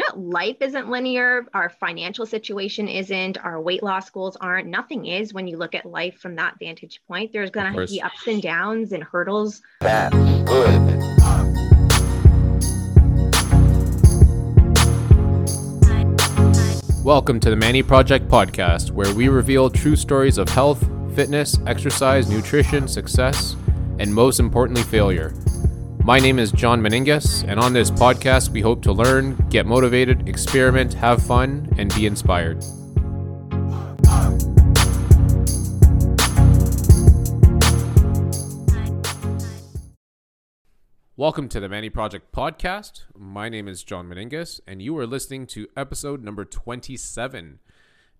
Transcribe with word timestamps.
no, 0.00 0.20
life 0.20 0.56
isn't 0.60 0.88
linear. 0.88 1.46
Our 1.52 1.68
financial 1.68 2.24
situation 2.24 2.88
isn't. 2.88 3.38
Our 3.38 3.60
weight 3.60 3.82
loss 3.82 4.08
goals 4.10 4.36
aren't. 4.36 4.66
Nothing 4.66 5.06
is 5.06 5.34
when 5.34 5.46
you 5.46 5.56
look 5.56 5.74
at 5.74 5.84
life 5.84 6.18
from 6.18 6.36
that 6.36 6.54
vantage 6.58 7.02
point. 7.06 7.32
There's 7.32 7.50
going 7.50 7.72
to 7.72 7.86
be 7.86 8.00
ups 8.00 8.26
and 8.26 8.40
downs 8.40 8.92
and 8.92 9.02
hurdles. 9.02 9.60
Bad, 9.80 10.12
good. 10.46 10.80
Welcome 17.04 17.40
to 17.40 17.50
the 17.50 17.56
Manny 17.56 17.82
Project 17.82 18.28
podcast, 18.28 18.92
where 18.92 19.12
we 19.14 19.28
reveal 19.28 19.68
true 19.68 19.96
stories 19.96 20.38
of 20.38 20.48
health, 20.48 20.88
fitness, 21.14 21.58
exercise, 21.66 22.28
nutrition, 22.30 22.86
success, 22.88 23.56
and 23.98 24.14
most 24.14 24.38
importantly, 24.38 24.82
failure. 24.84 25.34
My 26.02 26.18
name 26.18 26.38
is 26.38 26.50
John 26.50 26.80
Meningas, 26.80 27.44
and 27.46 27.60
on 27.60 27.74
this 27.74 27.90
podcast, 27.90 28.48
we 28.48 28.62
hope 28.62 28.80
to 28.82 28.92
learn, 28.92 29.36
get 29.50 29.66
motivated, 29.66 30.26
experiment, 30.26 30.94
have 30.94 31.22
fun, 31.22 31.68
and 31.76 31.94
be 31.94 32.06
inspired. 32.06 32.64
Welcome 41.18 41.50
to 41.50 41.60
the 41.60 41.68
Manny 41.68 41.90
Project 41.90 42.32
podcast. 42.32 43.02
My 43.14 43.50
name 43.50 43.68
is 43.68 43.84
John 43.84 44.08
Meningas, 44.08 44.58
and 44.66 44.80
you 44.80 44.96
are 44.96 45.06
listening 45.06 45.46
to 45.48 45.68
episode 45.76 46.24
number 46.24 46.46
27. 46.46 47.58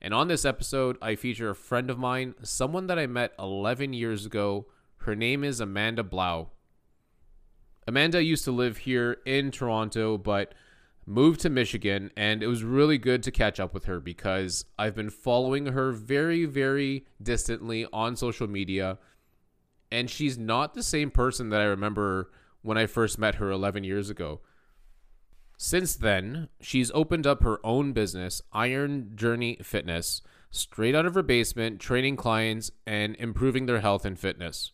And 0.02 0.14
on 0.14 0.28
this 0.28 0.44
episode, 0.44 0.98
I 1.00 1.16
feature 1.16 1.48
a 1.48 1.54
friend 1.54 1.88
of 1.88 1.98
mine, 1.98 2.34
someone 2.42 2.88
that 2.88 2.98
I 2.98 3.06
met 3.06 3.32
11 3.38 3.94
years 3.94 4.26
ago. 4.26 4.66
Her 4.98 5.16
name 5.16 5.42
is 5.42 5.60
Amanda 5.60 6.04
Blau. 6.04 6.50
Amanda 7.90 8.22
used 8.22 8.44
to 8.44 8.52
live 8.52 8.76
here 8.76 9.16
in 9.26 9.50
Toronto, 9.50 10.16
but 10.16 10.54
moved 11.06 11.40
to 11.40 11.50
Michigan, 11.50 12.12
and 12.16 12.40
it 12.40 12.46
was 12.46 12.62
really 12.62 12.98
good 12.98 13.20
to 13.24 13.32
catch 13.32 13.58
up 13.58 13.74
with 13.74 13.86
her 13.86 13.98
because 13.98 14.64
I've 14.78 14.94
been 14.94 15.10
following 15.10 15.66
her 15.66 15.90
very, 15.90 16.44
very 16.44 17.04
distantly 17.20 17.88
on 17.92 18.14
social 18.14 18.46
media, 18.46 18.98
and 19.90 20.08
she's 20.08 20.38
not 20.38 20.74
the 20.74 20.84
same 20.84 21.10
person 21.10 21.48
that 21.48 21.60
I 21.60 21.64
remember 21.64 22.30
when 22.62 22.78
I 22.78 22.86
first 22.86 23.18
met 23.18 23.34
her 23.34 23.50
11 23.50 23.82
years 23.82 24.08
ago. 24.08 24.40
Since 25.58 25.96
then, 25.96 26.48
she's 26.60 26.92
opened 26.92 27.26
up 27.26 27.42
her 27.42 27.58
own 27.66 27.92
business, 27.92 28.40
Iron 28.52 29.16
Journey 29.16 29.58
Fitness, 29.64 30.22
straight 30.52 30.94
out 30.94 31.06
of 31.06 31.14
her 31.14 31.24
basement, 31.24 31.80
training 31.80 32.14
clients 32.14 32.70
and 32.86 33.16
improving 33.16 33.66
their 33.66 33.80
health 33.80 34.04
and 34.04 34.16
fitness. 34.16 34.70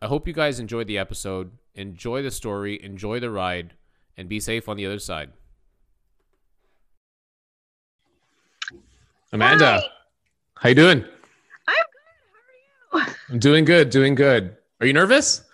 I 0.00 0.06
hope 0.06 0.28
you 0.28 0.34
guys 0.34 0.60
enjoyed 0.60 0.86
the 0.86 0.98
episode 0.98 1.50
enjoy 1.78 2.22
the 2.22 2.30
story, 2.30 2.82
enjoy 2.82 3.20
the 3.20 3.30
ride, 3.30 3.74
and 4.16 4.28
be 4.28 4.40
safe 4.40 4.68
on 4.68 4.76
the 4.76 4.84
other 4.84 4.98
side. 4.98 5.30
Amanda, 9.32 9.80
Hi. 9.80 9.88
how 10.56 10.68
you 10.70 10.74
doing? 10.74 11.04
I'm 11.68 11.74
good. 11.92 12.90
How 12.90 12.98
are 12.98 13.06
you? 13.06 13.14
I'm 13.30 13.38
doing 13.38 13.64
good, 13.64 13.90
doing 13.90 14.14
good. 14.14 14.56
Are 14.80 14.86
you 14.86 14.92
nervous? 14.92 15.44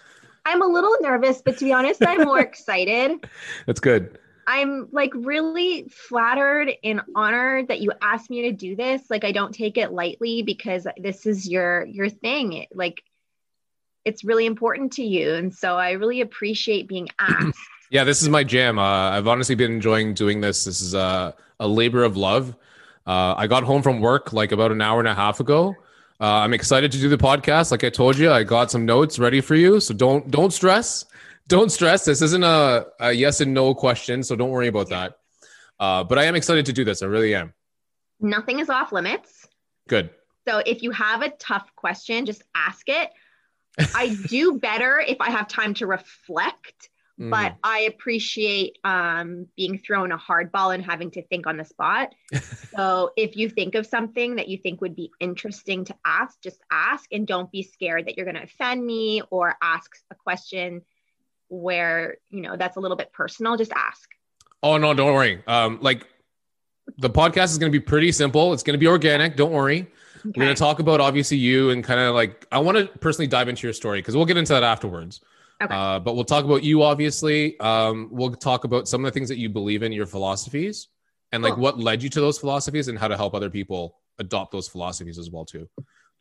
I'm 0.46 0.62
a 0.62 0.66
little 0.66 0.96
nervous, 1.00 1.42
but 1.42 1.58
to 1.58 1.64
be 1.64 1.72
honest, 1.72 2.02
I'm 2.06 2.22
more 2.22 2.40
excited. 2.48 3.26
That's 3.66 3.80
good. 3.80 4.18
I'm 4.46 4.88
like 4.92 5.10
really 5.14 5.88
flattered 5.88 6.70
and 6.84 7.00
honored 7.14 7.68
that 7.68 7.80
you 7.80 7.92
asked 8.02 8.30
me 8.30 8.42
to 8.42 8.52
do 8.52 8.76
this. 8.76 9.02
Like 9.10 9.24
I 9.24 9.32
don't 9.32 9.54
take 9.54 9.78
it 9.78 9.92
lightly 9.92 10.42
because 10.42 10.86
this 10.98 11.26
is 11.26 11.48
your 11.48 11.86
your 11.86 12.10
thing. 12.10 12.66
Like 12.74 13.02
it's 14.04 14.24
really 14.24 14.46
important 14.46 14.92
to 14.92 15.02
you. 15.02 15.34
And 15.34 15.54
so 15.54 15.76
I 15.76 15.92
really 15.92 16.20
appreciate 16.20 16.88
being 16.88 17.08
asked. 17.18 17.58
yeah, 17.90 18.04
this 18.04 18.22
is 18.22 18.28
my 18.28 18.44
jam. 18.44 18.78
Uh, 18.78 19.10
I've 19.10 19.26
honestly 19.26 19.54
been 19.54 19.72
enjoying 19.72 20.14
doing 20.14 20.40
this. 20.40 20.64
This 20.64 20.80
is 20.80 20.94
a, 20.94 21.34
a 21.60 21.68
labor 21.68 22.04
of 22.04 22.16
love. 22.16 22.56
Uh, 23.06 23.34
I 23.36 23.46
got 23.46 23.64
home 23.64 23.82
from 23.82 24.00
work 24.00 24.32
like 24.32 24.52
about 24.52 24.72
an 24.72 24.80
hour 24.80 24.98
and 24.98 25.08
a 25.08 25.14
half 25.14 25.40
ago. 25.40 25.74
Uh, 26.20 26.38
I'm 26.38 26.54
excited 26.54 26.92
to 26.92 26.98
do 26.98 27.08
the 27.08 27.18
podcast. 27.18 27.70
Like 27.70 27.84
I 27.84 27.90
told 27.90 28.16
you, 28.16 28.30
I 28.30 28.44
got 28.44 28.70
some 28.70 28.86
notes 28.86 29.18
ready 29.18 29.40
for 29.40 29.54
you. 29.54 29.80
So 29.80 29.92
don't 29.92 30.30
don't 30.30 30.52
stress. 30.52 31.04
Don't 31.48 31.70
stress. 31.70 32.04
This 32.04 32.22
isn't 32.22 32.44
a, 32.44 32.86
a 33.00 33.12
yes 33.12 33.40
and 33.40 33.52
no 33.52 33.74
question, 33.74 34.22
so 34.22 34.34
don't 34.34 34.50
worry 34.50 34.68
about 34.68 34.88
that. 34.88 35.18
Uh, 35.78 36.02
but 36.04 36.18
I 36.18 36.24
am 36.24 36.34
excited 36.34 36.64
to 36.66 36.72
do 36.72 36.84
this. 36.84 37.02
I 37.02 37.06
really 37.06 37.34
am. 37.34 37.52
Nothing 38.20 38.60
is 38.60 38.70
off 38.70 38.92
limits. 38.92 39.48
Good. 39.88 40.10
So 40.48 40.62
if 40.64 40.82
you 40.82 40.90
have 40.92 41.22
a 41.22 41.30
tough 41.30 41.68
question, 41.76 42.24
just 42.24 42.42
ask 42.54 42.88
it. 42.88 43.10
I 43.94 44.16
do 44.28 44.58
better 44.58 44.98
if 45.00 45.20
I 45.20 45.30
have 45.30 45.48
time 45.48 45.74
to 45.74 45.86
reflect, 45.86 46.90
mm. 47.20 47.30
but 47.30 47.56
I 47.62 47.80
appreciate 47.80 48.78
um, 48.84 49.46
being 49.56 49.78
thrown 49.78 50.12
a 50.12 50.16
hard 50.16 50.52
ball 50.52 50.70
and 50.70 50.84
having 50.84 51.10
to 51.12 51.22
think 51.22 51.46
on 51.46 51.56
the 51.56 51.64
spot. 51.64 52.14
so 52.76 53.10
if 53.16 53.36
you 53.36 53.48
think 53.48 53.74
of 53.74 53.86
something 53.86 54.36
that 54.36 54.48
you 54.48 54.58
think 54.58 54.80
would 54.80 54.94
be 54.94 55.10
interesting 55.20 55.84
to 55.86 55.94
ask, 56.04 56.40
just 56.40 56.60
ask 56.70 57.12
and 57.12 57.26
don't 57.26 57.50
be 57.50 57.62
scared 57.62 58.06
that 58.06 58.16
you're 58.16 58.26
going 58.26 58.36
to 58.36 58.44
offend 58.44 58.84
me 58.84 59.22
or 59.30 59.56
ask 59.60 59.90
a 60.10 60.14
question 60.14 60.82
where, 61.48 62.16
you 62.30 62.42
know, 62.42 62.56
that's 62.56 62.76
a 62.76 62.80
little 62.80 62.96
bit 62.96 63.12
personal. 63.12 63.56
Just 63.56 63.72
ask. 63.72 64.10
Oh, 64.62 64.78
no, 64.78 64.94
don't 64.94 65.12
worry. 65.14 65.42
Um, 65.46 65.78
like 65.82 66.06
the 66.98 67.10
podcast 67.10 67.50
is 67.50 67.58
going 67.58 67.70
to 67.70 67.78
be 67.78 67.84
pretty 67.84 68.12
simple. 68.12 68.52
It's 68.52 68.62
going 68.62 68.74
to 68.74 68.78
be 68.78 68.86
organic. 68.86 69.36
Don't 69.36 69.52
worry. 69.52 69.90
Okay. 70.26 70.32
We're 70.40 70.44
going 70.44 70.56
to 70.56 70.58
talk 70.58 70.78
about 70.78 71.00
obviously 71.00 71.36
you 71.36 71.70
and 71.70 71.84
kind 71.84 72.00
of 72.00 72.14
like, 72.14 72.46
I 72.50 72.58
want 72.58 72.78
to 72.78 72.86
personally 72.98 73.26
dive 73.26 73.48
into 73.48 73.66
your 73.66 73.74
story 73.74 74.00
because 74.00 74.16
we'll 74.16 74.24
get 74.24 74.38
into 74.38 74.54
that 74.54 74.62
afterwards. 74.62 75.20
Okay. 75.62 75.74
Uh, 75.74 75.98
but 75.98 76.14
we'll 76.14 76.24
talk 76.24 76.44
about 76.44 76.62
you, 76.62 76.82
obviously. 76.82 77.60
Um, 77.60 78.08
we'll 78.10 78.32
talk 78.32 78.64
about 78.64 78.88
some 78.88 79.04
of 79.04 79.12
the 79.12 79.14
things 79.14 79.28
that 79.28 79.36
you 79.36 79.48
believe 79.48 79.82
in, 79.82 79.92
your 79.92 80.06
philosophies, 80.06 80.88
and 81.32 81.42
like 81.42 81.54
cool. 81.54 81.62
what 81.62 81.78
led 81.78 82.02
you 82.02 82.08
to 82.10 82.20
those 82.20 82.38
philosophies 82.38 82.88
and 82.88 82.98
how 82.98 83.08
to 83.08 83.16
help 83.16 83.34
other 83.34 83.50
people 83.50 83.98
adopt 84.18 84.52
those 84.52 84.66
philosophies 84.66 85.18
as 85.18 85.30
well, 85.30 85.44
too. 85.44 85.68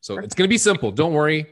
So 0.01 0.15
Perfect. 0.15 0.25
it's 0.25 0.35
going 0.35 0.47
to 0.47 0.53
be 0.53 0.57
simple. 0.57 0.91
Don't 0.91 1.13
worry. 1.13 1.47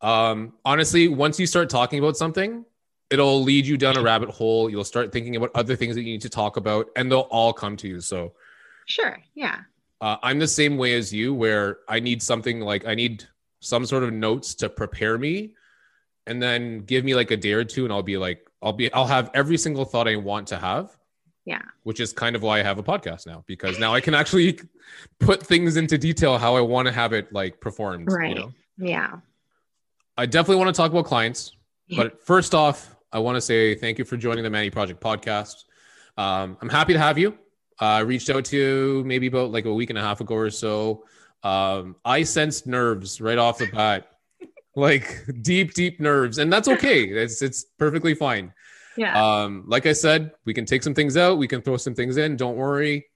Um, 0.00 0.54
honestly, 0.64 1.08
once 1.08 1.40
you 1.40 1.46
start 1.46 1.68
talking 1.68 1.98
about 1.98 2.16
something, 2.16 2.64
it'll 3.10 3.42
lead 3.42 3.66
you 3.66 3.76
down 3.76 3.96
a 3.96 4.02
rabbit 4.02 4.28
hole. 4.28 4.70
You'll 4.70 4.84
start 4.84 5.12
thinking 5.12 5.36
about 5.36 5.50
other 5.54 5.74
things 5.74 5.96
that 5.96 6.02
you 6.02 6.12
need 6.12 6.22
to 6.22 6.28
talk 6.28 6.56
about, 6.56 6.88
and 6.96 7.10
they'll 7.10 7.20
all 7.20 7.52
come 7.52 7.76
to 7.78 7.88
you. 7.88 8.00
So, 8.00 8.34
sure. 8.86 9.18
Yeah. 9.34 9.60
Uh, 10.00 10.16
I'm 10.22 10.38
the 10.38 10.48
same 10.48 10.76
way 10.76 10.94
as 10.94 11.12
you, 11.12 11.34
where 11.34 11.78
I 11.88 12.00
need 12.00 12.22
something 12.22 12.60
like 12.60 12.86
I 12.86 12.94
need 12.94 13.24
some 13.60 13.84
sort 13.84 14.04
of 14.04 14.12
notes 14.12 14.54
to 14.56 14.68
prepare 14.68 15.18
me, 15.18 15.54
and 16.26 16.40
then 16.42 16.80
give 16.80 17.04
me 17.04 17.14
like 17.14 17.30
a 17.30 17.36
day 17.36 17.52
or 17.52 17.64
two, 17.64 17.84
and 17.84 17.92
I'll 17.92 18.02
be 18.02 18.16
like, 18.16 18.46
I'll 18.62 18.72
be, 18.72 18.92
I'll 18.92 19.06
have 19.06 19.30
every 19.34 19.58
single 19.58 19.84
thought 19.84 20.06
I 20.06 20.16
want 20.16 20.48
to 20.48 20.58
have. 20.58 20.96
Yeah. 21.44 21.62
Which 21.82 21.98
is 21.98 22.12
kind 22.12 22.36
of 22.36 22.42
why 22.42 22.60
I 22.60 22.62
have 22.62 22.78
a 22.78 22.82
podcast 22.82 23.26
now, 23.26 23.42
because 23.46 23.78
now 23.78 23.94
I 23.94 24.00
can 24.00 24.14
actually 24.14 24.60
put 25.18 25.42
things 25.42 25.76
into 25.76 25.96
detail 25.96 26.36
how 26.36 26.56
I 26.56 26.60
want 26.60 26.86
to 26.86 26.92
have 26.92 27.14
it 27.14 27.32
like 27.32 27.58
performed. 27.58 28.12
Right. 28.12 28.28
You 28.28 28.34
know? 28.34 28.52
Yeah. 28.76 29.16
I 30.16 30.26
definitely 30.26 30.56
want 30.56 30.74
to 30.74 30.76
talk 30.76 30.90
about 30.90 31.06
clients, 31.06 31.56
but 31.96 32.22
first 32.22 32.54
off, 32.54 32.94
I 33.10 33.20
want 33.20 33.36
to 33.36 33.40
say 33.40 33.74
thank 33.74 33.98
you 33.98 34.04
for 34.04 34.18
joining 34.18 34.44
the 34.44 34.50
Manny 34.50 34.68
Project 34.68 35.00
podcast. 35.00 35.64
Um, 36.18 36.58
I'm 36.60 36.68
happy 36.68 36.92
to 36.92 36.98
have 36.98 37.16
you. 37.16 37.38
I 37.80 38.00
uh, 38.00 38.04
reached 38.04 38.28
out 38.30 38.44
to 38.46 39.04
maybe 39.04 39.28
about 39.28 39.52
like 39.52 39.64
a 39.64 39.72
week 39.72 39.90
and 39.90 39.98
a 39.98 40.02
half 40.02 40.20
ago 40.20 40.34
or 40.34 40.50
so. 40.50 41.04
Um, 41.42 41.96
I 42.04 42.24
sensed 42.24 42.66
nerves 42.66 43.20
right 43.20 43.38
off 43.38 43.58
the 43.58 43.66
bat, 43.66 44.08
like 44.76 45.24
deep, 45.42 45.74
deep 45.74 46.00
nerves, 46.00 46.38
and 46.38 46.52
that's 46.52 46.68
okay. 46.68 47.04
It's 47.04 47.40
it's 47.42 47.64
perfectly 47.78 48.14
fine. 48.14 48.52
Yeah. 48.96 49.14
Um, 49.14 49.64
like 49.66 49.86
I 49.86 49.92
said, 49.92 50.32
we 50.44 50.52
can 50.52 50.64
take 50.64 50.82
some 50.82 50.94
things 50.94 51.16
out, 51.16 51.38
we 51.38 51.46
can 51.46 51.62
throw 51.62 51.76
some 51.76 51.94
things 51.94 52.16
in. 52.16 52.36
Don't 52.36 52.56
worry. 52.56 53.06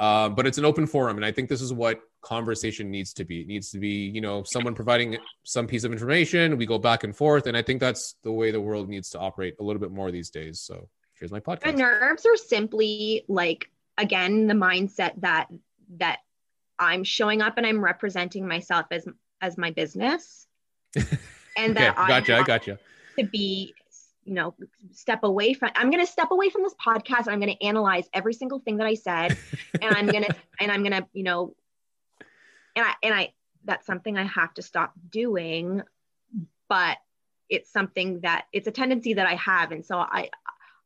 Uh, 0.00 0.28
but 0.28 0.46
it's 0.46 0.58
an 0.58 0.64
open 0.64 0.86
forum, 0.86 1.16
and 1.16 1.24
I 1.24 1.32
think 1.32 1.48
this 1.48 1.60
is 1.60 1.72
what 1.72 2.00
conversation 2.20 2.90
needs 2.90 3.12
to 3.14 3.24
be. 3.24 3.40
It 3.40 3.48
needs 3.48 3.70
to 3.72 3.78
be, 3.78 3.88
you 3.88 4.20
know, 4.20 4.44
someone 4.44 4.74
providing 4.74 5.18
some 5.42 5.66
piece 5.66 5.82
of 5.82 5.92
information. 5.92 6.56
We 6.56 6.66
go 6.66 6.78
back 6.78 7.02
and 7.02 7.14
forth, 7.14 7.46
and 7.46 7.56
I 7.56 7.62
think 7.62 7.80
that's 7.80 8.14
the 8.22 8.30
way 8.30 8.50
the 8.50 8.60
world 8.60 8.88
needs 8.88 9.10
to 9.10 9.18
operate 9.18 9.56
a 9.58 9.64
little 9.64 9.80
bit 9.80 9.90
more 9.90 10.10
these 10.12 10.30
days. 10.30 10.60
So 10.60 10.88
here's 11.18 11.32
my 11.32 11.40
podcast. 11.40 11.64
The 11.64 11.72
nerves 11.72 12.26
are 12.26 12.36
simply 12.36 13.24
like 13.28 13.70
again 13.98 14.46
the 14.46 14.54
mindset 14.54 15.12
that 15.20 15.48
that 15.96 16.20
i'm 16.78 17.04
showing 17.04 17.42
up 17.42 17.58
and 17.58 17.66
i'm 17.66 17.84
representing 17.84 18.46
myself 18.46 18.86
as 18.90 19.06
as 19.40 19.58
my 19.58 19.70
business. 19.70 20.46
And 21.56 21.76
that 21.76 21.98
okay, 21.98 22.06
gotcha, 22.06 22.36
i 22.36 22.42
gotcha. 22.44 22.78
to 23.18 23.24
be 23.26 23.74
you 24.22 24.32
know 24.32 24.54
step 24.92 25.24
away 25.24 25.54
from 25.54 25.70
i'm 25.74 25.90
going 25.90 26.04
to 26.04 26.10
step 26.10 26.30
away 26.30 26.50
from 26.50 26.62
this 26.62 26.74
podcast 26.74 27.26
i'm 27.26 27.40
going 27.40 27.52
to 27.52 27.66
analyze 27.66 28.08
every 28.12 28.32
single 28.32 28.60
thing 28.60 28.76
that 28.76 28.86
i 28.86 28.94
said 28.94 29.36
and 29.82 29.92
i'm 29.96 30.06
going 30.06 30.22
to 30.22 30.32
and 30.60 30.70
i'm 30.70 30.84
going 30.84 30.92
to 30.92 31.04
you 31.12 31.24
know 31.24 31.52
and 32.76 32.86
i 32.86 32.92
and 33.02 33.12
i 33.12 33.32
that's 33.64 33.86
something 33.86 34.16
i 34.16 34.22
have 34.22 34.54
to 34.54 34.62
stop 34.62 34.92
doing 35.10 35.82
but 36.68 36.98
it's 37.48 37.72
something 37.72 38.20
that 38.20 38.46
it's 38.52 38.66
a 38.66 38.70
tendency 38.70 39.14
that 39.14 39.26
i 39.26 39.34
have. 39.34 39.72
And 39.72 39.84
so 39.84 39.98
i 39.98 40.30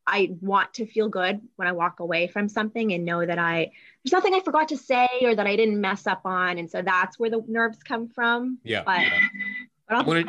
I 0.06 0.34
want 0.40 0.74
to 0.74 0.86
feel 0.86 1.08
good 1.08 1.40
when 1.56 1.68
I 1.68 1.72
walk 1.72 2.00
away 2.00 2.26
from 2.26 2.48
something 2.48 2.92
and 2.92 3.04
know 3.04 3.24
that 3.24 3.38
I 3.38 3.70
there's 4.04 4.12
nothing 4.12 4.34
I 4.34 4.40
forgot 4.40 4.68
to 4.68 4.76
say 4.76 5.08
or 5.22 5.34
that 5.34 5.46
I 5.46 5.54
didn't 5.56 5.80
mess 5.80 6.06
up 6.06 6.22
on, 6.24 6.58
and 6.58 6.68
so 6.70 6.82
that's 6.82 7.18
where 7.18 7.30
the 7.30 7.42
nerves 7.46 7.82
come 7.82 8.08
from. 8.08 8.58
Yeah. 8.64 8.82
But, 8.84 9.00
yeah. 9.00 9.20
but 9.88 9.96
I'll, 9.96 10.04
gonna, 10.04 10.24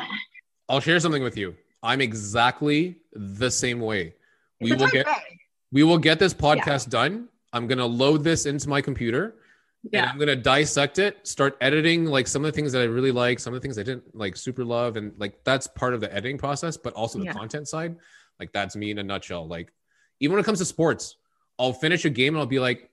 I'll, 0.68 0.80
share 0.80 1.00
something 1.00 1.22
with 1.22 1.36
you. 1.36 1.56
I'm 1.82 2.00
exactly 2.00 2.96
the 3.12 3.50
same 3.50 3.80
way. 3.80 4.14
We 4.60 4.72
will 4.74 4.88
get 4.88 5.06
way. 5.06 5.40
we 5.72 5.82
will 5.82 5.98
get 5.98 6.18
this 6.18 6.32
podcast 6.32 6.86
yeah. 6.86 6.90
done, 6.90 7.28
I'm 7.52 7.66
gonna 7.66 7.86
load 7.86 8.22
this 8.24 8.46
into 8.46 8.68
my 8.68 8.80
computer. 8.80 9.36
And 9.84 9.92
Yeah. 9.92 10.10
I'm 10.10 10.18
gonna 10.18 10.36
dissect 10.36 10.98
it, 10.98 11.26
start 11.26 11.56
editing 11.60 12.06
like 12.06 12.26
some 12.26 12.44
of 12.44 12.50
the 12.52 12.56
things 12.56 12.72
that 12.72 12.80
I 12.80 12.84
really 12.84 13.12
like, 13.12 13.38
some 13.38 13.52
of 13.52 13.60
the 13.60 13.64
things 13.64 13.78
I 13.78 13.82
didn't 13.82 14.14
like 14.14 14.36
super 14.36 14.64
love, 14.64 14.96
and 14.96 15.12
like 15.18 15.42
that's 15.44 15.66
part 15.66 15.94
of 15.94 16.00
the 16.00 16.12
editing 16.12 16.38
process, 16.38 16.76
but 16.76 16.94
also 16.94 17.18
the 17.18 17.26
Yeah. 17.26 17.32
content 17.32 17.68
side. 17.68 17.96
Like 18.40 18.52
that's 18.52 18.76
me 18.76 18.90
in 18.90 18.98
a 18.98 19.02
nutshell. 19.02 19.46
Like 19.46 19.72
even 20.20 20.34
when 20.34 20.40
it 20.42 20.46
comes 20.46 20.58
to 20.58 20.64
sports, 20.64 21.16
I'll 21.58 21.72
finish 21.72 22.04
a 22.04 22.10
game 22.10 22.34
and 22.34 22.40
I'll 22.40 22.46
be 22.46 22.58
like, 22.58 22.90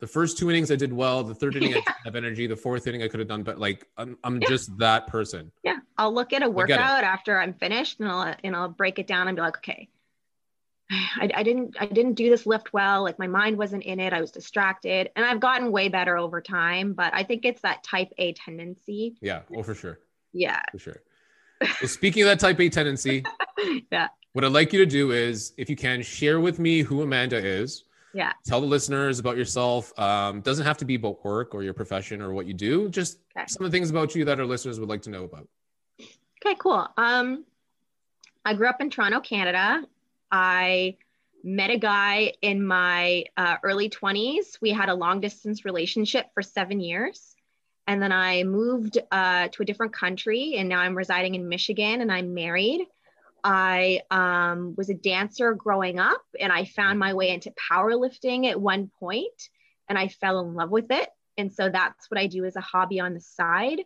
the 0.00 0.06
first 0.06 0.38
two 0.38 0.48
innings 0.48 0.70
I 0.70 0.76
did 0.76 0.92
well, 0.92 1.24
the 1.24 1.34
third 1.34 1.56
inning 1.56 1.72
I 1.72 1.76
didn't 1.78 1.88
have 2.04 2.14
energy, 2.14 2.46
the 2.46 2.56
fourth 2.56 2.86
inning 2.86 3.02
I 3.02 3.08
could 3.08 3.18
have 3.20 3.28
done, 3.28 3.42
but 3.42 3.58
like 3.58 3.86
I'm 3.96 4.16
I'm 4.24 4.40
Yeah. 4.40 4.48
just 4.48 4.76
that 4.78 5.06
person. 5.08 5.50
Yeah. 5.64 5.78
I'll 5.96 6.14
look 6.14 6.32
at 6.32 6.42
a 6.42 6.48
workout 6.48 7.02
after 7.04 7.38
I'm 7.38 7.52
finished 7.54 7.98
and 8.00 8.08
I'll 8.08 8.34
and 8.44 8.54
I'll 8.54 8.68
break 8.68 8.98
it 8.98 9.06
down 9.06 9.26
and 9.28 9.36
be 9.36 9.42
like, 9.42 9.56
okay, 9.58 9.88
I, 10.90 11.30
I 11.34 11.42
didn't 11.42 11.76
I 11.80 11.86
didn't 11.86 12.14
do 12.14 12.30
this 12.30 12.46
lift 12.46 12.72
well. 12.72 13.02
Like 13.02 13.18
my 13.18 13.26
mind 13.26 13.58
wasn't 13.58 13.82
in 13.82 13.98
it. 13.98 14.12
I 14.12 14.20
was 14.20 14.30
distracted. 14.30 15.10
And 15.16 15.26
I've 15.26 15.40
gotten 15.40 15.72
way 15.72 15.88
better 15.88 16.16
over 16.16 16.40
time, 16.40 16.92
but 16.92 17.12
I 17.12 17.24
think 17.24 17.44
it's 17.44 17.62
that 17.62 17.82
type 17.82 18.12
A 18.18 18.32
tendency. 18.34 19.16
Yeah, 19.20 19.42
oh 19.54 19.62
for 19.64 19.74
sure, 19.74 19.98
Yeah. 20.32 20.62
for 20.70 20.78
sure. 20.78 21.02
So 21.80 21.86
speaking 21.88 22.22
of 22.22 22.28
that 22.28 22.38
type 22.38 22.60
A 22.60 22.68
tendency, 22.68 23.24
Yeah. 23.90 24.08
What 24.38 24.44
I'd 24.44 24.52
like 24.52 24.72
you 24.72 24.78
to 24.78 24.86
do 24.86 25.10
is, 25.10 25.52
if 25.56 25.68
you 25.68 25.74
can, 25.74 26.00
share 26.00 26.38
with 26.38 26.60
me 26.60 26.82
who 26.82 27.02
Amanda 27.02 27.44
is. 27.44 27.82
Yeah. 28.14 28.34
Tell 28.46 28.60
the 28.60 28.68
listeners 28.68 29.18
about 29.18 29.36
yourself. 29.36 29.92
Um, 29.98 30.42
doesn't 30.42 30.64
have 30.64 30.78
to 30.78 30.84
be 30.84 30.94
about 30.94 31.24
work 31.24 31.56
or 31.56 31.64
your 31.64 31.74
profession 31.74 32.22
or 32.22 32.32
what 32.32 32.46
you 32.46 32.54
do. 32.54 32.88
Just 32.88 33.18
Okay. 33.36 33.46
some 33.48 33.66
of 33.66 33.72
the 33.72 33.76
things 33.76 33.90
about 33.90 34.14
you 34.14 34.24
that 34.26 34.38
our 34.38 34.46
listeners 34.46 34.78
would 34.78 34.88
like 34.88 35.02
to 35.02 35.10
know 35.10 35.24
about. 35.24 35.48
Okay, 36.00 36.54
cool. 36.60 36.86
Um, 36.96 37.46
I 38.44 38.54
grew 38.54 38.68
up 38.68 38.80
in 38.80 38.90
Toronto, 38.90 39.18
Canada. 39.18 39.84
I 40.30 40.98
met 41.42 41.70
a 41.70 41.76
guy 41.76 42.34
in 42.40 42.64
my 42.64 43.24
uh, 43.36 43.56
early 43.64 43.90
20s. 43.90 44.60
We 44.62 44.70
had 44.70 44.88
a 44.88 44.94
long 44.94 45.20
distance 45.20 45.64
relationship 45.64 46.26
for 46.32 46.42
seven 46.42 46.78
years. 46.78 47.34
And 47.88 48.00
then 48.00 48.12
I 48.12 48.44
moved 48.44 48.98
uh, 49.10 49.48
to 49.48 49.62
a 49.62 49.66
different 49.66 49.92
country, 49.94 50.54
and 50.58 50.68
now 50.68 50.78
I'm 50.78 50.96
residing 50.96 51.34
in 51.34 51.48
Michigan 51.48 52.02
and 52.02 52.12
I'm 52.12 52.34
married. 52.34 52.86
I 53.44 54.02
um, 54.10 54.74
was 54.76 54.90
a 54.90 54.94
dancer 54.94 55.54
growing 55.54 55.98
up, 55.98 56.22
and 56.38 56.52
I 56.52 56.64
found 56.64 56.98
my 56.98 57.14
way 57.14 57.30
into 57.30 57.52
powerlifting 57.70 58.48
at 58.48 58.60
one 58.60 58.90
point, 59.00 59.48
and 59.88 59.98
I 59.98 60.08
fell 60.08 60.40
in 60.40 60.54
love 60.54 60.70
with 60.70 60.90
it. 60.90 61.08
And 61.36 61.52
so 61.52 61.70
that's 61.70 62.10
what 62.10 62.18
I 62.18 62.26
do 62.26 62.44
as 62.44 62.56
a 62.56 62.60
hobby 62.60 63.00
on 63.00 63.14
the 63.14 63.20
side. 63.20 63.80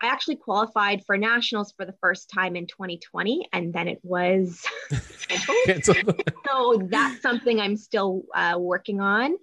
I 0.00 0.08
actually 0.08 0.36
qualified 0.36 1.04
for 1.04 1.16
nationals 1.16 1.72
for 1.76 1.84
the 1.84 1.94
first 2.00 2.30
time 2.30 2.56
in 2.56 2.66
2020, 2.66 3.48
and 3.52 3.72
then 3.72 3.88
it 3.88 4.00
was 4.02 4.64
canceled. 5.28 5.56
Cancel. 5.66 5.94
so 6.46 6.82
that's 6.90 7.22
something 7.22 7.60
I'm 7.60 7.76
still 7.76 8.24
uh, 8.34 8.56
working 8.58 9.00
on. 9.00 9.36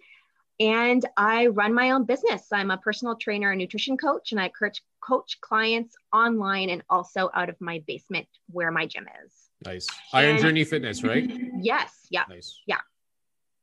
And 0.61 1.03
I 1.17 1.47
run 1.47 1.73
my 1.73 1.89
own 1.89 2.05
business. 2.05 2.43
I'm 2.51 2.69
a 2.69 2.77
personal 2.77 3.15
trainer 3.15 3.49
and 3.49 3.57
nutrition 3.59 3.97
coach, 3.97 4.31
and 4.31 4.39
I 4.39 4.49
coach 4.49 4.81
coach 5.01 5.41
clients 5.41 5.95
online 6.13 6.69
and 6.69 6.83
also 6.87 7.31
out 7.33 7.49
of 7.49 7.59
my 7.59 7.81
basement 7.87 8.27
where 8.51 8.69
my 8.71 8.85
gym 8.85 9.07
is. 9.25 9.33
nice. 9.65 9.87
Iron 10.13 10.35
And- 10.35 10.41
Journey 10.43 10.63
Fitness, 10.63 11.03
right? 11.03 11.27
Yes, 11.61 11.91
yeah. 12.11 12.25
Nice. 12.29 12.59
Yeah. 12.67 12.77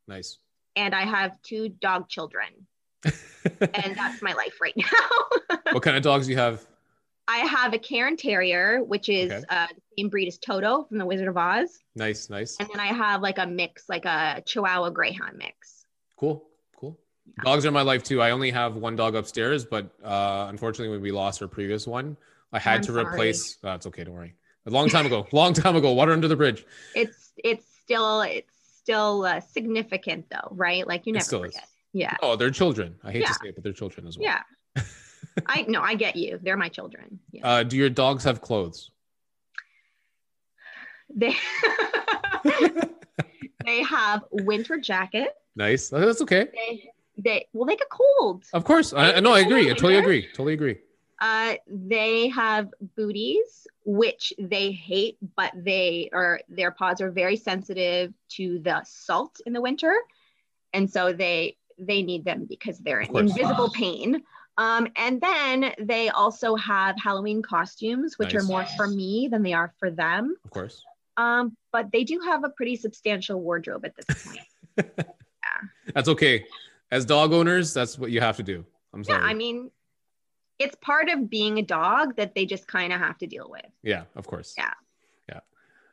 Nice. 0.08 0.38
And 0.74 0.92
I 0.94 1.02
have 1.04 1.40
two 1.42 1.68
dog 1.68 2.08
children, 2.08 2.48
and 3.04 3.94
that's 3.96 4.20
my 4.22 4.32
life 4.32 4.60
right 4.60 4.74
now. 4.86 5.56
what 5.72 5.82
kind 5.84 5.96
of 5.96 6.02
dogs 6.02 6.26
do 6.26 6.32
you 6.32 6.38
have? 6.38 6.66
I 7.28 7.38
have 7.38 7.74
a 7.74 7.78
Cairn 7.78 8.16
Terrier, 8.16 8.82
which 8.82 9.08
is 9.08 9.30
Okay. 9.30 9.44
uh, 9.50 9.66
the 9.68 9.82
same 9.98 10.08
breed 10.08 10.26
as 10.28 10.38
Toto 10.38 10.84
from 10.84 10.98
The 10.98 11.04
Wizard 11.06 11.28
of 11.28 11.36
Oz. 11.36 11.78
Nice, 11.94 12.30
nice. 12.30 12.56
And 12.58 12.68
then 12.72 12.80
I 12.80 12.86
have 12.86 13.20
like 13.22 13.38
a 13.38 13.46
mix, 13.46 13.88
like 13.88 14.04
a 14.06 14.42
Chihuahua 14.46 14.90
Greyhound 14.90 15.36
mix. 15.36 15.84
Cool, 16.18 16.36
cool. 16.38 16.47
Dogs 17.44 17.64
are 17.66 17.70
my 17.70 17.82
life 17.82 18.02
too. 18.02 18.20
I 18.20 18.30
only 18.32 18.50
have 18.50 18.76
one 18.76 18.96
dog 18.96 19.14
upstairs, 19.14 19.64
but 19.64 19.90
uh, 20.02 20.46
unfortunately, 20.48 20.88
when 20.90 21.00
we 21.00 21.12
lost 21.12 21.40
our 21.42 21.48
previous 21.48 21.86
one, 21.86 22.16
I 22.52 22.58
had 22.58 22.76
I'm 22.76 22.82
to 22.82 22.92
sorry. 22.94 23.06
replace. 23.06 23.58
Uh, 23.64 23.70
it's 23.70 23.86
okay, 23.86 24.04
don't 24.04 24.14
worry. 24.14 24.34
A 24.66 24.70
long 24.70 24.88
time 24.88 25.06
ago, 25.06 25.26
long 25.32 25.52
time 25.54 25.76
ago, 25.76 25.92
water 25.92 26.12
under 26.12 26.28
the 26.28 26.36
bridge. 26.36 26.66
It's 26.94 27.32
it's 27.36 27.64
still 27.82 28.22
it's 28.22 28.52
still 28.76 29.24
uh, 29.24 29.40
significant 29.40 30.26
though, 30.30 30.48
right? 30.52 30.86
Like 30.86 31.06
you 31.06 31.12
never 31.12 31.24
still 31.24 31.44
is. 31.44 31.52
forget. 31.54 31.68
Yeah, 31.92 32.16
Oh, 32.22 32.36
they're 32.36 32.50
children. 32.50 32.96
I 33.02 33.12
hate 33.12 33.22
Yeah. 33.22 33.28
to 33.28 33.34
say 33.34 33.48
it, 33.48 33.54
but 33.54 33.64
they're 33.64 33.72
children 33.72 34.06
as 34.06 34.18
well. 34.18 34.26
yeah. 34.76 34.82
I 35.46 35.62
no, 35.68 35.80
I 35.80 35.94
get 35.94 36.16
you. 36.16 36.38
They're 36.42 36.56
my 36.56 36.68
children. 36.68 37.18
Yeah. 37.32 37.46
Uh, 37.46 37.62
do 37.62 37.76
your 37.76 37.88
dogs 37.90 38.24
have 38.24 38.40
clothes? 38.42 38.90
they 41.14 41.34
they 43.64 43.82
have 43.82 44.22
winter 44.30 44.78
jacket. 44.78 45.30
Nice. 45.56 45.92
Uh, 45.92 46.00
That's 46.00 46.20
okay. 46.22 46.48
They 46.52 46.90
they 47.18 47.46
well 47.52 47.66
they 47.66 47.76
get 47.76 47.88
cold. 47.90 48.44
Of 48.52 48.64
course. 48.64 48.92
I, 48.92 49.14
I 49.14 49.20
know. 49.20 49.32
I 49.32 49.40
agree. 49.40 49.70
I 49.70 49.74
totally 49.74 49.96
agree. 49.96 50.26
Totally 50.28 50.54
agree. 50.54 50.78
Uh, 51.20 51.54
they 51.66 52.28
have 52.28 52.68
booties, 52.96 53.66
which 53.84 54.32
they 54.38 54.70
hate, 54.70 55.18
but 55.36 55.52
they 55.54 56.08
are 56.12 56.40
their 56.48 56.70
paws 56.70 57.00
are 57.00 57.10
very 57.10 57.36
sensitive 57.36 58.14
to 58.30 58.60
the 58.60 58.82
salt 58.84 59.40
in 59.44 59.52
the 59.52 59.60
winter, 59.60 59.94
and 60.72 60.88
so 60.88 61.12
they 61.12 61.56
they 61.78 62.02
need 62.02 62.24
them 62.24 62.46
because 62.48 62.78
they're 62.78 63.00
in 63.00 63.08
course. 63.08 63.30
invisible 63.30 63.70
pain. 63.70 64.22
Um, 64.56 64.88
and 64.96 65.20
then 65.20 65.72
they 65.78 66.08
also 66.08 66.56
have 66.56 66.96
Halloween 67.00 67.42
costumes, 67.42 68.18
which 68.18 68.34
are 68.34 68.42
more 68.42 68.64
for 68.76 68.88
me 68.88 69.28
than 69.30 69.44
they 69.44 69.52
are 69.52 69.72
for 69.78 69.88
them. 69.88 70.36
Of 70.44 70.50
course. 70.50 70.82
Um, 71.16 71.56
but 71.72 71.92
they 71.92 72.02
do 72.02 72.20
have 72.24 72.42
a 72.42 72.48
pretty 72.48 72.74
substantial 72.74 73.40
wardrobe 73.40 73.84
at 73.84 73.94
this 73.96 74.26
point. 74.26 74.88
That's 75.94 76.08
okay. 76.08 76.44
As 76.90 77.04
dog 77.04 77.32
owners, 77.32 77.74
that's 77.74 77.98
what 77.98 78.10
you 78.10 78.20
have 78.20 78.36
to 78.38 78.42
do. 78.42 78.64
I'm 78.94 79.00
yeah, 79.00 79.16
sorry. 79.16 79.24
I 79.24 79.34
mean, 79.34 79.70
it's 80.58 80.76
part 80.80 81.08
of 81.08 81.30
being 81.30 81.58
a 81.58 81.62
dog 81.62 82.16
that 82.16 82.34
they 82.34 82.46
just 82.46 82.66
kind 82.66 82.92
of 82.92 83.00
have 83.00 83.18
to 83.18 83.26
deal 83.26 83.48
with. 83.50 83.66
Yeah, 83.82 84.04
of 84.16 84.26
course. 84.26 84.54
Yeah. 84.56 84.72
Yeah. 85.28 85.40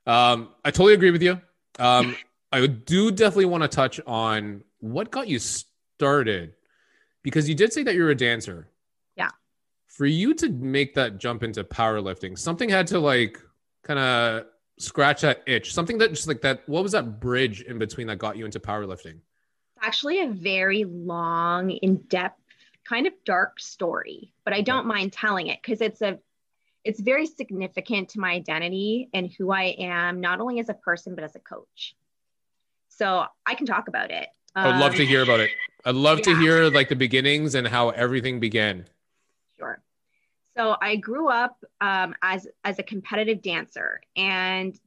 Um, 0.08 0.50
I 0.64 0.72
totally 0.72 0.94
agree 0.94 1.12
with 1.12 1.22
you. 1.22 1.40
Um, 1.80 2.16
I 2.52 2.66
do 2.68 3.12
definitely 3.12 3.46
want 3.46 3.64
to 3.64 3.68
touch 3.68 4.00
on 4.08 4.64
what 4.80 5.12
got 5.12 5.28
you 5.28 5.40
started 5.40 6.54
because 7.22 7.50
you 7.50 7.56
did 7.56 7.74
say 7.74 7.84
that 7.84 7.96
you're 7.96 8.12
a 8.12 8.16
dancer. 8.16 8.70
Yeah. 9.18 9.30
For 9.88 10.06
you 10.06 10.34
to 10.36 10.50
make 10.50 10.96
that 10.96 11.18
jump 11.18 11.44
into 11.44 11.64
powerlifting, 11.64 12.38
something 12.38 12.70
had 12.70 12.88
to 12.88 13.00
like 13.00 13.40
kind 13.84 14.00
of 14.00 14.46
scratch 14.80 15.22
that 15.22 15.44
itch. 15.46 15.74
Something 15.74 15.98
that 15.98 16.12
just 16.12 16.28
like 16.28 16.42
that. 16.42 16.68
What 16.68 16.84
was 16.84 16.94
that 16.94 17.20
bridge 17.20 17.62
in 17.62 17.78
between 17.78 18.08
that 18.08 18.18
got 18.18 18.38
you 18.38 18.46
into 18.46 18.60
powerlifting? 18.60 19.20
Actually 19.86 20.22
a 20.22 20.28
very 20.28 20.84
long, 20.84 21.70
in-depth, 21.70 22.42
kind 22.84 23.08
of 23.08 23.13
dark 23.24 23.60
story, 23.60 24.32
but 24.44 24.54
I 24.54 24.62
don't 24.62 24.88
mind 24.88 25.13
telling 25.13 25.48
it 25.48 25.60
because 25.62 25.82
it's 25.82 26.01
a 26.01 26.20
it's 26.84 27.00
very 27.00 27.25
significant 27.25 28.10
to 28.10 28.20
my 28.20 28.32
identity 28.32 29.10
and 29.12 29.32
who 29.36 29.51
I 29.51 29.75
am, 29.80 30.22
not 30.22 30.39
only 30.39 30.60
as 30.60 30.70
a 30.70 30.75
person 30.75 31.15
but 31.15 31.24
as 31.24 31.36
a 31.36 31.39
coach. 31.39 31.96
So 32.89 33.25
I 33.46 33.56
can 33.56 33.65
talk 33.65 33.88
about 33.88 34.12
it. 34.12 34.27
I 34.56 34.68
would 34.68 34.77
love 34.77 34.92
Um, 34.92 34.98
to 35.00 35.06
hear 35.06 35.24
about 35.24 35.39
it. 35.39 35.50
I'd 35.84 35.96
love 35.96 36.22
to 36.22 36.36
hear 36.38 36.70
like 36.70 36.89
the 36.89 36.96
beginnings 36.96 37.56
and 37.56 37.68
how 37.68 37.89
everything 37.89 38.39
began. 38.39 38.86
Sure. 39.58 39.82
So 40.56 40.75
I 40.80 40.96
grew 40.96 41.27
up 41.30 41.63
um, 41.82 42.15
as 42.22 42.48
as 42.63 42.80
a 42.80 42.84
competitive 42.84 43.42
dancer, 43.42 44.01
and 44.15 44.80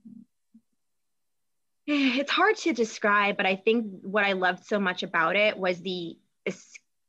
it's 1.88 2.30
hard 2.30 2.56
to 2.58 2.72
describe. 2.72 3.36
But 3.36 3.46
I 3.46 3.56
think 3.56 3.86
what 4.02 4.24
I 4.24 4.32
loved 4.32 4.64
so 4.64 4.78
much 4.78 5.02
about 5.02 5.36
it 5.36 5.56
was 5.56 5.80
the 5.80 6.16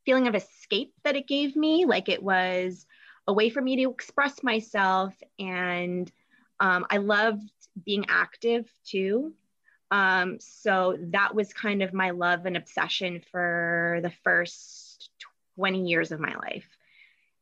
feeling 0.05 0.27
of 0.27 0.35
escape 0.35 0.93
that 1.03 1.15
it 1.15 1.27
gave 1.27 1.55
me. 1.55 1.85
Like 1.85 2.09
it 2.09 2.23
was 2.23 2.85
a 3.27 3.33
way 3.33 3.49
for 3.49 3.61
me 3.61 3.83
to 3.83 3.91
express 3.91 4.41
myself, 4.41 5.13
and 5.37 6.11
um, 6.59 6.85
I 6.89 6.97
loved 6.97 7.51
being 7.85 8.05
active 8.09 8.69
too. 8.85 9.33
Um, 9.91 10.39
so 10.39 10.97
that 11.11 11.33
was 11.35 11.53
kind 11.53 11.81
of 11.81 11.93
my 11.93 12.11
love 12.11 12.45
and 12.45 12.55
obsession 12.55 13.21
for 13.31 13.99
the 14.03 14.11
first 14.23 15.09
20 15.55 15.87
years 15.87 16.11
of 16.11 16.19
my 16.19 16.35
life. 16.35 16.67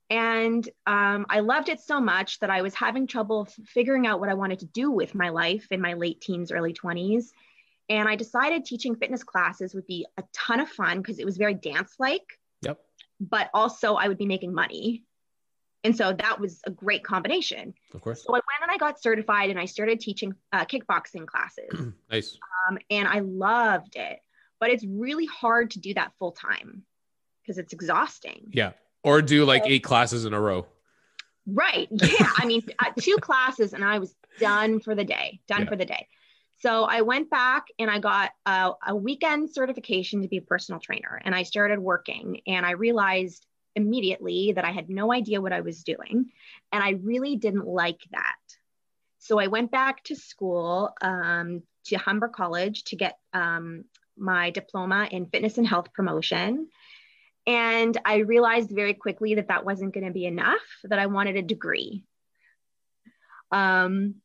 And 0.09 0.67
um, 0.85 1.25
I 1.29 1.41
loved 1.41 1.69
it 1.69 1.81
so 1.81 1.99
much 1.99 2.39
that 2.39 2.49
I 2.49 2.61
was 2.61 2.73
having 2.73 3.07
trouble 3.07 3.47
figuring 3.65 4.07
out 4.07 4.19
what 4.19 4.29
I 4.29 4.35
wanted 4.35 4.59
to 4.59 4.65
do 4.65 4.89
with 4.89 5.13
my 5.13 5.29
life 5.29 5.67
in 5.69 5.81
my 5.81 5.93
late 5.93 6.21
teens, 6.21 6.51
early 6.51 6.73
20s. 6.73 7.25
And 7.89 8.07
I 8.07 8.15
decided 8.15 8.63
teaching 8.65 8.95
fitness 8.95 9.23
classes 9.23 9.73
would 9.73 9.87
be 9.87 10.05
a 10.17 10.23
ton 10.33 10.59
of 10.59 10.69
fun 10.69 10.97
because 10.97 11.19
it 11.19 11.25
was 11.25 11.37
very 11.37 11.53
dance 11.53 11.93
like, 11.99 12.23
Yep. 12.61 12.79
but 13.19 13.49
also 13.53 13.95
I 13.95 14.07
would 14.07 14.17
be 14.17 14.25
making 14.25 14.53
money. 14.53 15.03
And 15.83 15.95
so 15.95 16.11
that 16.11 16.39
was 16.39 16.59
a 16.65 16.71
great 16.71 17.03
combination. 17.03 17.73
Of 17.93 18.01
course. 18.01 18.23
So 18.23 18.31
I 18.33 18.39
went 18.39 18.43
and 18.63 18.71
I 18.71 18.77
got 18.77 19.01
certified 19.01 19.49
and 19.49 19.59
I 19.59 19.65
started 19.65 19.99
teaching 19.99 20.33
uh, 20.51 20.65
kickboxing 20.65 21.27
classes. 21.27 21.93
Nice. 22.11 22.37
um, 22.69 22.77
and 22.89 23.07
I 23.07 23.19
loved 23.19 23.95
it. 23.95 24.19
But 24.59 24.71
it's 24.71 24.85
really 24.85 25.25
hard 25.27 25.71
to 25.71 25.79
do 25.79 25.93
that 25.93 26.13
full 26.17 26.31
time 26.31 26.83
because 27.41 27.57
it's 27.57 27.73
exhausting. 27.73 28.49
Yeah. 28.51 28.71
Or 29.03 29.21
do 29.21 29.45
like 29.45 29.63
eight 29.65 29.83
classes 29.83 30.25
in 30.25 30.33
a 30.33 30.39
row. 30.39 30.65
Right. 31.45 31.87
Yeah. 31.91 32.29
I 32.37 32.45
mean, 32.45 32.63
two 32.99 33.17
classes 33.17 33.73
and 33.73 33.83
I 33.83 33.99
was 33.99 34.13
done 34.39 34.79
for 34.79 34.95
the 34.95 35.05
day, 35.05 35.39
done 35.47 35.61
Yeah. 35.61 35.69
for 35.69 35.75
the 35.75 35.85
day. 35.85 36.07
So 36.59 36.83
I 36.83 37.01
went 37.01 37.29
back 37.29 37.67
and 37.77 37.89
I 37.89 37.99
got 37.99 38.31
a, 38.45 38.71
a, 38.87 38.95
weekend 38.95 39.51
certification 39.51 40.23
to 40.23 40.27
be 40.27 40.37
a 40.37 40.41
personal 40.41 40.81
trainer. 40.81 41.21
And 41.23 41.35
I 41.35 41.43
started 41.43 41.77
working 41.79 42.41
and 42.47 42.65
I 42.65 42.71
realized 42.71 43.45
immediately 43.75 44.53
that 44.53 44.65
I 44.65 44.71
had 44.71 44.89
no 44.89 45.13
idea 45.13 45.39
what 45.39 45.53
I 45.53 45.61
was 45.61 45.83
doing. 45.83 46.31
And 46.71 46.83
I 46.83 46.91
really 47.01 47.35
didn't 47.35 47.67
like 47.67 48.01
that. 48.11 48.35
So 49.19 49.39
I 49.39 49.47
went 49.47 49.71
back 49.71 50.03
to 50.05 50.15
school 50.15 50.93
um, 51.01 51.61
to 51.85 51.97
Humber 51.97 52.29
College 52.29 52.85
to 52.85 52.95
get 52.95 53.19
um, 53.33 53.85
my 54.17 54.49
diploma 54.49 55.07
in 55.11 55.27
fitness 55.27 55.59
and 55.59 55.67
health 55.67 55.93
promotion. 55.93 56.69
And 57.47 57.97
I 58.03 58.17
realized 58.17 58.69
very 58.69 58.93
quickly 58.93 59.35
that 59.35 59.47
that 59.47 59.65
wasn't 59.65 59.93
going 59.93 60.05
to 60.05 60.11
be 60.11 60.25
enough, 60.25 60.59
that 60.83 60.99
I 60.99 61.05
wanted 61.05 61.37
a 61.37 61.41
degree. 61.41 62.03
Um, 63.51 64.15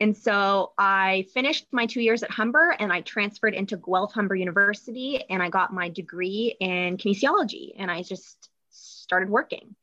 and 0.00 0.16
so 0.16 0.72
I 0.78 1.26
finished 1.34 1.66
my 1.72 1.86
two 1.86 2.00
years 2.00 2.22
at 2.22 2.30
Humber 2.30 2.74
and 2.78 2.92
I 2.92 3.02
transferred 3.02 3.54
into 3.54 3.76
Guelph 3.76 4.14
Humber 4.14 4.36
University 4.36 5.22
and 5.28 5.42
I 5.42 5.50
got 5.50 5.74
my 5.74 5.90
degree 5.90 6.56
in 6.58 6.96
kinesiology 6.96 7.72
and 7.76 7.90
I 7.90 8.02
just 8.02 8.48
started 8.70 9.28
working. 9.28 9.74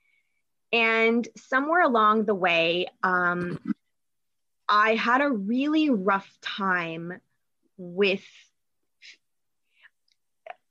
And 0.71 1.27
somewhere 1.37 1.81
along 1.83 2.25
the 2.25 2.35
way, 2.35 2.87
um, 3.03 3.59
I 4.67 4.95
had 4.95 5.21
a 5.21 5.29
really 5.29 5.89
rough 5.89 6.29
time 6.41 7.21
with 7.77 8.23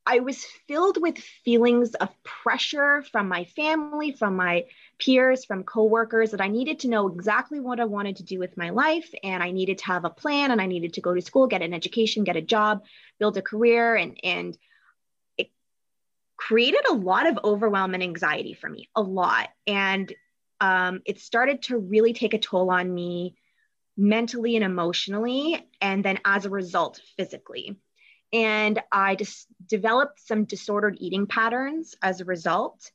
I 0.06 0.20
was 0.20 0.44
filled 0.68 1.00
with 1.00 1.16
feelings 1.18 1.94
of 1.94 2.10
pressure 2.24 3.02
from 3.10 3.28
my 3.28 3.44
family, 3.44 4.12
from 4.12 4.36
my 4.36 4.66
peers, 4.98 5.44
from 5.44 5.64
coworkers 5.64 6.32
that 6.32 6.42
I 6.42 6.48
needed 6.48 6.80
to 6.80 6.88
know 6.88 7.08
exactly 7.08 7.58
what 7.58 7.80
I 7.80 7.86
wanted 7.86 8.16
to 8.16 8.22
do 8.22 8.38
with 8.38 8.56
my 8.56 8.70
life. 8.70 9.10
And 9.22 9.42
I 9.42 9.50
needed 9.50 9.78
to 9.78 9.86
have 9.86 10.04
a 10.04 10.10
plan 10.10 10.50
and 10.50 10.60
I 10.60 10.66
needed 10.66 10.94
to 10.94 11.00
go 11.00 11.14
to 11.14 11.22
school, 11.22 11.46
get 11.46 11.62
an 11.62 11.72
education, 11.72 12.24
get 12.24 12.36
a 12.36 12.42
job, 12.42 12.84
build 13.18 13.38
a 13.38 13.42
career. 13.42 13.94
And, 13.94 14.18
and 14.22 14.58
it 15.38 15.50
created 16.36 16.86
a 16.88 16.94
lot 16.94 17.26
of 17.26 17.38
overwhelm 17.42 17.94
and 17.94 18.02
anxiety 18.02 18.52
for 18.52 18.68
me, 18.68 18.90
a 18.94 19.02
lot. 19.02 19.48
And 19.66 20.12
um, 20.60 21.00
it 21.06 21.18
started 21.18 21.62
to 21.62 21.78
really 21.78 22.12
take 22.12 22.34
a 22.34 22.38
toll 22.38 22.70
on 22.70 22.92
me 22.92 23.36
mentally 23.96 24.56
and 24.56 24.64
emotionally. 24.64 25.66
And 25.80 26.04
then 26.04 26.18
as 26.26 26.44
a 26.44 26.50
result, 26.50 27.00
physically. 27.16 27.78
And 28.32 28.80
I 28.90 29.14
just 29.14 29.46
developed 29.66 30.20
some 30.20 30.44
disordered 30.44 30.96
eating 31.00 31.26
patterns 31.26 31.94
as 32.02 32.20
a 32.20 32.24
result. 32.24 32.90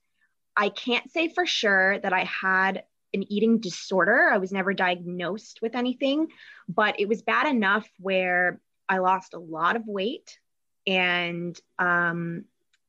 I 0.55 0.69
can't 0.69 1.09
say 1.11 1.29
for 1.29 1.45
sure 1.45 1.99
that 1.99 2.11
I 2.11 2.25
had 2.25 2.83
an 3.13 3.31
eating 3.31 3.59
disorder. 3.59 4.29
I 4.31 4.37
was 4.37 4.51
never 4.51 4.73
diagnosed 4.73 5.59
with 5.61 5.75
anything, 5.75 6.27
but 6.67 6.99
it 6.99 7.07
was 7.07 7.21
bad 7.21 7.47
enough 7.47 7.89
where 7.99 8.59
I 8.87 8.97
lost 8.99 9.33
a 9.33 9.39
lot 9.39 9.75
of 9.75 9.87
weight 9.87 10.37
and 10.85 11.59
um, 11.77 12.45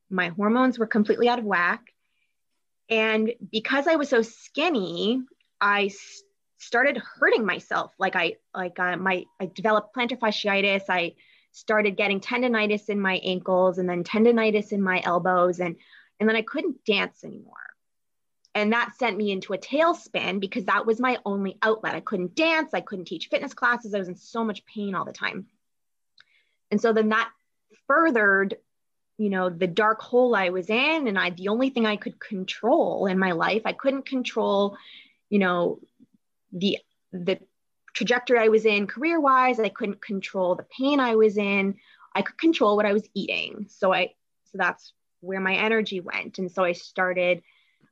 my 0.09 0.29
hormones 0.29 0.77
were 0.77 0.87
completely 0.87 1.29
out 1.29 1.39
of 1.39 1.45
whack. 1.45 1.81
And 2.89 3.33
because 3.51 3.87
I 3.87 3.95
was 3.95 4.09
so 4.09 4.21
skinny, 4.21 5.21
I 5.59 5.91
started 6.57 6.97
hurting 6.97 7.45
myself. 7.45 7.93
Like 7.97 8.15
I, 8.15 8.35
like 8.53 8.79
uh, 8.79 8.97
my, 8.97 9.25
I 9.39 9.45
developed 9.45 9.95
plantar 9.95 10.19
fasciitis. 10.19 10.83
I 10.89 11.13
started 11.51 11.97
getting 11.97 12.19
tendonitis 12.19 12.89
in 12.89 12.99
my 12.99 13.15
ankles 13.23 13.77
and 13.77 13.89
then 13.89 14.03
tendonitis 14.03 14.71
in 14.71 14.81
my 14.81 15.01
elbows 15.03 15.59
and 15.59 15.75
and 16.19 16.29
then 16.29 16.35
I 16.35 16.43
couldn't 16.43 16.85
dance 16.85 17.23
anymore. 17.23 17.55
And 18.53 18.73
that 18.73 18.93
sent 18.99 19.17
me 19.17 19.31
into 19.31 19.53
a 19.53 19.57
tailspin 19.57 20.39
because 20.39 20.65
that 20.65 20.85
was 20.85 20.99
my 20.99 21.17
only 21.25 21.57
outlet. 21.63 21.95
I 21.95 21.99
couldn't 21.99 22.35
dance, 22.35 22.73
I 22.73 22.81
couldn't 22.81 23.05
teach 23.05 23.29
fitness 23.29 23.55
classes, 23.55 23.95
I 23.95 23.99
was 23.99 24.07
in 24.07 24.15
so 24.15 24.43
much 24.43 24.65
pain 24.65 24.93
all 24.93 25.05
the 25.05 25.13
time. 25.13 25.47
And 26.69 26.79
so 26.79 26.93
then 26.93 27.09
that 27.09 27.31
furthered 27.87 28.57
you 29.17 29.29
know 29.29 29.49
the 29.49 29.67
dark 29.67 30.01
hole 30.01 30.35
i 30.35 30.49
was 30.49 30.69
in 30.69 31.07
and 31.07 31.19
i 31.19 31.29
the 31.29 31.49
only 31.49 31.69
thing 31.69 31.85
i 31.85 31.95
could 31.95 32.19
control 32.19 33.05
in 33.05 33.19
my 33.19 33.33
life 33.33 33.61
i 33.65 33.73
couldn't 33.73 34.05
control 34.05 34.75
you 35.29 35.37
know 35.37 35.79
the 36.51 36.79
the 37.11 37.39
trajectory 37.93 38.39
I 38.39 38.47
was 38.47 38.65
in 38.65 38.87
career 38.87 39.19
wise. 39.19 39.59
I 39.59 39.69
couldn't 39.69 40.01
control 40.01 40.55
the 40.55 40.65
pain 40.77 40.99
I 40.99 41.15
was 41.15 41.37
in. 41.37 41.75
I 42.15 42.21
could 42.21 42.37
control 42.37 42.75
what 42.75 42.85
I 42.85 42.93
was 42.93 43.07
eating. 43.13 43.67
So 43.69 43.93
I, 43.93 44.13
so 44.51 44.57
that's 44.57 44.93
where 45.21 45.39
my 45.39 45.55
energy 45.55 45.99
went. 45.99 46.39
And 46.39 46.51
so 46.51 46.63
I 46.63 46.73
started, 46.73 47.41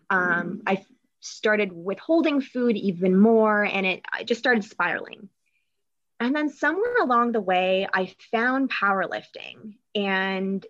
um, 0.09 0.61
I 0.65 0.85
started 1.21 1.71
withholding 1.71 2.41
food 2.41 2.77
even 2.77 3.17
more 3.17 3.63
and 3.63 3.85
it 3.85 4.01
I 4.11 4.23
just 4.23 4.39
started 4.39 4.63
spiraling. 4.63 5.29
And 6.19 6.35
then 6.35 6.49
somewhere 6.49 6.97
along 7.01 7.31
the 7.31 7.41
way, 7.41 7.87
I 7.93 8.13
found 8.31 8.69
powerlifting 8.69 9.75
and 9.95 10.65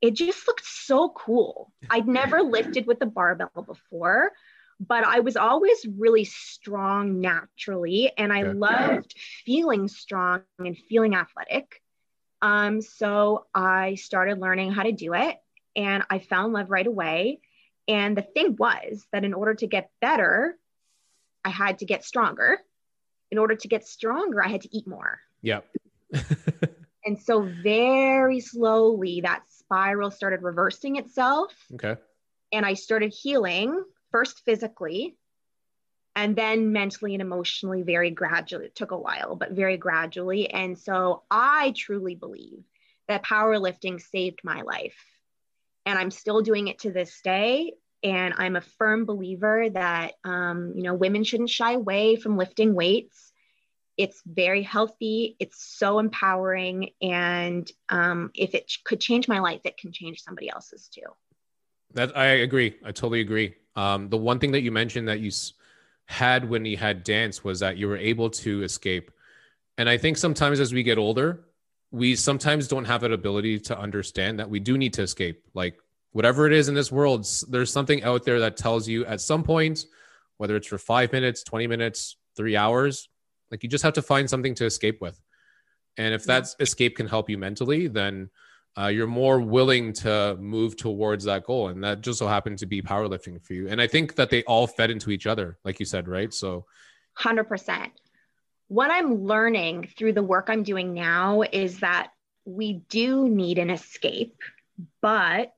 it 0.00 0.14
just 0.14 0.46
looked 0.46 0.66
so 0.66 1.08
cool. 1.10 1.72
I'd 1.88 2.08
never 2.08 2.42
lifted 2.42 2.86
with 2.86 3.00
a 3.00 3.06
barbell 3.06 3.64
before 3.66 4.32
but 4.80 5.04
I 5.04 5.20
was 5.20 5.36
always 5.36 5.86
really 5.86 6.24
strong 6.24 7.20
naturally, 7.20 8.12
and 8.16 8.32
I 8.32 8.42
loved 8.42 9.14
feeling 9.44 9.88
strong 9.88 10.42
and 10.58 10.76
feeling 10.76 11.14
athletic. 11.14 11.80
Um, 12.42 12.82
so 12.82 13.46
I 13.54 13.94
started 13.94 14.38
learning 14.38 14.72
how 14.72 14.82
to 14.82 14.92
do 14.92 15.14
it, 15.14 15.36
and 15.76 16.04
I 16.10 16.18
fell 16.18 16.46
in 16.46 16.52
love 16.52 16.70
right 16.70 16.86
away. 16.86 17.40
And 17.86 18.16
the 18.16 18.22
thing 18.22 18.56
was 18.58 19.06
that 19.12 19.24
in 19.24 19.34
order 19.34 19.54
to 19.54 19.66
get 19.66 19.90
better, 20.00 20.56
I 21.44 21.50
had 21.50 21.78
to 21.80 21.84
get 21.84 22.04
stronger. 22.04 22.58
In 23.30 23.38
order 23.38 23.54
to 23.54 23.68
get 23.68 23.86
stronger, 23.86 24.42
I 24.42 24.48
had 24.48 24.62
to 24.62 24.76
eat 24.76 24.86
more. 24.86 25.20
Yep. 25.42 25.66
and 27.04 27.18
so 27.18 27.42
very 27.62 28.40
slowly 28.40 29.20
that 29.22 29.42
spiral 29.48 30.10
started 30.10 30.42
reversing 30.42 30.96
itself. 30.96 31.52
Okay. 31.74 31.96
And 32.52 32.64
I 32.64 32.74
started 32.74 33.12
healing 33.12 33.82
first 34.14 34.44
physically 34.44 35.16
and 36.14 36.36
then 36.36 36.72
mentally 36.72 37.14
and 37.14 37.20
emotionally 37.20 37.82
very 37.82 38.10
gradually 38.10 38.66
it 38.66 38.76
took 38.76 38.92
a 38.92 38.96
while 38.96 39.34
but 39.34 39.50
very 39.50 39.76
gradually. 39.76 40.48
And 40.48 40.78
so 40.78 41.24
i 41.32 41.74
truly 41.76 42.14
believe 42.14 42.62
that 43.08 43.24
powerlifting 43.24 44.00
saved 44.00 44.38
my 44.44 44.62
life. 44.62 45.04
And 45.84 45.98
i'm 45.98 46.12
still 46.12 46.42
doing 46.42 46.68
it 46.68 46.78
to 46.80 46.92
this 46.92 47.20
day. 47.22 47.72
And 48.04 48.34
i'm 48.36 48.54
a 48.54 48.60
firm 48.60 49.04
believer 49.04 49.68
that 49.70 50.12
um, 50.22 50.74
you 50.76 50.84
know 50.84 50.94
women 50.94 51.24
shouldn't 51.24 51.50
shy 51.50 51.72
away 51.72 52.14
from 52.14 52.36
lifting 52.36 52.72
weights. 52.76 53.32
It's 53.96 54.22
very 54.24 54.62
healthy. 54.62 55.34
It's 55.40 55.64
so 55.76 55.98
empowering. 55.98 56.90
And 57.02 57.68
um, 57.88 58.30
if 58.34 58.54
it 58.54 58.72
could 58.84 59.00
change 59.00 59.26
my 59.26 59.40
life 59.40 59.62
it 59.64 59.76
can 59.76 59.90
change 59.90 60.22
somebody 60.22 60.48
else's 60.48 60.88
too. 60.88 61.10
That 61.94 62.16
i 62.16 62.26
agree. 62.26 62.76
I 62.84 62.92
totally 62.92 63.20
agree 63.20 63.56
um, 63.76 64.08
the 64.08 64.16
one 64.16 64.38
thing 64.38 64.52
that 64.52 64.62
you 64.62 64.70
mentioned 64.70 65.08
that 65.08 65.20
you 65.20 65.30
had 66.06 66.48
when 66.48 66.64
you 66.64 66.76
had 66.76 67.02
dance 67.02 67.42
was 67.42 67.60
that 67.60 67.76
you 67.76 67.88
were 67.88 67.96
able 67.96 68.30
to 68.30 68.62
escape. 68.62 69.10
And 69.78 69.88
I 69.88 69.96
think 69.96 70.16
sometimes 70.16 70.60
as 70.60 70.72
we 70.72 70.82
get 70.82 70.98
older, 70.98 71.44
we 71.90 72.14
sometimes 72.14 72.68
don't 72.68 72.84
have 72.84 73.00
that 73.02 73.12
ability 73.12 73.60
to 73.60 73.78
understand 73.78 74.38
that 74.38 74.50
we 74.50 74.60
do 74.60 74.76
need 74.76 74.94
to 74.94 75.02
escape. 75.02 75.44
Like 75.54 75.78
whatever 76.12 76.46
it 76.46 76.52
is 76.52 76.68
in 76.68 76.74
this 76.74 76.92
world, 76.92 77.26
there's 77.48 77.72
something 77.72 78.02
out 78.02 78.24
there 78.24 78.40
that 78.40 78.56
tells 78.56 78.86
you 78.86 79.04
at 79.06 79.20
some 79.20 79.42
point, 79.42 79.84
whether 80.36 80.56
it's 80.56 80.66
for 80.66 80.78
five 80.78 81.12
minutes, 81.12 81.42
20 81.44 81.66
minutes, 81.66 82.16
three 82.36 82.56
hours, 82.56 83.08
like 83.50 83.62
you 83.62 83.68
just 83.68 83.84
have 83.84 83.94
to 83.94 84.02
find 84.02 84.28
something 84.28 84.54
to 84.56 84.64
escape 84.64 85.00
with. 85.00 85.20
And 85.96 86.12
if 86.12 86.24
that 86.24 86.48
escape 86.58 86.96
can 86.96 87.06
help 87.06 87.30
you 87.30 87.38
mentally, 87.38 87.86
then 87.86 88.30
uh, 88.76 88.88
you're 88.88 89.06
more 89.06 89.40
willing 89.40 89.92
to 89.92 90.36
move 90.40 90.76
towards 90.76 91.24
that 91.24 91.44
goal. 91.44 91.68
And 91.68 91.82
that 91.84 92.00
just 92.00 92.18
so 92.18 92.26
happened 92.26 92.58
to 92.58 92.66
be 92.66 92.82
powerlifting 92.82 93.40
for 93.42 93.54
you. 93.54 93.68
And 93.68 93.80
I 93.80 93.86
think 93.86 94.16
that 94.16 94.30
they 94.30 94.42
all 94.44 94.66
fed 94.66 94.90
into 94.90 95.10
each 95.10 95.26
other, 95.26 95.58
like 95.64 95.78
you 95.78 95.86
said, 95.86 96.08
right? 96.08 96.32
So 96.32 96.66
100%. 97.18 97.90
What 98.68 98.90
I'm 98.90 99.24
learning 99.24 99.90
through 99.96 100.14
the 100.14 100.22
work 100.22 100.48
I'm 100.48 100.64
doing 100.64 100.94
now 100.94 101.42
is 101.42 101.80
that 101.80 102.10
we 102.44 102.82
do 102.88 103.28
need 103.28 103.58
an 103.58 103.70
escape, 103.70 104.36
but 105.00 105.52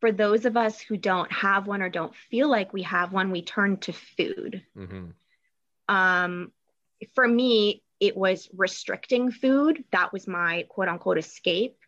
for 0.00 0.12
those 0.12 0.44
of 0.44 0.56
us 0.56 0.78
who 0.78 0.96
don't 0.96 1.32
have 1.32 1.66
one 1.66 1.80
or 1.80 1.88
don't 1.88 2.14
feel 2.14 2.50
like 2.50 2.72
we 2.72 2.82
have 2.82 3.12
one, 3.12 3.30
we 3.30 3.42
turn 3.42 3.78
to 3.78 3.92
food. 3.92 4.62
Mm-hmm. 4.76 5.06
Um, 5.88 6.52
for 7.14 7.26
me, 7.26 7.82
it 7.98 8.16
was 8.16 8.50
restricting 8.54 9.30
food. 9.30 9.84
That 9.92 10.12
was 10.12 10.26
my 10.26 10.66
quote 10.68 10.88
unquote 10.88 11.16
escape 11.16 11.78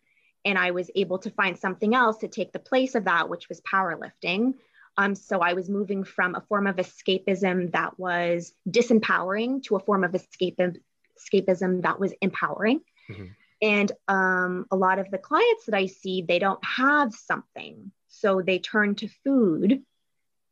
and 0.45 0.57
I 0.57 0.71
was 0.71 0.89
able 0.95 1.19
to 1.19 1.31
find 1.31 1.57
something 1.57 1.93
else 1.93 2.17
to 2.17 2.27
take 2.27 2.51
the 2.51 2.59
place 2.59 2.95
of 2.95 3.05
that, 3.05 3.29
which 3.29 3.49
was 3.49 3.61
powerlifting. 3.61 4.55
Um, 4.97 5.15
so 5.15 5.39
I 5.39 5.53
was 5.53 5.69
moving 5.69 6.03
from 6.03 6.35
a 6.35 6.41
form 6.41 6.67
of 6.67 6.77
escapism 6.77 7.71
that 7.71 7.99
was 7.99 8.53
disempowering 8.69 9.63
to 9.63 9.75
a 9.75 9.79
form 9.79 10.03
of 10.03 10.11
escapism 10.11 11.81
that 11.83 11.99
was 11.99 12.13
empowering. 12.21 12.81
Mm-hmm. 13.09 13.25
And 13.61 13.91
um, 14.07 14.65
a 14.71 14.75
lot 14.75 14.99
of 14.99 15.11
the 15.11 15.17
clients 15.17 15.65
that 15.65 15.75
I 15.75 15.87
see, 15.87 16.21
they 16.21 16.39
don't 16.39 16.63
have 16.63 17.13
something. 17.13 17.91
So 18.07 18.41
they 18.41 18.59
turn 18.59 18.95
to 18.95 19.09
food 19.23 19.83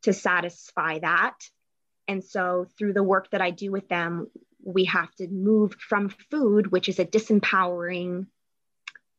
to 0.02 0.12
satisfy 0.12 0.98
that. 1.00 1.34
And 2.06 2.22
so 2.24 2.66
through 2.78 2.92
the 2.92 3.02
work 3.02 3.30
that 3.30 3.42
I 3.42 3.50
do 3.50 3.70
with 3.70 3.88
them, 3.88 4.30
we 4.64 4.84
have 4.86 5.14
to 5.16 5.28
move 5.28 5.74
from 5.74 6.10
food, 6.30 6.70
which 6.70 6.88
is 6.88 6.98
a 6.98 7.04
disempowering 7.04 8.26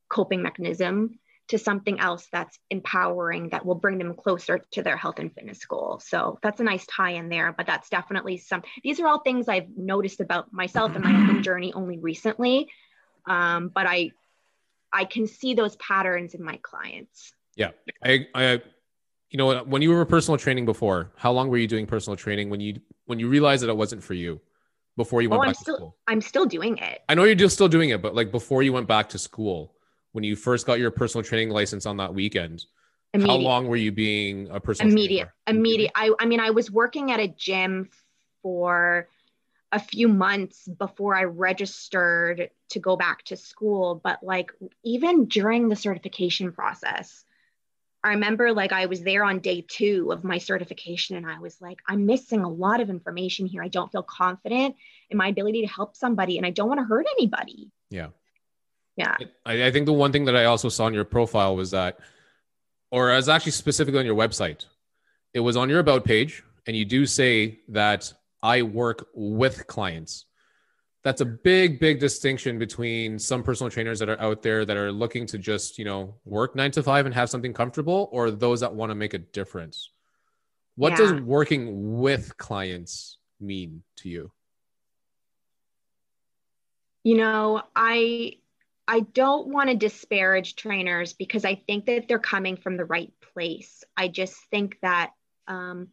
coping 0.09 0.41
mechanism, 0.41 1.19
to 1.49 1.57
something 1.57 1.99
else 1.99 2.27
that's 2.31 2.57
empowering 2.69 3.49
that 3.49 3.65
will 3.65 3.75
bring 3.75 3.97
them 3.97 4.13
closer 4.13 4.59
to 4.71 4.83
their 4.83 4.95
health 4.95 5.17
and 5.17 5.33
fitness 5.33 5.65
goal. 5.65 5.99
So 6.03 6.37
that's 6.43 6.59
a 6.59 6.63
nice 6.63 6.85
tie 6.85 7.11
in 7.11 7.27
there, 7.27 7.51
but 7.51 7.65
that's 7.65 7.89
definitely 7.89 8.37
some, 8.37 8.61
these 8.83 8.99
are 8.99 9.07
all 9.07 9.19
things 9.19 9.47
I've 9.47 9.75
noticed 9.75 10.19
about 10.19 10.53
myself 10.53 10.95
and 10.95 11.03
my 11.03 11.11
own 11.11 11.41
journey 11.43 11.73
only 11.73 11.97
recently. 11.97 12.69
Um, 13.25 13.71
but 13.73 13.87
I, 13.87 14.11
I 14.93 15.05
can 15.05 15.25
see 15.25 15.55
those 15.55 15.75
patterns 15.77 16.35
in 16.35 16.43
my 16.43 16.59
clients. 16.61 17.33
Yeah. 17.55 17.71
I, 18.03 18.27
I, 18.35 18.61
you 19.31 19.37
know, 19.37 19.63
when 19.63 19.81
you 19.81 19.89
were 19.89 20.05
personal 20.05 20.37
training 20.37 20.65
before, 20.65 21.11
how 21.15 21.31
long 21.31 21.49
were 21.49 21.57
you 21.57 21.67
doing 21.67 21.87
personal 21.87 22.15
training 22.15 22.51
when 22.51 22.59
you, 22.59 22.79
when 23.05 23.19
you 23.19 23.27
realized 23.27 23.63
that 23.63 23.69
it 23.69 23.77
wasn't 23.77 24.03
for 24.03 24.13
you? 24.13 24.39
before 24.97 25.21
you 25.21 25.29
went 25.29 25.39
oh, 25.39 25.43
back 25.43 25.47
I'm 25.47 25.53
to 25.53 25.61
still, 25.61 25.75
school? 25.77 25.97
I'm 26.07 26.19
still 26.19 26.45
doing 26.45 26.77
it. 26.77 26.99
I 27.07 27.15
know 27.15 27.23
you're 27.23 27.33
just 27.33 27.55
still 27.55 27.69
doing 27.69 27.89
it, 27.89 28.01
but 28.01 28.15
like 28.15 28.31
before 28.31 28.63
you 28.63 28.73
went 28.73 28.85
back 28.85 29.07
to 29.09 29.17
school, 29.17 29.73
when 30.11 30.23
you 30.23 30.35
first 30.35 30.65
got 30.65 30.79
your 30.79 30.91
personal 30.91 31.23
training 31.23 31.49
license 31.49 31.85
on 31.85 31.97
that 31.97 32.13
weekend, 32.13 32.65
how 33.13 33.35
long 33.35 33.67
were 33.67 33.75
you 33.75 33.91
being 33.91 34.49
a 34.49 34.59
personal 34.59 34.91
immediate 34.91 35.29
trainer? 35.47 35.59
immediate. 35.59 35.91
I, 35.95 36.11
I 36.19 36.25
mean 36.25 36.39
i 36.39 36.51
was 36.51 36.69
working 36.69 37.11
at 37.11 37.19
a 37.19 37.27
gym 37.27 37.89
for 38.43 39.07
a 39.71 39.79
few 39.79 40.07
months 40.07 40.67
before 40.67 41.15
i 41.15 41.23
registered 41.23 42.51
to 42.69 42.79
go 42.79 42.95
back 42.95 43.23
to 43.25 43.35
school 43.35 43.99
but 44.03 44.21
like 44.23 44.51
even 44.83 45.25
during 45.25 45.69
the 45.69 45.75
certification 45.75 46.51
process 46.51 47.25
i 48.03 48.09
remember 48.09 48.53
like 48.53 48.71
i 48.71 48.85
was 48.85 49.01
there 49.01 49.23
on 49.23 49.39
day 49.39 49.65
two 49.67 50.11
of 50.11 50.23
my 50.23 50.37
certification 50.37 51.17
and 51.17 51.25
i 51.25 51.39
was 51.39 51.59
like 51.59 51.79
i'm 51.87 52.05
missing 52.05 52.41
a 52.41 52.49
lot 52.49 52.79
of 52.79 52.91
information 52.91 53.47
here. 53.47 53.63
I 53.63 53.69
don't 53.69 53.91
feel 53.91 54.03
confident 54.03 54.75
in 55.09 55.17
my 55.17 55.29
ability 55.29 55.61
to 55.61 55.67
help 55.67 55.95
somebody 55.95 56.37
and 56.37 56.45
i 56.45 56.51
don't 56.51 56.67
want 56.67 56.79
to 56.79 56.85
hurt 56.85 57.07
anybody. 57.17 57.71
Yeah. 57.89 58.09
Yeah 58.99 59.15
I, 59.45 59.67
I 59.67 59.71
think 59.71 59.85
the 59.85 59.93
one 59.93 60.11
thing 60.11 60.25
that 60.25 60.35
I 60.35 60.45
also 60.45 60.69
saw 60.69 60.85
on 60.85 60.93
your 60.93 61.05
profile 61.05 61.55
was 61.55 61.71
that, 61.71 61.99
or 62.91 63.11
as 63.11 63.29
actually 63.29 63.53
specifically 63.53 63.99
on 63.99 64.05
your 64.05 64.15
website, 64.15 64.65
it 65.33 65.39
was 65.39 65.55
on 65.55 65.69
your 65.69 65.79
about 65.79 66.05
page, 66.05 66.43
and 66.67 66.75
you 66.75 66.85
do 66.85 67.05
say 67.05 67.59
that 67.69 68.11
I 68.43 68.61
work 68.61 69.07
with 69.13 69.67
clients. 69.67 70.25
That's 71.03 71.21
a 71.21 71.25
big, 71.25 71.79
big 71.79 71.99
distinction 71.99 72.59
between 72.59 73.19
some 73.19 73.41
personal 73.41 73.71
trainers 73.71 73.99
that 73.99 74.09
are 74.09 74.19
out 74.19 74.41
there 74.41 74.65
that 74.65 74.75
are 74.75 74.91
looking 74.91 75.25
to 75.27 75.37
just, 75.37 75.79
you 75.79 75.85
know, 75.85 76.15
work 76.25 76.55
nine 76.55 76.71
to 76.71 76.83
five 76.83 77.05
and 77.05 77.15
have 77.15 77.29
something 77.29 77.53
comfortable, 77.53 78.09
or 78.11 78.31
those 78.31 78.59
that 78.59 78.73
want 78.73 78.89
to 78.89 78.95
make 78.95 79.13
a 79.13 79.19
difference. 79.19 79.91
What 80.75 80.97
does 80.97 81.13
working 81.21 81.99
with 81.99 82.37
clients 82.37 83.17
mean 83.39 83.83
to 83.97 84.09
you? 84.09 84.31
you 87.03 87.15
know 87.15 87.61
i 87.75 88.33
i 88.89 88.99
don't 88.99 89.47
want 89.47 89.69
to 89.69 89.75
disparage 89.75 90.55
trainers 90.55 91.13
because 91.13 91.45
i 91.45 91.55
think 91.55 91.85
that 91.85 92.07
they're 92.07 92.19
coming 92.19 92.57
from 92.57 92.75
the 92.75 92.85
right 92.85 93.13
place. 93.33 93.83
I 93.95 94.07
just 94.07 94.35
think 94.51 94.77
that 94.81 95.11
um, 95.47 95.89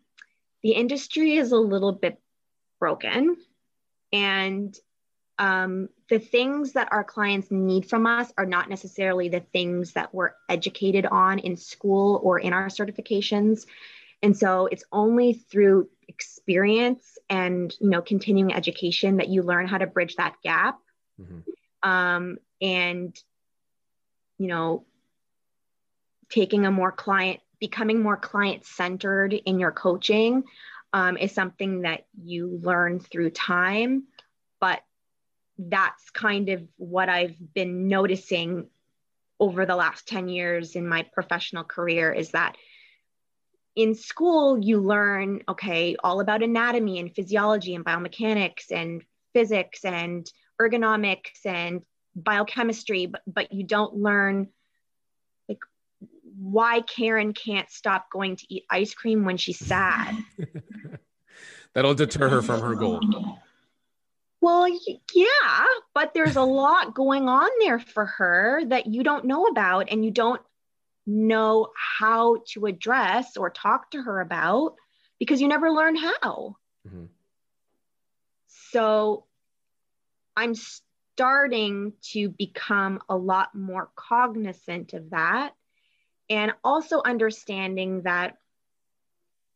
the 0.62 0.73
industry 0.73 1.37
is 1.37 1.53
a 1.53 1.57
little 1.57 1.93
bit 1.93 2.21
broken 2.81 3.37
and 4.12 4.76
um, 5.38 5.88
the 6.09 6.19
things 6.19 6.73
that 6.73 6.88
our 6.93 7.05
clients 7.05 7.50
need 7.50 7.88
from 7.88 8.07
us 8.07 8.33
are 8.38 8.47
not 8.47 8.71
necessarily 8.71 9.29
the 9.29 9.41
things 9.41 9.93
that 9.93 10.15
we're 10.15 10.33
educated 10.49 11.05
on 11.05 11.38
in 11.38 11.57
school 11.57 12.21
or 12.23 12.38
in 12.38 12.53
our 12.55 12.69
certifications. 12.69 13.67
And 14.23 14.37
so 14.37 14.67
it's 14.67 14.85
only 14.91 15.35
through 15.35 15.91
experience 16.09 17.19
and 17.29 17.75
you 17.81 17.91
know 17.91 18.00
continuing 18.00 18.55
education 18.55 19.19
that 19.19 19.29
you 19.29 19.43
learn 19.43 19.67
how 19.67 19.79
to 19.79 19.87
bridge 19.87 20.17
that 20.17 20.37
gap. 20.43 20.79
Mhm. 21.21 21.45
um, 21.83 22.38
and 22.61 23.19
you 24.39 24.49
know 24.49 24.85
taking 26.29 26.67
a 26.67 26.71
more 26.71 26.93
client 26.93 27.41
becoming 27.59 28.03
more 28.03 28.17
client 28.17 28.65
centered 28.67 29.33
in 29.33 29.59
your 29.59 29.73
coaching 29.73 30.45
um, 30.93 31.17
is 31.17 31.33
something 31.33 31.83
that 31.83 32.04
you 32.23 32.61
learn 32.63 33.00
through 33.00 33.30
time. 33.30 34.04
But 34.61 34.83
that's 35.59 36.11
kind 36.11 36.49
of 36.50 36.63
what 36.76 37.09
i've 37.09 37.37
been 37.54 37.89
noticing 37.89 38.67
over 39.41 39.67
the 39.67 39.76
last 39.76 40.07
10 40.09 40.28
years 40.28 40.76
in 40.76 40.87
my 40.87 41.02
professional 41.13 41.65
career 41.65 42.13
is 42.13 42.30
that 42.30 42.57
in 43.75 43.95
school 43.95 44.59
you 44.59 44.80
learn 44.80 45.43
okay 45.49 45.97
all 46.02 46.21
about 46.21 46.43
anatomy 46.43 46.99
and 46.99 47.15
physiology 47.15 47.75
and 47.75 47.85
biomechanics 47.85 48.71
and 48.71 49.02
physics 49.33 49.85
and 49.85 50.30
ergonomics 50.61 51.45
and 51.45 51.83
biochemistry 52.17 53.07
but, 53.07 53.23
but 53.26 53.52
you 53.52 53.63
don't 53.63 53.95
learn 53.95 54.49
like 55.49 55.59
why 56.39 56.81
karen 56.81 57.33
can't 57.35 57.71
stop 57.71 58.11
going 58.11 58.37
to 58.37 58.47
eat 58.49 58.65
ice 58.71 58.95
cream 58.95 59.25
when 59.25 59.37
she's 59.37 59.59
sad 59.59 60.17
That'll 61.75 61.95
deter 61.95 62.31
her 62.31 62.41
from 62.41 62.63
her 62.63 62.75
goal. 62.75 63.39
well 64.41 64.67
yeah 65.15 65.65
but 65.95 66.15
there's 66.15 66.37
a 66.37 66.43
lot 66.43 66.95
going 66.95 67.29
on 67.29 67.50
there 67.61 67.79
for 67.79 68.07
her 68.07 68.63
that 68.67 68.87
you 68.87 69.02
don't 69.02 69.26
know 69.26 69.45
about 69.47 69.91
and 69.91 70.02
you 70.05 70.11
don't 70.11 70.41
know 71.07 71.69
how 71.76 72.39
to 72.49 72.65
address 72.67 73.37
or 73.37 73.50
talk 73.50 73.91
to 73.91 74.02
her 74.02 74.21
about 74.21 74.75
because 75.19 75.41
you 75.41 75.49
never 75.49 75.71
learn 75.71 75.97
how 75.97 76.57
Mhm. 76.89 77.09
So 78.73 79.25
I'm 80.37 80.55
starting 81.17 81.95
to 82.02 82.29
become 82.29 83.00
a 83.09 83.17
lot 83.17 83.55
more 83.55 83.89
cognizant 83.97 84.93
of 84.93 85.09
that 85.11 85.55
and 86.29 86.52
also 86.63 87.00
understanding 87.02 88.02
that 88.02 88.37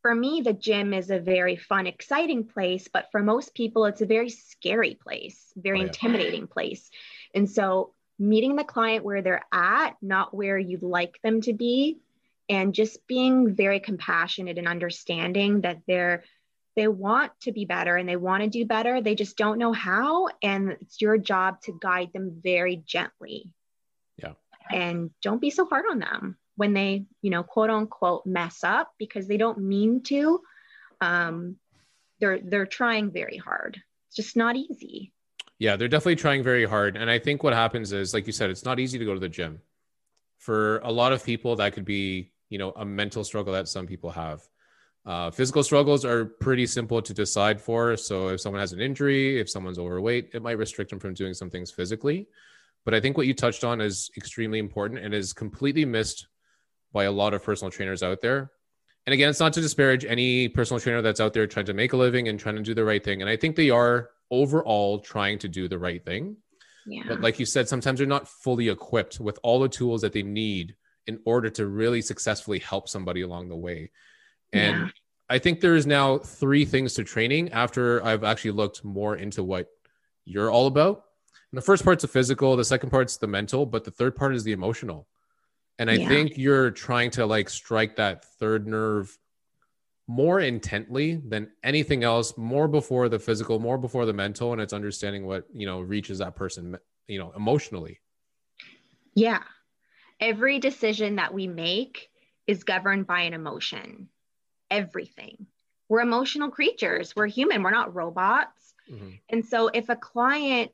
for 0.01 0.15
me, 0.15 0.41
the 0.41 0.53
gym 0.53 0.91
is 0.95 1.11
a 1.11 1.19
very 1.19 1.55
fun, 1.55 1.85
exciting 1.85 2.45
place, 2.45 2.87
but 2.91 3.09
for 3.11 3.21
most 3.21 3.53
people, 3.53 3.85
it's 3.85 4.01
a 4.01 4.07
very 4.07 4.31
scary 4.31 4.95
place, 4.95 5.53
very 5.55 5.77
Oh, 5.77 5.81
yeah. 5.81 5.87
intimidating 5.89 6.47
place. 6.47 6.89
And 7.35 7.47
so, 7.47 7.93
meeting 8.17 8.55
the 8.55 8.63
client 8.63 9.05
where 9.05 9.21
they're 9.21 9.45
at, 9.51 9.97
not 10.01 10.33
where 10.33 10.57
you'd 10.57 10.81
like 10.81 11.19
them 11.21 11.41
to 11.41 11.53
be, 11.53 11.99
and 12.49 12.73
just 12.73 13.05
being 13.05 13.53
very 13.53 13.79
compassionate 13.79 14.57
and 14.57 14.67
understanding 14.67 15.61
that 15.61 15.81
they're 15.87 16.23
they 16.75 16.87
want 16.87 17.31
to 17.41 17.51
be 17.51 17.65
better 17.65 17.97
and 17.97 18.07
they 18.07 18.15
want 18.15 18.43
to 18.43 18.49
do 18.49 18.65
better 18.65 19.01
they 19.01 19.15
just 19.15 19.37
don't 19.37 19.57
know 19.59 19.73
how 19.73 20.27
and 20.41 20.71
it's 20.81 21.01
your 21.01 21.17
job 21.17 21.61
to 21.61 21.77
guide 21.81 22.09
them 22.13 22.39
very 22.43 22.77
gently 22.85 23.51
Yeah. 24.17 24.33
and 24.71 25.11
don't 25.21 25.41
be 25.41 25.49
so 25.49 25.65
hard 25.65 25.85
on 25.89 25.99
them 25.99 26.37
when 26.55 26.73
they 26.73 27.05
you 27.21 27.29
know 27.29 27.43
quote 27.43 27.69
unquote 27.69 28.25
mess 28.25 28.63
up 28.63 28.93
because 28.97 29.27
they 29.27 29.37
don't 29.37 29.57
mean 29.59 30.01
to 30.03 30.41
um 31.01 31.57
they're 32.19 32.39
they're 32.39 32.65
trying 32.65 33.11
very 33.11 33.37
hard 33.37 33.81
it's 34.07 34.15
just 34.15 34.35
not 34.35 34.55
easy 34.55 35.11
Yeah, 35.59 35.75
they're 35.77 35.87
definitely 35.87 36.15
trying 36.15 36.41
very 36.43 36.65
hard. 36.65 36.97
And 36.97 37.07
I 37.07 37.19
think 37.19 37.43
what 37.43 37.53
happens 37.53 37.91
is, 37.93 38.15
like 38.15 38.25
you 38.25 38.33
said, 38.33 38.49
it's 38.49 38.65
not 38.65 38.79
easy 38.79 38.97
to 38.97 39.05
go 39.05 39.13
to 39.13 39.19
the 39.19 39.29
gym. 39.29 39.61
For 40.39 40.79
a 40.79 40.91
lot 40.91 41.13
of 41.13 41.23
people, 41.23 41.55
that 41.57 41.73
could 41.73 41.85
be, 41.85 42.33
you 42.49 42.57
know, 42.57 42.71
a 42.75 42.83
mental 42.83 43.23
struggle 43.23 43.53
that 43.53 43.67
some 43.67 43.85
people 43.85 44.09
have. 44.09 44.41
Uh, 45.05 45.31
physical 45.31 45.63
struggles 45.63 46.05
are 46.05 46.25
pretty 46.25 46.65
simple 46.67 47.01
to 47.01 47.13
decide 47.13 47.59
for. 47.59 47.97
So 47.97 48.29
if 48.29 48.41
someone 48.41 48.59
has 48.59 48.73
an 48.73 48.81
injury, 48.81 49.39
if 49.39 49.49
someone's 49.49 49.79
overweight, 49.79 50.29
it 50.33 50.43
might 50.43 50.57
restrict 50.57 50.91
them 50.91 50.99
from 50.99 51.13
doing 51.13 51.33
some 51.33 51.49
things 51.49 51.71
physically. 51.71 52.27
But 52.85 52.93
I 52.93 52.99
think 52.99 53.17
what 53.17 53.27
you 53.27 53.33
touched 53.33 53.63
on 53.63 53.81
is 53.81 54.09
extremely 54.15 54.59
important 54.59 54.99
and 55.03 55.13
is 55.13 55.33
completely 55.33 55.85
missed 55.85 56.27
by 56.93 57.05
a 57.05 57.11
lot 57.11 57.33
of 57.33 57.43
personal 57.43 57.71
trainers 57.71 58.03
out 58.03 58.21
there. 58.21 58.51
And 59.07 59.13
again, 59.13 59.29
it's 59.29 59.39
not 59.39 59.53
to 59.53 59.61
disparage 59.61 60.05
any 60.05 60.47
personal 60.47 60.79
trainer 60.79 61.01
that's 61.01 61.19
out 61.19 61.33
there 61.33 61.47
trying 61.47 61.65
to 61.65 61.73
make 61.73 61.93
a 61.93 61.97
living 61.97 62.27
and 62.27 62.39
trying 62.39 62.57
to 62.57 62.61
do 62.61 62.75
the 62.75 62.83
right 62.83 63.03
thing. 63.03 63.21
And 63.21 63.29
I 63.29 63.35
think 63.35 63.55
they 63.55 63.71
are 63.71 64.09
overall 64.29 64.99
trying 64.99 65.39
to 65.39 65.47
do 65.47 65.67
the 65.67 65.79
right 65.79 66.03
thing. 66.05 66.37
yeah 66.85 67.03
But 67.07 67.21
like 67.21 67.39
you 67.39 67.45
said, 67.45 67.67
sometimes 67.67 67.97
they're 67.97 68.07
not 68.07 68.27
fully 68.27 68.69
equipped 68.69 69.19
with 69.19 69.39
all 69.41 69.59
the 69.59 69.69
tools 69.69 70.01
that 70.01 70.13
they 70.13 70.23
need 70.23 70.75
in 71.07 71.19
order 71.25 71.49
to 71.49 71.65
really 71.65 72.01
successfully 72.01 72.59
help 72.59 72.87
somebody 72.87 73.21
along 73.21 73.49
the 73.49 73.55
way. 73.55 73.89
And 74.53 74.77
Yeah. 74.77 74.89
I 75.29 75.39
think 75.39 75.61
there 75.61 75.75
is 75.75 75.87
now 75.87 76.17
three 76.17 76.65
things 76.65 76.93
to 76.95 77.03
training 77.03 77.51
after 77.51 78.03
I've 78.03 78.23
actually 78.23 78.51
looked 78.51 78.83
more 78.83 79.15
into 79.15 79.43
what 79.43 79.69
you're 80.25 80.51
all 80.51 80.67
about. 80.67 81.05
And 81.51 81.57
the 81.57 81.61
first 81.61 81.83
part's 81.85 82.01
the 82.01 82.07
physical, 82.07 82.55
the 82.55 82.65
second 82.65 82.89
part's 82.89 83.17
the 83.17 83.27
mental, 83.27 83.65
but 83.65 83.83
the 83.83 83.91
third 83.91 84.15
part 84.15 84.35
is 84.35 84.43
the 84.43 84.51
emotional. 84.51 85.07
And 85.79 85.89
I 85.89 85.95
Yeah. 85.95 86.07
think 86.09 86.37
you're 86.37 86.71
trying 86.71 87.11
to 87.11 87.25
like 87.25 87.49
strike 87.49 87.95
that 87.95 88.25
third 88.39 88.67
nerve 88.67 89.17
more 90.07 90.41
intently 90.41 91.15
than 91.15 91.49
anything 91.63 92.03
else, 92.03 92.37
more 92.37 92.67
before 92.67 93.07
the 93.07 93.19
physical, 93.19 93.59
more 93.59 93.77
before 93.77 94.05
the 94.05 94.13
mental, 94.13 94.51
and 94.51 94.61
it's 94.61 94.73
understanding 94.73 95.25
what, 95.25 95.47
you 95.53 95.65
know, 95.65 95.79
reaches 95.79 96.17
that 96.17 96.35
person, 96.35 96.77
you 97.07 97.17
know, 97.17 97.31
emotionally. 97.37 98.01
Yeah. 99.15 99.43
Every 100.19 100.59
decision 100.59 101.15
that 101.15 101.33
we 101.33 101.47
make 101.47 102.09
is 102.47 102.65
governed 102.65 103.07
by 103.07 103.21
an 103.21 103.33
emotion. 103.33 104.09
Everything. 104.71 105.45
We're 105.89 106.01
emotional 106.01 106.49
creatures. 106.49 107.15
We're 107.15 107.27
human. 107.27 107.61
We're 107.61 107.71
not 107.71 107.93
robots. 107.93 108.73
Mm-hmm. 108.89 109.09
And 109.29 109.45
so 109.45 109.67
if 109.67 109.89
a 109.89 109.95
client 109.95 110.71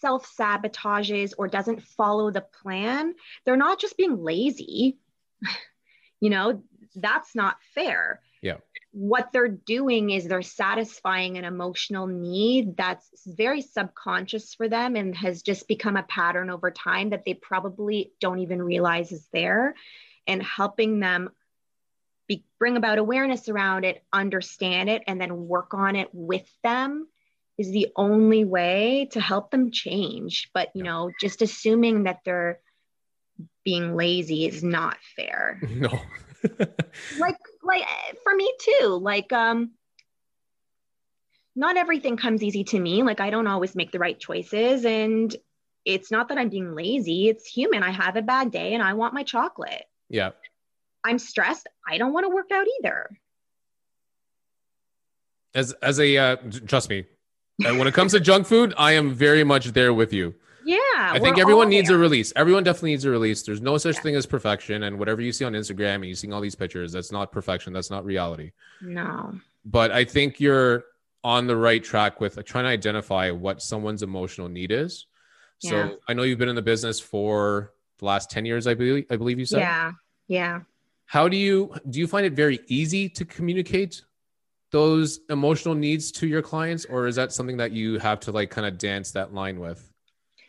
self 0.00 0.32
sabotages 0.38 1.32
or 1.36 1.48
doesn't 1.48 1.82
follow 1.82 2.30
the 2.30 2.46
plan, 2.62 3.14
they're 3.44 3.56
not 3.56 3.80
just 3.80 3.96
being 3.96 4.22
lazy. 4.22 4.98
you 6.20 6.30
know, 6.30 6.62
that's 6.94 7.34
not 7.34 7.56
fair. 7.74 8.20
Yeah. 8.42 8.58
What 8.92 9.30
they're 9.32 9.48
doing 9.48 10.10
is 10.10 10.26
they're 10.26 10.40
satisfying 10.42 11.36
an 11.36 11.44
emotional 11.44 12.06
need 12.06 12.76
that's 12.76 13.10
very 13.26 13.60
subconscious 13.60 14.54
for 14.54 14.68
them 14.68 14.96
and 14.96 15.16
has 15.16 15.42
just 15.42 15.68
become 15.68 15.96
a 15.96 16.04
pattern 16.04 16.48
over 16.48 16.70
time 16.70 17.10
that 17.10 17.24
they 17.24 17.34
probably 17.34 18.12
don't 18.20 18.38
even 18.38 18.62
realize 18.62 19.12
is 19.12 19.26
there 19.32 19.74
and 20.26 20.42
helping 20.42 21.00
them 21.00 21.30
be, 22.26 22.44
bring 22.58 22.76
about 22.76 22.98
awareness 22.98 23.48
around 23.48 23.84
it, 23.84 24.02
understand 24.12 24.90
it, 24.90 25.02
and 25.06 25.20
then 25.20 25.46
work 25.46 25.74
on 25.74 25.96
it 25.96 26.08
with 26.12 26.48
them 26.62 27.06
is 27.58 27.70
the 27.70 27.88
only 27.96 28.44
way 28.44 29.08
to 29.12 29.20
help 29.20 29.50
them 29.50 29.70
change. 29.70 30.50
But, 30.52 30.70
you 30.74 30.82
know, 30.82 31.10
just 31.20 31.42
assuming 31.42 32.04
that 32.04 32.20
they're 32.24 32.60
being 33.64 33.96
lazy 33.96 34.46
is 34.46 34.62
not 34.62 34.98
fair. 35.16 35.60
No. 35.70 35.90
like, 37.18 37.36
like 37.64 37.82
for 38.22 38.34
me 38.34 38.52
too, 38.60 39.00
like, 39.02 39.32
um, 39.32 39.72
not 41.56 41.76
everything 41.76 42.16
comes 42.16 42.42
easy 42.42 42.62
to 42.64 42.78
me. 42.78 43.02
Like, 43.02 43.20
I 43.20 43.30
don't 43.30 43.46
always 43.46 43.74
make 43.74 43.90
the 43.90 43.98
right 43.98 44.18
choices. 44.18 44.84
And 44.84 45.34
it's 45.84 46.10
not 46.10 46.28
that 46.28 46.38
I'm 46.38 46.50
being 46.50 46.74
lazy, 46.74 47.28
it's 47.28 47.46
human. 47.46 47.82
I 47.82 47.90
have 47.90 48.16
a 48.16 48.22
bad 48.22 48.50
day 48.50 48.74
and 48.74 48.82
I 48.82 48.92
want 48.92 49.14
my 49.14 49.22
chocolate. 49.22 49.84
Yeah. 50.08 50.32
I'm 51.06 51.18
stressed. 51.18 51.68
I 51.88 51.98
don't 51.98 52.12
want 52.12 52.24
to 52.26 52.34
work 52.34 52.50
out 52.52 52.66
either. 52.80 53.08
As 55.54 55.72
as 55.80 56.00
a 56.00 56.16
uh, 56.16 56.36
trust 56.66 56.90
me, 56.90 57.04
uh, 57.64 57.74
when 57.76 57.86
it 57.86 57.94
comes 57.94 58.12
to 58.12 58.20
junk 58.20 58.46
food, 58.46 58.74
I 58.76 58.92
am 58.92 59.14
very 59.14 59.44
much 59.44 59.66
there 59.68 59.94
with 59.94 60.12
you. 60.12 60.34
Yeah. 60.66 60.78
I 60.96 61.20
think 61.20 61.38
everyone 61.38 61.68
needs 61.68 61.88
there. 61.88 61.96
a 61.96 62.00
release. 62.00 62.32
Everyone 62.34 62.64
definitely 62.64 62.90
needs 62.90 63.04
a 63.04 63.10
release. 63.10 63.44
There's 63.44 63.60
no 63.60 63.78
such 63.78 63.94
yeah. 63.94 64.00
thing 64.02 64.16
as 64.16 64.26
perfection. 64.26 64.82
And 64.82 64.98
whatever 64.98 65.22
you 65.22 65.32
see 65.32 65.44
on 65.44 65.52
Instagram 65.52 65.96
and 65.96 66.06
you 66.06 66.16
seeing 66.16 66.32
all 66.32 66.40
these 66.40 66.56
pictures, 66.56 66.90
that's 66.90 67.12
not 67.12 67.30
perfection. 67.30 67.72
That's 67.72 67.88
not 67.88 68.04
reality. 68.04 68.50
No. 68.82 69.38
But 69.64 69.92
I 69.92 70.04
think 70.04 70.40
you're 70.40 70.84
on 71.22 71.46
the 71.46 71.56
right 71.56 71.82
track 71.82 72.20
with 72.20 72.44
trying 72.44 72.64
to 72.64 72.70
identify 72.70 73.30
what 73.30 73.62
someone's 73.62 74.02
emotional 74.02 74.48
need 74.48 74.72
is. 74.72 75.06
So 75.58 75.76
yeah. 75.76 75.90
I 76.08 76.14
know 76.14 76.24
you've 76.24 76.38
been 76.38 76.48
in 76.48 76.56
the 76.56 76.62
business 76.62 76.98
for 76.98 77.72
the 77.98 78.04
last 78.04 78.30
10 78.30 78.44
years, 78.44 78.66
I 78.66 78.74
believe 78.74 79.06
I 79.08 79.16
believe 79.16 79.38
you 79.38 79.46
said. 79.46 79.60
Yeah. 79.60 79.92
Yeah. 80.28 80.60
How 81.06 81.28
do 81.28 81.36
you 81.36 81.72
do 81.88 81.98
you 81.98 82.06
find 82.06 82.26
it 82.26 82.32
very 82.32 82.60
easy 82.66 83.08
to 83.10 83.24
communicate 83.24 84.02
those 84.72 85.20
emotional 85.30 85.74
needs 85.74 86.10
to 86.12 86.26
your 86.26 86.42
clients 86.42 86.84
or 86.84 87.06
is 87.06 87.16
that 87.16 87.32
something 87.32 87.56
that 87.56 87.72
you 87.72 87.98
have 87.98 88.20
to 88.20 88.32
like 88.32 88.50
kind 88.50 88.66
of 88.66 88.78
dance 88.78 89.12
that 89.12 89.32
line 89.32 89.58
with? 89.60 89.90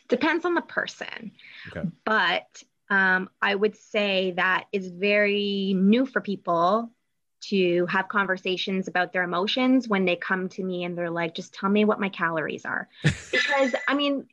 Depends 0.10 0.46
on 0.46 0.56
the 0.56 0.62
person. 0.62 1.32
Okay. 1.70 1.88
But 2.04 2.64
um, 2.90 3.30
I 3.42 3.54
would 3.54 3.76
say 3.76 4.34
that 4.38 4.66
is 4.72 4.90
very 4.90 5.74
new 5.78 6.06
for 6.06 6.22
people 6.22 6.92
to 7.40 7.86
have 7.86 8.08
conversations 8.08 8.88
about 8.88 9.14
their 9.14 9.24
emotions 9.24 9.88
when 9.88 10.06
they 10.06 10.16
come 10.16 10.50
to 10.50 10.64
me 10.64 10.84
and 10.84 10.98
they're 10.98 11.10
like, 11.10 11.36
just 11.36 11.54
tell 11.54 11.70
me 11.70 11.86
what 11.86 12.00
my 12.00 12.10
calories 12.10 12.66
are. 12.66 12.90
Because 13.32 13.76
I 13.88 13.94
mean, 13.94 14.28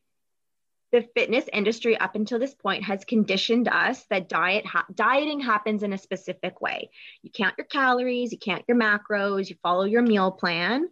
the 0.94 1.02
fitness 1.16 1.44
industry 1.52 1.98
up 1.98 2.14
until 2.14 2.38
this 2.38 2.54
point 2.54 2.84
has 2.84 3.04
conditioned 3.04 3.66
us 3.66 4.04
that 4.10 4.28
diet 4.28 4.64
ha- 4.64 4.86
dieting 4.94 5.40
happens 5.40 5.82
in 5.82 5.92
a 5.92 5.98
specific 5.98 6.60
way. 6.60 6.88
You 7.20 7.32
count 7.32 7.56
your 7.58 7.64
calories, 7.64 8.30
you 8.30 8.38
count 8.38 8.62
your 8.68 8.76
macros, 8.76 9.50
you 9.50 9.56
follow 9.60 9.82
your 9.86 10.02
meal 10.02 10.30
plan, 10.30 10.88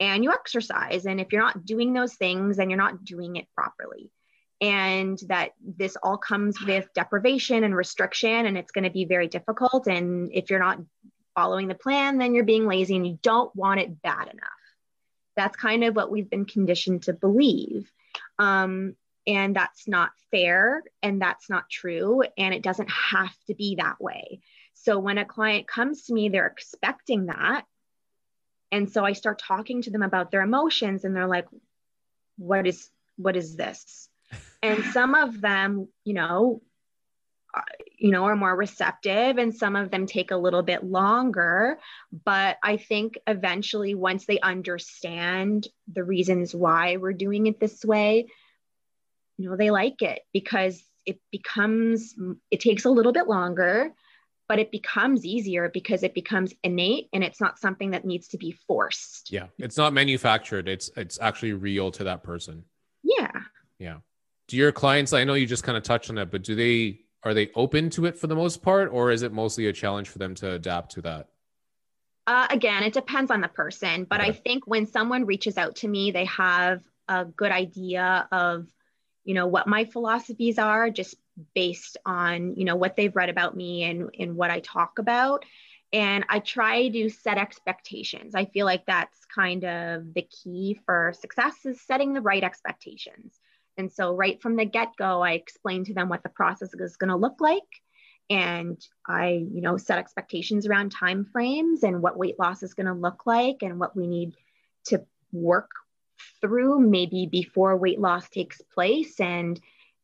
and 0.00 0.24
you 0.24 0.32
exercise. 0.32 1.06
And 1.06 1.20
if 1.20 1.28
you're 1.30 1.40
not 1.40 1.64
doing 1.64 1.92
those 1.92 2.14
things, 2.14 2.56
then 2.56 2.68
you're 2.68 2.76
not 2.76 3.04
doing 3.04 3.36
it 3.36 3.46
properly. 3.54 4.10
And 4.60 5.20
that 5.28 5.50
this 5.64 5.96
all 6.02 6.18
comes 6.18 6.60
with 6.60 6.88
deprivation 6.92 7.62
and 7.62 7.76
restriction, 7.76 8.46
and 8.46 8.58
it's 8.58 8.72
going 8.72 8.82
to 8.82 8.90
be 8.90 9.04
very 9.04 9.28
difficult. 9.28 9.86
And 9.86 10.32
if 10.34 10.50
you're 10.50 10.58
not 10.58 10.80
following 11.36 11.68
the 11.68 11.76
plan, 11.76 12.18
then 12.18 12.34
you're 12.34 12.42
being 12.42 12.66
lazy 12.66 12.96
and 12.96 13.06
you 13.06 13.20
don't 13.22 13.54
want 13.54 13.78
it 13.78 14.02
bad 14.02 14.22
enough. 14.22 14.62
That's 15.36 15.54
kind 15.54 15.84
of 15.84 15.94
what 15.94 16.10
we've 16.10 16.28
been 16.28 16.44
conditioned 16.44 17.04
to 17.04 17.12
believe. 17.12 17.88
Um, 18.40 18.96
and 19.26 19.54
that's 19.56 19.88
not 19.88 20.10
fair 20.30 20.82
and 21.02 21.20
that's 21.20 21.48
not 21.48 21.70
true 21.70 22.22
and 22.36 22.54
it 22.54 22.62
doesn't 22.62 22.90
have 22.90 23.34
to 23.46 23.54
be 23.54 23.76
that 23.76 24.00
way. 24.00 24.40
So 24.74 24.98
when 24.98 25.18
a 25.18 25.24
client 25.24 25.66
comes 25.66 26.04
to 26.04 26.14
me 26.14 26.28
they're 26.28 26.46
expecting 26.46 27.26
that. 27.26 27.64
And 28.72 28.90
so 28.90 29.04
i 29.04 29.12
start 29.12 29.38
talking 29.38 29.82
to 29.82 29.90
them 29.90 30.02
about 30.02 30.30
their 30.30 30.42
emotions 30.42 31.04
and 31.04 31.14
they're 31.14 31.26
like 31.26 31.46
what 32.36 32.66
is 32.66 32.90
what 33.16 33.36
is 33.36 33.56
this? 33.56 34.08
And 34.62 34.82
some 34.84 35.14
of 35.14 35.40
them 35.40 35.88
you 36.04 36.14
know 36.14 36.62
uh, 37.54 37.60
you 37.96 38.10
know 38.10 38.24
are 38.24 38.36
more 38.36 38.56
receptive 38.56 39.38
and 39.38 39.54
some 39.54 39.76
of 39.76 39.90
them 39.90 40.06
take 40.06 40.30
a 40.32 40.36
little 40.36 40.62
bit 40.62 40.82
longer. 40.82 41.78
But 42.24 42.58
i 42.62 42.76
think 42.76 43.18
eventually 43.26 43.94
once 43.94 44.26
they 44.26 44.40
understand 44.40 45.68
the 45.92 46.02
reasons 46.02 46.54
why 46.54 46.96
we're 46.96 47.12
doing 47.12 47.46
it 47.46 47.60
this 47.60 47.84
way 47.84 48.26
you 49.36 49.48
know 49.48 49.56
they 49.56 49.70
like 49.70 50.02
it 50.02 50.20
because 50.32 50.82
it 51.06 51.20
becomes 51.30 52.14
it 52.50 52.60
takes 52.60 52.84
a 52.84 52.90
little 52.90 53.12
bit 53.12 53.26
longer 53.26 53.92
but 54.46 54.58
it 54.58 54.70
becomes 54.70 55.24
easier 55.24 55.70
because 55.72 56.02
it 56.02 56.14
becomes 56.14 56.52
innate 56.62 57.08
and 57.14 57.24
it's 57.24 57.40
not 57.40 57.58
something 57.58 57.92
that 57.92 58.04
needs 58.04 58.28
to 58.28 58.36
be 58.36 58.52
forced. 58.66 59.30
Yeah 59.30 59.46
it's 59.58 59.76
not 59.76 59.92
manufactured. 59.92 60.68
It's 60.68 60.90
it's 60.96 61.18
actually 61.20 61.52
real 61.52 61.90
to 61.92 62.04
that 62.04 62.22
person. 62.22 62.64
Yeah. 63.02 63.32
Yeah. 63.78 63.98
Do 64.48 64.56
your 64.56 64.72
clients 64.72 65.12
i 65.12 65.24
know 65.24 65.34
you 65.34 65.46
just 65.46 65.64
kind 65.64 65.76
of 65.76 65.82
touched 65.82 66.10
on 66.10 66.18
it 66.18 66.30
but 66.30 66.42
do 66.42 66.54
they 66.54 67.00
are 67.22 67.32
they 67.32 67.50
open 67.54 67.88
to 67.90 68.04
it 68.04 68.18
for 68.18 68.26
the 68.26 68.34
most 68.34 68.62
part 68.62 68.90
or 68.92 69.10
is 69.10 69.22
it 69.22 69.32
mostly 69.32 69.66
a 69.66 69.72
challenge 69.72 70.10
for 70.10 70.18
them 70.18 70.34
to 70.34 70.52
adapt 70.52 70.92
to 70.92 71.02
that? 71.02 71.28
Uh, 72.26 72.46
again 72.50 72.82
it 72.82 72.92
depends 72.92 73.30
on 73.30 73.40
the 73.40 73.48
person 73.48 74.04
but 74.04 74.20
okay. 74.20 74.30
i 74.30 74.32
think 74.32 74.66
when 74.66 74.86
someone 74.86 75.24
reaches 75.26 75.56
out 75.56 75.76
to 75.76 75.88
me 75.88 76.10
they 76.10 76.24
have 76.26 76.82
a 77.08 77.24
good 77.24 77.52
idea 77.52 78.26
of 78.32 78.66
you 79.24 79.34
know 79.34 79.46
what 79.46 79.66
my 79.66 79.84
philosophies 79.84 80.58
are 80.58 80.90
just 80.90 81.16
based 81.54 81.96
on 82.06 82.54
you 82.56 82.64
know 82.64 82.76
what 82.76 82.96
they've 82.96 83.16
read 83.16 83.30
about 83.30 83.56
me 83.56 83.82
and 83.84 84.10
and 84.18 84.36
what 84.36 84.50
i 84.50 84.60
talk 84.60 84.98
about. 84.98 85.44
And 85.92 86.24
i 86.28 86.38
try 86.38 86.88
to 86.88 87.08
set 87.08 87.38
expectations. 87.38 88.34
I 88.34 88.44
feel 88.46 88.66
like 88.66 88.86
that's 88.86 89.24
kind 89.26 89.64
of 89.64 90.14
the 90.14 90.22
key 90.22 90.78
for 90.84 91.14
success 91.18 91.54
is 91.64 91.80
setting 91.80 92.12
the 92.12 92.20
right 92.20 92.44
expectations. 92.44 93.40
And 93.76 93.90
so 93.90 94.14
right 94.14 94.40
from 94.40 94.56
the 94.56 94.64
get-go 94.64 95.22
i 95.22 95.32
explain 95.32 95.84
to 95.84 95.94
them 95.94 96.08
what 96.08 96.22
the 96.22 96.28
process 96.28 96.72
is 96.74 96.96
going 96.96 97.10
to 97.10 97.16
look 97.16 97.40
like. 97.40 97.62
And 98.30 98.78
i 99.06 99.28
you 99.28 99.60
know 99.60 99.76
set 99.76 99.98
expectations 99.98 100.66
around 100.66 100.90
time 100.90 101.24
frames 101.24 101.82
and 101.82 102.02
what 102.02 102.18
weight 102.18 102.38
loss 102.38 102.62
is 102.62 102.74
going 102.74 102.86
to 102.86 102.94
look 102.94 103.26
like 103.26 103.62
and 103.62 103.80
what 103.80 103.96
we 103.96 104.06
need 104.06 104.34
to 104.86 105.04
work 105.32 105.70
through 106.40 106.80
maybe 106.80 107.26
before 107.26 107.76
weight 107.76 108.00
loss 108.00 108.28
takes 108.28 108.60
place. 108.60 109.20
And 109.20 109.60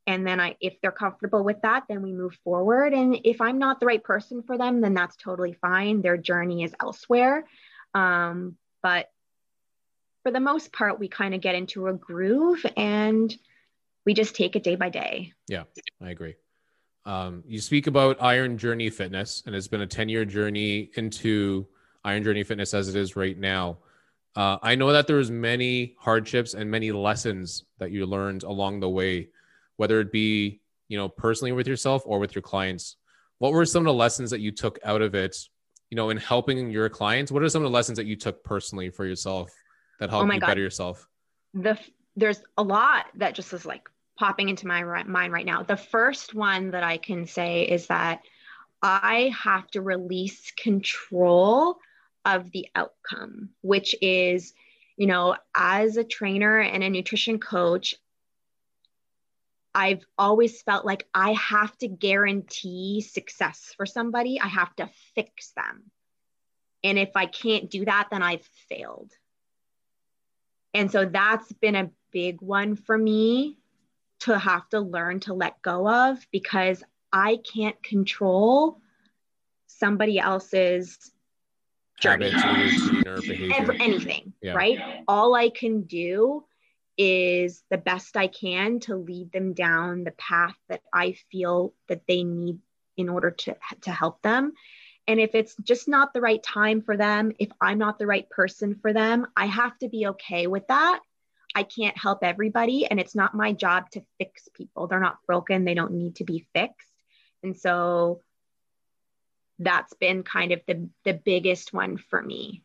and 0.07 0.27
then 0.27 0.41
I 0.41 0.57
if 0.61 0.81
they're 0.81 0.93
comfortable 0.93 1.45
with 1.45 1.61
that 1.63 1.85
then 1.89 2.03
we 2.03 2.13
move 2.13 2.35
forward. 2.45 2.93
And 2.93 3.21
if 3.25 3.41
I'm 3.41 3.59
not 3.59 3.81
the 3.81 3.87
right 3.87 4.03
person 4.03 4.43
for 4.43 4.57
them 4.57 4.81
then 4.81 4.95
that's 4.95 5.17
totally 5.17 5.53
fine. 5.53 6.03
Their 6.03 6.17
journey 6.17 6.63
is 6.63 6.75
elsewhere. 6.81 7.47
Um, 7.95 8.57
but 8.83 9.11
for 10.23 10.33
the 10.33 10.41
most 10.41 10.73
part 10.73 10.99
we 10.99 11.09
kind 11.09 11.35
of 11.35 11.41
get 11.41 11.55
into 11.55 11.87
a 11.87 11.93
groove 11.93 12.65
and 12.77 13.35
we 14.07 14.15
just 14.15 14.35
take 14.35 14.57
it 14.57 14.63
day 14.63 14.77
by 14.77 14.89
day. 14.89 15.33
Yeah 15.49 15.65
I 16.03 16.11
agree. 16.11 16.37
Um, 17.07 17.45
you 17.47 17.61
speak 17.61 17.87
about 17.87 18.23
Iron 18.23 18.59
Journey 18.59 18.91
Fitness 18.91 19.43
and 19.47 19.55
it's 19.55 19.69
been 19.69 19.81
a 19.81 19.87
10 19.87 20.09
year 20.09 20.25
journey 20.25 20.91
into 20.95 21.67
Iron 22.05 22.25
Journey 22.25 22.43
Fitness 22.43 22.75
as 22.75 22.89
it 22.89 22.97
is 22.97 23.17
right 23.17 23.39
now 23.39 23.79
uh, 24.37 24.59
I 24.63 24.75
know 24.75 24.93
that 24.93 25.07
there's 25.07 25.31
many 25.31 25.95
hardships 25.99 26.55
and 26.55 26.71
many 26.71 26.93
lessons 26.93 27.65
that 27.79 27.91
you 27.91 28.07
learned 28.07 28.43
along 28.45 28.81
the 28.81 28.89
way, 28.89 29.29
whether 29.77 30.01
it 30.01 30.13
be 30.13 30.61
you 30.89 30.97
know 30.97 31.09
personally 31.09 31.53
with 31.53 31.67
yourself 31.67 32.03
or 32.07 32.19
with 32.19 32.35
your 32.35 32.43
clients. 32.43 32.97
What 33.39 33.53
were 33.53 33.65
some 33.65 33.81
of 33.81 33.87
the 33.87 33.95
lessons 33.95 34.31
that 34.31 34.41
you 34.41 34.53
took 34.53 34.79
out 34.85 35.03
of 35.03 35.15
it? 35.15 35.37
You 35.91 35.97
know, 35.97 36.11
in 36.11 36.19
helping 36.19 36.71
your 36.71 36.89
clients, 36.89 37.33
what 37.33 37.43
are 37.43 37.49
some 37.49 37.63
of 37.63 37.71
the 37.71 37.75
lessons 37.75 37.97
that 37.97 38.07
you 38.07 38.15
took 38.15 38.45
personally 38.45 38.91
for 38.91 39.05
yourself 39.05 39.51
that 39.99 40.11
helped 40.11 40.31
oh 40.31 40.33
you 40.33 40.41
God. 40.41 40.47
better 40.47 40.61
yourself? 40.61 41.09
The 41.55 41.79
there's 42.17 42.43
a 42.57 42.63
lot 42.63 43.07
that 43.17 43.35
just 43.35 43.53
is 43.53 43.67
like 43.67 43.89
popping 44.17 44.49
into 44.49 44.67
my 44.67 45.03
mind 45.05 45.33
right 45.33 45.47
now. 45.47 45.63
The 45.63 45.77
first 45.77 46.35
one 46.35 46.71
that 46.73 46.85
I 46.85 46.99
can 46.99 47.27
say 47.27 47.63
is 47.63 47.89
that 47.89 48.21
I 48.83 49.35
have 49.43 49.67
to 49.73 49.83
release 49.83 50.53
control 50.53 51.79
of 52.25 52.51
the 52.51 52.69
outcome, 52.75 53.51
which 53.63 53.95
is, 54.01 54.53
you 54.97 55.07
know, 55.07 55.37
as 55.55 55.97
a 55.97 56.05
trainer 56.05 56.59
and 56.59 56.83
a 56.83 56.91
nutrition 56.91 57.39
coach, 57.39 57.95
I've 59.75 60.05
always 60.19 60.63
felt 60.63 60.85
like 60.85 61.07
I 61.15 61.33
have 61.33 61.77
to 61.79 61.89
guarantee 61.89 63.01
success 63.01 63.73
for 63.77 63.87
somebody. 63.87 64.41
I 64.41 64.49
have 64.49 64.75
to 64.77 64.91
fix 65.15 65.53
them. 65.53 65.91
And 66.83 66.99
if 66.99 67.11
I 67.15 67.27
can't 67.27 67.71
do 67.71 67.85
that, 67.85 68.09
then 68.11 68.23
I've 68.23 68.49
failed. 68.69 69.13
And 70.75 70.91
so 70.91 71.05
that's 71.05 71.53
been 71.53 71.77
a 71.77 71.91
big 72.11 72.41
one 72.41 72.77
for 72.77 72.97
me 72.97 73.59
to 74.21 74.39
have 74.39 74.69
to 74.71 74.81
learn 74.81 75.21
to 75.21 75.35
let 75.35 75.63
go 75.63 75.89
of 75.89 76.19
because 76.31 76.83
I 77.13 77.39
can't 77.39 77.81
control 77.83 78.81
somebody 79.67 80.19
else's 80.19 81.11
journey 82.01 82.33
or 83.07 83.21
behavior. 83.21 83.77
anything, 83.81 84.33
yeah. 84.43 84.55
right? 84.55 84.79
All 85.07 85.35
I 85.35 85.51
can 85.51 85.83
do 85.83 86.45
is 86.99 87.63
the 87.71 87.79
best 87.79 88.17
I 88.17 88.27
can 88.27 88.81
to 88.81 88.97
lead 88.97 89.33
them 89.33 89.55
down 89.55 90.05
the 90.05 90.11
path 90.13 90.57
that 90.69 90.83
I 90.93 91.17
feel 91.31 91.73
that 91.89 92.03
they 92.07 92.25
need 92.25 92.59
in 92.97 93.09
order 93.09 93.31
to, 93.31 93.57
to 93.83 93.91
help 93.91 94.21
them. 94.23 94.53
And 95.07 95.19
if 95.19 95.35
it's 95.35 95.57
just 95.63 95.89
not 95.89 96.13
the 96.13 96.21
right 96.21 96.43
time 96.43 96.83
for 96.83 96.97
them, 96.97 97.33
if 97.39 97.49
I'm 97.61 97.79
not 97.79 97.99
the 97.99 98.07
right 98.07 98.29
person 98.29 98.79
for 98.81 98.93
them, 98.93 99.27
I 99.37 99.47
have 99.47 99.79
to 99.79 99.89
be 99.89 100.09
okay 100.09 100.47
with 100.47 100.67
that. 100.69 101.01
I 101.55 101.65
can't 101.65 101.99
help 101.99 102.23
everybody, 102.23 102.87
and 102.87 103.01
it's 103.01 103.15
not 103.15 103.35
my 103.35 103.53
job 103.53 103.91
to 103.91 104.05
fix 104.19 104.49
people. 104.55 104.87
They're 104.87 105.01
not 105.01 105.19
broken, 105.27 105.65
they 105.65 105.75
don't 105.75 105.95
need 105.95 106.17
to 106.17 106.25
be 106.25 106.47
fixed. 106.55 106.89
And 107.43 107.57
so 107.57 108.21
that's 109.61 109.95
been 109.95 110.23
kind 110.23 110.53
of 110.53 110.61
the 110.67 110.89
the 111.05 111.13
biggest 111.13 111.73
one 111.73 111.97
for 111.97 112.21
me 112.21 112.63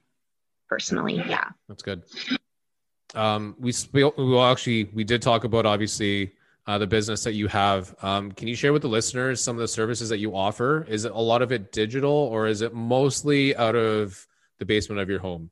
personally. 0.68 1.16
Yeah. 1.16 1.50
That's 1.68 1.84
good. 1.84 2.04
Um, 3.14 3.56
we 3.60 3.72
sp- 3.72 4.18
well 4.18 4.44
actually 4.44 4.86
we 4.86 5.04
did 5.04 5.22
talk 5.22 5.44
about 5.44 5.66
obviously 5.66 6.34
uh, 6.68 6.78
the 6.78 6.88
business 6.88 7.24
that 7.24 7.34
you 7.34 7.48
have. 7.48 7.96
Um, 8.02 8.32
can 8.32 8.48
you 8.48 8.56
share 8.56 8.74
with 8.74 8.82
the 8.82 8.88
listeners 8.88 9.44
some 9.44 9.56
of 9.56 9.60
the 9.60 9.68
services 9.68 10.10
that 10.10 10.18
you 10.18 10.36
offer? 10.36 10.86
Is 10.90 11.06
it 11.06 11.12
a 11.12 11.20
lot 11.20 11.42
of 11.42 11.52
it 11.52 11.72
digital 11.72 12.12
or 12.12 12.48
is 12.48 12.62
it 12.62 12.74
mostly 12.74 13.56
out 13.56 13.76
of 13.76 14.26
the 14.58 14.66
basement 14.66 15.00
of 15.00 15.10
your 15.10 15.20
home? 15.20 15.52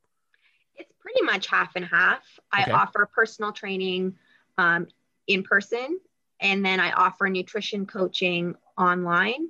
It's 0.75 0.91
pretty 0.99 1.21
much 1.23 1.47
half 1.47 1.75
and 1.75 1.85
half. 1.85 2.23
I 2.51 2.71
offer 2.71 3.07
personal 3.13 3.51
training 3.51 4.15
um, 4.57 4.87
in 5.27 5.43
person, 5.43 5.99
and 6.39 6.65
then 6.65 6.79
I 6.79 6.91
offer 6.91 7.29
nutrition 7.29 7.85
coaching 7.85 8.55
online, 8.77 9.49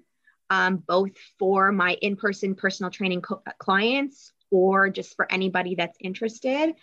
um, 0.54 0.78
both 0.78 1.18
for 1.39 1.72
my 1.72 1.94
in 2.02 2.16
person 2.16 2.54
personal 2.54 2.92
training 2.92 3.22
co- 3.22 3.42
clients 3.58 4.32
or 4.52 4.88
just 4.89 5.16
for 5.16 5.30
anybody 5.32 5.74
that's 5.74 5.98
interested. 6.00 6.76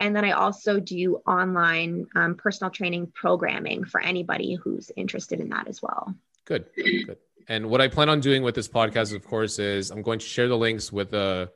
And 0.00 0.16
then 0.16 0.24
I 0.24 0.32
also 0.32 0.80
do 0.80 1.20
online 1.24 2.06
um, 2.16 2.34
personal 2.34 2.72
training 2.72 3.12
programming 3.14 3.84
for 3.84 4.00
anybody 4.00 4.56
who's 4.56 4.90
interested 4.96 5.38
in 5.38 5.50
that 5.50 5.68
as 5.68 5.80
well. 5.80 6.12
Good, 6.44 6.66
good. 6.74 7.18
And 7.46 7.66
what 7.66 7.80
I 7.80 7.86
plan 7.86 8.08
on 8.08 8.18
doing 8.18 8.42
with 8.42 8.56
this 8.56 8.66
podcast, 8.66 9.14
of 9.14 9.24
course, 9.24 9.60
is 9.60 9.92
I'm 9.92 10.02
going 10.02 10.18
to 10.18 10.26
share 10.26 10.48
the 10.48 10.58
links 10.58 10.90
with 10.90 11.14
uh, 11.14 11.46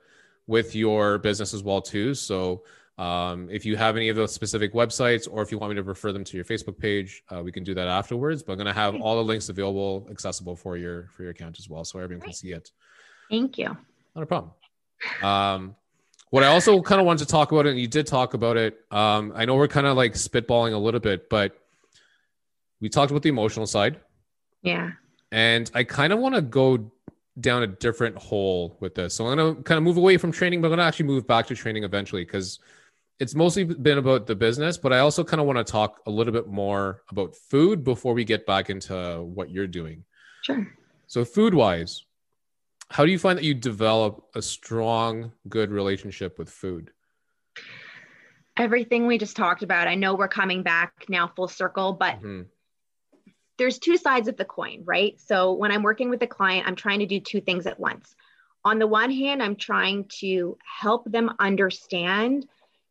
with 0.46 0.76
your 0.76 1.18
business 1.18 1.52
as 1.52 1.64
well 1.64 1.82
too. 1.82 2.14
So 2.14 2.62
um, 2.98 3.48
if 3.50 3.66
you 3.66 3.76
have 3.76 3.96
any 3.96 4.08
of 4.08 4.16
those 4.16 4.32
specific 4.32 4.72
websites, 4.72 5.28
or 5.30 5.42
if 5.42 5.52
you 5.52 5.58
want 5.58 5.70
me 5.70 5.76
to 5.76 5.82
refer 5.82 6.12
them 6.12 6.24
to 6.24 6.36
your 6.36 6.44
Facebook 6.44 6.78
page, 6.78 7.22
uh, 7.30 7.42
we 7.42 7.52
can 7.52 7.62
do 7.62 7.74
that 7.74 7.88
afterwards. 7.88 8.42
But 8.42 8.52
I'm 8.52 8.58
going 8.58 8.66
to 8.66 8.72
have 8.72 8.94
all 9.00 9.16
the 9.16 9.24
links 9.24 9.48
available, 9.48 10.06
accessible 10.10 10.56
for 10.56 10.76
your 10.76 11.08
for 11.14 11.22
your 11.22 11.32
account 11.32 11.58
as 11.58 11.68
well, 11.68 11.84
so 11.84 11.98
everyone 11.98 12.20
Great. 12.20 12.28
can 12.28 12.34
see 12.34 12.52
it. 12.52 12.70
Thank 13.30 13.58
you. 13.58 13.76
Not 14.14 14.22
a 14.22 14.26
problem. 14.26 14.52
Um, 15.22 15.76
what 16.30 16.42
I 16.42 16.48
also 16.48 16.80
kind 16.80 17.00
of 17.00 17.06
wanted 17.06 17.26
to 17.26 17.30
talk 17.30 17.52
about, 17.52 17.66
and 17.66 17.78
you 17.78 17.86
did 17.86 18.06
talk 18.06 18.34
about 18.34 18.56
it. 18.56 18.80
Um, 18.90 19.32
I 19.34 19.44
know 19.44 19.54
we're 19.56 19.68
kind 19.68 19.86
of 19.86 19.96
like 19.96 20.14
spitballing 20.14 20.72
a 20.72 20.78
little 20.78 21.00
bit, 21.00 21.28
but 21.28 21.56
we 22.80 22.88
talked 22.88 23.10
about 23.10 23.22
the 23.22 23.28
emotional 23.28 23.66
side. 23.66 24.00
Yeah. 24.62 24.92
And 25.32 25.70
I 25.74 25.84
kind 25.84 26.12
of 26.12 26.18
want 26.18 26.34
to 26.34 26.42
go 26.42 26.90
down 27.40 27.62
a 27.62 27.66
different 27.66 28.16
hole 28.16 28.76
with 28.80 28.94
this. 28.94 29.14
So 29.14 29.26
I'm 29.26 29.36
going 29.36 29.56
to 29.56 29.62
kind 29.62 29.76
of 29.76 29.84
move 29.84 29.98
away 29.98 30.16
from 30.16 30.32
training, 30.32 30.62
but 30.62 30.68
I'm 30.68 30.70
going 30.70 30.78
to 30.78 30.84
actually 30.84 31.06
move 31.06 31.26
back 31.26 31.46
to 31.48 31.54
training 31.54 31.84
eventually 31.84 32.24
because 32.24 32.58
it's 33.18 33.34
mostly 33.34 33.64
been 33.64 33.98
about 33.98 34.26
the 34.26 34.34
business. 34.34 34.76
But 34.76 34.92
I 34.92 34.98
also 34.98 35.24
kind 35.24 35.40
of 35.40 35.46
want 35.46 35.58
to 35.58 35.64
talk 35.64 36.00
a 36.06 36.10
little 36.10 36.32
bit 36.32 36.46
more 36.46 37.02
about 37.10 37.34
food 37.34 37.84
before 37.84 38.14
we 38.14 38.24
get 38.24 38.46
back 38.46 38.70
into 38.70 39.22
what 39.22 39.50
you're 39.50 39.66
doing. 39.66 40.04
Sure. 40.42 40.66
So, 41.06 41.24
food 41.24 41.54
wise, 41.54 42.04
how 42.90 43.04
do 43.04 43.10
you 43.10 43.18
find 43.18 43.38
that 43.38 43.44
you 43.44 43.54
develop 43.54 44.24
a 44.34 44.42
strong, 44.42 45.32
good 45.48 45.70
relationship 45.70 46.38
with 46.38 46.50
food? 46.50 46.90
Everything 48.56 49.06
we 49.06 49.18
just 49.18 49.36
talked 49.36 49.62
about. 49.62 49.88
I 49.88 49.94
know 49.94 50.14
we're 50.14 50.28
coming 50.28 50.62
back 50.62 51.04
now 51.08 51.26
full 51.26 51.48
circle, 51.48 51.92
but 51.92 52.16
mm-hmm. 52.16 52.42
there's 53.58 53.78
two 53.78 53.96
sides 53.96 54.28
of 54.28 54.36
the 54.36 54.44
coin, 54.44 54.82
right? 54.84 55.20
So 55.20 55.52
when 55.52 55.72
I'm 55.72 55.82
working 55.82 56.10
with 56.10 56.22
a 56.22 56.26
client, 56.26 56.66
I'm 56.66 56.76
trying 56.76 57.00
to 57.00 57.06
do 57.06 57.20
two 57.20 57.40
things 57.40 57.66
at 57.66 57.78
once. 57.78 58.14
On 58.64 58.78
the 58.78 58.86
one 58.86 59.10
hand, 59.10 59.42
I'm 59.42 59.56
trying 59.56 60.06
to 60.20 60.56
help 60.80 61.04
them 61.10 61.30
understand 61.38 62.46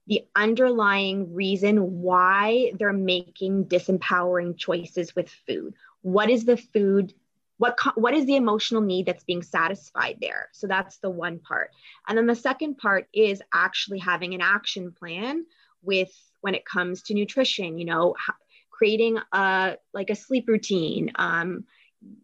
the 0.08 0.26
underlying 0.36 1.34
reason 1.34 2.02
why 2.02 2.72
they're 2.78 2.94
making 2.94 3.66
disempowering 3.66 4.58
choices 4.58 5.16
with 5.16 5.30
food. 5.48 5.74
What 6.02 6.30
is 6.30 6.46
the 6.46 6.58
food 6.58 7.14
what 7.58 7.78
what 7.96 8.14
is 8.14 8.26
the 8.26 8.36
emotional 8.36 8.82
need 8.82 9.06
that's 9.06 9.24
being 9.24 9.42
satisfied 9.42 10.18
there 10.20 10.50
so 10.52 10.68
that's 10.68 10.98
the 10.98 11.10
one 11.10 11.40
part 11.40 11.72
and 12.08 12.18
then 12.18 12.28
the 12.28 12.36
second 12.36 12.78
part 12.78 13.08
is 13.14 13.42
actually 13.54 14.00
having 14.00 14.34
an 14.34 14.42
action 14.42 14.92
plan 14.92 15.46
with 15.82 16.12
when 16.42 16.56
it 16.56 16.66
comes 16.66 17.02
to 17.02 17.14
nutrition 17.14 17.78
you 17.78 17.86
know 17.86 18.16
creating 18.72 19.18
a 19.32 19.78
like 19.94 20.10
a 20.10 20.16
sleep 20.16 20.48
routine 20.48 21.12
um, 21.16 21.64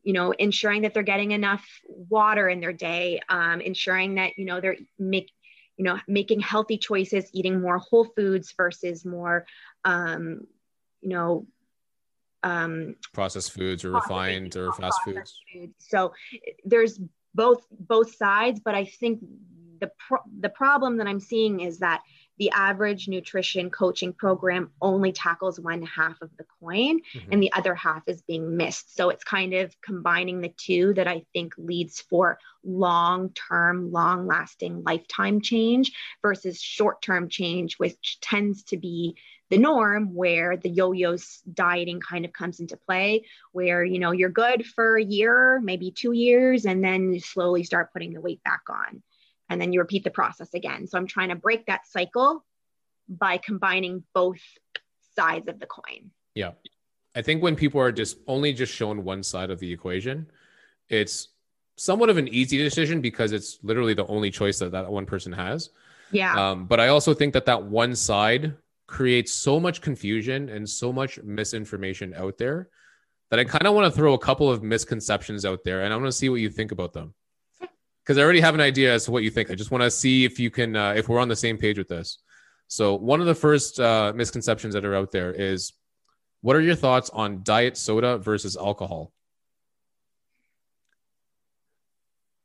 you 0.03 0.13
know 0.13 0.31
ensuring 0.31 0.81
that 0.81 0.93
they're 0.93 1.03
getting 1.03 1.31
enough 1.31 1.65
water 1.87 2.49
in 2.49 2.59
their 2.59 2.73
day 2.73 3.19
um, 3.29 3.61
ensuring 3.61 4.15
that 4.15 4.37
you 4.37 4.45
know 4.45 4.59
they're 4.59 4.77
make 4.99 5.31
you 5.81 5.85
know 5.85 5.97
making 6.07 6.39
healthy 6.39 6.77
choices 6.77 7.27
eating 7.33 7.59
more 7.59 7.79
whole 7.79 8.05
foods 8.15 8.53
versus 8.55 9.03
more 9.03 9.47
um, 9.83 10.41
you 11.01 11.09
know 11.09 11.47
um, 12.43 12.97
processed 13.13 13.51
foods 13.51 13.83
or 13.83 13.89
refined 13.89 14.55
or 14.55 14.71
fast 14.73 14.99
foods. 15.03 15.41
Food. 15.51 15.73
So 15.79 16.13
there's 16.63 16.99
both 17.33 17.65
both 17.71 18.13
sides, 18.15 18.61
but 18.63 18.75
I 18.75 18.85
think 18.85 19.23
the 19.79 19.89
pro- 19.97 20.29
the 20.39 20.49
problem 20.49 20.97
that 20.97 21.07
I'm 21.07 21.19
seeing 21.19 21.61
is 21.61 21.79
that 21.79 22.01
the 22.41 22.49
average 22.49 23.07
nutrition 23.07 23.69
coaching 23.69 24.13
program 24.13 24.71
only 24.81 25.11
tackles 25.11 25.59
one 25.59 25.83
half 25.83 26.19
of 26.23 26.35
the 26.37 26.45
coin 26.59 26.99
mm-hmm. 27.13 27.31
and 27.31 27.43
the 27.43 27.53
other 27.53 27.75
half 27.75 28.01
is 28.07 28.23
being 28.23 28.57
missed. 28.57 28.95
So 28.95 29.11
it's 29.11 29.23
kind 29.23 29.53
of 29.53 29.79
combining 29.81 30.41
the 30.41 30.49
two 30.49 30.95
that 30.95 31.07
I 31.07 31.23
think 31.33 31.53
leads 31.59 32.01
for 32.01 32.39
long 32.63 33.29
term, 33.33 33.91
long 33.91 34.25
lasting 34.25 34.81
lifetime 34.83 35.41
change 35.41 35.91
versus 36.23 36.59
short 36.59 37.03
term 37.03 37.29
change, 37.29 37.75
which 37.77 38.17
tends 38.21 38.63
to 38.63 38.77
be 38.77 39.17
the 39.51 39.59
norm 39.59 40.15
where 40.15 40.57
the 40.57 40.69
yo-yos 40.69 41.43
dieting 41.53 41.99
kind 41.99 42.25
of 42.25 42.33
comes 42.33 42.59
into 42.59 42.75
play 42.75 43.23
where 43.51 43.83
you 43.83 43.99
know 43.99 44.11
you're 44.11 44.29
good 44.29 44.65
for 44.65 44.97
a 44.97 45.03
year 45.03 45.59
maybe 45.61 45.91
two 45.91 46.13
years 46.13 46.65
and 46.65 46.81
then 46.81 47.11
you 47.11 47.19
slowly 47.19 47.61
start 47.61 47.91
putting 47.91 48.13
the 48.13 48.21
weight 48.21 48.41
back 48.43 48.61
on 48.69 49.03
and 49.51 49.61
then 49.61 49.73
you 49.73 49.79
repeat 49.79 50.03
the 50.03 50.09
process 50.09 50.53
again. 50.53 50.87
So 50.87 50.97
i'm 50.97 51.07
trying 51.07 51.29
to 51.29 51.35
break 51.35 51.65
that 51.67 51.85
cycle 51.85 52.43
by 53.07 53.37
combining 53.37 54.03
both 54.13 54.39
sides 55.15 55.47
of 55.49 55.59
the 55.59 55.65
coin. 55.65 56.11
Yeah. 56.33 56.51
I 57.13 57.21
think 57.21 57.43
when 57.43 57.57
people 57.57 57.81
are 57.81 57.91
just 57.91 58.17
only 58.25 58.53
just 58.53 58.73
shown 58.73 59.03
one 59.03 59.21
side 59.21 59.51
of 59.51 59.59
the 59.59 59.71
equation 59.71 60.27
it's 60.89 61.29
somewhat 61.77 62.09
of 62.09 62.17
an 62.17 62.27
easy 62.27 62.57
decision 62.57 63.01
because 63.01 63.31
it's 63.31 63.59
literally 63.63 63.93
the 63.93 64.05
only 64.07 64.29
choice 64.29 64.59
that 64.59 64.71
that 64.71 64.91
one 64.91 65.05
person 65.05 65.31
has. 65.31 65.69
Yeah. 66.11 66.51
Um, 66.51 66.65
but 66.65 66.79
i 66.79 66.87
also 66.89 67.13
think 67.13 67.33
that 67.33 67.45
that 67.45 67.63
one 67.63 67.95
side 67.95 68.55
creates 68.87 69.31
so 69.31 69.59
much 69.59 69.81
confusion 69.81 70.49
and 70.49 70.69
so 70.69 70.91
much 70.91 71.21
misinformation 71.23 72.13
out 72.13 72.37
there 72.37 72.69
that 73.29 73.39
I 73.39 73.45
kind 73.45 73.65
of 73.65 73.73
want 73.73 73.91
to 73.91 73.97
throw 73.97 74.13
a 74.13 74.19
couple 74.19 74.51
of 74.51 74.61
misconceptions 74.61 75.45
out 75.45 75.63
there 75.63 75.83
and 75.83 75.93
I 75.93 75.95
want 75.95 76.07
to 76.07 76.11
see 76.11 76.27
what 76.27 76.41
you 76.41 76.49
think 76.49 76.73
about 76.73 76.91
them. 76.91 77.13
Because 78.11 78.19
I 78.19 78.23
already 78.25 78.41
have 78.41 78.55
an 78.55 78.59
idea 78.59 78.93
as 78.93 79.05
to 79.05 79.11
what 79.11 79.23
you 79.23 79.29
think. 79.29 79.49
I 79.51 79.55
just 79.55 79.71
want 79.71 79.83
to 79.83 79.89
see 79.89 80.25
if 80.25 80.37
you 80.37 80.51
can, 80.51 80.75
uh, 80.75 80.91
if 80.97 81.07
we're 81.07 81.21
on 81.21 81.29
the 81.29 81.35
same 81.37 81.57
page 81.57 81.77
with 81.77 81.87
this. 81.87 82.17
So, 82.67 82.95
one 82.95 83.21
of 83.21 83.25
the 83.25 83.33
first 83.33 83.79
uh, 83.79 84.11
misconceptions 84.13 84.73
that 84.73 84.83
are 84.83 84.93
out 84.93 85.13
there 85.13 85.31
is 85.31 85.71
what 86.41 86.57
are 86.57 86.59
your 86.59 86.75
thoughts 86.75 87.09
on 87.11 87.39
diet 87.43 87.77
soda 87.77 88.17
versus 88.17 88.57
alcohol? 88.57 89.13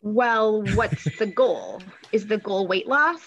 Well, 0.02 0.62
what's 0.76 1.02
the 1.18 1.26
goal? 1.26 1.82
Is 2.12 2.28
the 2.28 2.38
goal 2.38 2.68
weight 2.68 2.86
loss? 2.86 3.26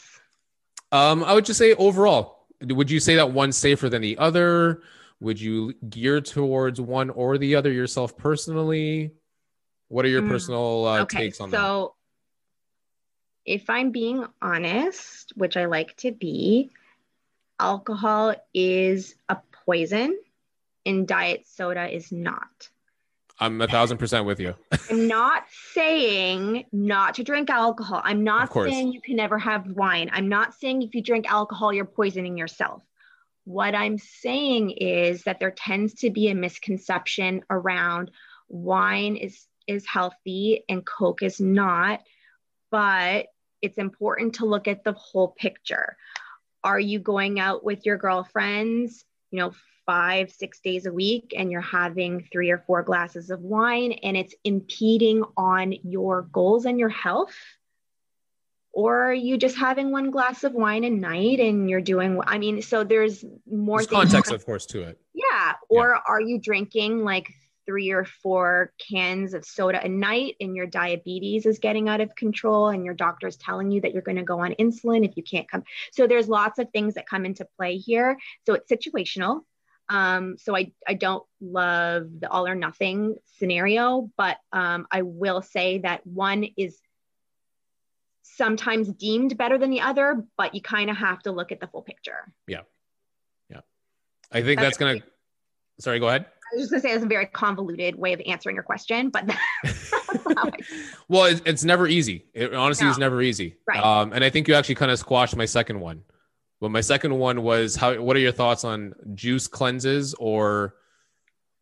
Um, 0.94 1.26
I 1.26 1.34
would 1.34 1.44
just 1.44 1.60
say 1.60 1.74
overall, 1.74 2.48
would 2.62 2.90
you 2.90 3.02
say 3.02 3.18
that 3.18 3.34
one's 3.34 3.58
safer 3.58 3.90
than 3.90 4.02
the 4.02 4.18
other? 4.18 4.84
Would 5.20 5.42
you 5.42 5.74
gear 5.90 6.22
towards 6.22 6.80
one 6.80 7.10
or 7.10 7.38
the 7.38 7.56
other 7.56 7.70
yourself 7.70 8.16
personally? 8.16 9.12
What 9.90 10.06
are 10.06 10.10
your 10.10 10.22
mm, 10.22 10.30
personal 10.30 10.88
uh, 10.88 11.02
okay, 11.02 11.18
takes 11.18 11.42
on 11.42 11.50
so, 11.50 11.58
that? 11.58 11.62
So, 11.62 11.96
if 13.50 13.68
I'm 13.68 13.90
being 13.90 14.28
honest, 14.44 15.34
which 15.36 15.58
I 15.58 15.66
like 15.66 15.98
to 15.98 16.12
be, 16.12 16.70
alcohol 17.60 18.36
is 18.54 19.16
a 19.28 19.38
poison 19.66 20.16
and 20.86 21.08
diet 21.08 21.48
soda 21.48 21.88
is 21.94 22.12
not. 22.12 22.70
I'm 23.40 23.60
a 23.60 23.68
thousand 23.68 23.98
percent 23.98 24.28
with 24.28 24.40
you. 24.40 24.54
I'm 24.92 25.08
not 25.08 25.46
saying 25.74 26.66
not 26.72 27.16
to 27.16 27.24
drink 27.24 27.50
alcohol. 27.50 28.02
I'm 28.04 28.24
not 28.24 28.54
saying 28.54 28.94
you 28.94 29.02
can 29.02 29.16
never 29.16 29.40
have 29.40 29.66
wine. 29.66 30.12
I'm 30.14 30.30
not 30.30 30.54
saying 30.54 30.84
if 30.84 30.94
you 30.94 31.02
drink 31.02 31.28
alcohol, 31.28 31.74
you're 31.74 31.86
poisoning 31.86 32.38
yourself. 32.38 32.84
what 33.46 33.74
I'm 33.74 33.98
saying 33.98 34.72
is 34.72 35.24
that 35.24 35.40
there 35.40 35.50
tends 35.50 35.96
to 35.96 36.12
be 36.12 36.30
a 36.30 36.36
misconception 36.36 37.42
around 37.50 38.12
wine 38.48 39.16
is 39.16 39.48
is 39.66 39.88
healthy 39.88 40.66
and 40.70 40.86
coke 40.86 41.24
is 41.24 41.40
not, 41.40 42.02
but 42.70 43.28
it's 43.62 43.78
important 43.78 44.36
to 44.36 44.46
look 44.46 44.68
at 44.68 44.84
the 44.84 44.94
whole 44.94 45.30
picture. 45.30 45.98
Are 46.64 46.80
you 46.80 47.00
going 47.00 47.40
out 47.40 47.64
with 47.64 47.86
your 47.86 47.98
girlfriends, 47.98 49.06
you 49.32 49.40
know, 49.40 49.54
5 49.86 50.32
6 50.32 50.60
days 50.60 50.86
a 50.86 50.94
week 50.94 51.34
and 51.36 51.52
you're 51.52 51.62
having 51.62 52.28
3 52.32 52.52
or 52.52 52.64
4 52.68 52.84
glasses 52.84 53.30
of 53.30 53.42
wine 53.42 53.94
and 53.94 54.16
it's 54.16 54.36
impeding 54.44 55.24
on 55.36 55.74
your 55.84 56.24
goals 56.24 56.66
and 56.66 56.80
your 56.80 56.90
health? 56.90 57.36
or 58.72 59.06
are 59.06 59.14
you 59.14 59.38
just 59.38 59.58
having 59.58 59.92
one 59.92 60.12
glass 60.12 60.44
of 60.44 60.54
wine 60.54 60.84
a 60.84 60.90
night 60.90 61.40
and 61.40 61.70
you're 61.70 61.82
doing 61.82 62.20
i 62.26 62.38
mean 62.38 62.62
so 62.62 62.84
there's 62.84 63.26
more 63.50 63.80
there's 63.80 63.88
context 63.88 64.32
of 64.40 64.46
course 64.46 64.66
to 64.66 64.82
it 64.82 65.00
yeah 65.14 65.54
or 65.70 65.96
yeah. 65.96 66.02
are 66.08 66.22
you 66.22 66.40
drinking 66.40 67.04
like 67.04 67.30
three 67.70 67.92
or 67.92 68.04
four 68.04 68.74
cans 68.90 69.36
of 69.36 69.46
soda 69.46 69.80
a 69.84 69.88
night 69.88 70.36
and 70.40 70.56
your 70.56 70.66
diabetes 70.66 71.46
is 71.46 71.60
getting 71.60 71.88
out 71.88 72.02
of 72.02 72.16
control 72.16 72.70
and 72.70 72.84
your 72.84 72.96
doctor's 72.96 73.38
telling 73.38 73.70
you 73.70 73.80
that 73.80 73.94
you're 73.94 74.02
going 74.02 74.18
to 74.18 74.24
go 74.24 74.40
on 74.40 74.54
insulin 74.54 75.08
if 75.08 75.16
you 75.16 75.22
can't 75.22 75.48
come 75.48 75.64
so 75.92 76.08
there's 76.08 76.28
lots 76.28 76.58
of 76.58 76.68
things 76.72 76.96
that 76.96 77.08
come 77.08 77.26
into 77.26 77.46
play 77.58 77.78
here 77.78 78.18
so 78.48 78.56
it's 78.56 78.72
situational 78.72 79.42
um, 79.92 80.38
so 80.38 80.56
I, 80.56 80.72
I 80.88 80.94
don't 80.94 81.24
love 81.42 82.08
the 82.20 82.30
all 82.30 82.48
or 82.48 82.56
nothing 82.56 83.16
scenario 83.38 84.10
but 84.18 84.38
um, 84.52 84.88
i 84.92 85.04
will 85.04 85.44
say 85.44 85.78
that 85.80 86.06
one 86.08 86.48
is 86.58 86.80
sometimes 88.40 88.88
deemed 88.94 89.38
better 89.38 89.58
than 89.58 89.70
the 89.70 89.82
other, 89.82 90.26
but 90.38 90.56
you 90.56 90.62
kind 90.62 90.90
of 90.90 90.96
have 90.96 91.22
to 91.24 91.32
look 91.32 91.52
at 91.52 91.60
the 91.60 91.68
full 91.68 91.82
picture. 91.82 92.34
Yeah. 92.48 92.62
Yeah. 93.50 93.60
I 94.32 94.42
think 94.42 94.60
that's, 94.60 94.78
that's 94.78 94.78
going 94.78 95.02
to, 95.02 95.06
sorry, 95.80 96.00
go 96.00 96.08
ahead. 96.08 96.26
I 96.52 96.56
was 96.56 96.64
just 96.64 96.72
gonna 96.72 96.82
say 96.82 96.92
it's 96.92 97.04
a 97.04 97.08
very 97.08 97.28
convoluted 97.28 97.96
way 97.96 98.14
of 98.14 98.22
answering 98.26 98.56
your 98.56 98.64
question, 98.64 99.10
but 99.10 99.26
well, 101.08 101.26
it's, 101.26 101.42
it's, 101.46 101.64
never 101.64 101.88
easy. 101.88 102.26
It 102.34 102.54
honestly 102.54 102.86
no. 102.86 102.92
is 102.92 102.98
never 102.98 103.22
easy. 103.22 103.58
Right. 103.68 103.84
Um, 103.84 104.14
and 104.14 104.24
I 104.24 104.30
think 104.30 104.48
you 104.48 104.56
actually 104.56 104.76
kind 104.76 104.92
of 104.92 104.98
squashed 105.00 105.36
my 105.36 105.46
second 105.46 105.80
one. 105.80 106.04
But 106.60 106.72
my 106.72 106.82
second 106.82 107.18
one 107.18 107.44
was 107.44 107.76
how. 107.76 107.96
What 108.02 108.18
are 108.18 108.20
your 108.20 108.32
thoughts 108.32 108.64
on 108.64 108.94
juice 109.14 109.48
cleanses 109.48 110.14
or 110.16 110.76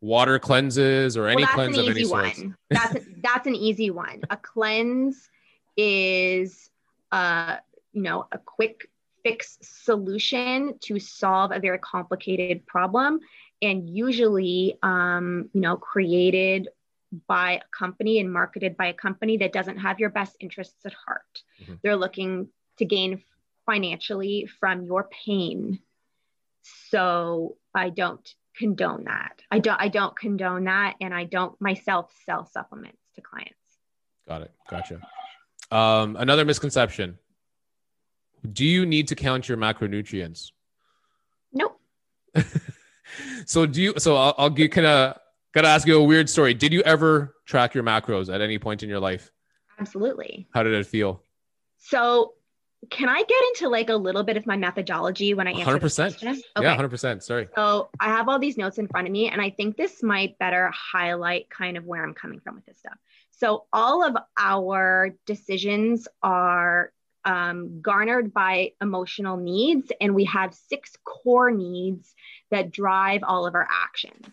water 0.02 0.40
cleanses 0.40 1.18
or 1.18 1.28
any 1.28 1.44
well, 1.44 1.54
cleanse 1.54 1.78
of 1.78 1.88
any 1.88 2.04
sort? 2.04 2.36
That's 2.70 3.06
that's 3.22 3.48
an 3.48 3.56
easy 3.56 3.92
one. 3.92 4.24
A 4.30 4.38
cleanse 4.38 5.30
is 5.76 6.70
uh, 7.12 7.58
you 7.94 8.02
know 8.02 8.26
a 8.32 8.40
quick 8.40 8.90
fix 9.24 9.58
solution 9.62 10.80
to 10.80 11.00
solve 11.00 11.52
a 11.52 11.60
very 11.60 11.80
complicated 11.80 12.66
problem 12.66 13.20
and 13.62 13.90
usually 13.90 14.78
um, 14.84 15.50
you 15.54 15.62
know 15.62 15.78
created 15.78 16.70
by 17.28 17.54
a 17.54 17.62
company 17.78 18.20
and 18.20 18.32
marketed 18.32 18.76
by 18.76 18.88
a 18.88 18.94
company 18.94 19.38
that 19.38 19.54
doesn't 19.54 19.78
have 19.78 20.00
your 20.00 20.10
best 20.10 20.36
interests 20.40 20.86
at 20.86 20.94
heart 20.94 21.42
mm-hmm. 21.62 21.76
they're 21.84 21.96
looking 21.96 22.50
to 22.78 22.86
gain 22.86 23.22
financially 23.66 24.48
from 24.60 24.84
your 24.84 25.10
pain 25.26 25.80
so 26.90 27.56
i 27.74 27.90
don't 27.90 28.36
condone 28.58 29.06
that 29.06 29.42
i 29.52 29.60
don't 29.60 29.80
i 29.80 29.88
don't 29.88 30.18
condone 30.18 30.66
that 30.66 30.96
and 31.00 31.14
i 31.14 31.24
don't 31.24 31.60
myself 31.62 32.12
sell 32.26 32.46
supplements 32.46 33.02
to 33.16 33.22
clients 33.22 33.54
got 34.28 34.42
it 34.42 34.52
gotcha 34.70 35.00
um, 35.72 36.16
another 36.16 36.46
misconception. 36.46 37.18
Do 38.52 38.66
you 38.66 38.86
need 38.86 39.08
to 39.10 39.16
count 39.16 39.50
your 39.50 39.58
macronutrients? 39.58 40.52
Nope. 41.52 41.80
so 43.46 43.66
do 43.66 43.82
you? 43.82 43.94
So 43.98 44.16
I'll, 44.16 44.36
I'll 44.38 44.50
get 44.50 44.72
kind 44.72 44.88
of 44.88 45.20
gotta 45.54 45.68
ask 45.68 45.88
you 45.88 46.00
a 46.00 46.04
weird 46.04 46.30
story. 46.30 46.54
Did 46.54 46.74
you 46.74 46.82
ever 46.82 47.36
track 47.46 47.74
your 47.74 47.84
macros 47.84 48.34
at 48.34 48.42
any 48.42 48.60
point 48.60 48.84
in 48.84 48.90
your 48.90 49.00
life? 49.00 49.32
Absolutely. 49.80 50.48
How 50.54 50.64
did 50.64 50.74
it 50.74 50.86
feel? 50.86 51.24
So 51.78 52.34
can 52.90 53.10
I 53.10 53.24
get 53.24 53.44
into 53.50 53.70
like 53.70 53.90
a 53.90 53.96
little 53.96 54.24
bit 54.24 54.38
of 54.38 54.46
my 54.46 54.56
methodology 54.56 55.34
when 55.34 55.48
I 55.48 55.52
answer 55.52 55.80
100%. 55.80 56.24
Okay. 56.24 56.42
Yeah, 56.62 56.78
100%. 56.78 57.24
Sorry. 57.24 57.48
So 57.56 57.90
I 58.00 58.06
have 58.06 58.30
all 58.30 58.40
these 58.40 58.58
notes 58.58 58.78
in 58.78 58.88
front 58.88 59.08
of 59.08 59.12
me, 59.12 59.30
and 59.30 59.42
I 59.42 59.50
think 59.50 59.78
this 59.78 60.04
might 60.04 60.38
better 60.38 60.72
highlight 60.74 61.50
kind 61.50 61.76
of 61.78 61.86
where 61.86 62.04
I'm 62.04 62.14
coming 62.14 62.40
from 62.40 62.56
with 62.56 62.66
this 62.66 62.78
stuff. 62.78 62.98
So 63.32 63.66
all 63.74 64.04
of 64.04 64.16
our 64.38 65.12
decisions 65.26 66.08
are 66.24 66.92
um, 67.28 67.82
garnered 67.82 68.34
by 68.34 68.72
emotional 68.82 69.36
needs, 69.36 69.92
and 70.00 70.16
we 70.16 70.24
have 70.24 70.56
six 70.56 70.94
core 71.04 71.52
needs 71.52 72.16
that 72.52 72.72
drive 72.72 73.22
all 73.24 73.46
of 73.46 73.54
our 73.54 73.68
actions. 73.70 74.26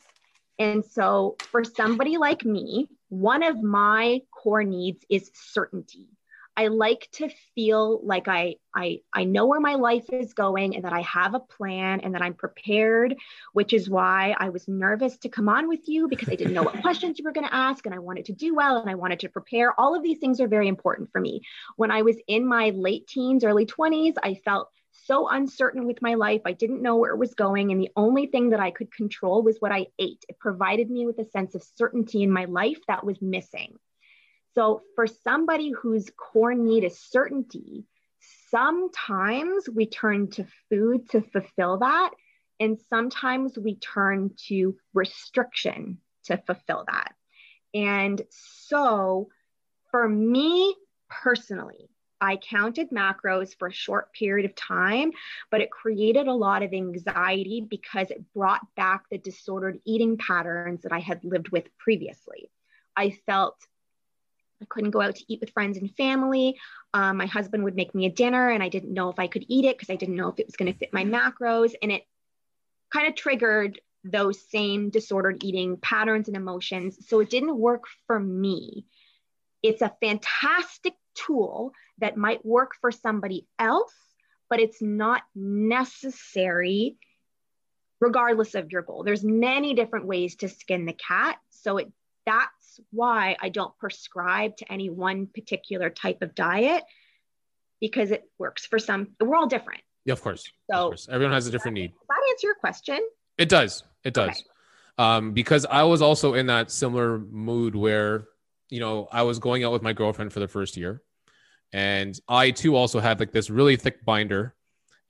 And 0.61 0.85
so 0.85 1.35
for 1.51 1.65
somebody 1.65 2.17
like 2.19 2.45
me, 2.45 2.89
one 3.09 3.43
of 3.43 3.61
my 3.61 4.21
core 4.31 4.63
needs 4.63 5.05
is 5.11 5.29
certainty. 5.35 6.07
I 6.57 6.69
like 6.69 7.09
to 7.15 7.29
feel 7.55 8.01
like 8.05 8.29
I, 8.29 8.57
I 8.75 9.01
I 9.13 9.25
know 9.25 9.47
where 9.47 9.61
my 9.61 9.75
life 9.75 10.05
is 10.11 10.35
going 10.35 10.77
and 10.77 10.85
that 10.85 10.93
I 10.93 11.01
have 11.01 11.35
a 11.35 11.41
plan 11.41 12.01
and 12.01 12.15
that 12.15 12.23
I'm 12.23 12.35
prepared, 12.35 13.17
which 13.53 13.73
is 13.73 13.91
why 13.91 14.37
I 14.39 14.51
was 14.51 14.69
nervous 14.69 15.19
to 15.19 15.29
come 15.29 15.49
on 15.49 15.69
with 15.69 15.89
you 15.89 16.09
because 16.09 16.29
I 16.29 16.37
didn't 16.37 16.55
know 16.55 16.63
what 16.63 16.81
questions 16.83 17.19
you 17.19 17.25
were 17.25 17.33
going 17.33 17.47
to 17.47 17.55
ask 17.55 17.85
and 17.87 17.95
I 17.95 17.99
wanted 17.99 18.27
to 18.27 18.33
do 18.33 18.55
well 18.55 18.77
and 18.77 18.89
I 18.89 18.95
wanted 18.95 19.21
to 19.21 19.29
prepare. 19.29 19.79
All 19.79 19.97
of 19.97 20.03
these 20.03 20.19
things 20.19 20.41
are 20.41 20.49
very 20.49 20.69
important 20.69 21.11
for 21.11 21.21
me. 21.21 21.43
When 21.77 21.91
I 21.91 22.03
was 22.03 22.17
in 22.29 22.47
my 22.47 22.71
late 22.71 23.07
teens, 23.09 23.45
early 23.45 23.67
20s, 23.67 24.15
I 24.23 24.35
felt 24.45 24.71
so 25.07 25.29
uncertain 25.29 25.87
with 25.87 26.01
my 26.03 26.15
life. 26.15 26.43
I 26.45 26.53
didn't 26.53 26.83
know 26.83 26.97
where 26.97 27.13
it 27.13 27.19
was 27.19 27.35
going. 27.35 27.73
And 27.73 27.81
the 27.81 27.91
only 27.97 28.27
thing 28.27 28.51
that 28.51 28.61
I 28.61 28.71
could 28.71 28.93
control 28.93 29.43
was 29.43 29.59
what 29.59 29.73
I 29.73 29.89
ate. 29.99 30.25
It 30.29 30.39
provided 30.39 30.91
me 30.91 31.05
with 31.05 31.19
a 31.19 31.25
sense 31.31 31.55
of 31.55 31.65
certainty 31.77 32.23
in 32.23 32.31
my 32.31 32.45
life 32.45 32.79
that 32.89 33.05
was 33.05 33.21
missing. 33.21 33.79
So, 34.55 34.83
for 34.95 35.07
somebody 35.07 35.71
whose 35.71 36.11
core 36.17 36.55
need 36.55 36.85
is 36.85 36.99
certainty, 36.99 37.85
sometimes 38.51 39.69
we 39.69 39.87
turn 39.87 40.31
to 40.33 40.47
food 40.71 41.11
to 41.11 41.23
fulfill 41.23 41.79
that. 41.79 42.11
And 42.61 42.79
sometimes 42.89 43.59
we 43.59 43.77
turn 43.77 44.31
to 44.49 44.77
restriction 44.93 45.99
to 46.25 46.37
fulfill 46.47 46.85
that. 46.87 47.15
And 47.75 48.23
so, 48.31 49.29
for 49.91 50.09
me 50.09 50.77
personally, 51.09 51.89
I 52.21 52.37
counted 52.37 52.91
macros 52.91 53.55
for 53.59 53.69
a 53.69 53.73
short 53.73 54.13
period 54.13 54.49
of 54.49 54.55
time, 54.55 55.11
but 55.51 55.61
it 55.61 55.71
created 55.71 56.27
a 56.27 56.33
lot 56.33 56.63
of 56.63 56.73
anxiety 56.73 57.61
because 57.61 58.11
it 58.11 58.25
brought 58.33 58.63
back 58.77 59.03
the 59.11 59.19
disordered 59.19 59.81
eating 59.85 60.17
patterns 60.17 60.83
that 60.83 60.93
I 60.93 61.01
had 61.01 61.23
lived 61.25 61.51
with 61.51 61.65
previously. 61.77 62.51
I 62.97 63.11
felt 63.27 63.57
I 64.63 64.67
couldn't 64.67 64.91
go 64.91 65.01
out 65.01 65.17
to 65.17 65.25
eat 65.29 65.41
with 65.41 65.51
friends 65.51 65.79
and 65.79 65.95
family. 65.97 66.59
Um, 66.93 67.17
my 67.17 67.27
husband 67.27 67.65
would 67.65 67.75
make 67.75 67.95
me 67.95 68.07
a 68.07 68.11
dinner 68.11 68.51
and 68.51 68.63
I 68.63 68.69
didn't 68.69 68.95
know 68.95 69.11
if 69.11 69.19
I 69.19 69.27
could 69.27 69.45
eat 69.49 69.65
it 69.65 69.77
because 69.77 69.93
I 69.93 69.97
didn't 69.97 70.17
know 70.17 70.29
if 70.29 70.39
it 70.39 70.47
was 70.47 70.57
going 70.57 70.73
to 70.73 70.79
fit 70.79 70.93
my 70.93 71.05
macros. 71.05 71.75
And 71.83 71.93
it 71.93 72.03
kind 72.93 73.09
of 73.09 73.15
triggered 73.15 73.81
those 74.05 74.49
same 74.51 74.91
disordered 74.91 75.43
eating 75.43 75.77
patterns 75.79 76.29
and 76.29 76.37
emotions. 76.37 76.99
So 77.09 77.21
it 77.21 77.31
didn't 77.31 77.59
work 77.59 77.85
for 78.07 78.21
me. 78.21 78.87
It's 79.63 79.83
a 79.83 79.95
fantastic 80.01 80.95
tool 81.15 81.73
that 81.99 82.17
might 82.17 82.45
work 82.45 82.73
for 82.81 82.93
somebody 82.93 83.47
else, 83.59 83.95
but 84.51 84.61
it's 84.61 84.83
not 84.83 85.23
necessary 85.35 86.97
regardless 88.01 88.55
of 88.55 88.71
your 88.71 88.83
goal. 88.83 89.03
There's 89.03 89.25
many 89.25 89.75
different 89.75 90.07
ways 90.07 90.37
to 90.37 90.49
skin 90.49 90.85
the 90.85 90.93
cat. 90.93 91.39
So 91.51 91.79
it 91.79 91.91
that's 92.27 92.81
why 92.91 93.37
I 93.41 93.49
don't 93.49 93.77
prescribe 93.79 94.57
to 94.59 94.73
any 94.73 94.91
one 94.91 95.27
particular 95.27 95.91
type 95.91 96.23
of 96.23 96.35
diet 96.35 96.83
because 97.81 98.11
it 98.11 98.25
works 98.39 98.67
for 98.67 98.79
some. 98.79 99.09
We're 99.21 99.37
all 99.37 99.47
different. 99.47 99.83
Yeah, 100.05 100.13
of 100.13 100.23
course. 100.23 100.45
So 100.71 100.77
of 100.77 100.91
course. 100.91 101.09
everyone 101.11 101.35
has 101.35 101.47
a 101.47 101.51
different 101.51 101.75
need. 101.75 101.93
Does 101.93 102.09
that 102.09 102.31
answer 102.31 102.47
your 102.47 102.55
question? 102.57 103.01
It 103.39 103.49
does. 103.49 103.83
It 104.05 104.15
does. 104.15 104.29
Okay. 104.29 104.43
Um, 104.97 105.33
because 105.33 105.67
I 105.67 105.83
was 105.83 106.03
also 106.03 106.35
in 106.35 106.47
that 106.47 106.71
similar 106.71 107.19
mood 107.19 107.75
where, 107.75 108.27
you 108.71 108.81
know, 108.81 109.09
I 109.11 109.23
was 109.23 109.39
going 109.39 109.65
out 109.65 109.73
with 109.73 109.83
my 109.83 109.93
girlfriend 109.93 110.33
for 110.33 110.41
the 110.41 110.49
first 110.49 110.77
year. 110.77 111.03
And 111.73 112.19
I 112.29 112.53
too 112.53 112.77
also 112.77 113.01
had 113.01 113.19
like 113.19 113.33
this 113.33 113.51
really 113.51 113.77
thick 113.77 114.05
binder 114.05 114.55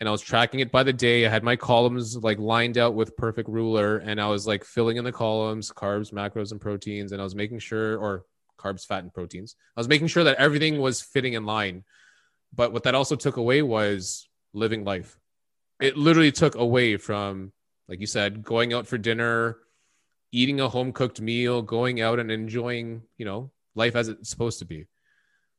and 0.01 0.09
I 0.09 0.13
was 0.13 0.21
tracking 0.21 0.61
it 0.61 0.73
by 0.73 0.83
the 0.83 0.93
day. 0.93 1.27
I 1.27 1.31
had 1.31 1.45
my 1.45 1.57
columns 1.57 2.17
like 2.17 2.39
lined 2.39 2.79
out 2.79 2.95
with 2.95 3.17
perfect 3.17 3.49
ruler, 3.49 3.99
and 3.99 4.21
I 4.21 4.29
was 4.29 4.47
like 4.47 4.65
filling 4.65 4.97
in 4.97 5.05
the 5.05 5.13
columns, 5.13 5.71
carbs, 5.71 6.13
macros, 6.13 6.53
and 6.53 6.61
proteins, 6.61 7.13
and 7.13 7.21
I 7.21 7.25
was 7.25 7.35
making 7.35 7.61
sure, 7.61 7.97
or 7.99 8.25
carbs, 8.59 8.87
fat, 8.87 9.03
and 9.03 9.13
proteins. 9.13 9.57
I 9.77 9.81
was 9.81 9.89
making 9.89 10.09
sure 10.09 10.25
that 10.25 10.39
everything 10.39 10.81
was 10.81 11.01
fitting 11.01 11.35
in 11.35 11.45
line. 11.45 11.85
But 12.55 12.73
what 12.73 12.85
that 12.85 12.95
also 12.95 13.17
took 13.17 13.37
away 13.37 13.63
was 13.63 14.29
living 14.53 14.85
life. 14.85 15.19
It 15.81 15.97
literally 15.97 16.33
took 16.33 16.55
away 16.55 16.97
from, 16.97 17.53
like 17.89 18.01
you 18.01 18.07
said, 18.07 18.45
going 18.45 18.73
out 18.73 18.87
for 18.87 18.97
dinner, 18.97 19.59
eating 20.33 20.61
a 20.61 20.69
home 20.69 20.93
cooked 20.93 21.21
meal, 21.21 21.63
going 21.63 22.01
out 22.01 22.19
and 22.19 22.31
enjoying, 22.31 23.03
you 23.19 23.25
know, 23.25 23.51
life 23.75 23.97
as 23.97 24.09
it's 24.09 24.31
supposed 24.31 24.61
to 24.61 24.65
be. 24.65 24.87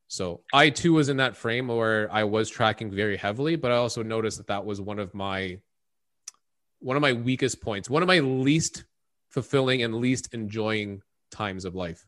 So 0.07 0.41
I 0.53 0.69
too 0.69 0.93
was 0.93 1.09
in 1.09 1.17
that 1.17 1.35
frame 1.35 1.67
where 1.67 2.11
I 2.11 2.23
was 2.23 2.49
tracking 2.49 2.91
very 2.91 3.17
heavily, 3.17 3.55
but 3.55 3.71
I 3.71 3.75
also 3.75 4.03
noticed 4.03 4.37
that 4.37 4.47
that 4.47 4.65
was 4.65 4.79
one 4.79 4.99
of 4.99 5.13
my 5.13 5.59
one 6.79 6.95
of 6.95 7.01
my 7.01 7.13
weakest 7.13 7.61
points, 7.61 7.89
one 7.89 8.03
of 8.03 8.07
my 8.07 8.19
least 8.19 8.83
fulfilling 9.29 9.81
and 9.81 9.95
least 9.95 10.33
enjoying 10.33 11.01
times 11.31 11.65
of 11.65 11.75
life. 11.75 12.05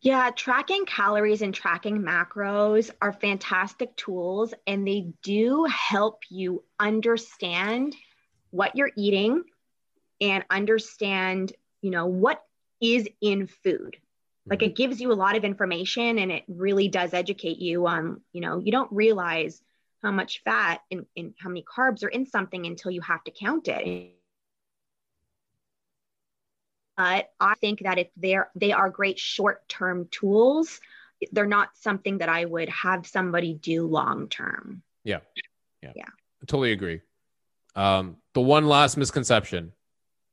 Yeah, 0.00 0.30
tracking 0.30 0.84
calories 0.84 1.40
and 1.40 1.54
tracking 1.54 1.98
macros 1.98 2.90
are 3.00 3.12
fantastic 3.12 3.96
tools, 3.96 4.52
and 4.66 4.86
they 4.86 5.12
do 5.22 5.64
help 5.64 6.20
you 6.28 6.62
understand 6.78 7.96
what 8.50 8.76
you're 8.76 8.92
eating 8.96 9.42
and 10.20 10.44
understand, 10.50 11.54
you 11.80 11.90
know, 11.90 12.06
what 12.06 12.44
is 12.80 13.08
in 13.20 13.46
food. 13.46 13.96
Like 14.46 14.62
it 14.62 14.76
gives 14.76 15.00
you 15.00 15.10
a 15.10 15.14
lot 15.14 15.36
of 15.36 15.44
information 15.44 16.18
and 16.18 16.30
it 16.30 16.44
really 16.48 16.88
does 16.88 17.14
educate 17.14 17.58
you 17.58 17.86
on, 17.86 18.20
you 18.32 18.42
know, 18.42 18.58
you 18.58 18.72
don't 18.72 18.92
realize 18.92 19.62
how 20.02 20.10
much 20.10 20.42
fat 20.44 20.82
and, 20.90 21.06
and 21.16 21.32
how 21.40 21.48
many 21.48 21.64
carbs 21.64 22.04
are 22.04 22.08
in 22.08 22.26
something 22.26 22.66
until 22.66 22.90
you 22.90 23.00
have 23.00 23.24
to 23.24 23.30
count 23.30 23.68
it. 23.68 24.12
But 26.96 27.30
I 27.40 27.54
think 27.56 27.80
that 27.80 27.98
if 27.98 28.08
they're 28.16 28.50
they 28.54 28.72
are 28.72 28.90
great 28.90 29.18
short-term 29.18 30.08
tools, 30.10 30.78
they're 31.32 31.46
not 31.46 31.70
something 31.74 32.18
that 32.18 32.28
I 32.28 32.44
would 32.44 32.68
have 32.68 33.06
somebody 33.06 33.54
do 33.54 33.86
long 33.86 34.28
term. 34.28 34.82
Yeah. 35.04 35.20
Yeah. 35.82 35.92
Yeah. 35.96 36.04
I 36.04 36.46
totally 36.46 36.72
agree. 36.72 37.00
Um, 37.74 38.18
the 38.34 38.40
one 38.40 38.66
last 38.66 38.96
misconception, 38.96 39.72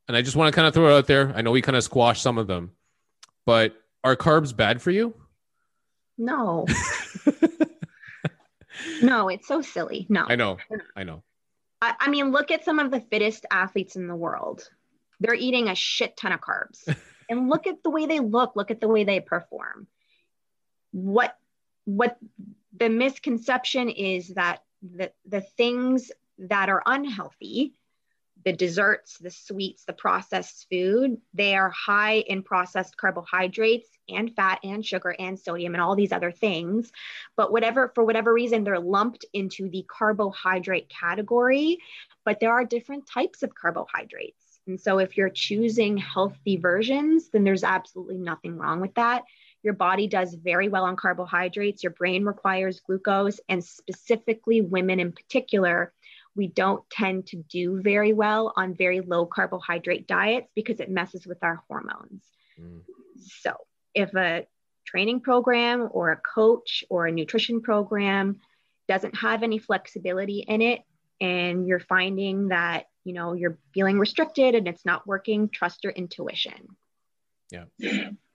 and 0.08 0.18
I 0.18 0.22
just 0.22 0.36
want 0.36 0.54
to 0.54 0.56
kind 0.56 0.68
of 0.68 0.74
throw 0.74 0.90
it 0.90 0.98
out 0.98 1.08
there. 1.08 1.34
I 1.36 1.42
know 1.42 1.52
we 1.52 1.62
kind 1.62 1.78
of 1.78 1.84
squashed 1.84 2.22
some 2.22 2.38
of 2.38 2.46
them, 2.46 2.72
but 3.46 3.81
are 4.04 4.16
carbs 4.16 4.56
bad 4.56 4.82
for 4.82 4.92
you? 4.92 5.14
No. 6.18 6.68
no, 9.02 9.30
it's 9.30 9.48
so 9.48 9.62
silly. 9.62 10.06
No. 10.10 10.26
I 10.28 10.36
know. 10.36 10.58
I 10.96 11.04
know. 11.04 11.24
I, 11.82 11.96
I 12.00 12.10
mean, 12.10 12.32
look 12.32 12.52
at 12.52 12.64
some 12.64 12.80
of 12.80 12.92
the 12.92 13.02
fittest 13.02 13.46
athletes 13.52 13.96
in 13.96 14.08
the 14.08 14.16
world. 14.16 14.70
They're 15.20 15.34
eating 15.34 15.68
a 15.68 15.76
shit 15.76 16.16
ton 16.18 16.32
of 16.32 16.42
carbs. 16.42 16.96
and 17.30 17.50
look 17.50 17.68
at 17.68 17.84
the 17.84 17.90
way 17.90 18.06
they 18.06 18.20
look, 18.20 18.56
look 18.56 18.72
at 18.72 18.82
the 18.82 18.88
way 18.88 19.04
they 19.04 19.20
perform. 19.20 19.88
What 20.92 21.36
what 21.86 22.18
the 22.78 22.90
misconception 22.90 23.90
is 23.90 24.30
that 24.30 24.64
the, 24.82 25.12
the 25.26 25.42
things 25.42 26.12
that 26.38 26.70
are 26.70 26.84
unhealthy 26.86 27.74
the 28.44 28.54
desserts, 28.54 29.18
the 29.18 29.30
sweets, 29.30 29.86
the 29.86 29.94
processed 29.94 30.68
food, 30.70 31.18
they 31.34 31.56
are 31.56 31.70
high 31.70 32.18
in 32.20 32.44
processed 32.44 32.98
carbohydrates 32.98 33.90
and 34.10 34.36
fat 34.36 34.60
and 34.64 34.86
sugar 34.86 35.16
and 35.18 35.40
sodium 35.40 35.74
and 35.74 35.82
all 35.82 35.96
these 35.96 36.12
other 36.12 36.32
things. 36.32 36.92
But 37.36 37.52
whatever, 37.52 37.92
for 37.94 38.04
whatever 38.04 38.34
reason, 38.34 38.64
they're 38.64 38.80
lumped 38.80 39.26
into 39.34 39.70
the 39.70 39.86
carbohydrate 39.88 40.90
category. 40.90 41.78
But 42.26 42.40
there 42.40 42.52
are 42.52 42.66
different 42.66 43.08
types 43.08 43.44
of 43.44 43.56
carbohydrates. 43.56 44.36
And 44.68 44.80
so 44.80 45.00
if 45.00 45.18
you're 45.18 45.30
choosing 45.30 45.98
healthy 45.98 46.58
versions, 46.58 47.30
then 47.30 47.44
there's 47.44 47.64
absolutely 47.64 48.18
nothing 48.18 48.58
wrong 48.58 48.80
with 48.80 48.94
that. 48.96 49.24
Your 49.64 49.74
body 49.74 50.08
does 50.08 50.34
very 50.34 50.70
well 50.70 50.86
on 50.86 50.96
carbohydrates. 50.96 51.84
Your 51.84 51.92
brain 51.92 52.26
requires 52.26 52.80
glucose, 52.80 53.40
and 53.48 53.64
specifically, 53.64 54.62
women 54.62 55.00
in 55.00 55.12
particular 55.12 55.94
we 56.36 56.48
don't 56.48 56.88
tend 56.90 57.28
to 57.28 57.38
do 57.38 57.82
very 57.82 58.14
well 58.14 58.54
on 58.56 58.74
very 58.74 59.02
low 59.02 59.26
carbohydrate 59.26 60.08
diets 60.08 60.50
because 60.56 60.80
it 60.80 60.90
messes 60.90 61.28
with 61.28 61.38
our 61.44 61.64
hormones. 61.68 62.24
Mm. 62.60 62.82
So, 63.42 63.56
if 63.94 64.14
a 64.16 64.46
training 64.86 65.22
program 65.22 65.90
or 65.92 66.12
a 66.12 66.18
coach 66.18 66.84
or 66.90 67.08
a 67.08 67.12
nutrition 67.12 67.62
program 67.62 68.40
doesn't 68.88 69.16
have 69.16 69.44
any 69.44 69.60
flexibility 69.60 70.40
in 70.48 70.62
it 70.62 70.82
and 71.20 71.68
you're 71.68 71.80
finding 71.80 72.50
that, 72.50 72.86
you 73.04 73.14
know, 73.14 73.34
you're 73.34 73.58
feeling 73.74 74.00
restricted 74.00 74.56
and 74.56 74.68
it's 74.68 74.86
not 74.86 75.06
working, 75.06 75.50
trust 75.50 75.84
your 75.84 75.94
intuition. 75.94 76.76
Yeah. 77.52 77.66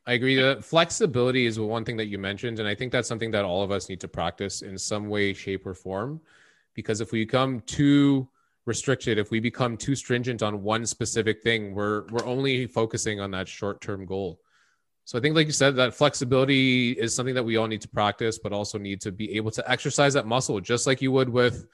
I 0.07 0.13
agree 0.13 0.37
that 0.37 0.65
flexibility 0.65 1.47
is 1.47 1.59
one 1.59 1.85
thing 1.85 1.97
that 1.97 2.07
you 2.07 2.19
mentioned 2.19 2.61
and 2.61 2.69
I 2.69 2.75
think 2.75 2.93
that's 2.93 3.09
something 3.09 3.33
that 3.33 3.45
all 3.45 3.63
of 3.63 3.71
us 3.71 3.89
need 3.89 4.01
to 4.01 4.09
practice 4.09 4.63
in 4.63 4.79
some 4.79 5.09
way 5.09 5.33
shape 5.33 5.67
or 5.67 5.75
form 5.75 6.21
because 6.77 7.01
if 7.01 7.11
we 7.11 7.25
become 7.25 7.61
too 7.63 8.29
restricted 8.67 9.17
if 9.17 9.31
we 9.31 9.41
become 9.41 9.77
too 9.77 9.95
stringent 9.97 10.43
on 10.43 10.63
one 10.63 10.85
specific 10.85 11.43
thing 11.43 11.75
we're 11.75 12.05
we're 12.11 12.27
only 12.27 12.67
focusing 12.67 13.21
on 13.21 13.31
that 13.31 13.49
short-term 13.49 14.05
goal. 14.05 14.41
So 15.05 15.19
i 15.19 15.21
think 15.21 15.35
like 15.35 15.47
you 15.47 15.53
said 15.53 15.77
that 15.77 15.95
flexibility 15.95 16.93
is 16.93 17.15
something 17.15 17.35
that 17.35 17.45
we 17.45 17.57
all 17.57 17.67
need 17.67 17.81
to 17.81 17.89
practice 17.89 18.39
but 18.39 18.53
also 18.53 18.77
need 18.79 19.01
to 19.01 19.13
be 19.13 19.37
able 19.37 19.51
to 19.53 19.69
exercise 19.71 20.15
that 20.15 20.27
muscle 20.27 20.61
just 20.61 20.87
like 20.87 21.01
you 21.01 21.11
would 21.13 21.29
with 21.29 21.67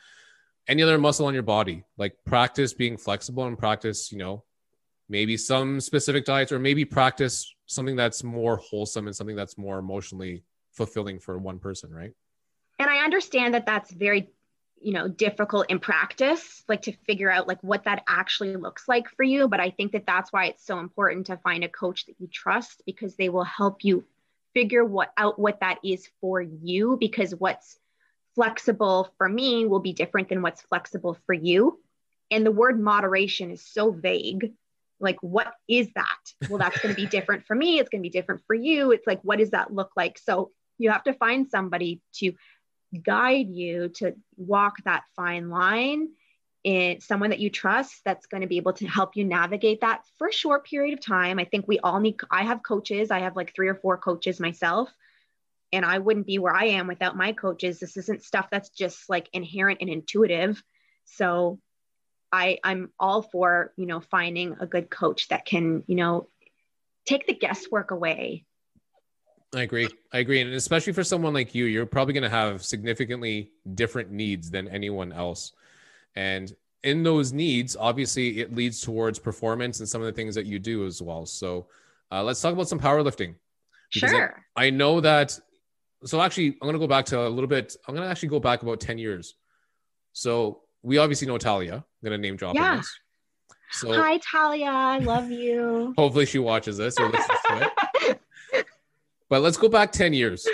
any 0.69 0.83
other 0.83 0.97
muscle 0.97 1.27
on 1.27 1.35
your 1.35 1.43
body. 1.43 1.83
Like 1.99 2.15
practice 2.25 2.73
being 2.73 2.97
flexible 2.97 3.47
and 3.47 3.59
practice 3.59 4.13
you 4.13 4.19
know 4.19 4.45
maybe 5.09 5.37
some 5.37 5.81
specific 5.81 6.25
diets 6.25 6.53
or 6.53 6.59
maybe 6.59 6.85
practice 6.85 7.55
something 7.67 7.97
that's 7.97 8.23
more 8.23 8.57
wholesome 8.59 9.07
and 9.07 9.17
something 9.17 9.37
that's 9.37 9.59
more 9.59 9.79
emotionally 9.79 10.45
fulfilling 10.73 11.19
for 11.19 11.39
one 11.39 11.59
person 11.59 11.91
right? 11.91 12.13
And 12.79 12.91
i 12.91 12.99
understand 12.99 13.55
that 13.55 13.65
that's 13.65 13.93
very 13.93 14.31
you 14.83 14.93
know 14.93 15.09
difficult 15.09 15.71
in 15.71 15.79
practice 15.79 16.63
like 16.69 16.83
to 16.83 16.93
figure 17.07 17.31
out 17.31 17.49
like 17.49 17.63
what 17.63 17.85
that 17.85 18.03
actually 18.09 18.57
looks 18.57 18.89
like 18.89 19.09
for 19.17 19.23
you. 19.23 19.49
But 19.49 19.61
i 19.61 19.71
think 19.71 19.93
that 19.93 20.07
that's 20.07 20.33
why 20.33 20.47
it's 20.47 20.67
so 20.67 20.79
important 20.79 21.27
to 21.27 21.37
find 21.39 21.65
a 21.65 21.69
coach 21.69 22.07
that 22.07 22.17
you 22.19 22.27
trust 22.27 22.83
because 22.87 23.17
they 23.17 23.29
will 23.29 23.45
help 23.45 23.85
you 23.85 24.05
figure 24.55 24.85
what 24.85 25.13
out 25.17 25.39
what 25.39 25.61
that 25.61 25.79
is 25.85 26.09
for 26.21 26.41
you 26.41 26.97
because 26.99 27.35
what's 27.35 27.79
flexible 28.35 29.13
for 29.19 29.29
me 29.29 29.67
will 29.67 29.81
be 29.81 29.93
different 29.93 30.29
than 30.29 30.43
what's 30.43 30.63
flexible 30.63 31.19
for 31.27 31.35
you. 31.35 31.79
And 32.31 32.47
the 32.47 32.51
word 32.53 32.81
moderation 32.81 33.51
is 33.51 33.63
so 33.65 33.91
vague. 33.91 34.53
Like 35.01 35.19
what 35.23 35.53
is 35.69 35.89
that? 35.95 36.49
Well 36.49 36.59
that's 36.59 36.79
going 36.79 36.95
to 36.95 37.01
be 37.01 37.07
different 37.17 37.47
for 37.47 37.55
me. 37.55 37.79
It's 37.79 37.89
going 37.89 38.01
to 38.01 38.09
be 38.09 38.11
different 38.11 38.43
for 38.47 38.55
you. 38.55 38.93
It's 38.93 39.07
like 39.07 39.21
what 39.23 39.39
does 39.39 39.51
that 39.51 39.73
look 39.73 39.93
like? 39.97 40.19
So 40.19 40.51
you 40.79 40.91
have 40.91 41.05
to 41.05 41.15
find 41.15 41.49
somebody 41.49 42.01
to 42.15 42.33
guide 43.01 43.49
you 43.49 43.89
to 43.89 44.15
walk 44.37 44.77
that 44.85 45.05
fine 45.17 45.49
line 45.49 46.11
in 46.65 47.01
someone 47.01 47.31
that 47.31 47.41
you 47.41 47.51
trust 47.51 48.01
that's 48.05 48.27
going 48.27 48.43
to 48.43 48.47
be 48.47 48.59
able 48.59 48.73
to 48.75 48.87
help 48.87 49.17
you 49.17 49.25
navigate 49.25 49.81
that 49.81 50.03
for 50.17 50.29
a 50.29 50.33
short 50.33 50.65
period 50.65 50.93
of 50.93 51.05
time. 51.05 51.39
I 51.39 51.45
think 51.45 51.67
we 51.67 51.81
all 51.81 51.99
need, 51.99 52.21
I 52.31 52.45
have 52.45 52.63
coaches, 52.63 53.11
I 53.11 53.21
have 53.21 53.35
like 53.35 53.55
three 53.55 53.69
or 53.69 53.75
four 53.75 53.99
coaches 53.99 54.39
myself, 54.39 54.89
and 55.73 55.85
I 55.85 55.99
wouldn't 55.99 56.27
be 56.27 56.39
where 56.39 56.55
I 56.55 56.67
am 56.67 56.87
without 56.87 57.17
my 57.17 57.33
coaches. 57.33 57.81
This 57.81 57.97
isn't 57.97 58.23
stuff 58.23 58.49
that's 58.51 58.69
just 58.71 59.09
like 59.09 59.29
inherent 59.33 59.79
and 59.81 59.91
intuitive. 59.91 60.63
So 61.05 61.59
I, 62.31 62.59
I'm 62.63 62.91
all 63.01 63.23
for, 63.23 63.73
you 63.77 63.87
know, 63.87 64.01
finding 64.01 64.57
a 64.61 64.67
good 64.67 64.89
coach 64.89 65.29
that 65.29 65.45
can, 65.45 65.83
you 65.87 65.97
know, 65.97 66.29
take 67.07 67.27
the 67.27 67.35
guesswork 67.35 67.91
away 67.91 68.45
I 69.55 69.63
agree. 69.63 69.89
I 70.13 70.19
agree. 70.19 70.41
And 70.41 70.53
especially 70.55 70.93
for 70.93 71.05
someone 71.05 71.35
like 71.35 71.55
you, 71.55 71.67
you're 71.67 71.87
probably 71.87 72.15
going 72.15 72.23
to 72.23 72.31
have 72.31 72.65
significantly 72.65 73.51
different 73.75 74.11
needs 74.11 74.51
than 74.51 74.67
anyone 74.69 75.13
else. 75.13 75.53
And 76.17 76.55
in 76.83 77.03
those 77.03 77.33
needs, 77.33 77.77
obviously, 77.77 78.41
it 78.41 78.55
leads 78.55 78.81
towards 78.81 79.19
performance 79.19 79.81
and 79.81 79.89
some 79.89 80.01
of 80.01 80.07
the 80.07 80.13
things 80.13 80.35
that 80.35 80.47
you 80.47 80.59
do 80.59 80.87
as 80.87 81.03
well. 81.03 81.27
So 81.27 81.67
uh, 82.11 82.23
let's 82.23 82.41
talk 82.41 82.55
about 82.55 82.69
some 82.69 82.81
powerlifting. 82.81 83.35
Sure. 83.91 84.43
I, 84.57 84.67
I, 84.67 84.71
know 84.71 85.01
that. 85.01 85.39
So 86.05 86.21
actually, 86.23 86.49
I'm 86.49 86.63
going 86.63 86.73
to 86.73 86.79
go 86.79 86.87
back 86.87 87.05
to 87.07 87.27
a 87.27 87.29
little 87.29 87.49
bit. 87.49 87.77
I'm 87.87 87.95
going 87.95 88.07
to 88.07 88.11
actually 88.11 88.31
go 88.31 88.41
back 88.41 88.63
about 88.63 88.81
10 88.81 88.97
years. 88.97 89.35
So 90.15 90.63
we 90.83 90.97
obviously 90.97 91.29
know 91.29 91.37
Talia. 91.37 91.75
I'm 91.75 91.85
going 92.09 92.19
to 92.19 92.27
name 92.27 92.37
drop 92.37 92.55
yeah. 92.55 92.79
This. 92.79 92.99
So, 93.73 93.93
Hi, 93.93 94.19
Talia. 94.19 94.67
I 94.67 94.99
love 94.99 95.31
you. 95.31 95.95
hopefully, 95.99 96.27
she 96.27 96.39
watches 96.39 96.79
this 96.79 96.99
or 96.99 97.09
listens 97.09 97.39
to 97.49 97.63
it. 97.63 97.71
But 99.33 99.41
let's 99.41 99.57
go 99.57 99.67
back 99.67 99.93
10 99.93 100.13
years. 100.13 100.47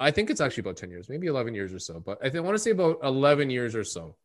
I 0.00 0.10
think 0.10 0.30
it's 0.30 0.40
actually 0.40 0.62
about 0.62 0.78
10 0.78 0.88
years, 0.88 1.10
maybe 1.10 1.26
11 1.26 1.54
years 1.54 1.74
or 1.74 1.78
so. 1.78 2.00
But 2.00 2.16
I, 2.22 2.30
think, 2.30 2.36
I 2.36 2.40
want 2.40 2.54
to 2.54 2.58
say 2.58 2.70
about 2.70 2.98
11 3.02 3.50
years 3.50 3.74
or 3.74 3.84
so. 3.84 4.16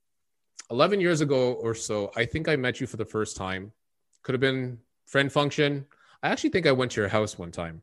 11 0.71 1.01
years 1.01 1.19
ago 1.19 1.51
or 1.55 1.75
so, 1.75 2.09
I 2.15 2.23
think 2.23 2.47
I 2.47 2.55
met 2.55 2.79
you 2.79 2.87
for 2.87 2.95
the 2.95 3.03
first 3.03 3.35
time. 3.35 3.73
Could 4.23 4.35
have 4.35 4.39
been 4.39 4.77
friend 5.05 5.29
function. 5.29 5.85
I 6.23 6.29
actually 6.29 6.51
think 6.51 6.65
I 6.65 6.71
went 6.71 6.91
to 6.91 7.01
your 7.01 7.09
house 7.09 7.37
one 7.37 7.51
time. 7.51 7.81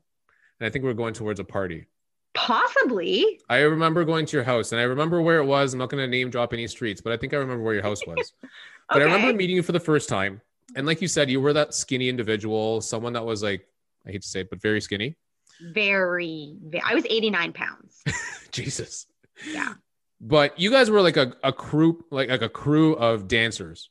And 0.59 0.67
I 0.67 0.71
think 0.71 0.87
we 0.87 0.91
are 0.91 0.95
going 0.95 1.12
towards 1.12 1.39
a 1.39 1.45
party. 1.45 1.85
Possibly. 2.33 3.39
I 3.51 3.59
remember 3.59 4.03
going 4.03 4.25
to 4.25 4.37
your 4.39 4.45
house 4.45 4.73
and 4.73 4.81
I 4.81 4.85
remember 4.85 5.21
where 5.21 5.41
it 5.41 5.45
was. 5.45 5.75
I'm 5.75 5.81
not 5.81 5.91
going 5.91 6.03
to 6.03 6.09
name 6.09 6.31
drop 6.31 6.55
any 6.55 6.67
streets, 6.67 7.03
but 7.03 7.12
I 7.12 7.19
think 7.19 7.35
I 7.35 7.37
remember 7.37 7.62
where 7.62 7.75
your 7.75 7.83
house 7.83 8.07
was. 8.07 8.33
okay. 8.43 8.49
But 8.89 9.03
I 9.03 9.05
remember 9.05 9.35
meeting 9.35 9.57
you 9.57 9.62
for 9.62 9.73
the 9.73 9.81
first 9.81 10.09
time. 10.09 10.41
And 10.77 10.87
like 10.87 11.03
you 11.03 11.09
said, 11.09 11.29
you 11.29 11.43
were 11.43 11.53
that 11.53 11.75
skinny 11.75 12.09
individual, 12.09 12.81
someone 12.81 13.12
that 13.12 13.27
was 13.27 13.43
like, 13.43 13.69
I 14.07 14.12
hate 14.12 14.23
to 14.23 14.29
say 14.29 14.41
it, 14.41 14.49
but 14.49 14.62
very 14.62 14.81
skinny 14.81 15.14
very, 15.61 16.57
very 16.63 16.83
I 16.85 16.95
was 16.95 17.05
89 17.09 17.53
pounds. 17.53 18.03
Jesus. 18.51 19.07
Yeah. 19.51 19.75
But 20.21 20.59
you 20.59 20.71
guys 20.71 20.91
were 20.91 21.03
like 21.03 21.17
a, 21.17 21.35
a 21.43 21.53
crew, 21.53 22.05
like, 22.11 22.29
like 22.29 22.43
a 22.43 22.49
crew 22.49 22.95
of 22.95 23.29
dancers. 23.29 23.91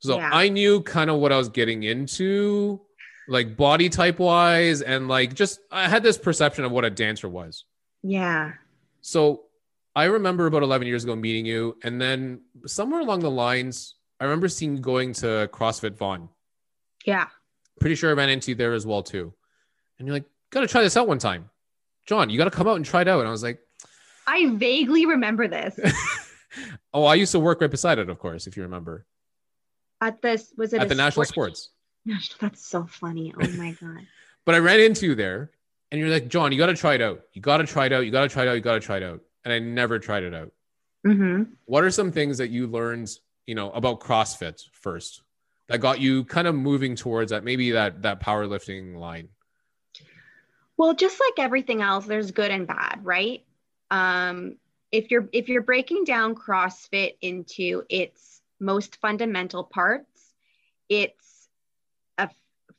So 0.00 0.16
yeah. 0.16 0.30
I 0.32 0.48
knew 0.48 0.80
kind 0.82 1.10
of 1.10 1.18
what 1.18 1.32
I 1.32 1.36
was 1.36 1.50
getting 1.50 1.82
into, 1.82 2.80
like 3.28 3.56
body 3.56 3.90
type 3.90 4.18
wise, 4.18 4.80
and 4.80 5.08
like 5.08 5.34
just 5.34 5.60
I 5.70 5.88
had 5.88 6.02
this 6.02 6.16
perception 6.16 6.64
of 6.64 6.72
what 6.72 6.86
a 6.86 6.90
dancer 6.90 7.28
was. 7.28 7.64
Yeah. 8.02 8.52
So 9.02 9.42
I 9.94 10.04
remember 10.04 10.46
about 10.46 10.62
11 10.62 10.86
years 10.86 11.04
ago 11.04 11.14
meeting 11.14 11.44
you, 11.44 11.76
and 11.82 12.00
then 12.00 12.40
somewhere 12.66 13.00
along 13.00 13.20
the 13.20 13.30
lines, 13.30 13.96
I 14.18 14.24
remember 14.24 14.48
seeing 14.48 14.76
you 14.76 14.82
going 14.82 15.12
to 15.14 15.50
CrossFit 15.52 15.96
Vaughn. 15.96 16.30
Yeah. 17.04 17.26
Pretty 17.78 17.94
sure 17.94 18.10
I 18.10 18.14
ran 18.14 18.30
into 18.30 18.52
you 18.52 18.54
there 18.54 18.72
as 18.72 18.86
well 18.86 19.02
too. 19.02 19.34
And 19.98 20.06
you're 20.06 20.14
like, 20.14 20.24
gotta 20.50 20.66
try 20.66 20.82
this 20.82 20.96
out 20.96 21.08
one 21.08 21.18
time. 21.18 21.50
John, 22.06 22.30
you 22.30 22.38
gotta 22.38 22.50
come 22.50 22.68
out 22.68 22.76
and 22.76 22.84
try 22.84 23.02
it 23.02 23.08
out. 23.08 23.20
And 23.20 23.28
I 23.28 23.30
was 23.30 23.42
like, 23.42 23.60
I 24.26 24.48
vaguely 24.54 25.06
remember 25.06 25.48
this. 25.48 25.78
oh, 26.94 27.04
I 27.04 27.14
used 27.14 27.32
to 27.32 27.40
work 27.40 27.60
right 27.60 27.70
beside 27.70 27.98
it, 27.98 28.08
of 28.08 28.18
course, 28.18 28.46
if 28.46 28.56
you 28.56 28.62
remember. 28.64 29.06
At 30.00 30.22
this 30.22 30.52
was 30.56 30.72
it 30.72 30.80
at 30.80 30.88
the 30.88 30.94
National 30.94 31.24
Sports? 31.24 31.70
That's 32.40 32.66
so 32.66 32.86
funny. 32.86 33.32
Oh 33.40 33.48
my 33.56 33.72
god. 33.80 34.06
but 34.44 34.54
I 34.54 34.58
ran 34.58 34.80
into 34.80 35.06
you 35.06 35.14
there 35.14 35.50
and 35.90 36.00
you're 36.00 36.08
like, 36.08 36.28
John, 36.28 36.52
you 36.52 36.58
gotta 36.58 36.74
try 36.74 36.94
it 36.94 37.02
out. 37.02 37.22
You 37.32 37.42
gotta 37.42 37.64
try 37.64 37.86
it 37.86 37.92
out. 37.92 38.04
You 38.04 38.10
gotta 38.10 38.28
try 38.28 38.44
it 38.44 38.48
out. 38.48 38.54
You 38.54 38.60
gotta 38.60 38.80
try 38.80 38.96
it 38.98 39.02
out. 39.02 39.20
And 39.44 39.52
I 39.52 39.58
never 39.58 39.98
tried 39.98 40.22
it 40.22 40.34
out. 40.34 40.52
Mm-hmm. 41.06 41.44
What 41.64 41.84
are 41.84 41.90
some 41.90 42.12
things 42.12 42.38
that 42.38 42.50
you 42.50 42.66
learned, 42.66 43.10
you 43.46 43.54
know, 43.54 43.70
about 43.72 44.00
CrossFit 44.00 44.62
first 44.72 45.22
that 45.68 45.80
got 45.80 46.00
you 46.00 46.24
kind 46.24 46.46
of 46.46 46.54
moving 46.54 46.94
towards 46.94 47.30
that 47.30 47.44
maybe 47.44 47.70
that 47.72 48.02
that 48.02 48.20
powerlifting 48.20 48.96
line? 48.96 49.28
Well, 50.80 50.94
just 50.94 51.20
like 51.20 51.44
everything 51.44 51.82
else, 51.82 52.06
there's 52.06 52.30
good 52.30 52.50
and 52.50 52.66
bad, 52.66 53.00
right? 53.02 53.44
Um, 53.90 54.56
if 54.90 55.10
you're 55.10 55.28
if 55.30 55.50
you're 55.50 55.60
breaking 55.60 56.04
down 56.04 56.34
CrossFit 56.34 57.16
into 57.20 57.82
its 57.90 58.40
most 58.58 58.96
fundamental 58.96 59.62
parts, 59.62 60.32
it's 60.88 61.50
a 62.16 62.30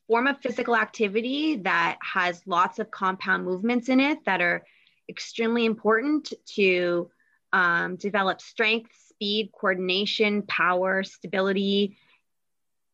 form 0.08 0.26
of 0.26 0.40
physical 0.40 0.76
activity 0.76 1.58
that 1.58 2.00
has 2.02 2.42
lots 2.48 2.80
of 2.80 2.90
compound 2.90 3.46
movements 3.46 3.88
in 3.88 4.00
it 4.00 4.26
that 4.26 4.42
are 4.42 4.66
extremely 5.08 5.66
important 5.66 6.34
to 6.56 7.12
um, 7.54 7.98
develop 7.98 8.42
strength, 8.42 8.90
speed, 9.10 9.52
coordination, 9.54 10.42
power, 10.42 11.04
stability, 11.04 11.98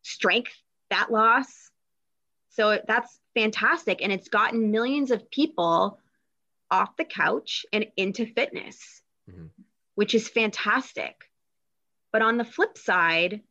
strength, 0.02 0.52
fat 0.90 1.10
loss. 1.10 1.72
So 2.58 2.82
that's 2.88 3.20
fantastic. 3.36 4.02
And 4.02 4.12
it's 4.12 4.30
gotten 4.30 4.72
millions 4.72 5.12
of 5.12 5.30
people 5.30 6.00
off 6.72 6.98
the 6.98 7.06
couch 7.06 7.68
and 7.72 7.86
into 7.96 8.26
fitness, 8.26 9.04
mm-hmm. 9.30 9.46
which 9.94 10.16
is 10.16 10.28
fantastic. 10.28 11.30
But 12.12 12.24
on 12.24 12.38
the 12.38 12.44
flip 12.44 12.76
side, 12.76 13.42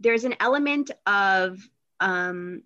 there's 0.00 0.24
an 0.24 0.36
element 0.40 0.90
of, 1.06 1.58
um, 2.00 2.62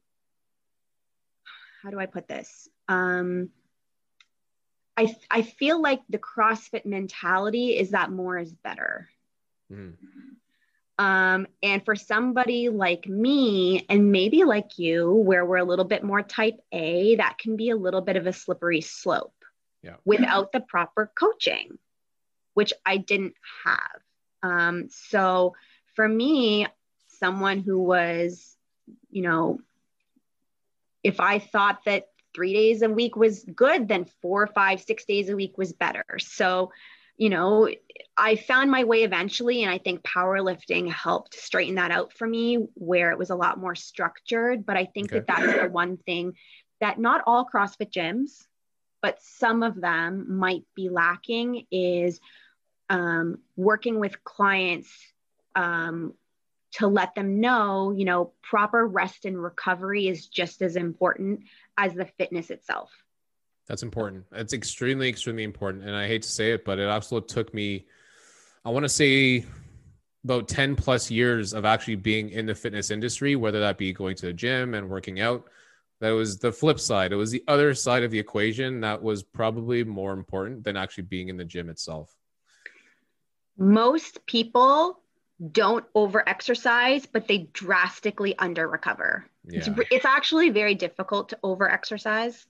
how 1.82 1.90
do 1.90 1.98
I 1.98 2.06
put 2.06 2.28
this? 2.28 2.68
Um, 2.86 3.50
I, 4.96 5.12
I 5.28 5.42
feel 5.42 5.82
like 5.82 6.02
the 6.08 6.18
CrossFit 6.18 6.86
mentality 6.86 7.76
is 7.76 7.90
that 7.90 8.12
more 8.12 8.38
is 8.38 8.52
better. 8.52 9.08
Mm. 9.72 9.94
Um, 10.98 11.46
and 11.62 11.84
for 11.84 11.94
somebody 11.94 12.68
like 12.68 13.06
me, 13.06 13.86
and 13.88 14.10
maybe 14.10 14.42
like 14.44 14.78
you, 14.78 15.12
where 15.12 15.46
we're 15.46 15.58
a 15.58 15.64
little 15.64 15.84
bit 15.84 16.02
more 16.02 16.22
type 16.22 16.58
A, 16.72 17.16
that 17.16 17.38
can 17.38 17.56
be 17.56 17.70
a 17.70 17.76
little 17.76 18.00
bit 18.00 18.16
of 18.16 18.26
a 18.26 18.32
slippery 18.32 18.80
slope 18.80 19.34
yeah. 19.82 19.94
without 20.04 20.50
the 20.50 20.60
proper 20.60 21.10
coaching, 21.18 21.78
which 22.54 22.72
I 22.84 22.96
didn't 22.96 23.34
have. 23.64 24.02
Um, 24.42 24.88
so 24.90 25.54
for 25.94 26.08
me, 26.08 26.66
someone 27.06 27.60
who 27.60 27.80
was, 27.80 28.56
you 29.10 29.22
know, 29.22 29.60
if 31.04 31.20
I 31.20 31.38
thought 31.38 31.84
that 31.86 32.08
three 32.34 32.52
days 32.52 32.82
a 32.82 32.90
week 32.90 33.16
was 33.16 33.44
good, 33.44 33.88
then 33.88 34.06
four, 34.20 34.46
five, 34.46 34.80
six 34.80 35.04
days 35.04 35.28
a 35.28 35.36
week 35.36 35.56
was 35.56 35.72
better. 35.72 36.04
So, 36.18 36.72
you 37.18 37.30
know, 37.30 37.68
I 38.16 38.36
found 38.36 38.70
my 38.70 38.84
way 38.84 39.02
eventually, 39.02 39.64
and 39.64 39.70
I 39.70 39.78
think 39.78 40.02
powerlifting 40.02 40.90
helped 40.90 41.34
straighten 41.34 41.74
that 41.74 41.90
out 41.90 42.12
for 42.12 42.26
me 42.26 42.68
where 42.74 43.10
it 43.10 43.18
was 43.18 43.30
a 43.30 43.36
lot 43.36 43.58
more 43.58 43.74
structured. 43.74 44.64
But 44.64 44.76
I 44.76 44.86
think 44.86 45.12
okay. 45.12 45.18
that 45.18 45.26
that's 45.26 45.60
the 45.62 45.68
one 45.68 45.96
thing 45.96 46.34
that 46.80 46.98
not 46.98 47.24
all 47.26 47.44
CrossFit 47.44 47.92
gyms, 47.92 48.46
but 49.02 49.20
some 49.20 49.64
of 49.64 49.80
them 49.80 50.38
might 50.38 50.62
be 50.76 50.88
lacking 50.88 51.66
is 51.72 52.20
um, 52.88 53.38
working 53.56 53.98
with 53.98 54.22
clients 54.22 54.88
um, 55.56 56.14
to 56.74 56.86
let 56.86 57.16
them 57.16 57.40
know, 57.40 57.90
you 57.90 58.04
know, 58.04 58.32
proper 58.42 58.86
rest 58.86 59.24
and 59.24 59.42
recovery 59.42 60.06
is 60.06 60.28
just 60.28 60.62
as 60.62 60.76
important 60.76 61.40
as 61.76 61.94
the 61.94 62.06
fitness 62.16 62.50
itself. 62.50 62.92
That's 63.68 63.82
important. 63.82 64.24
It's 64.32 64.54
extremely, 64.54 65.08
extremely 65.08 65.44
important. 65.44 65.84
And 65.84 65.94
I 65.94 66.06
hate 66.06 66.22
to 66.22 66.28
say 66.28 66.52
it, 66.52 66.64
but 66.64 66.78
it 66.78 66.88
absolutely 66.88 67.28
took 67.28 67.52
me, 67.52 67.86
I 68.64 68.70
want 68.70 68.84
to 68.84 68.88
say, 68.88 69.44
about 70.24 70.48
10 70.48 70.74
plus 70.74 71.10
years 71.10 71.52
of 71.52 71.64
actually 71.64 71.96
being 71.96 72.30
in 72.30 72.46
the 72.46 72.54
fitness 72.54 72.90
industry, 72.90 73.36
whether 73.36 73.60
that 73.60 73.78
be 73.78 73.92
going 73.92 74.16
to 74.16 74.26
the 74.26 74.32
gym 74.32 74.74
and 74.74 74.88
working 74.88 75.20
out. 75.20 75.44
That 76.00 76.10
was 76.10 76.38
the 76.38 76.52
flip 76.52 76.80
side. 76.80 77.12
It 77.12 77.16
was 77.16 77.30
the 77.30 77.42
other 77.48 77.74
side 77.74 78.04
of 78.04 78.10
the 78.10 78.18
equation 78.18 78.80
that 78.80 79.02
was 79.02 79.22
probably 79.22 79.84
more 79.84 80.12
important 80.12 80.64
than 80.64 80.76
actually 80.76 81.04
being 81.04 81.28
in 81.28 81.36
the 81.36 81.44
gym 81.44 81.68
itself. 81.68 82.14
Most 83.58 84.24
people 84.26 85.00
don't 85.52 85.84
over 85.94 86.26
exercise, 86.28 87.04
but 87.04 87.26
they 87.26 87.48
drastically 87.52 88.38
under 88.38 88.68
recover. 88.68 89.26
Yeah. 89.44 89.58
It's, 89.58 89.68
it's 89.90 90.04
actually 90.04 90.50
very 90.50 90.74
difficult 90.74 91.30
to 91.30 91.38
over 91.42 91.70
exercise. 91.70 92.46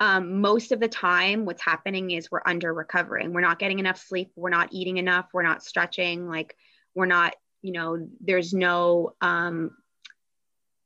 Um, 0.00 0.40
most 0.40 0.70
of 0.72 0.80
the 0.80 0.88
time, 0.88 1.44
what's 1.44 1.62
happening 1.62 2.12
is 2.12 2.30
we're 2.30 2.42
under 2.46 2.72
recovering. 2.72 3.32
We're 3.32 3.40
not 3.40 3.58
getting 3.58 3.78
enough 3.78 3.98
sleep. 3.98 4.30
We're 4.36 4.50
not 4.50 4.68
eating 4.72 4.98
enough. 4.98 5.26
We're 5.32 5.42
not 5.42 5.64
stretching. 5.64 6.28
Like, 6.28 6.56
we're 6.94 7.06
not, 7.06 7.34
you 7.62 7.72
know, 7.72 8.08
there's 8.20 8.54
no 8.54 9.14
um, 9.20 9.72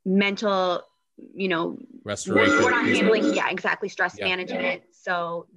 mental, 0.03 0.81
you 1.35 1.47
know, 1.47 1.77
restoration. 2.03 2.57
We're, 2.57 2.63
we're 2.63 2.71
not 2.71 2.85
handling, 2.87 3.33
yeah, 3.35 3.49
exactly, 3.49 3.89
stress 3.89 4.15
yeah. 4.17 4.25
management. 4.25 4.83
So 4.91 5.47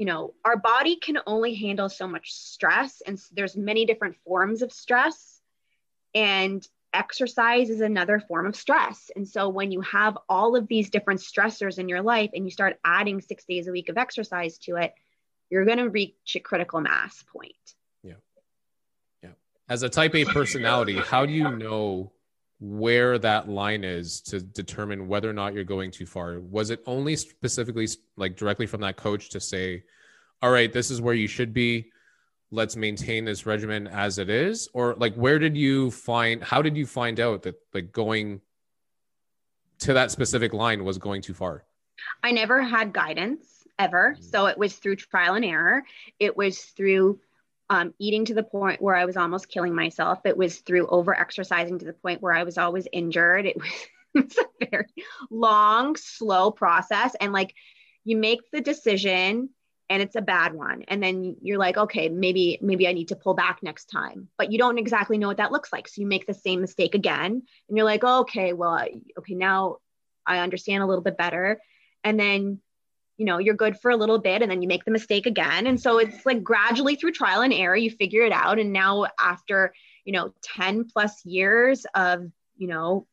you 0.00 0.06
know 0.06 0.32
our 0.46 0.56
body 0.56 0.96
can 0.96 1.18
only 1.26 1.54
handle 1.54 1.90
so 1.90 2.08
much 2.08 2.32
stress 2.32 3.02
and 3.06 3.20
there's 3.32 3.54
many 3.54 3.84
different 3.84 4.16
forms 4.24 4.62
of 4.62 4.72
stress 4.72 5.42
and 6.14 6.66
exercise 6.92 7.70
is 7.70 7.80
another 7.80 8.20
form 8.20 8.46
of 8.46 8.56
stress. 8.56 9.10
And 9.14 9.28
so 9.28 9.48
when 9.48 9.70
you 9.70 9.80
have 9.82 10.18
all 10.28 10.56
of 10.56 10.66
these 10.66 10.90
different 10.90 11.20
stressors 11.20 11.78
in 11.78 11.88
your 11.88 12.02
life 12.02 12.30
and 12.34 12.44
you 12.44 12.50
start 12.50 12.78
adding 12.84 13.20
6 13.20 13.44
days 13.44 13.68
a 13.68 13.72
week 13.72 13.88
of 13.88 13.96
exercise 13.96 14.58
to 14.58 14.76
it 14.76 14.94
you're 15.50 15.64
going 15.64 15.78
to 15.78 15.88
reach 15.88 16.36
a 16.36 16.40
critical 16.40 16.80
mass 16.80 17.24
point. 17.32 17.54
Yeah. 18.04 18.14
Yeah. 19.22 19.30
As 19.68 19.82
a 19.82 19.88
type 19.88 20.14
A 20.14 20.24
personality 20.24 20.96
how 20.96 21.26
do 21.26 21.32
you 21.32 21.56
know 21.56 22.12
where 22.60 23.18
that 23.18 23.48
line 23.48 23.84
is 23.84 24.20
to 24.20 24.40
determine 24.40 25.08
whether 25.08 25.30
or 25.30 25.32
not 25.32 25.54
you're 25.54 25.64
going 25.64 25.90
too 25.90 26.06
far? 26.06 26.40
Was 26.40 26.70
it 26.70 26.82
only 26.86 27.16
specifically 27.16 27.88
like 28.16 28.36
directly 28.36 28.66
from 28.66 28.80
that 28.82 28.96
coach 28.96 29.30
to 29.30 29.40
say 29.40 29.84
all 30.42 30.50
right 30.50 30.72
this 30.72 30.90
is 30.90 31.00
where 31.00 31.14
you 31.14 31.28
should 31.28 31.52
be 31.52 31.90
let's 32.50 32.76
maintain 32.76 33.24
this 33.24 33.46
regimen 33.46 33.86
as 33.86 34.18
it 34.18 34.28
is 34.28 34.68
or 34.72 34.94
like 34.96 35.14
where 35.14 35.38
did 35.38 35.56
you 35.56 35.90
find 35.90 36.42
how 36.42 36.60
did 36.60 36.76
you 36.76 36.86
find 36.86 37.20
out 37.20 37.42
that 37.42 37.56
like 37.74 37.92
going 37.92 38.40
to 39.78 39.92
that 39.92 40.10
specific 40.10 40.52
line 40.52 40.84
was 40.84 40.98
going 40.98 41.22
too 41.22 41.34
far 41.34 41.64
i 42.22 42.30
never 42.30 42.62
had 42.62 42.92
guidance 42.92 43.46
ever 43.78 44.14
mm-hmm. 44.14 44.22
so 44.22 44.46
it 44.46 44.58
was 44.58 44.74
through 44.74 44.96
trial 44.96 45.34
and 45.34 45.44
error 45.44 45.82
it 46.18 46.36
was 46.36 46.58
through 46.58 47.18
um, 47.70 47.94
eating 48.00 48.24
to 48.24 48.34
the 48.34 48.42
point 48.42 48.82
where 48.82 48.96
I 48.96 49.04
was 49.04 49.16
almost 49.16 49.48
killing 49.48 49.74
myself. 49.74 50.18
It 50.24 50.36
was 50.36 50.58
through 50.58 50.88
over 50.88 51.18
exercising 51.18 51.78
to 51.78 51.84
the 51.84 51.92
point 51.92 52.20
where 52.20 52.32
I 52.32 52.42
was 52.42 52.58
always 52.58 52.88
injured. 52.92 53.46
It 53.46 53.56
was, 53.60 53.70
it 54.12 54.24
was 54.24 54.38
a 54.38 54.66
very 54.66 54.86
long, 55.30 55.94
slow 55.94 56.50
process. 56.50 57.14
And 57.20 57.32
like 57.32 57.54
you 58.04 58.16
make 58.16 58.40
the 58.50 58.60
decision 58.60 59.50
and 59.90 60.00
it's 60.00 60.14
a 60.14 60.22
bad 60.22 60.54
one. 60.54 60.84
And 60.86 61.02
then 61.02 61.36
you're 61.42 61.58
like, 61.58 61.76
okay, 61.76 62.08
maybe, 62.08 62.58
maybe 62.62 62.86
I 62.86 62.92
need 62.92 63.08
to 63.08 63.16
pull 63.16 63.34
back 63.34 63.58
next 63.60 63.86
time. 63.86 64.28
But 64.38 64.52
you 64.52 64.56
don't 64.56 64.78
exactly 64.78 65.18
know 65.18 65.26
what 65.26 65.38
that 65.38 65.50
looks 65.50 65.72
like. 65.72 65.88
So 65.88 66.00
you 66.00 66.06
make 66.06 66.28
the 66.28 66.32
same 66.32 66.60
mistake 66.60 66.94
again. 66.94 67.42
And 67.68 67.76
you're 67.76 67.84
like, 67.84 68.04
okay, 68.04 68.52
well, 68.52 68.86
okay, 69.18 69.34
now 69.34 69.78
I 70.24 70.38
understand 70.38 70.84
a 70.84 70.86
little 70.86 71.02
bit 71.02 71.18
better. 71.18 71.60
And 72.04 72.18
then 72.18 72.60
you 73.16 73.26
know 73.26 73.36
you're 73.36 73.54
good 73.54 73.78
for 73.78 73.90
a 73.90 73.96
little 73.96 74.18
bit 74.18 74.40
and 74.40 74.50
then 74.50 74.62
you 74.62 74.68
make 74.68 74.86
the 74.86 74.90
mistake 74.90 75.26
again 75.26 75.66
and 75.66 75.78
so 75.78 75.98
it's 75.98 76.24
like 76.24 76.42
gradually 76.42 76.94
through 76.94 77.12
trial 77.12 77.42
and 77.42 77.52
error 77.52 77.76
you 77.76 77.90
figure 77.90 78.22
it 78.22 78.32
out 78.32 78.58
and 78.58 78.72
now 78.72 79.08
after 79.20 79.74
you 80.06 80.12
know 80.14 80.32
10 80.56 80.86
plus 80.90 81.22
years 81.26 81.84
of 81.94 82.24
you 82.56 82.66
know 82.66 83.06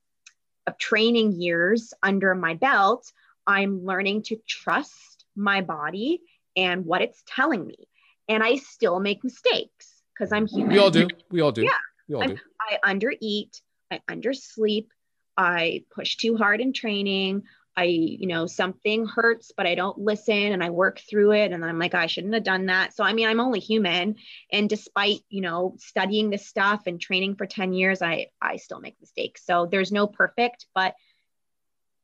of 0.65 0.78
training 0.78 1.34
years 1.34 1.93
under 2.01 2.34
my 2.36 2.53
belt 2.53 3.11
i'm 3.45 3.84
learning 3.84 4.23
to 4.23 4.38
trust 4.47 5.25
my 5.36 5.59
body 5.59 6.21
and 6.58 6.86
what 6.86 7.01
it's 7.01 7.24
telling 7.26 7.66
me 7.66 7.88
and 8.28 8.43
i 8.43 8.55
still 8.55 8.99
make 8.99 9.24
mistakes 9.24 10.01
because 10.14 10.34
i'm 10.34 10.45
human 10.45 10.74
we 10.74 10.80
all 10.80 10.91
do 10.91 11.08
we 11.32 11.39
all 11.39 11.51
do 11.51 11.64
yeah 11.64 11.70
we 12.10 12.16
all 12.16 12.28
do. 12.28 12.38
i 12.60 12.93
undereat 12.93 13.62
i 13.91 14.01
undersleep 14.10 14.88
i 15.38 15.84
push 15.95 16.18
too 16.18 16.36
hard 16.36 16.60
in 16.60 16.74
training 16.74 17.43
I, 17.78 17.84
you 17.84 18.26
know, 18.26 18.47
something 18.47 19.05
hurts, 19.05 19.51
but 19.55 19.68
I 19.68 19.76
don't 19.76 19.99
listen 19.99 20.34
and 20.34 20.64
I 20.64 20.72
work 20.72 20.99
through 21.08 21.34
it. 21.34 21.51
And 21.51 21.64
I'm 21.64 21.78
like, 21.78 21.93
oh, 21.93 21.99
I 21.99 22.08
shouldn't 22.08 22.34
have 22.34 22.43
done 22.43 22.66
that. 22.66 22.95
So, 22.95 23.03
I 23.03 23.14
mean, 23.14 23.28
I'm 23.28 23.39
only 23.39 23.60
human. 23.60 24.16
And 24.51 24.68
despite, 24.68 25.20
you 25.30 25.41
know, 25.41 25.76
studying 25.78 26.32
this 26.32 26.47
stuff 26.47 26.88
and 26.88 26.99
training 26.99 27.36
for 27.36 27.45
10 27.45 27.74
years, 27.74 28.01
I, 28.01 28.30
I 28.41 28.55
still 28.55 28.80
make 28.80 28.95
mistakes. 28.99 29.45
So 29.45 29.68
there's 29.68 29.91
no 29.91 30.08
perfect, 30.08 30.66
but 30.74 30.95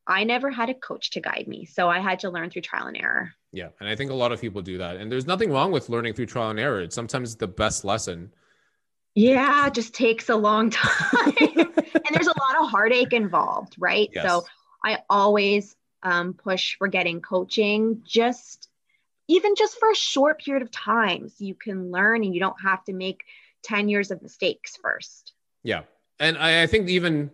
I 0.05 0.23
never 0.23 0.49
had 0.49 0.69
a 0.69 0.73
coach 0.73 1.11
to 1.11 1.21
guide 1.21 1.45
me. 1.47 1.65
So 1.65 1.89
I 1.89 1.99
had 1.99 2.19
to 2.19 2.29
learn 2.29 2.49
through 2.49 2.63
trial 2.63 2.87
and 2.87 2.97
error. 2.97 3.33
Yeah. 3.51 3.69
And 3.79 3.87
I 3.87 3.95
think 3.95 4.11
a 4.11 4.15
lot 4.15 4.31
of 4.31 4.41
people 4.41 4.61
do 4.61 4.77
that. 4.79 4.97
And 4.97 5.11
there's 5.11 5.27
nothing 5.27 5.51
wrong 5.51 5.71
with 5.71 5.89
learning 5.89 6.13
through 6.13 6.25
trial 6.25 6.49
and 6.49 6.59
error. 6.59 6.81
It's 6.81 6.95
sometimes 6.95 7.35
the 7.35 7.47
best 7.47 7.85
lesson. 7.85 8.33
Yeah, 9.15 9.67
it 9.67 9.73
just 9.73 9.93
takes 9.93 10.29
a 10.29 10.35
long 10.35 10.69
time. 10.71 11.33
and 11.37 12.11
there's 12.11 12.27
a 12.27 12.39
lot 12.39 12.61
of 12.61 12.69
heartache 12.69 13.13
involved, 13.13 13.75
right? 13.77 14.09
Yes. 14.13 14.25
So 14.25 14.45
I 14.83 14.99
always 15.09 15.75
um, 16.01 16.33
push 16.33 16.75
for 16.77 16.87
getting 16.87 17.21
coaching 17.21 18.01
just 18.05 18.67
even 19.29 19.55
just 19.55 19.79
for 19.79 19.89
a 19.89 19.95
short 19.95 20.41
period 20.41 20.63
of 20.63 20.71
time 20.71 21.29
so 21.29 21.45
you 21.45 21.55
can 21.55 21.91
learn 21.91 22.23
and 22.23 22.33
you 22.33 22.41
don't 22.41 22.61
have 22.61 22.83
to 22.83 22.93
make 22.93 23.23
10 23.63 23.87
years 23.87 24.11
of 24.11 24.21
mistakes 24.21 24.77
first. 24.81 25.33
Yeah. 25.63 25.83
And 26.19 26.37
I, 26.37 26.63
I 26.63 26.67
think 26.67 26.89
even 26.89 27.31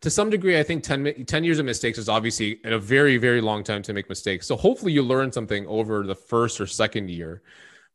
to 0.00 0.10
some 0.10 0.30
degree, 0.30 0.58
I 0.58 0.62
think 0.62 0.82
10, 0.82 1.24
10 1.26 1.44
years 1.44 1.58
of 1.58 1.66
mistakes 1.66 1.98
is 1.98 2.08
obviously 2.08 2.60
a 2.64 2.78
very, 2.78 3.16
very 3.16 3.40
long 3.40 3.62
time 3.62 3.82
to 3.82 3.92
make 3.92 4.08
mistakes. 4.08 4.46
So 4.46 4.56
hopefully 4.56 4.92
you 4.92 5.02
learn 5.02 5.30
something 5.30 5.66
over 5.66 6.06
the 6.06 6.14
first 6.14 6.60
or 6.60 6.66
second 6.66 7.10
year. 7.10 7.42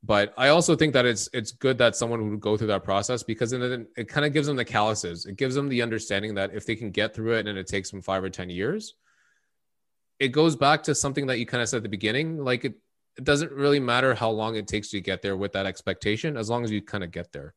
But 0.03 0.33
I 0.37 0.49
also 0.49 0.75
think 0.75 0.93
that 0.93 1.05
it's 1.05 1.27
it's 1.33 1.51
good 1.51 1.79
that 1.79 1.95
someone 1.95 2.29
would 2.29 2.39
go 2.39 2.57
through 2.57 2.67
that 2.67 2.83
process 2.83 3.23
because 3.23 3.49
then 3.49 3.87
it, 3.97 4.07
kind 4.07 4.23
of 4.23 4.33
gives 4.33 4.45
them 4.45 4.55
the 4.55 4.65
calluses. 4.65 5.25
It 5.25 5.35
gives 5.35 5.55
them 5.55 5.67
the 5.67 5.81
understanding 5.81 6.35
that 6.35 6.53
if 6.53 6.65
they 6.65 6.75
can 6.75 6.91
get 6.91 7.15
through 7.15 7.37
it 7.37 7.47
and 7.47 7.57
it 7.57 7.65
takes 7.65 7.89
them 7.89 8.03
five 8.03 8.23
or 8.23 8.29
ten 8.29 8.51
years, 8.51 8.93
it 10.19 10.27
goes 10.27 10.55
back 10.55 10.83
to 10.83 10.93
something 10.93 11.25
that 11.27 11.39
you 11.39 11.47
kind 11.47 11.63
of 11.63 11.69
said 11.69 11.77
at 11.77 11.83
the 11.83 11.89
beginning. 11.89 12.37
Like 12.37 12.65
it, 12.65 12.75
it 13.17 13.23
doesn't 13.23 13.51
really 13.51 13.79
matter 13.79 14.13
how 14.13 14.29
long 14.29 14.55
it 14.55 14.67
takes 14.67 14.93
you 14.93 14.99
to 14.99 15.03
get 15.03 15.23
there 15.23 15.35
with 15.35 15.53
that 15.53 15.65
expectation, 15.65 16.37
as 16.37 16.51
long 16.51 16.63
as 16.63 16.69
you 16.69 16.83
kind 16.83 17.03
of 17.03 17.09
get 17.09 17.31
there. 17.31 17.55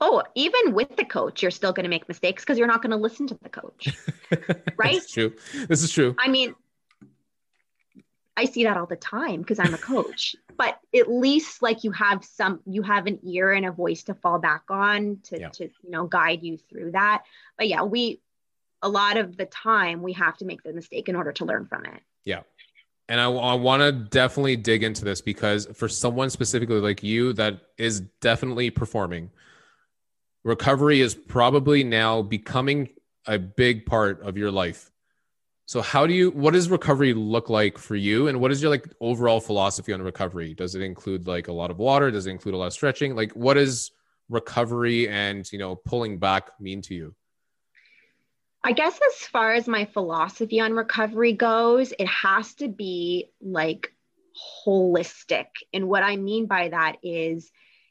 Oh, 0.00 0.22
even 0.34 0.72
with 0.72 0.96
the 0.96 1.04
coach, 1.04 1.42
you're 1.42 1.50
still 1.50 1.72
going 1.72 1.84
to 1.84 1.90
make 1.90 2.08
mistakes 2.08 2.42
because 2.42 2.56
you're 2.56 2.66
not 2.66 2.82
going 2.82 2.90
to 2.90 2.96
listen 2.96 3.26
to 3.26 3.38
the 3.42 3.48
coach. 3.48 3.88
right? 4.76 4.94
This 4.94 5.04
is 5.04 5.10
true. 5.10 5.32
This 5.68 5.82
is 5.82 5.90
true. 5.90 6.16
I 6.18 6.28
mean, 6.28 6.54
I 8.36 8.46
see 8.46 8.64
that 8.64 8.78
all 8.78 8.86
the 8.86 8.96
time 8.96 9.40
because 9.40 9.58
I'm 9.58 9.74
a 9.74 9.78
coach. 9.78 10.34
but 10.56 10.78
at 10.94 11.10
least 11.10 11.62
like 11.62 11.84
you 11.84 11.90
have 11.92 12.24
some 12.24 12.60
you 12.66 12.82
have 12.82 13.06
an 13.06 13.18
ear 13.22 13.52
and 13.52 13.66
a 13.66 13.72
voice 13.72 14.02
to 14.04 14.14
fall 14.14 14.38
back 14.38 14.64
on 14.70 15.18
to 15.24 15.40
yeah. 15.40 15.48
to 15.50 15.64
you 15.64 15.90
know 15.90 16.06
guide 16.06 16.42
you 16.42 16.56
through 16.56 16.92
that. 16.92 17.22
But 17.58 17.68
yeah, 17.68 17.82
we 17.82 18.20
a 18.82 18.88
lot 18.88 19.16
of 19.16 19.36
the 19.36 19.46
time 19.46 20.02
we 20.02 20.14
have 20.14 20.36
to 20.38 20.44
make 20.44 20.62
the 20.62 20.72
mistake 20.72 21.08
in 21.08 21.16
order 21.16 21.32
to 21.32 21.44
learn 21.44 21.66
from 21.66 21.84
it. 21.84 22.00
Yeah. 22.24 22.40
And 23.08 23.20
I, 23.20 23.30
I 23.30 23.54
want 23.54 23.82
to 23.82 23.92
definitely 23.92 24.56
dig 24.56 24.84
into 24.84 25.04
this 25.04 25.20
because 25.20 25.66
for 25.74 25.88
someone 25.88 26.30
specifically 26.30 26.80
like 26.80 27.02
you 27.02 27.32
that 27.34 27.60
is 27.76 28.00
definitely 28.20 28.70
performing, 28.70 29.30
recovery 30.44 31.00
is 31.00 31.14
probably 31.14 31.84
now 31.84 32.22
becoming 32.22 32.88
a 33.26 33.38
big 33.38 33.86
part 33.86 34.22
of 34.22 34.36
your 34.36 34.50
life. 34.50 34.90
So 35.66 35.80
how 35.80 36.06
do 36.06 36.12
you 36.12 36.30
what 36.32 36.54
does 36.54 36.68
recovery 36.68 37.14
look 37.14 37.48
like 37.48 37.78
for 37.78 37.94
you 37.94 38.26
and 38.26 38.40
what 38.40 38.50
is 38.50 38.60
your 38.60 38.70
like 38.70 38.92
overall 39.00 39.40
philosophy 39.40 39.92
on 39.92 40.02
recovery? 40.02 40.52
Does 40.52 40.74
it 40.74 40.82
include 40.82 41.28
like 41.28 41.46
a 41.46 41.52
lot 41.52 41.70
of 41.70 41.78
water? 41.78 42.10
Does 42.10 42.26
it 42.26 42.30
include 42.30 42.54
a 42.54 42.58
lot 42.58 42.66
of 42.66 42.72
stretching? 42.72 43.14
Like 43.14 43.32
what 43.32 43.54
does 43.54 43.92
recovery 44.28 45.08
and, 45.08 45.50
you 45.52 45.58
know, 45.58 45.76
pulling 45.76 46.18
back 46.18 46.60
mean 46.60 46.82
to 46.82 46.94
you? 46.94 47.14
I 48.64 48.72
guess 48.72 48.94
as 48.94 49.26
far 49.26 49.54
as 49.54 49.68
my 49.68 49.86
philosophy 49.86 50.60
on 50.60 50.72
recovery 50.72 51.32
goes, 51.32 51.92
it 51.98 52.08
has 52.08 52.54
to 52.54 52.68
be 52.68 53.30
like 53.40 53.94
holistic. 54.66 55.46
And 55.72 55.88
what 55.88 56.02
I 56.02 56.16
mean 56.16 56.46
by 56.46 56.68
that 56.68 56.96
is 57.02 57.50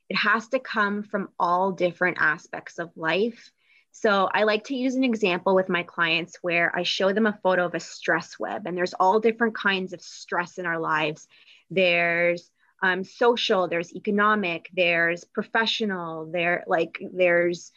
it 0.10 0.16
has 0.16 0.48
to 0.50 0.60
come 0.60 1.04
from 1.04 1.30
all 1.40 1.72
different 1.72 2.18
aspects 2.20 2.80
of 2.80 2.90
life 2.96 3.52
so 3.92 4.30
I 4.32 4.44
like 4.44 4.66
to 4.66 4.76
use 4.76 4.96
an 4.96 5.04
example 5.04 5.56
with 5.56 5.68
my 5.68 5.84
clients 5.84 6.38
where 6.42 6.72
I 6.76 6.84
show 6.84 7.12
them 7.12 7.26
a 7.26 7.40
photo 7.44 7.66
of 7.66 7.76
a 7.76 7.80
stress 7.80 8.40
web, 8.40 8.66
and 8.66 8.78
there's 8.78 8.94
all 8.94 9.20
different 9.20 9.56
kinds 9.56 9.94
of 9.94 10.02
stress 10.02 10.58
in 10.58 10.66
our 10.66 10.80
lives. 10.80 11.28
There's 11.70 12.50
um, 12.82 13.04
social, 13.04 13.68
there's 13.68 13.94
economic, 13.94 14.70
there's 14.74 15.26
professional, 15.26 16.32
there 16.32 16.64
like 16.68 16.98
there's 17.02 17.72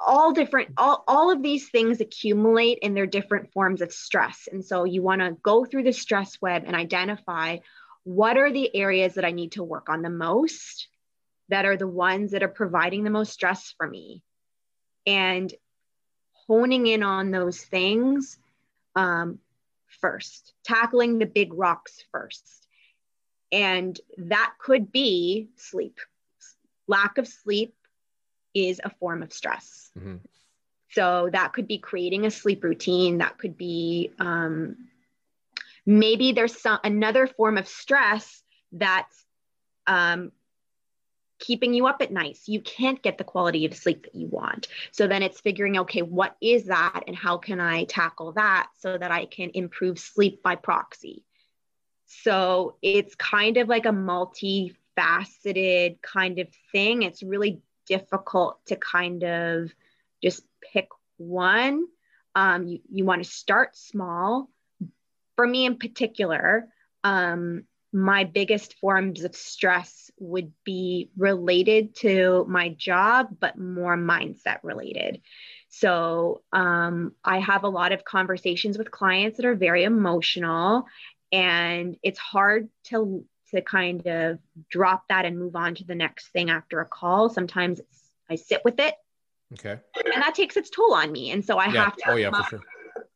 all 0.00 0.32
different 0.32 0.70
all, 0.78 1.04
all 1.06 1.30
of 1.30 1.42
these 1.42 1.68
things 1.68 2.00
accumulate 2.00 2.78
in 2.80 2.94
their 2.94 3.06
different 3.06 3.52
forms 3.52 3.82
of 3.82 3.92
stress 3.92 4.48
and 4.50 4.64
so 4.64 4.84
you 4.84 5.02
want 5.02 5.20
to 5.20 5.36
go 5.42 5.66
through 5.66 5.82
the 5.82 5.92
stress 5.92 6.40
web 6.40 6.62
and 6.66 6.74
identify 6.74 7.58
what 8.04 8.38
are 8.38 8.50
the 8.50 8.74
areas 8.74 9.14
that 9.14 9.26
i 9.26 9.30
need 9.30 9.52
to 9.52 9.62
work 9.62 9.90
on 9.90 10.00
the 10.00 10.08
most 10.08 10.88
that 11.48 11.64
are 11.64 11.76
the 11.76 11.88
ones 11.88 12.32
that 12.32 12.42
are 12.42 12.48
providing 12.48 13.04
the 13.04 13.10
most 13.10 13.32
stress 13.32 13.74
for 13.76 13.88
me 13.88 14.22
and 15.06 15.52
honing 16.46 16.86
in 16.86 17.02
on 17.02 17.30
those 17.30 17.60
things 17.60 18.38
um, 18.96 19.38
first, 20.00 20.54
tackling 20.64 21.18
the 21.18 21.26
big 21.26 21.52
rocks 21.52 22.02
first. 22.12 22.66
And 23.52 23.98
that 24.18 24.54
could 24.58 24.90
be 24.90 25.48
sleep. 25.56 25.98
Lack 26.86 27.18
of 27.18 27.28
sleep 27.28 27.74
is 28.54 28.80
a 28.82 28.90
form 28.90 29.22
of 29.22 29.32
stress. 29.32 29.90
Mm-hmm. 29.98 30.16
So 30.90 31.28
that 31.32 31.52
could 31.52 31.66
be 31.66 31.78
creating 31.78 32.24
a 32.24 32.30
sleep 32.30 32.62
routine. 32.62 33.18
That 33.18 33.38
could 33.38 33.56
be 33.56 34.12
um, 34.18 34.76
maybe 35.84 36.32
there's 36.32 36.60
some 36.60 36.78
another 36.84 37.26
form 37.26 37.58
of 37.58 37.66
stress 37.66 38.42
that's 38.72 39.24
um, 39.86 40.32
keeping 41.46 41.74
you 41.74 41.86
up 41.86 42.00
at 42.00 42.12
night. 42.12 42.36
So 42.36 42.52
you 42.52 42.60
can't 42.60 43.02
get 43.02 43.18
the 43.18 43.24
quality 43.24 43.66
of 43.66 43.74
sleep 43.74 44.04
that 44.04 44.14
you 44.14 44.28
want. 44.28 44.68
So 44.92 45.06
then 45.06 45.22
it's 45.22 45.40
figuring, 45.40 45.78
okay, 45.78 46.02
what 46.02 46.36
is 46.40 46.66
that 46.66 47.02
and 47.06 47.16
how 47.16 47.38
can 47.38 47.60
I 47.60 47.84
tackle 47.84 48.32
that 48.32 48.68
so 48.78 48.96
that 48.96 49.10
I 49.10 49.26
can 49.26 49.50
improve 49.54 49.98
sleep 49.98 50.42
by 50.42 50.56
proxy? 50.56 51.24
So 52.06 52.76
it's 52.82 53.14
kind 53.14 53.58
of 53.58 53.68
like 53.68 53.86
a 53.86 53.90
multifaceted 53.90 56.02
kind 56.02 56.38
of 56.38 56.48
thing. 56.72 57.02
It's 57.02 57.22
really 57.22 57.60
difficult 57.86 58.64
to 58.66 58.76
kind 58.76 59.24
of 59.24 59.72
just 60.22 60.44
pick 60.72 60.88
one. 61.18 61.86
Um, 62.34 62.66
you, 62.66 62.80
you 62.90 63.04
want 63.04 63.22
to 63.22 63.30
start 63.30 63.76
small. 63.76 64.48
For 65.36 65.46
me 65.46 65.66
in 65.66 65.76
particular, 65.76 66.68
um, 67.02 67.64
my 67.94 68.24
biggest 68.24 68.74
forms 68.80 69.22
of 69.22 69.36
stress 69.36 70.10
would 70.18 70.52
be 70.64 71.10
related 71.16 71.94
to 71.94 72.44
my 72.48 72.70
job, 72.70 73.28
but 73.38 73.56
more 73.56 73.96
mindset 73.96 74.58
related. 74.64 75.22
So 75.68 76.42
um, 76.52 77.12
I 77.24 77.38
have 77.38 77.62
a 77.62 77.68
lot 77.68 77.92
of 77.92 78.04
conversations 78.04 78.76
with 78.76 78.90
clients 78.90 79.36
that 79.36 79.46
are 79.46 79.54
very 79.54 79.84
emotional, 79.84 80.86
and 81.30 81.96
it's 82.02 82.18
hard 82.18 82.68
to 82.86 83.24
to 83.52 83.62
kind 83.62 84.04
of 84.08 84.40
drop 84.68 85.04
that 85.08 85.24
and 85.24 85.38
move 85.38 85.54
on 85.54 85.76
to 85.76 85.84
the 85.84 85.94
next 85.94 86.28
thing 86.28 86.50
after 86.50 86.80
a 86.80 86.86
call. 86.86 87.28
Sometimes 87.28 87.80
I 88.28 88.34
sit 88.34 88.62
with 88.64 88.80
it. 88.80 88.94
Okay. 89.52 89.78
And 90.04 90.22
that 90.22 90.34
takes 90.34 90.56
its 90.56 90.70
toll 90.70 90.94
on 90.94 91.12
me. 91.12 91.30
And 91.30 91.44
so 91.44 91.58
I 91.58 91.66
yeah. 91.66 91.84
have 91.84 91.96
to. 91.96 92.10
Oh, 92.10 92.16
yeah, 92.16 92.30
for 92.32 92.48
sure. 92.50 92.60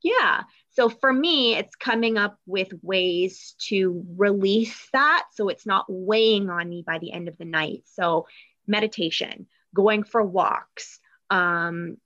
Yeah. 0.02 0.42
So 0.70 0.88
for 0.88 1.12
me, 1.12 1.56
it's 1.56 1.74
coming 1.74 2.18
up 2.18 2.38
with 2.46 2.68
ways 2.82 3.54
to 3.68 4.04
release 4.16 4.88
that 4.92 5.24
so 5.32 5.48
it's 5.48 5.66
not 5.66 5.86
weighing 5.88 6.50
on 6.50 6.68
me 6.68 6.84
by 6.86 6.98
the 6.98 7.12
end 7.12 7.28
of 7.28 7.36
the 7.36 7.44
night. 7.44 7.82
So 7.86 8.26
meditation, 8.66 9.46
going 9.74 10.04
for 10.04 10.22
walks, 10.22 11.00
um, 11.30 11.96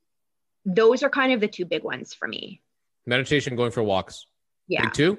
those 0.64 1.02
are 1.02 1.10
kind 1.10 1.32
of 1.32 1.40
the 1.40 1.48
two 1.48 1.64
big 1.64 1.82
ones 1.82 2.14
for 2.14 2.26
me. 2.26 2.62
Meditation, 3.06 3.56
going 3.56 3.72
for 3.72 3.82
walks. 3.82 4.26
Yeah. 4.68 4.84
Big 4.84 4.92
two? 4.94 5.18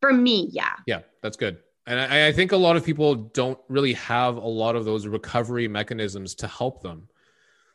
For 0.00 0.12
me, 0.12 0.48
yeah. 0.52 0.72
Yeah, 0.86 1.00
that's 1.22 1.36
good. 1.36 1.58
And 1.86 2.00
I, 2.00 2.28
I 2.28 2.32
think 2.32 2.52
a 2.52 2.56
lot 2.56 2.76
of 2.76 2.84
people 2.84 3.14
don't 3.14 3.58
really 3.68 3.92
have 3.94 4.36
a 4.36 4.46
lot 4.46 4.74
of 4.74 4.84
those 4.84 5.06
recovery 5.06 5.68
mechanisms 5.68 6.34
to 6.36 6.48
help 6.48 6.82
them. 6.82 7.08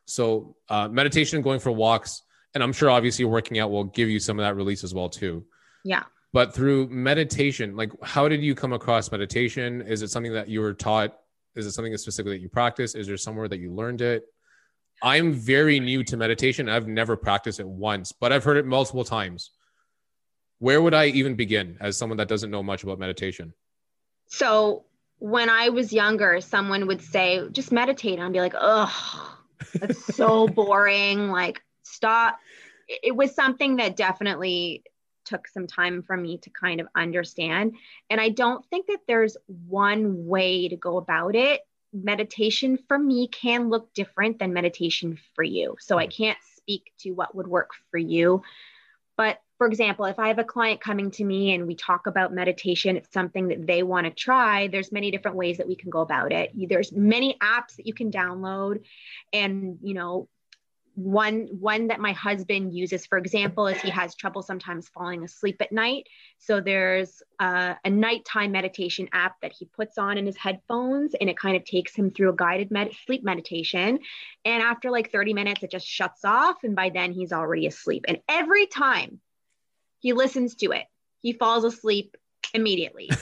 So, 0.06 0.58
uh, 0.68 0.90
meditation, 0.90 1.42
going 1.42 1.60
for 1.60 1.72
walks, 1.72 2.22
and 2.54 2.64
I'm 2.64 2.74
sure 2.74 2.90
obviously 2.90 3.26
working 3.26 3.60
out 3.60 3.72
will 3.72 3.86
give 3.86 4.10
you 4.10 4.20
some 4.20 4.40
of 4.40 4.44
that 4.44 4.56
release 4.56 4.84
as 4.84 4.94
well 4.94 5.10
too. 5.10 5.46
Yeah. 5.84 6.04
But 6.34 6.54
through 6.54 6.88
meditation, 6.90 7.76
like 7.76 7.92
how 8.04 8.28
did 8.28 8.42
you 8.42 8.56
come 8.56 8.74
across 8.74 9.12
meditation? 9.12 9.82
Is 9.82 10.02
it 10.02 10.10
something 10.10 10.34
that 10.34 10.48
you 10.48 10.62
were 10.62 10.74
taught? 10.74 11.18
Is 11.56 11.66
it 11.66 11.72
something 11.72 11.96
specifically 11.98 12.38
that 12.38 12.42
you 12.42 12.50
practice? 12.50 12.96
Is 12.96 13.08
there 13.08 13.18
somewhere 13.18 13.48
that 13.48 13.60
you 13.60 13.74
learned 13.74 14.02
it? 14.02 14.26
I'm 15.02 15.34
very 15.34 15.80
new 15.80 16.04
to 16.06 16.18
meditation. 16.18 16.70
I've 16.70 16.88
never 16.88 17.18
practiced 17.18 17.60
it 17.60 17.68
once, 17.68 18.12
but 18.12 18.32
I've 18.32 18.44
heard 18.44 18.58
it 18.58 18.66
multiple 18.66 19.04
times. 19.04 19.52
Where 20.60 20.82
would 20.82 20.94
I 20.94 21.08
even 21.08 21.36
begin 21.36 21.78
as 21.82 21.98
someone 21.98 22.18
that 22.18 22.28
doesn't 22.28 22.52
know 22.52 22.62
much 22.62 22.84
about 22.84 23.00
meditation? 23.00 23.54
So 24.28 24.86
when 25.18 25.50
I 25.50 25.70
was 25.70 25.92
younger, 25.92 26.40
someone 26.40 26.88
would 26.88 27.02
say, 27.02 27.48
just 27.52 27.72
meditate. 27.72 28.14
And 28.14 28.24
I'd 28.24 28.34
be 28.34 28.40
like, 28.40 28.54
oh, 28.58 29.40
that's 29.74 30.16
so 30.16 30.48
boring. 30.56 31.30
Like, 31.30 31.62
stop. 31.92 32.40
It 32.88 33.16
was 33.16 33.34
something 33.36 33.78
that 33.78 33.96
definitely 33.96 34.84
took 35.26 35.48
some 35.48 35.68
time 35.68 36.02
for 36.04 36.18
me 36.18 36.38
to 36.40 36.50
kind 36.50 36.82
of 36.82 36.88
understand. 36.96 37.76
And 38.10 38.20
I 38.20 38.30
don't 38.30 38.66
think 38.66 38.88
that 38.88 39.02
there's 39.08 39.38
one 39.48 40.26
way 40.26 40.68
to 40.68 40.76
go 40.76 40.98
about 40.98 41.36
it. 41.36 41.62
Meditation 41.94 42.78
for 42.88 42.98
me 42.98 43.28
can 43.28 43.70
look 43.70 43.94
different 43.94 44.40
than 44.40 44.54
meditation 44.54 45.20
for 45.36 45.44
you. 45.44 45.76
So 45.80 45.98
I 45.98 46.06
hmm. 46.06 46.12
can't 46.12 46.38
speak 46.58 46.92
to 47.00 47.12
what 47.12 47.36
would 47.36 47.48
work 47.48 47.72
for 47.90 47.98
you. 47.98 48.44
But 49.18 49.40
for 49.58 49.68
example, 49.68 50.06
if 50.06 50.18
I 50.18 50.30
have 50.30 50.40
a 50.40 50.44
client 50.44 50.82
coming 50.82 51.12
to 51.12 51.24
me 51.24 51.54
and 51.54 51.68
we 51.68 51.76
talk 51.76 52.08
about 52.08 52.34
meditation, 52.34 52.98
it's 52.98 53.14
something 53.14 53.50
that 53.50 53.68
they 53.68 53.84
want 53.84 54.06
to 54.06 54.12
try, 54.12 54.68
there's 54.68 54.92
many 54.92 55.12
different 55.12 55.38
ways 55.38 55.58
that 55.58 55.68
we 55.68 55.76
can 55.76 55.92
go 55.92 56.00
about 56.00 56.32
it. 56.32 56.52
There's 56.56 56.92
many 56.92 57.38
apps 57.40 57.76
that 57.76 57.86
you 57.86 57.94
can 57.94 58.10
download 58.10 58.84
and, 59.32 59.78
you 59.84 59.94
know, 59.94 60.28
one 60.96 61.48
one 61.60 61.88
that 61.88 62.00
my 62.00 62.12
husband 62.12 62.74
uses 62.74 63.06
for 63.06 63.18
example 63.18 63.68
is 63.68 63.80
he 63.82 63.90
has 63.90 64.14
trouble 64.14 64.42
sometimes 64.42 64.90
falling 64.90 65.24
asleep 65.24 65.58
at 65.62 65.72
night. 65.72 66.08
So 66.38 66.60
there's 66.60 67.24
a, 67.40 67.78
a 67.84 67.90
nighttime 67.90 68.52
meditation 68.52 69.08
app 69.14 69.40
that 69.42 69.54
he 69.54 69.66
puts 69.66 69.98
on 69.98 70.18
in 70.18 70.26
his 70.26 70.38
headphones 70.38 71.16
and 71.20 71.30
it 71.30 71.38
kind 71.38 71.56
of 71.56 71.64
takes 71.64 71.96
him 71.96 72.12
through 72.12 72.30
a 72.30 72.36
guided 72.36 72.72
med- 72.72 72.94
sleep 73.06 73.24
meditation. 73.24 74.00
And 74.44 74.64
after 74.64 74.92
like 74.92 75.12
30 75.12 75.34
minutes 75.34 75.64
it 75.64 75.72
just 75.72 75.88
shuts 75.88 76.26
off 76.26 76.58
and 76.64 76.76
by 76.76 76.90
then 76.90 77.14
he's 77.14 77.32
already 77.32 77.68
asleep. 77.68 78.06
And 78.08 78.20
every 78.28 78.68
time 78.68 79.22
he 80.00 80.14
listens 80.14 80.56
to 80.56 80.72
it 80.72 80.86
he 81.22 81.34
falls 81.34 81.64
asleep 81.64 82.18
immediately. 82.54 83.10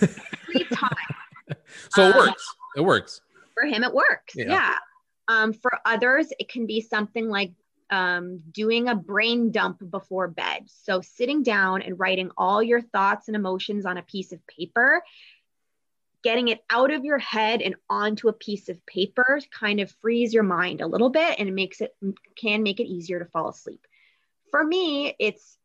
Every 0.49 0.65
time. 0.73 1.55
So 1.91 2.09
it 2.09 2.15
um, 2.15 2.27
works. 2.27 2.55
It 2.77 2.81
works. 2.81 3.21
for 3.53 3.63
him 3.63 3.83
it 3.83 3.93
works. 3.93 4.33
Yeah. 4.35 4.45
yeah. 4.47 4.75
Um, 5.29 5.53
for 5.53 5.71
others, 5.85 6.33
it 6.39 6.49
can 6.49 6.65
be 6.65 6.81
something 6.81 7.29
like 7.29 7.53
um, 7.91 8.41
doing 8.51 8.89
a 8.89 8.95
brain 8.95 9.51
dump 9.51 9.79
before 9.89 10.27
bed. 10.27 10.63
So, 10.65 11.01
sitting 11.01 11.43
down 11.43 11.83
and 11.83 11.99
writing 11.99 12.31
all 12.35 12.61
your 12.61 12.81
thoughts 12.81 13.27
and 13.27 13.35
emotions 13.35 13.85
on 13.85 13.97
a 13.97 14.03
piece 14.03 14.31
of 14.31 14.45
paper, 14.47 15.03
getting 16.23 16.47
it 16.49 16.59
out 16.69 16.91
of 16.91 17.05
your 17.05 17.19
head 17.19 17.61
and 17.61 17.75
onto 17.89 18.27
a 18.27 18.33
piece 18.33 18.69
of 18.69 18.85
paper 18.85 19.39
kind 19.57 19.79
of 19.79 19.91
frees 20.01 20.33
your 20.33 20.43
mind 20.43 20.81
a 20.81 20.87
little 20.87 21.09
bit 21.09 21.39
and 21.39 21.47
it 21.47 21.53
makes 21.53 21.79
it 21.79 21.95
can 22.35 22.63
make 22.63 22.79
it 22.79 22.87
easier 22.87 23.19
to 23.19 23.25
fall 23.25 23.49
asleep. 23.49 23.85
For 24.51 24.63
me, 24.63 25.15
it's 25.19 25.57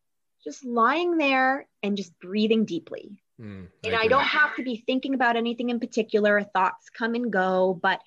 just 0.44 0.64
lying 0.64 1.16
there 1.16 1.66
and 1.82 1.96
just 1.96 2.18
breathing 2.20 2.66
deeply. 2.66 3.16
Mm, 3.40 3.68
and 3.82 3.96
I 3.96 4.06
don't 4.06 4.22
have 4.24 4.54
to 4.56 4.62
be 4.62 4.84
thinking 4.86 5.14
about 5.14 5.36
anything 5.36 5.70
in 5.70 5.80
particular. 5.80 6.42
Thoughts 6.42 6.90
come 6.90 7.14
and 7.14 7.32
go, 7.32 7.78
but 7.80 8.00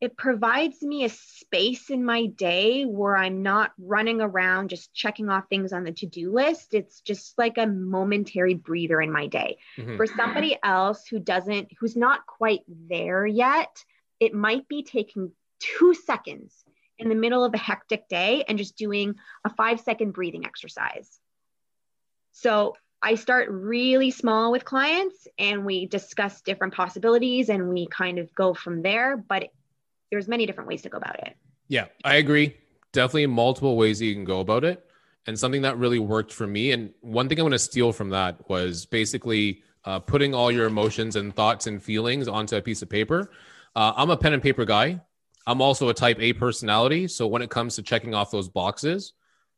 it 0.00 0.16
provides 0.16 0.82
me 0.82 1.04
a 1.04 1.08
space 1.08 1.88
in 1.88 2.04
my 2.04 2.26
day 2.26 2.84
where 2.84 3.16
I'm 3.16 3.42
not 3.42 3.72
running 3.78 4.20
around 4.20 4.68
just 4.68 4.92
checking 4.92 5.30
off 5.30 5.44
things 5.48 5.72
on 5.72 5.84
the 5.84 5.92
to 5.92 6.06
do 6.06 6.32
list. 6.32 6.74
It's 6.74 7.00
just 7.00 7.36
like 7.38 7.56
a 7.56 7.66
momentary 7.66 8.54
breather 8.54 9.00
in 9.00 9.10
my 9.10 9.26
day. 9.26 9.56
Mm-hmm. 9.78 9.96
For 9.96 10.06
somebody 10.06 10.58
else 10.62 11.06
who 11.06 11.18
doesn't, 11.18 11.68
who's 11.80 11.96
not 11.96 12.26
quite 12.26 12.60
there 12.68 13.26
yet, 13.26 13.84
it 14.20 14.34
might 14.34 14.68
be 14.68 14.82
taking 14.82 15.32
two 15.60 15.94
seconds 15.94 16.52
in 16.98 17.08
the 17.08 17.14
middle 17.14 17.44
of 17.44 17.54
a 17.54 17.58
hectic 17.58 18.06
day 18.08 18.44
and 18.46 18.58
just 18.58 18.76
doing 18.76 19.14
a 19.44 19.50
five 19.50 19.80
second 19.80 20.12
breathing 20.12 20.44
exercise. 20.44 21.18
So 22.32 22.76
I 23.00 23.14
start 23.14 23.48
really 23.50 24.10
small 24.10 24.52
with 24.52 24.64
clients 24.66 25.26
and 25.38 25.64
we 25.64 25.86
discuss 25.86 26.42
different 26.42 26.74
possibilities 26.74 27.48
and 27.48 27.70
we 27.70 27.86
kind 27.86 28.18
of 28.18 28.34
go 28.34 28.52
from 28.52 28.82
there. 28.82 29.16
But 29.16 29.48
there's 30.10 30.28
many 30.28 30.46
different 30.46 30.68
ways 30.68 30.82
to 30.82 30.88
go 30.88 30.98
about 30.98 31.18
it. 31.20 31.36
Yeah, 31.68 31.86
I 32.04 32.16
agree. 32.16 32.56
Definitely 32.92 33.26
multiple 33.26 33.76
ways 33.76 33.98
that 33.98 34.06
you 34.06 34.14
can 34.14 34.24
go 34.24 34.40
about 34.40 34.64
it. 34.64 34.84
And 35.26 35.38
something 35.38 35.62
that 35.62 35.76
really 35.78 35.98
worked 35.98 36.32
for 36.32 36.46
me, 36.46 36.70
and 36.70 36.92
one 37.00 37.28
thing 37.28 37.40
I 37.40 37.42
want 37.42 37.52
to 37.52 37.58
steal 37.58 37.92
from 37.92 38.10
that 38.10 38.48
was 38.48 38.86
basically 38.86 39.62
uh, 39.84 39.98
putting 39.98 40.34
all 40.34 40.52
your 40.52 40.66
emotions 40.66 41.16
and 41.16 41.34
thoughts 41.34 41.66
and 41.66 41.82
feelings 41.82 42.28
onto 42.28 42.56
a 42.56 42.62
piece 42.62 42.82
of 42.82 42.88
paper. 42.88 43.30
Uh, 43.74 43.92
I'm 43.96 44.10
a 44.10 44.16
pen 44.16 44.34
and 44.34 44.42
paper 44.42 44.64
guy. 44.64 45.00
I'm 45.46 45.60
also 45.60 45.88
a 45.88 45.94
type 45.94 46.18
A 46.20 46.32
personality. 46.32 47.08
So 47.08 47.26
when 47.26 47.42
it 47.42 47.50
comes 47.50 47.76
to 47.76 47.82
checking 47.82 48.14
off 48.14 48.30
those 48.30 48.48
boxes, 48.48 49.12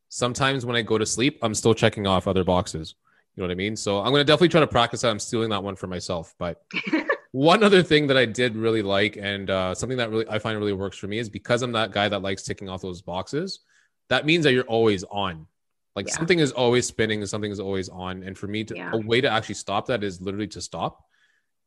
sometimes 0.09 0.65
when 0.65 0.75
I 0.75 0.81
go 0.81 0.97
to 0.97 1.05
sleep, 1.05 1.39
I'm 1.41 1.53
still 1.53 1.73
checking 1.73 2.05
off 2.07 2.27
other 2.27 2.43
boxes. 2.43 2.95
You 3.35 3.41
know 3.41 3.47
what 3.47 3.51
I 3.51 3.55
mean? 3.55 3.75
So 3.75 3.99
I'm 3.99 4.11
going 4.11 4.21
to 4.21 4.23
definitely 4.23 4.49
try 4.49 4.61
to 4.61 4.67
practice 4.67 5.01
that. 5.01 5.09
I'm 5.09 5.19
stealing 5.19 5.49
that 5.49 5.63
one 5.63 5.75
for 5.75 5.87
myself. 5.87 6.35
But 6.37 6.61
one 7.31 7.63
other 7.63 7.83
thing 7.83 8.07
that 8.07 8.17
I 8.17 8.25
did 8.25 8.55
really 8.55 8.81
like, 8.81 9.17
and 9.17 9.49
uh, 9.49 9.75
something 9.75 9.97
that 9.97 10.09
really 10.09 10.27
I 10.29 10.39
find 10.39 10.57
really 10.57 10.73
works 10.73 10.97
for 10.97 11.07
me 11.07 11.19
is 11.19 11.29
because 11.29 11.61
I'm 11.61 11.71
that 11.73 11.91
guy 11.91 12.09
that 12.09 12.21
likes 12.21 12.43
ticking 12.43 12.69
off 12.69 12.81
those 12.81 13.01
boxes. 13.01 13.59
That 14.09 14.25
means 14.25 14.43
that 14.45 14.53
you're 14.53 14.63
always 14.63 15.03
on. 15.03 15.45
Like 15.95 16.07
yeah. 16.07 16.15
something 16.15 16.39
is 16.39 16.51
always 16.51 16.87
spinning, 16.87 17.19
and 17.19 17.29
something 17.29 17.51
is 17.51 17.59
always 17.59 17.89
on. 17.89 18.23
And 18.23 18.37
for 18.37 18.47
me, 18.47 18.63
to, 18.63 18.75
yeah. 18.75 18.91
a 18.93 18.97
way 18.97 19.21
to 19.21 19.29
actually 19.29 19.55
stop 19.55 19.85
that 19.87 20.03
is 20.03 20.21
literally 20.21 20.47
to 20.47 20.61
stop, 20.61 21.05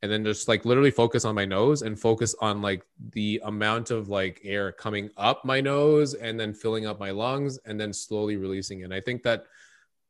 and 0.02 0.10
then 0.10 0.24
just 0.24 0.48
like 0.48 0.64
literally 0.64 0.90
focus 0.90 1.24
on 1.24 1.34
my 1.34 1.44
nose 1.44 1.82
and 1.82 1.98
focus 1.98 2.34
on 2.40 2.60
like 2.60 2.84
the 3.12 3.40
amount 3.44 3.92
of 3.92 4.08
like 4.08 4.40
air 4.42 4.72
coming 4.72 5.10
up 5.16 5.44
my 5.44 5.60
nose 5.60 6.14
and 6.14 6.38
then 6.40 6.52
filling 6.52 6.86
up 6.86 6.98
my 6.98 7.12
lungs 7.12 7.58
and 7.66 7.78
then 7.78 7.92
slowly 7.92 8.36
releasing. 8.36 8.82
And 8.82 8.92
I 8.92 9.00
think 9.00 9.22
that 9.22 9.44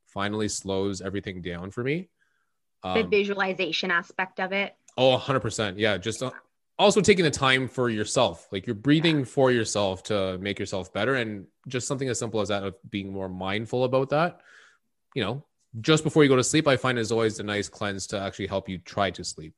finally 0.06 0.48
slows 0.48 1.02
everything 1.02 1.42
down 1.42 1.70
for 1.70 1.84
me. 1.84 2.08
Um, 2.82 2.94
the 2.94 3.04
visualization 3.06 3.90
aspect 3.90 4.40
of 4.40 4.52
it. 4.52 4.74
Oh, 4.96 5.16
100%. 5.16 5.74
Yeah. 5.78 5.96
Just 5.96 6.22
uh, 6.22 6.30
also 6.78 7.00
taking 7.00 7.24
the 7.24 7.30
time 7.30 7.68
for 7.68 7.88
yourself. 7.88 8.48
Like 8.52 8.66
you're 8.66 8.74
breathing 8.74 9.24
for 9.24 9.50
yourself 9.50 10.02
to 10.04 10.38
make 10.38 10.58
yourself 10.58 10.92
better. 10.92 11.14
And 11.14 11.46
just 11.68 11.86
something 11.86 12.08
as 12.08 12.18
simple 12.18 12.40
as 12.40 12.48
that 12.48 12.64
of 12.64 12.74
being 12.90 13.12
more 13.12 13.28
mindful 13.28 13.84
about 13.84 14.10
that. 14.10 14.40
You 15.14 15.22
know, 15.22 15.44
just 15.80 16.04
before 16.04 16.22
you 16.22 16.28
go 16.28 16.36
to 16.36 16.44
sleep, 16.44 16.66
I 16.66 16.76
find 16.76 16.98
is 16.98 17.12
always 17.12 17.38
a 17.38 17.42
nice 17.42 17.68
cleanse 17.68 18.06
to 18.08 18.20
actually 18.20 18.46
help 18.46 18.68
you 18.68 18.78
try 18.78 19.10
to 19.10 19.24
sleep. 19.24 19.54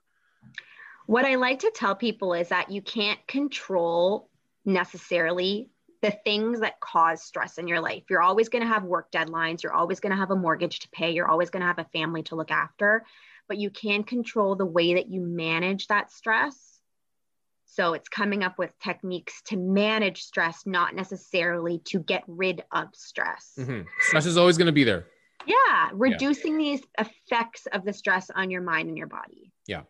What 1.07 1.25
I 1.25 1.35
like 1.35 1.61
to 1.61 1.73
tell 1.75 1.95
people 1.95 2.33
is 2.33 2.49
that 2.49 2.71
you 2.71 2.81
can't 2.81 3.25
control 3.27 4.29
necessarily 4.65 5.69
the 6.01 6.11
things 6.11 6.61
that 6.61 6.81
cause 6.81 7.23
stress 7.23 7.59
in 7.59 7.67
your 7.67 7.81
life. 7.81 8.05
You're 8.11 8.23
always 8.23 8.49
going 8.49 8.63
to 8.63 8.69
have 8.69 8.85
work 8.85 9.11
deadlines. 9.11 9.63
You're 9.63 9.73
always 9.73 10.01
going 10.01 10.11
to 10.11 10.17
have 10.17 10.31
a 10.31 10.37
mortgage 10.37 10.81
to 10.81 10.89
pay. 10.91 11.13
You're 11.13 11.29
always 11.29 11.51
going 11.51 11.63
to 11.63 11.67
have 11.67 11.79
a 11.79 11.85
family 11.85 12.23
to 12.25 12.37
look 12.37 12.51
after 12.51 13.05
but 13.49 13.59
you 13.59 13.71
can 13.71 14.05
control 14.05 14.57
the 14.57 14.67
way 14.67 14.95
that 14.95 15.09
you 15.09 15.21
manage 15.21 15.87
that 15.89 16.11
stress. 16.11 16.81
So 17.67 17.95
it's 17.95 18.09
coming 18.09 18.45
up 18.45 18.59
with 18.59 18.73
techniques 18.79 19.43
to 19.47 19.57
manage 19.57 20.23
stress, 20.23 20.63
not 20.65 20.95
necessarily 20.95 21.81
to 21.87 21.99
get 21.99 22.23
rid 22.29 22.63
of 22.71 22.89
stress. 22.95 23.53
Mm-hmm. 23.59 23.83
Stress 24.01 24.27
is 24.27 24.37
always 24.37 24.57
going 24.57 24.67
to 24.67 24.73
be 24.73 24.85
there. 24.85 25.07
Yeah, 25.47 25.91
reducing 25.93 26.61
yeah. 26.61 26.77
these 26.77 26.83
effects 26.99 27.67
of 27.73 27.85
the 27.85 27.93
stress 27.93 28.31
on 28.35 28.51
your 28.51 28.63
mind 28.63 28.89
and 28.89 28.97
your 28.97 29.09
body. 29.09 29.53
Yeah. 29.67 29.83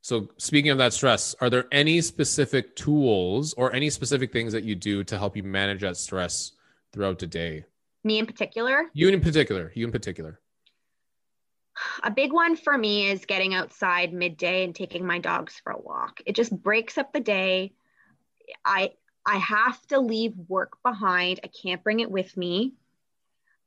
So, 0.00 0.28
speaking 0.38 0.70
of 0.70 0.78
that 0.78 0.92
stress, 0.92 1.34
are 1.40 1.50
there 1.50 1.66
any 1.72 2.00
specific 2.00 2.76
tools 2.76 3.52
or 3.54 3.74
any 3.74 3.90
specific 3.90 4.32
things 4.32 4.52
that 4.52 4.62
you 4.62 4.76
do 4.76 5.02
to 5.04 5.18
help 5.18 5.36
you 5.36 5.42
manage 5.42 5.80
that 5.80 5.96
stress 5.96 6.52
throughout 6.92 7.18
the 7.18 7.26
day? 7.26 7.64
Me 8.04 8.18
in 8.18 8.26
particular? 8.26 8.84
You 8.94 9.08
in 9.08 9.20
particular. 9.20 9.72
You 9.74 9.84
in 9.84 9.92
particular 9.92 10.40
a 12.02 12.10
big 12.10 12.32
one 12.32 12.56
for 12.56 12.76
me 12.76 13.10
is 13.10 13.24
getting 13.24 13.54
outside 13.54 14.12
midday 14.12 14.64
and 14.64 14.74
taking 14.74 15.06
my 15.06 15.18
dogs 15.18 15.60
for 15.62 15.72
a 15.72 15.80
walk. 15.80 16.20
It 16.26 16.34
just 16.34 16.52
breaks 16.52 16.98
up 16.98 17.12
the 17.12 17.20
day. 17.20 17.72
I 18.64 18.92
I 19.26 19.36
have 19.36 19.86
to 19.88 20.00
leave 20.00 20.34
work 20.48 20.78
behind. 20.82 21.40
I 21.44 21.48
can't 21.48 21.84
bring 21.84 22.00
it 22.00 22.10
with 22.10 22.36
me. 22.36 22.74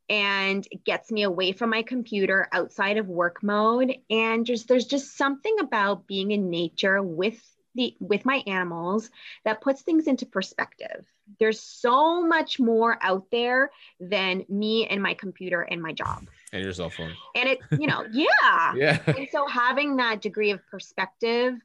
And 0.09 0.67
it 0.71 0.83
gets 0.83 1.11
me 1.11 1.23
away 1.23 1.51
from 1.51 1.69
my 1.69 1.83
computer 1.83 2.47
outside 2.51 2.97
of 2.97 3.07
work 3.07 3.43
mode. 3.43 3.95
And 4.09 4.45
just 4.45 4.67
there's 4.67 4.85
just 4.85 5.15
something 5.15 5.57
about 5.59 6.07
being 6.07 6.31
in 6.31 6.49
nature 6.49 7.01
with 7.01 7.39
the 7.75 7.95
with 7.99 8.25
my 8.25 8.43
animals 8.47 9.09
that 9.45 9.61
puts 9.61 9.81
things 9.81 10.07
into 10.07 10.25
perspective. 10.25 11.05
There's 11.39 11.59
so 11.59 12.25
much 12.25 12.59
more 12.59 12.97
out 13.01 13.25
there 13.31 13.71
than 13.99 14.45
me 14.49 14.87
and 14.87 15.01
my 15.01 15.13
computer 15.13 15.61
and 15.61 15.81
my 15.81 15.93
job 15.93 16.27
and 16.51 16.63
your 16.63 16.73
cell 16.73 16.89
phone. 16.89 17.13
And 17.35 17.49
it, 17.49 17.59
you 17.79 17.87
know, 17.87 18.05
yeah. 18.11 18.73
yeah. 18.75 18.99
And 19.07 19.27
so 19.31 19.47
having 19.47 19.97
that 19.97 20.21
degree 20.21 20.51
of 20.51 20.65
perspective, 20.67 21.55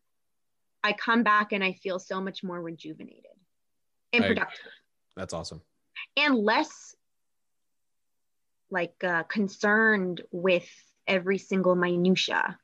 I 0.85 0.93
come 0.93 1.23
back 1.23 1.53
and 1.53 1.65
I 1.65 1.73
feel 1.73 1.99
so 1.99 2.21
much 2.21 2.45
more 2.45 2.61
rejuvenated 2.61 3.25
and 4.13 4.25
I, 4.25 4.29
productive. 4.29 4.73
That's 5.17 5.35
awesome. 5.35 5.63
And 6.17 6.37
less 6.37 6.95
like 8.71 9.03
uh, 9.03 9.25
concerned 9.25 10.23
with 10.31 10.69
every 11.07 11.39
single 11.39 11.75
minutia. 11.75 12.59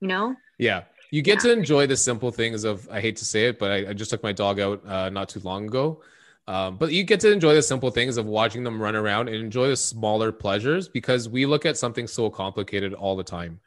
You 0.00 0.08
know? 0.08 0.36
yeah. 0.58 0.84
You 1.14 1.22
get 1.22 1.44
yeah. 1.44 1.50
to 1.50 1.52
enjoy 1.52 1.86
the 1.86 1.96
simple 1.96 2.32
things 2.32 2.64
of 2.64 2.88
I 2.90 3.00
hate 3.00 3.16
to 3.16 3.24
say 3.24 3.46
it, 3.48 3.58
but 3.58 3.70
I, 3.70 3.90
I 3.90 3.92
just 3.92 4.10
took 4.10 4.22
my 4.22 4.32
dog 4.32 4.58
out 4.58 4.78
uh, 4.86 5.10
not 5.10 5.28
too 5.28 5.40
long 5.40 5.66
ago 5.66 6.02
um, 6.46 6.76
but 6.76 6.92
you 6.92 7.04
get 7.04 7.20
to 7.20 7.32
enjoy 7.32 7.54
the 7.54 7.62
simple 7.62 7.90
things 7.90 8.16
of 8.18 8.26
watching 8.26 8.64
them 8.64 8.80
run 8.80 8.94
around 8.94 9.28
and 9.28 9.36
enjoy 9.36 9.68
the 9.68 9.76
smaller 9.76 10.30
pleasures 10.30 10.88
because 10.88 11.28
we 11.28 11.46
look 11.46 11.64
at 11.64 11.78
something 11.78 12.06
so 12.06 12.28
complicated 12.28 12.92
all 12.92 13.16
the 13.16 13.24
time. 13.24 13.60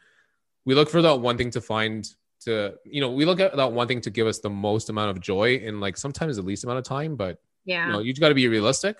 We 0.65 0.75
look 0.75 0.89
for 0.89 1.01
that 1.01 1.19
one 1.19 1.37
thing 1.37 1.49
to 1.51 1.61
find 1.61 2.07
to, 2.41 2.75
you 2.85 3.01
know, 3.01 3.11
we 3.11 3.25
look 3.25 3.39
at 3.39 3.55
that 3.55 3.71
one 3.71 3.87
thing 3.87 4.01
to 4.01 4.11
give 4.11 4.27
us 4.27 4.39
the 4.39 4.49
most 4.49 4.89
amount 4.89 5.09
of 5.09 5.19
joy 5.19 5.55
in 5.55 5.79
like 5.79 5.97
sometimes 5.97 6.35
the 6.35 6.43
least 6.43 6.65
amount 6.65 6.77
of 6.77 6.85
time, 6.85 7.15
but 7.15 7.39
yeah, 7.65 7.87
you 7.87 7.93
know, 7.93 7.99
you 7.99 8.13
got 8.13 8.29
to 8.29 8.35
be 8.35 8.47
realistic. 8.47 8.97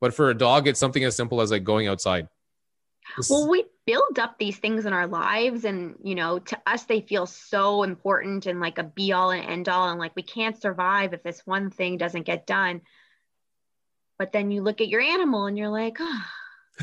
But 0.00 0.12
for 0.12 0.30
a 0.30 0.34
dog, 0.34 0.66
it's 0.66 0.80
something 0.80 1.04
as 1.04 1.14
simple 1.14 1.40
as 1.40 1.52
like 1.52 1.62
going 1.62 1.86
outside. 1.86 2.26
well 3.28 3.48
we 3.48 3.64
build 3.86 4.18
up 4.18 4.38
these 4.38 4.58
things 4.58 4.86
in 4.86 4.92
our 4.92 5.06
lives 5.06 5.64
and 5.64 5.94
you 6.02 6.14
know 6.14 6.38
to 6.38 6.58
us 6.66 6.84
they 6.84 7.00
feel 7.00 7.26
so 7.26 7.82
important 7.82 8.46
and 8.46 8.60
like 8.60 8.78
a 8.78 8.84
be 8.84 9.12
all 9.12 9.30
and 9.30 9.44
end 9.44 9.68
all 9.68 9.88
and 9.88 9.98
like 9.98 10.14
we 10.14 10.22
can't 10.22 10.60
survive 10.60 11.12
if 11.12 11.22
this 11.22 11.40
one 11.46 11.70
thing 11.70 11.96
doesn't 11.96 12.26
get 12.26 12.46
done. 12.46 12.82
But 14.18 14.32
then 14.32 14.50
you 14.50 14.62
look 14.62 14.80
at 14.80 14.88
your 14.88 15.00
animal 15.00 15.46
and 15.46 15.56
you're 15.56 15.70
like 15.70 15.96
oh, 16.00 16.22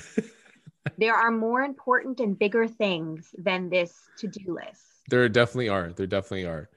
there 0.98 1.16
are 1.16 1.32
more 1.32 1.62
important 1.62 2.20
and 2.20 2.38
bigger 2.38 2.68
things 2.68 3.34
than 3.38 3.70
this 3.70 3.94
to-do 4.18 4.54
list. 4.54 4.82
There 5.10 5.28
definitely 5.30 5.70
are. 5.70 5.94
There 5.94 6.08
definitely 6.08 6.46
are. 6.46 6.70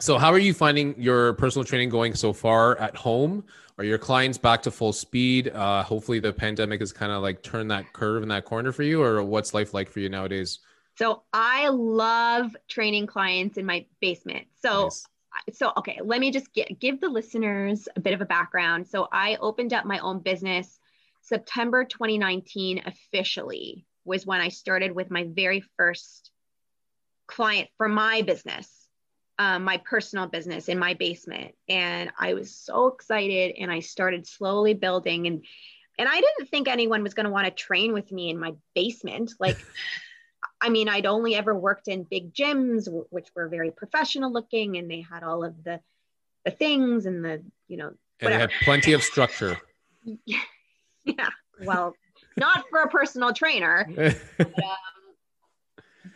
So 0.00 0.18
how 0.18 0.32
are 0.32 0.38
you 0.38 0.52
finding 0.52 1.00
your 1.00 1.34
personal 1.34 1.64
training 1.64 1.90
going 1.90 2.14
so 2.14 2.32
far 2.32 2.76
at 2.78 2.96
home 2.96 3.44
are 3.82 3.86
your 3.86 3.98
clients 3.98 4.38
back 4.38 4.62
to 4.62 4.70
full 4.70 4.92
speed? 4.92 5.48
Uh, 5.48 5.82
hopefully, 5.82 6.20
the 6.20 6.32
pandemic 6.32 6.78
has 6.80 6.92
kind 6.92 7.10
of 7.10 7.20
like 7.20 7.42
turned 7.42 7.70
that 7.72 7.92
curve 7.92 8.22
in 8.22 8.28
that 8.28 8.44
corner 8.44 8.70
for 8.70 8.84
you, 8.84 9.02
or 9.02 9.22
what's 9.24 9.52
life 9.54 9.74
like 9.74 9.90
for 9.90 9.98
you 9.98 10.08
nowadays? 10.08 10.60
So 10.96 11.22
I 11.32 11.68
love 11.68 12.56
training 12.68 13.08
clients 13.08 13.58
in 13.58 13.66
my 13.66 13.84
basement. 14.00 14.46
So 14.62 14.84
nice. 14.84 15.06
so 15.52 15.72
okay, 15.78 15.98
let 16.04 16.20
me 16.20 16.30
just 16.30 16.52
get, 16.54 16.78
give 16.78 17.00
the 17.00 17.08
listeners 17.08 17.88
a 17.96 18.00
bit 18.00 18.14
of 18.14 18.20
a 18.20 18.24
background. 18.24 18.86
So 18.86 19.08
I 19.10 19.36
opened 19.40 19.72
up 19.72 19.84
my 19.84 19.98
own 19.98 20.20
business 20.20 20.78
September 21.22 21.84
2019 21.84 22.82
officially 22.86 23.84
was 24.04 24.26
when 24.26 24.40
I 24.40 24.48
started 24.48 24.92
with 24.92 25.10
my 25.10 25.26
very 25.28 25.62
first 25.76 26.30
client 27.26 27.68
for 27.78 27.88
my 27.88 28.22
business 28.22 28.81
um, 29.42 29.64
my 29.64 29.78
personal 29.78 30.26
business 30.26 30.68
in 30.68 30.78
my 30.78 30.94
basement. 30.94 31.54
And 31.68 32.10
i 32.18 32.34
was 32.34 32.54
so 32.54 32.88
excited 32.88 33.54
and 33.58 33.70
i 33.72 33.80
started 33.80 34.26
slowly 34.26 34.74
building. 34.74 35.26
And 35.26 35.44
and 35.98 36.08
i 36.08 36.14
didn't 36.20 36.48
think 36.48 36.68
anyone 36.68 37.02
was 37.02 37.14
going 37.14 37.24
to 37.24 37.32
want 37.32 37.46
to 37.46 37.50
train 37.50 37.92
with 37.92 38.10
me 38.12 38.30
in 38.30 38.38
my 38.38 38.54
basement. 38.74 39.32
Like 39.40 39.58
i 40.60 40.68
mean 40.68 40.88
i'd 40.88 41.06
only 41.06 41.34
ever 41.34 41.54
worked 41.54 41.88
in 41.88 42.04
big 42.04 42.32
gyms 42.32 42.88
which 43.10 43.28
were 43.34 43.48
very 43.48 43.70
professional 43.72 44.32
looking 44.32 44.76
and 44.76 44.88
they 44.88 45.00
had 45.00 45.24
all 45.24 45.44
of 45.44 45.62
the 45.64 45.80
the 46.44 46.52
things 46.52 47.06
and 47.06 47.24
the 47.24 47.42
you 47.68 47.76
know 47.76 47.92
and 48.20 48.32
they 48.32 48.38
had 48.38 48.50
plenty 48.62 48.92
of 48.92 49.02
structure. 49.02 49.58
Yeah. 51.04 51.30
Well 51.64 51.96
not 52.36 52.64
for 52.70 52.82
a 52.82 52.88
personal 52.88 53.32
trainer 53.32 53.88
but, 54.38 54.40
uh, 54.40 54.76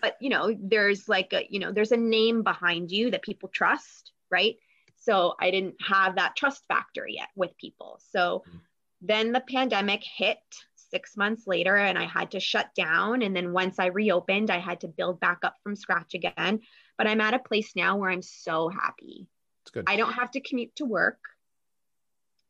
but 0.00 0.16
you 0.20 0.28
know 0.28 0.54
there's 0.58 1.08
like 1.08 1.32
a 1.32 1.46
you 1.50 1.58
know 1.58 1.72
there's 1.72 1.92
a 1.92 1.96
name 1.96 2.42
behind 2.42 2.90
you 2.90 3.10
that 3.10 3.22
people 3.22 3.48
trust 3.48 4.12
right? 4.30 4.56
So 4.96 5.34
i 5.40 5.50
didn't 5.50 5.76
have 5.86 6.16
that 6.16 6.36
trust 6.36 6.64
factor 6.68 7.06
yet 7.06 7.28
with 7.36 7.56
people. 7.58 8.00
So 8.10 8.42
mm-hmm. 8.46 8.58
then 9.02 9.32
the 9.32 9.44
pandemic 9.48 10.02
hit 10.02 10.38
six 10.74 11.16
months 11.16 11.46
later 11.46 11.76
and 11.76 11.98
i 11.98 12.04
had 12.04 12.30
to 12.32 12.40
shut 12.40 12.74
down. 12.74 13.22
And 13.22 13.34
then 13.34 13.52
once 13.52 13.78
i 13.78 13.86
reopened 13.86 14.50
i 14.50 14.58
had 14.58 14.80
to 14.80 14.88
build 14.88 15.20
back 15.20 15.38
up 15.42 15.54
from 15.62 15.76
scratch 15.76 16.14
again. 16.14 16.60
But 16.98 17.06
i'm 17.06 17.20
at 17.20 17.34
a 17.34 17.38
place 17.38 17.72
now 17.76 17.96
where 17.96 18.10
i'm 18.10 18.22
so 18.22 18.68
happy. 18.68 19.28
It's 19.62 19.70
good. 19.70 19.84
i 19.86 19.96
don't 19.96 20.14
have 20.14 20.30
to 20.32 20.40
commute 20.40 20.76
to 20.76 20.84
work. 20.84 21.18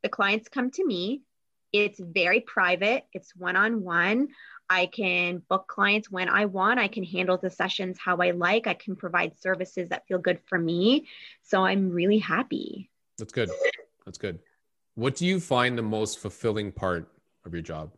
The 0.03 0.09
clients 0.09 0.49
come 0.49 0.71
to 0.73 0.87
me. 0.87 1.23
It's 1.73 1.99
very 2.01 2.41
private. 2.41 3.05
It's 3.13 3.35
one-on-one 3.35 4.29
I 4.69 4.87
can 4.87 5.39
book 5.49 5.69
clients 5.69 6.11
when 6.11 6.29
I 6.29 6.47
want. 6.47 6.81
I 6.81 6.89
can 6.89 7.05
handle 7.05 7.37
the 7.37 7.51
sessions 7.51 7.99
how 7.99 8.17
I 8.17 8.33
like. 8.33 8.67
I 8.67 8.75
can 8.75 8.97
provide 8.97 9.39
services 9.39 9.91
that 9.91 10.07
feel 10.09 10.19
good 10.19 10.41
for 10.47 10.59
me. 10.59 11.07
So 11.43 11.65
I'm 11.65 11.91
really 11.91 12.19
happy. 12.19 12.91
That's 13.19 13.33
good. 13.33 13.51
That's 14.05 14.19
good. 14.19 14.41
What 14.95 15.17
do 15.17 15.27
you 15.27 15.41
find 15.41 15.79
the 15.79 15.83
most 15.83 16.19
fulfilling 16.19 16.73
part 16.73 17.09
of 17.45 17.53
your 17.53 17.63
job? 17.63 17.93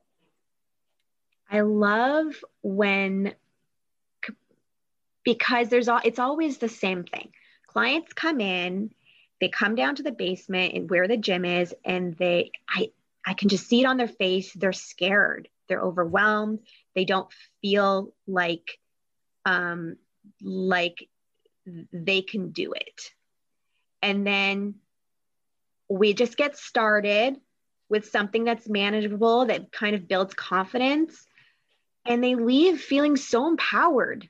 I 1.51 1.61
love 1.61 2.35
when 2.63 3.35
because 5.25 5.69
there's 5.69 5.89
all 5.89 6.01
it's 6.05 6.19
always 6.19 6.59
the 6.59 6.69
same 6.69 7.05
thing. 7.05 7.31
Clients 7.67 8.13
come 8.13 8.41
in, 8.41 8.91
they 9.41 9.49
come 9.49 9.75
down 9.75 9.95
to 9.97 10.03
the 10.03 10.13
basement 10.13 10.75
and 10.75 10.91
where 10.91 11.09
the 11.09 11.17
gym 11.17 11.45
is 11.45 11.75
and 11.85 12.15
they 12.17 12.51
I 12.69 12.91
I 13.25 13.35
can 13.35 13.49
just 13.49 13.67
see 13.67 13.81
it 13.81 13.87
on 13.87 13.97
their 13.97 14.09
face. 14.09 14.53
They're 14.53 14.73
scared 14.73 15.49
they're 15.69 15.83
overwhelmed. 15.83 16.61
They 16.95 17.05
don't 17.05 17.29
feel 17.61 18.15
like 18.27 18.79
um, 19.45 19.97
like 20.43 21.09
they 21.93 22.23
can 22.23 22.51
do 22.51 22.73
it. 22.73 23.11
And 24.03 24.27
then 24.27 24.77
we 25.89 26.15
just 26.15 26.37
get 26.37 26.57
started 26.57 27.37
with 27.89 28.11
something 28.11 28.45
that's 28.45 28.69
manageable 28.69 29.47
that 29.47 29.73
kind 29.73 29.95
of 29.95 30.09
builds 30.09 30.35
confidence. 30.35 31.27
And 32.05 32.23
they 32.23 32.35
leave 32.35 32.81
feeling 32.81 33.17
so 33.17 33.49
empowered 33.49 34.29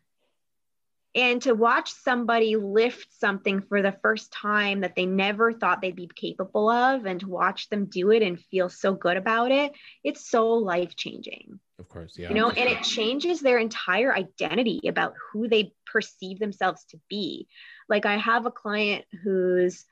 and 1.14 1.42
to 1.42 1.54
watch 1.54 1.92
somebody 1.92 2.56
lift 2.56 3.08
something 3.18 3.62
for 3.62 3.82
the 3.82 3.96
first 4.02 4.32
time 4.32 4.80
that 4.80 4.94
they 4.94 5.06
never 5.06 5.52
thought 5.52 5.80
they'd 5.80 5.96
be 5.96 6.10
capable 6.14 6.68
of 6.68 7.06
and 7.06 7.20
to 7.20 7.28
watch 7.28 7.68
them 7.68 7.86
do 7.86 8.10
it 8.10 8.22
and 8.22 8.40
feel 8.40 8.68
so 8.68 8.92
good 8.92 9.16
about 9.16 9.50
it 9.50 9.72
it's 10.04 10.28
so 10.28 10.48
life 10.50 10.94
changing 10.96 11.58
of 11.78 11.88
course 11.88 12.18
yeah 12.18 12.28
you 12.28 12.34
know 12.34 12.50
and 12.50 12.68
it 12.68 12.82
changes 12.82 13.40
their 13.40 13.58
entire 13.58 14.14
identity 14.14 14.80
about 14.86 15.14
who 15.32 15.48
they 15.48 15.72
perceive 15.86 16.38
themselves 16.38 16.84
to 16.84 16.98
be. 17.08 17.48
Like 17.88 18.06
i 18.06 18.16
have 18.16 18.46
a 18.46 18.50
client 18.50 19.04
who's 19.22 19.84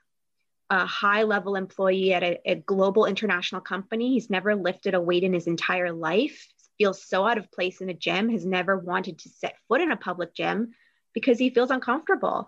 a 0.69 0.85
high 0.85 1.23
level 1.23 1.55
employee 1.55 2.13
at 2.13 2.23
a, 2.23 2.39
a 2.45 2.55
global 2.55 3.05
international 3.05 3.61
company. 3.61 4.13
He's 4.13 4.29
never 4.29 4.53
lifted 4.53 4.93
a 4.95 5.01
weight 5.01 5.23
in 5.23 5.33
his 5.33 5.47
entire 5.47 5.93
life. 5.93 6.45
Feels 6.77 7.01
so 7.01 7.25
out 7.25 7.37
of 7.37 7.51
place 7.51 7.79
in 7.79 7.89
a 7.89 7.93
gym. 7.93 8.29
Has 8.29 8.45
never 8.45 8.77
wanted 8.77 9.19
to 9.19 9.29
set 9.29 9.55
foot 9.67 9.81
in 9.81 9.91
a 9.91 9.97
public 9.97 10.35
gym 10.35 10.73
because 11.17 11.39
he 11.39 11.49
feels 11.49 11.71
uncomfortable. 11.71 12.47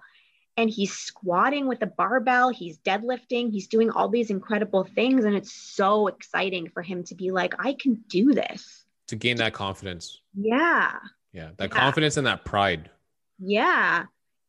And 0.56 0.70
he's 0.70 0.94
squatting 0.94 1.68
with 1.68 1.82
a 1.82 1.88
barbell, 1.88 2.50
he's 2.50 2.78
deadlifting, 2.78 3.52
he's 3.52 3.68
doing 3.68 3.90
all 3.90 4.10
these 4.10 4.30
incredible 4.30 4.84
things. 4.84 5.26
And 5.26 5.34
it's 5.34 5.52
so 5.52 6.06
exciting 6.06 6.70
for 6.70 6.84
him 6.84 7.04
to 7.06 7.16
be 7.16 7.32
like, 7.32 7.56
I 7.58 7.74
can 7.74 7.96
do 8.08 8.32
this. 8.32 8.86
To 9.08 9.16
gain 9.16 9.38
that 9.38 9.54
confidence. 9.54 10.22
Yeah. 10.36 10.92
Yeah. 11.34 11.50
That 11.58 11.72
yeah. 11.72 11.80
confidence 11.80 12.18
and 12.18 12.28
that 12.28 12.46
pride. 12.46 12.92
Yeah. 13.40 14.04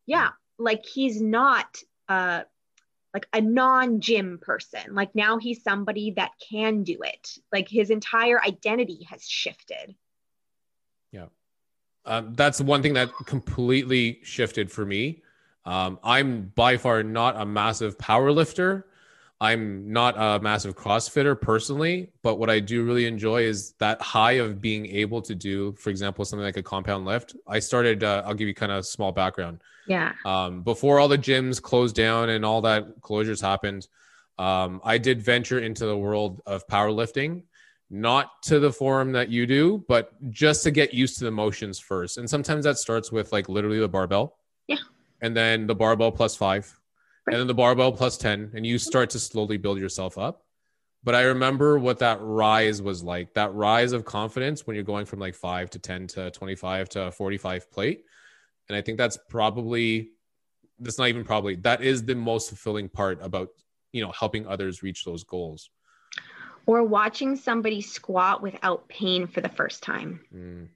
Yeah. 0.04 0.30
Like 0.58 0.84
he's 0.84 1.18
not 1.22 1.78
uh 2.06 2.42
like 3.14 3.26
a 3.32 3.40
non-gym 3.40 4.38
person. 4.42 4.94
Like 4.94 5.14
now 5.14 5.38
he's 5.38 5.62
somebody 5.62 6.12
that 6.16 6.32
can 6.50 6.82
do 6.82 6.98
it. 7.02 7.38
Like 7.50 7.68
his 7.68 7.88
entire 7.88 8.38
identity 8.42 9.06
has 9.08 9.26
shifted. 9.26 9.94
Yeah. 11.10 11.26
Um, 12.04 12.34
that's 12.34 12.60
one 12.60 12.82
thing 12.82 12.94
that 12.94 13.10
completely 13.26 14.20
shifted 14.22 14.70
for 14.70 14.84
me. 14.84 15.22
Um, 15.64 15.98
I'm 16.02 16.52
by 16.54 16.76
far 16.76 17.02
not 17.02 17.36
a 17.36 17.44
massive 17.44 17.98
power 17.98 18.32
lifter. 18.32 18.86
I'm 19.42 19.90
not 19.90 20.16
a 20.18 20.38
massive 20.42 20.76
CrossFitter 20.76 21.40
personally, 21.40 22.10
but 22.22 22.38
what 22.38 22.50
I 22.50 22.60
do 22.60 22.84
really 22.84 23.06
enjoy 23.06 23.42
is 23.44 23.72
that 23.78 24.00
high 24.02 24.32
of 24.32 24.60
being 24.60 24.84
able 24.86 25.22
to 25.22 25.34
do, 25.34 25.72
for 25.72 25.88
example, 25.88 26.26
something 26.26 26.44
like 26.44 26.58
a 26.58 26.62
compound 26.62 27.06
lift. 27.06 27.34
I 27.46 27.58
started, 27.58 28.04
uh, 28.04 28.22
I'll 28.26 28.34
give 28.34 28.48
you 28.48 28.54
kind 28.54 28.70
of 28.70 28.84
small 28.84 29.12
background. 29.12 29.62
Yeah. 29.86 30.12
Um, 30.26 30.62
before 30.62 31.00
all 31.00 31.08
the 31.08 31.16
gyms 31.16 31.60
closed 31.60 31.96
down 31.96 32.28
and 32.28 32.44
all 32.44 32.60
that 32.62 33.00
closures 33.00 33.40
happened, 33.40 33.88
um, 34.38 34.80
I 34.84 34.98
did 34.98 35.22
venture 35.22 35.58
into 35.58 35.86
the 35.86 35.96
world 35.96 36.42
of 36.44 36.66
powerlifting 36.66 37.42
not 37.90 38.42
to 38.44 38.60
the 38.60 38.72
form 38.72 39.12
that 39.12 39.28
you 39.28 39.46
do, 39.46 39.84
but 39.88 40.12
just 40.30 40.62
to 40.62 40.70
get 40.70 40.94
used 40.94 41.18
to 41.18 41.24
the 41.24 41.30
motions 41.30 41.78
first. 41.80 42.18
And 42.18 42.30
sometimes 42.30 42.64
that 42.64 42.78
starts 42.78 43.10
with 43.10 43.32
like 43.32 43.48
literally 43.48 43.80
the 43.80 43.88
barbell. 43.88 44.38
Yeah. 44.68 44.76
And 45.20 45.36
then 45.36 45.66
the 45.66 45.74
barbell 45.74 46.12
plus 46.12 46.36
five. 46.36 46.72
Right. 47.26 47.34
And 47.34 47.40
then 47.40 47.46
the 47.48 47.54
barbell 47.54 47.92
plus 47.92 48.16
10. 48.16 48.52
And 48.54 48.64
you 48.64 48.78
start 48.78 49.10
to 49.10 49.18
slowly 49.18 49.56
build 49.56 49.78
yourself 49.78 50.16
up. 50.16 50.44
But 51.02 51.14
I 51.14 51.22
remember 51.22 51.78
what 51.78 51.98
that 51.98 52.18
rise 52.20 52.80
was 52.80 53.02
like 53.02 53.34
that 53.34 53.52
rise 53.54 53.92
of 53.92 54.04
confidence 54.04 54.66
when 54.66 54.76
you're 54.76 54.84
going 54.84 55.06
from 55.06 55.18
like 55.18 55.34
five 55.34 55.70
to 55.70 55.78
10 55.78 56.06
to 56.08 56.30
25 56.30 56.88
to 56.90 57.10
45 57.10 57.70
plate. 57.72 58.04
And 58.68 58.76
I 58.76 58.82
think 58.82 58.98
that's 58.98 59.18
probably, 59.28 60.10
that's 60.78 60.98
not 60.98 61.08
even 61.08 61.24
probably, 61.24 61.56
that 61.56 61.82
is 61.82 62.04
the 62.04 62.14
most 62.14 62.50
fulfilling 62.50 62.88
part 62.88 63.18
about, 63.22 63.48
you 63.92 64.02
know, 64.02 64.12
helping 64.12 64.46
others 64.46 64.82
reach 64.82 65.04
those 65.04 65.24
goals 65.24 65.70
or 66.66 66.84
watching 66.84 67.36
somebody 67.36 67.80
squat 67.80 68.42
without 68.42 68.88
pain 68.88 69.26
for 69.26 69.40
the 69.40 69.48
first 69.48 69.82
time. 69.82 70.20
Mm. 70.34 70.68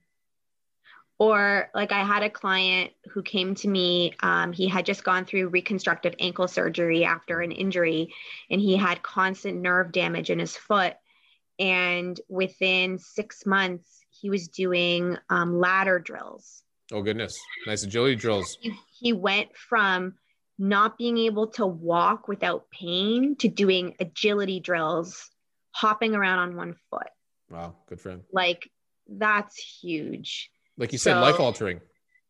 Or, 1.17 1.71
like, 1.75 1.93
I 1.93 2.03
had 2.03 2.25
a 2.25 2.31
client 2.31 2.91
who 3.13 3.23
came 3.23 3.55
to 3.57 3.69
me. 3.69 4.15
Um, 4.21 4.53
he 4.53 4.67
had 4.67 4.85
just 4.85 5.05
gone 5.05 5.25
through 5.25 5.49
reconstructive 5.49 6.15
ankle 6.19 6.49
surgery 6.49 7.05
after 7.05 7.41
an 7.41 7.53
injury, 7.53 8.13
and 8.51 8.61
he 8.61 8.77
had 8.77 9.03
constant 9.03 9.61
nerve 9.61 9.93
damage 9.93 10.31
in 10.31 10.41
his 10.41 10.57
foot. 10.57 10.95
And 11.61 12.21
within 12.29 12.99
six 12.99 13.47
months, 13.47 14.01
he 14.11 14.29
was 14.29 14.49
doing 14.49 15.17
um, 15.31 15.61
ladder 15.61 16.01
drills. 16.01 16.65
Oh, 16.93 17.01
goodness. 17.01 17.39
Nice 17.67 17.85
agility 17.85 18.17
drills. 18.17 18.59
He, 18.61 18.75
he 18.99 19.13
went 19.13 19.57
from 19.57 20.15
not 20.59 20.99
being 20.99 21.19
able 21.19 21.47
to 21.49 21.67
walk 21.67 22.27
without 22.27 22.71
pain 22.71 23.37
to 23.37 23.49
doing 23.49 23.95
agility 24.01 24.61
drills 24.61 25.31
hopping 25.75 26.15
around 26.15 26.39
on 26.39 26.57
one 26.57 26.75
foot. 26.91 27.09
Wow, 27.51 27.75
good 27.89 28.01
for 28.01 28.11
him. 28.11 28.23
Like 28.33 28.71
that's 29.09 29.57
huge. 29.57 30.51
Like 30.79 30.93
you 30.93 30.99
said, 30.99 31.15
so, 31.15 31.21
life 31.21 31.39
altering. 31.39 31.81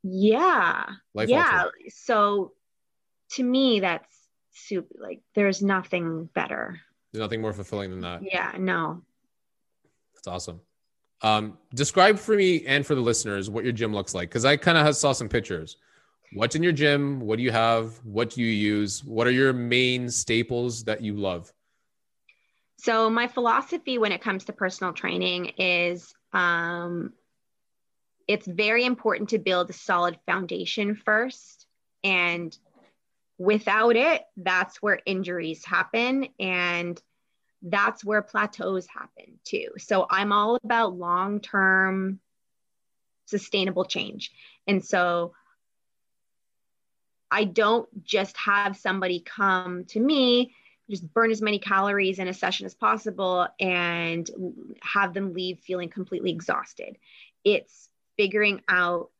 Yeah. 0.03 0.84
Life 1.14 1.28
yeah. 1.28 1.64
Altering. 1.64 1.90
So 1.90 2.53
to 3.32 3.42
me, 3.42 3.80
that's 3.80 4.09
super 4.53 4.95
like 5.01 5.20
there's 5.34 5.62
nothing 5.62 6.28
better. 6.34 6.80
There's 7.12 7.20
nothing 7.22 7.40
more 7.40 7.53
fulfilling 7.53 7.90
than 7.90 8.01
that. 8.01 8.22
Yeah, 8.22 8.53
no. 8.59 9.03
That's 10.14 10.26
awesome. 10.26 10.61
Um, 11.22 11.59
describe 11.74 12.18
for 12.18 12.36
me 12.36 12.66
and 12.66 12.84
for 12.84 12.95
the 12.95 13.01
listeners 13.01 13.49
what 13.49 13.64
your 13.64 13.72
gym 13.72 13.95
looks 13.95 14.14
like 14.14 14.28
because 14.28 14.45
I 14.45 14.57
kind 14.57 14.76
of 14.76 14.97
saw 14.97 15.12
some 15.12 15.28
pictures. 15.28 15.76
What's 16.34 16.57
in 16.57 16.62
your 16.62 16.72
gym? 16.72 17.20
What 17.20 17.36
do 17.36 17.45
you 17.45 17.53
have? 17.53 17.95
What 18.05 18.30
do 18.30 18.42
you 18.42 18.49
use? 18.49 19.05
What 19.05 19.26
are 19.26 19.30
your 19.30 19.53
main 19.53 20.11
staples 20.11 20.82
that 20.84 21.01
you 21.01 21.14
love? 21.14 21.53
So, 22.85 23.09
my 23.09 23.28
philosophy 23.28 23.97
when 23.97 24.12
it 24.12 24.20
comes 24.20 24.45
to 24.45 24.53
personal 24.53 24.93
training 24.93 25.53
is 25.57 26.12
um, 26.35 27.14
it's 28.28 28.47
very 28.47 28.85
important 28.85 29.30
to 29.30 29.39
build 29.39 29.70
a 29.70 29.72
solid 29.72 30.18
foundation 30.26 30.95
first. 30.95 31.64
And 32.03 32.55
without 33.39 33.97
it, 33.97 34.22
that's 34.37 34.82
where 34.82 35.01
injuries 35.07 35.64
happen. 35.64 36.28
And 36.39 37.01
that's 37.62 38.05
where 38.05 38.20
plateaus 38.20 38.87
happen 38.87 39.41
too. 39.45 39.68
So 39.78 40.07
I'm 40.11 40.30
all 40.30 40.59
about 40.62 40.95
long 40.95 41.41
term 41.41 42.20
sustainable 43.24 43.87
change. 43.87 44.30
And 44.66 44.85
so 44.85 45.32
I 47.30 47.45
don't 47.45 48.05
just 48.05 48.37
have 48.37 48.76
somebody 48.76 49.20
come 49.20 49.87
to 49.87 50.01
me, 50.01 50.55
just 50.91 51.12
burn 51.12 51.30
as 51.30 51.43
many 51.43 51.59
calories 51.59 52.18
in 52.18 52.28
a 52.28 52.35
session 52.35 52.66
as 52.66 52.74
possible 52.74 53.49
and 53.59 54.30
have 54.82 55.14
them 55.14 55.32
leave 55.32 55.61
feeling 55.61 55.89
completely 55.89 56.30
exhausted. 56.30 56.99
It's 57.45 57.89
figuring 58.16 58.62
out 58.68 59.11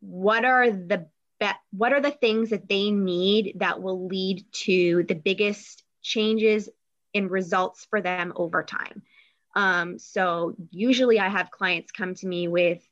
what 0.00 0.44
are 0.44 0.70
the 0.70 1.06
be- 1.40 1.46
what 1.72 1.92
are 1.92 2.00
the 2.00 2.10
things 2.10 2.50
that 2.50 2.68
they 2.68 2.90
need 2.90 3.54
that 3.56 3.82
will 3.82 4.06
lead 4.06 4.44
to 4.52 5.02
the 5.04 5.14
biggest 5.14 5.82
changes 6.02 6.68
in 7.12 7.28
results 7.28 7.86
for 7.90 8.00
them 8.00 8.32
over 8.36 8.62
time. 8.62 9.02
Um, 9.56 9.98
so 9.98 10.54
usually 10.70 11.18
I 11.18 11.28
have 11.28 11.50
clients 11.50 11.92
come 11.92 12.14
to 12.16 12.26
me 12.26 12.48
with 12.48 12.86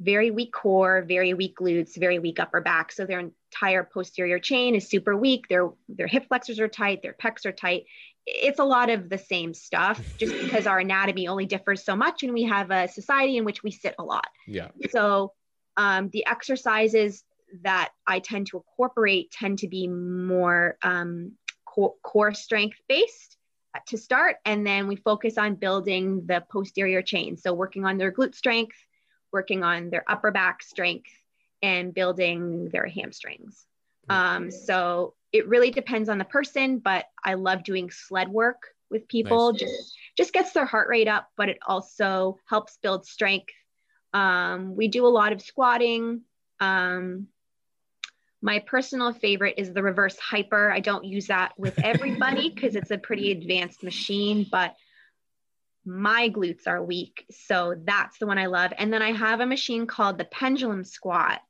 very 0.00 0.30
weak 0.30 0.52
core, 0.52 1.02
very 1.02 1.32
weak 1.34 1.56
glutes, 1.56 1.98
very 1.98 2.18
weak 2.18 2.38
upper 2.38 2.60
back. 2.60 2.92
So 2.92 3.06
their 3.06 3.20
entire 3.20 3.82
posterior 3.82 4.38
chain 4.38 4.74
is 4.74 4.88
super 4.88 5.16
weak. 5.16 5.48
Their 5.48 5.70
their 5.88 6.06
hip 6.06 6.26
flexors 6.28 6.60
are 6.60 6.68
tight, 6.68 7.02
their 7.02 7.14
pecs 7.14 7.46
are 7.46 7.52
tight. 7.52 7.84
It's 8.26 8.58
a 8.58 8.64
lot 8.64 8.90
of 8.90 9.08
the 9.08 9.18
same 9.18 9.54
stuff, 9.54 10.02
just 10.18 10.32
because 10.32 10.66
our 10.66 10.80
anatomy 10.80 11.28
only 11.28 11.46
differs 11.46 11.84
so 11.84 11.94
much, 11.94 12.24
and 12.24 12.34
we 12.34 12.42
have 12.42 12.70
a 12.70 12.88
society 12.88 13.36
in 13.36 13.44
which 13.44 13.62
we 13.62 13.70
sit 13.70 13.94
a 13.98 14.02
lot. 14.02 14.26
Yeah. 14.48 14.68
So 14.90 15.32
um, 15.76 16.10
the 16.12 16.26
exercises 16.26 17.22
that 17.62 17.90
I 18.06 18.18
tend 18.18 18.48
to 18.48 18.56
incorporate 18.56 19.30
tend 19.30 19.60
to 19.60 19.68
be 19.68 19.86
more 19.86 20.76
um, 20.82 21.32
core, 21.64 21.94
core 22.02 22.34
strength 22.34 22.78
based 22.88 23.36
to 23.88 23.98
start. 23.98 24.36
And 24.44 24.66
then 24.66 24.88
we 24.88 24.96
focus 24.96 25.38
on 25.38 25.54
building 25.54 26.26
the 26.26 26.42
posterior 26.50 27.02
chain. 27.02 27.36
So 27.36 27.52
working 27.52 27.84
on 27.84 27.98
their 27.98 28.10
glute 28.10 28.34
strength, 28.34 28.74
working 29.36 29.62
on 29.62 29.90
their 29.90 30.02
upper 30.08 30.30
back 30.30 30.62
strength, 30.62 31.10
and 31.62 31.92
building 31.92 32.70
their 32.70 32.86
hamstrings. 32.86 33.66
Um, 34.08 34.50
so 34.50 35.14
it 35.30 35.46
really 35.46 35.70
depends 35.70 36.08
on 36.08 36.16
the 36.16 36.24
person, 36.24 36.78
but 36.78 37.04
I 37.22 37.34
love 37.34 37.64
doing 37.64 37.90
sled 37.90 38.30
work 38.30 38.68
with 38.90 39.06
people. 39.08 39.52
Nice. 39.52 39.60
Just 39.60 39.94
just 40.16 40.32
gets 40.32 40.52
their 40.52 40.64
heart 40.64 40.88
rate 40.88 41.08
up, 41.08 41.28
but 41.36 41.50
it 41.50 41.58
also 41.66 42.38
helps 42.48 42.78
build 42.82 43.04
strength. 43.04 43.52
Um, 44.14 44.74
we 44.74 44.88
do 44.88 45.06
a 45.06 45.08
lot 45.20 45.32
of 45.32 45.42
squatting. 45.42 46.22
Um, 46.60 47.26
my 48.40 48.60
personal 48.60 49.12
favorite 49.12 49.56
is 49.58 49.74
the 49.74 49.82
reverse 49.82 50.18
hyper. 50.18 50.70
I 50.70 50.80
don't 50.80 51.04
use 51.04 51.26
that 51.26 51.52
with 51.58 51.78
everybody 51.82 52.48
because 52.54 52.76
it's 52.76 52.90
a 52.90 52.98
pretty 52.98 53.32
advanced 53.32 53.82
machine, 53.82 54.46
but 54.50 54.76
my 55.86 56.28
glutes 56.28 56.66
are 56.66 56.82
weak. 56.82 57.24
So 57.30 57.76
that's 57.84 58.18
the 58.18 58.26
one 58.26 58.38
I 58.38 58.46
love. 58.46 58.72
And 58.76 58.92
then 58.92 59.02
I 59.02 59.12
have 59.12 59.40
a 59.40 59.46
machine 59.46 59.86
called 59.86 60.18
the 60.18 60.24
pendulum 60.24 60.84
squat, 60.84 61.40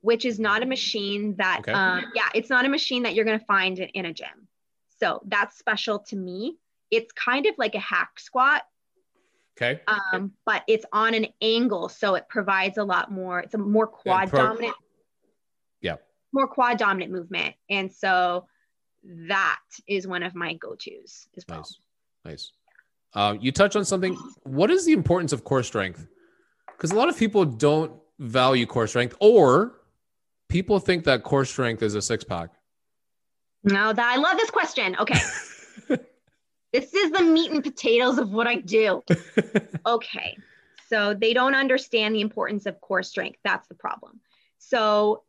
which 0.00 0.24
is 0.24 0.40
not 0.40 0.62
a 0.62 0.66
machine 0.66 1.36
that, 1.36 1.60
okay. 1.60 1.72
um, 1.72 2.04
yeah, 2.14 2.28
it's 2.34 2.50
not 2.50 2.64
a 2.64 2.68
machine 2.68 3.04
that 3.04 3.14
you're 3.14 3.24
going 3.24 3.38
to 3.38 3.44
find 3.46 3.78
in 3.78 4.04
a 4.04 4.12
gym. 4.12 4.48
So 4.98 5.22
that's 5.26 5.56
special 5.56 6.00
to 6.00 6.16
me. 6.16 6.56
It's 6.90 7.12
kind 7.12 7.46
of 7.46 7.54
like 7.58 7.74
a 7.74 7.80
hack 7.80 8.18
squat. 8.18 8.62
Okay. 9.56 9.80
Um, 9.86 10.32
but 10.44 10.62
it's 10.66 10.84
on 10.92 11.14
an 11.14 11.28
angle. 11.40 11.88
So 11.88 12.14
it 12.14 12.28
provides 12.28 12.78
a 12.78 12.84
lot 12.84 13.10
more, 13.10 13.40
it's 13.40 13.54
a 13.54 13.58
more 13.58 13.86
quad 13.86 14.30
pro- 14.30 14.46
dominant 14.46 14.74
Yeah. 15.80 15.96
more 16.32 16.48
quad 16.48 16.78
dominant 16.78 17.12
movement. 17.12 17.54
And 17.70 17.92
so 17.92 18.48
that 19.28 19.60
is 19.86 20.06
one 20.06 20.22
of 20.22 20.34
my 20.34 20.54
go-tos 20.54 21.28
as 21.36 21.44
well. 21.48 21.60
Nice. 21.60 21.78
Nice. 22.24 22.52
Uh, 23.16 23.34
you 23.40 23.50
touch 23.50 23.74
on 23.76 23.84
something. 23.84 24.14
What 24.44 24.70
is 24.70 24.84
the 24.84 24.92
importance 24.92 25.32
of 25.32 25.42
core 25.42 25.62
strength? 25.62 26.06
Because 26.68 26.92
a 26.92 26.94
lot 26.94 27.08
of 27.08 27.16
people 27.16 27.46
don't 27.46 27.90
value 28.18 28.66
core 28.66 28.86
strength, 28.86 29.16
or 29.20 29.80
people 30.50 30.78
think 30.78 31.04
that 31.04 31.22
core 31.22 31.46
strength 31.46 31.82
is 31.82 31.94
a 31.94 32.02
six 32.02 32.22
pack. 32.22 32.50
No, 33.64 33.92
that 33.92 34.06
I 34.06 34.16
love 34.16 34.36
this 34.36 34.50
question. 34.50 34.96
Okay. 35.00 35.18
this 36.72 36.92
is 36.92 37.10
the 37.10 37.22
meat 37.22 37.50
and 37.50 37.64
potatoes 37.64 38.18
of 38.18 38.30
what 38.30 38.46
I 38.46 38.56
do. 38.56 39.02
okay. 39.86 40.36
So 40.88 41.14
they 41.14 41.32
don't 41.32 41.54
understand 41.54 42.14
the 42.14 42.20
importance 42.20 42.66
of 42.66 42.80
core 42.82 43.02
strength. 43.02 43.38
That's 43.42 43.66
the 43.66 43.74
problem. 43.74 44.20
So 44.58 45.22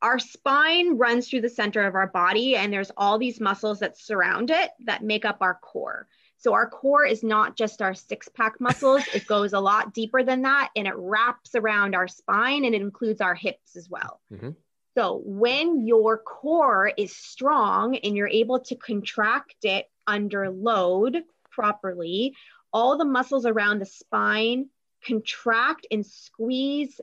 our 0.00 0.18
spine 0.18 0.96
runs 0.96 1.28
through 1.28 1.42
the 1.42 1.50
center 1.50 1.86
of 1.86 1.94
our 1.94 2.06
body 2.06 2.56
and 2.56 2.72
there's 2.72 2.90
all 2.96 3.18
these 3.18 3.38
muscles 3.38 3.80
that 3.80 3.98
surround 3.98 4.50
it 4.50 4.70
that 4.86 5.04
make 5.04 5.24
up 5.24 5.38
our 5.40 5.54
core 5.54 6.08
so 6.38 6.52
our 6.52 6.68
core 6.68 7.04
is 7.04 7.22
not 7.22 7.56
just 7.56 7.82
our 7.82 7.94
six 7.94 8.28
pack 8.28 8.60
muscles 8.60 9.02
it 9.14 9.26
goes 9.28 9.52
a 9.52 9.60
lot 9.60 9.92
deeper 9.94 10.22
than 10.22 10.42
that 10.42 10.70
and 10.76 10.86
it 10.86 10.94
wraps 10.96 11.54
around 11.54 11.94
our 11.94 12.08
spine 12.08 12.64
and 12.64 12.74
it 12.74 12.80
includes 12.80 13.20
our 13.20 13.34
hips 13.34 13.76
as 13.76 13.88
well 13.88 14.20
mm-hmm. 14.32 14.50
so 14.96 15.20
when 15.24 15.86
your 15.86 16.18
core 16.18 16.90
is 16.96 17.14
strong 17.14 17.96
and 17.96 18.16
you're 18.16 18.28
able 18.28 18.60
to 18.60 18.76
contract 18.76 19.56
it 19.64 19.86
under 20.06 20.50
load 20.50 21.22
properly 21.50 22.34
all 22.72 22.96
the 22.96 23.04
muscles 23.04 23.46
around 23.46 23.78
the 23.78 23.86
spine 23.86 24.68
contract 25.06 25.86
and 25.90 26.04
squeeze 26.04 27.00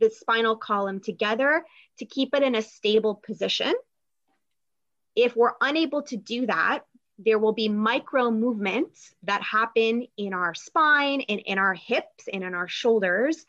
the 0.00 0.10
spinal 0.10 0.56
column 0.56 1.00
together 1.00 1.64
to 1.98 2.04
keep 2.04 2.34
it 2.34 2.42
in 2.42 2.54
a 2.54 2.62
stable 2.62 3.14
position. 3.14 3.74
If 5.14 5.36
we're 5.36 5.52
unable 5.60 6.02
to 6.04 6.16
do 6.16 6.46
that, 6.46 6.80
there 7.18 7.38
will 7.38 7.52
be 7.52 7.68
micro 7.68 8.30
movements 8.30 9.14
that 9.22 9.42
happen 9.42 10.06
in 10.16 10.34
our 10.34 10.54
spine 10.54 11.22
and 11.28 11.40
in 11.40 11.58
our 11.58 11.74
hips 11.74 12.28
and 12.32 12.42
in 12.42 12.54
our 12.54 12.68
shoulders. 12.68 13.44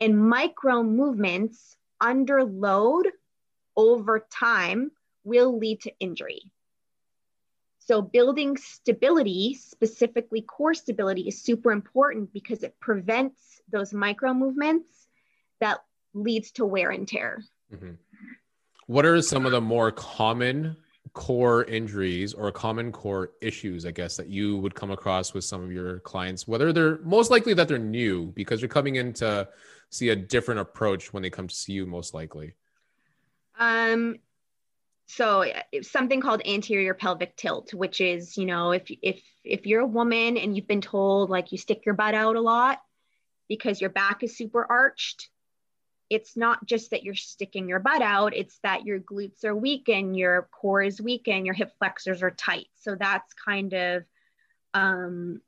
And 0.00 0.28
micro 0.28 0.82
movements 0.82 1.76
under 2.00 2.44
load 2.44 3.08
over 3.76 4.26
time 4.30 4.90
will 5.24 5.58
lead 5.58 5.82
to 5.82 5.92
injury. 6.00 6.52
So, 7.80 8.00
building 8.00 8.56
stability, 8.56 9.54
specifically 9.54 10.42
core 10.42 10.74
stability, 10.74 11.22
is 11.22 11.42
super 11.42 11.72
important 11.72 12.32
because 12.32 12.62
it 12.62 12.78
prevents 12.78 13.60
those 13.70 13.92
micro 13.92 14.32
movements 14.32 14.88
that 15.60 15.82
leads 16.14 16.52
to 16.52 16.64
wear 16.64 16.90
and 16.90 17.06
tear. 17.06 17.42
Mm-hmm. 17.74 17.92
What 18.86 19.06
are 19.06 19.20
some 19.22 19.44
of 19.44 19.52
the 19.52 19.60
more 19.60 19.92
common 19.92 20.76
core 21.12 21.64
injuries 21.64 22.34
or 22.34 22.50
common 22.52 22.92
core 22.92 23.32
issues, 23.40 23.86
I 23.86 23.90
guess, 23.90 24.16
that 24.16 24.28
you 24.28 24.58
would 24.58 24.74
come 24.74 24.90
across 24.90 25.34
with 25.34 25.44
some 25.44 25.62
of 25.62 25.72
your 25.72 26.00
clients? 26.00 26.46
Whether 26.46 26.72
they're 26.72 26.98
most 26.98 27.30
likely 27.30 27.54
that 27.54 27.68
they're 27.68 27.78
new 27.78 28.26
because 28.32 28.60
you're 28.60 28.68
coming 28.68 28.96
in 28.96 29.12
to 29.14 29.48
see 29.90 30.10
a 30.10 30.16
different 30.16 30.60
approach 30.60 31.12
when 31.12 31.22
they 31.22 31.30
come 31.30 31.48
to 31.48 31.54
see 31.54 31.72
you, 31.72 31.86
most 31.86 32.14
likely. 32.14 32.54
Um, 33.58 34.18
so 35.06 35.44
something 35.82 36.20
called 36.20 36.42
anterior 36.46 36.94
pelvic 36.94 37.36
tilt, 37.36 37.74
which 37.74 38.00
is, 38.00 38.36
you 38.36 38.46
know, 38.46 38.70
if 38.70 38.84
if 39.02 39.20
if 39.42 39.66
you're 39.66 39.80
a 39.80 39.86
woman 39.86 40.36
and 40.36 40.54
you've 40.54 40.68
been 40.68 40.80
told 40.80 41.30
like 41.30 41.50
you 41.50 41.58
stick 41.58 41.84
your 41.84 41.96
butt 41.96 42.14
out 42.14 42.36
a 42.36 42.40
lot 42.40 42.80
because 43.48 43.80
your 43.80 43.90
back 43.90 44.22
is 44.22 44.36
super 44.36 44.64
arched, 44.64 45.29
it's 46.10 46.36
not 46.36 46.66
just 46.66 46.90
that 46.90 47.04
you're 47.04 47.14
sticking 47.14 47.68
your 47.68 47.78
butt 47.78 48.02
out, 48.02 48.36
it's 48.36 48.58
that 48.64 48.84
your 48.84 48.98
glutes 48.98 49.44
are 49.44 49.54
weak 49.54 49.88
and 49.88 50.16
your 50.16 50.48
core 50.50 50.82
is 50.82 51.00
weak 51.00 51.28
and 51.28 51.46
your 51.46 51.54
hip 51.54 51.72
flexors 51.78 52.22
are 52.22 52.32
tight. 52.32 52.66
So 52.80 52.96
that's 52.96 53.32
kind 53.34 53.72
of 53.72 54.02
um, 54.74 55.40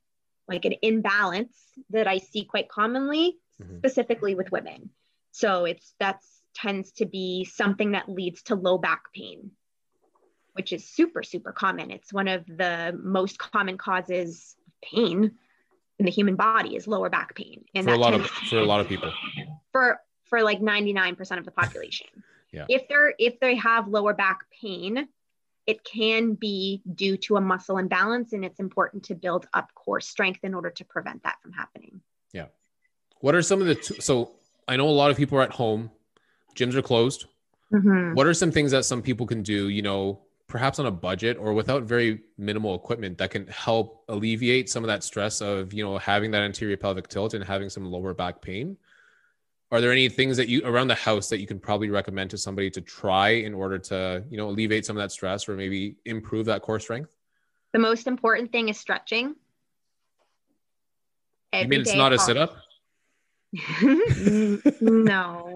like 0.49 0.65
an 0.65 0.75
imbalance 0.81 1.57
that 1.91 2.07
I 2.07 2.19
see 2.19 2.45
quite 2.45 2.69
commonly, 2.69 3.39
mm-hmm. 3.61 3.79
specifically 3.79 4.37
with 4.37 4.53
women. 4.53 4.91
So 5.33 5.65
it's 5.65 5.95
that's 5.99 6.27
tends 6.55 6.93
to 6.93 7.07
be 7.07 7.45
something 7.45 7.93
that 7.93 8.09
leads 8.09 8.43
to 8.45 8.55
low 8.55 8.79
back 8.79 9.05
pain, 9.15 9.51
which 10.53 10.73
is 10.73 10.89
super, 10.89 11.23
super 11.23 11.51
common. 11.51 11.91
It's 11.91 12.13
one 12.13 12.29
of 12.29 12.47
the 12.47 12.99
most 13.03 13.39
common 13.39 13.79
causes 13.79 14.55
of 14.67 14.89
pain 14.91 15.33
in 15.99 16.05
the 16.05 16.11
human 16.11 16.37
body 16.37 16.77
is 16.77 16.87
lower 16.87 17.11
back 17.11 17.35
pain. 17.35 17.65
And 17.75 17.87
for 17.87 17.95
a 17.95 17.99
lot 17.99 18.15
of 18.15 18.27
for 18.27 18.59
a 18.59 18.65
lot 18.65 18.81
of 18.81 18.89
people. 18.89 19.13
For 19.73 19.99
for 20.25 20.43
like 20.43 20.61
99% 20.61 21.39
of 21.39 21.45
the 21.45 21.51
population. 21.51 22.07
yeah. 22.53 22.67
If 22.69 22.89
they're 22.89 23.15
if 23.19 23.41
they 23.41 23.57
have 23.57 23.89
lower 23.89 24.15
back 24.15 24.41
pain, 24.51 25.09
it 25.67 25.85
can 25.85 26.35
be 26.35 26.83
due 26.95 27.17
to 27.17 27.37
a 27.37 27.41
muscle 27.41 27.79
imbalance 27.79 28.33
and 28.33 28.45
it's 28.45 28.61
important 28.61 29.05
to 29.05 29.15
build 29.15 29.47
up 29.55 29.73
core 29.75 30.01
strength 30.01 30.41
in 30.43 30.55
order 30.55 30.71
to 30.71 30.85
prevent 30.85 31.23
that 31.23 31.37
from 31.43 31.53
happening. 31.53 32.01
Yeah. 32.33 32.47
What 33.21 33.35
are 33.35 33.43
some 33.43 33.61
of 33.61 33.67
the 33.67 33.77
t- 33.77 34.01
so 34.01 34.33
I 34.67 34.77
know 34.77 34.89
a 34.89 34.91
lot 34.91 35.11
of 35.11 35.17
people 35.17 35.39
are 35.39 35.43
at 35.43 35.53
home, 35.53 35.91
gyms 36.57 36.75
are 36.75 36.83
closed. 36.83 37.27
Mm-hmm. 37.73 38.15
What 38.15 38.27
are 38.27 38.35
some 38.35 38.51
things 38.51 38.73
that 38.73 38.85
some 38.85 39.03
people 39.03 39.27
can 39.27 39.43
do, 39.43 39.69
you 39.69 39.83
know, 39.83 40.21
perhaps 40.47 40.79
on 40.79 40.87
a 40.87 40.91
budget 40.91 41.39
or 41.39 41.55
without 41.55 41.85
very 41.85 42.21
minimal 42.37 42.75
equipment 42.75 43.17
that 43.19 43.31
can 43.31 43.47
help 43.47 44.05
alleviate 44.09 44.69
some 44.69 44.85
of 44.85 44.89
that 44.89 45.03
stress 45.03 45.41
of, 45.41 45.73
you 45.73 45.83
know, 45.83 45.97
having 45.97 46.31
that 46.33 46.43
anterior 46.43 46.77
pelvic 46.77 47.09
tilt 47.09 47.33
and 47.33 47.43
having 47.43 47.71
some 47.71 47.87
lower 47.87 48.13
back 48.13 48.43
pain? 48.43 48.77
Are 49.73 49.81
there 49.81 49.91
any 49.91 50.11
things 50.11 50.37
that 50.37 50.49
you 50.49 50.61
around 50.67 50.89
the 50.89 50.95
house 50.95 51.31
that 51.31 51.41
you 51.41 51.47
can 51.47 51.59
probably 51.59 51.89
recommend 51.89 52.29
to 52.31 52.39
somebody 52.39 52.71
to 52.71 52.83
try 52.83 53.31
in 53.31 53.55
order 53.55 53.79
to, 53.79 54.23
you 54.31 54.37
know, 54.37 54.51
alleviate 54.51 54.85
some 54.85 54.99
of 54.99 55.03
that 55.03 55.11
stress 55.11 55.49
or 55.49 55.57
maybe 55.57 55.97
improve 56.05 56.45
that 56.47 56.61
core 56.61 56.79
strength? 56.79 57.17
The 57.73 57.79
most 57.79 58.07
important 58.07 58.53
thing 58.53 58.69
is 58.69 58.79
stretching. 58.79 59.35
Every 61.55 61.65
you 61.65 61.69
mean 61.71 61.81
it's 61.81 61.95
not 61.95 62.13
a 62.13 62.19
sit 62.19 62.37
up? 62.37 62.55
no. 64.83 65.55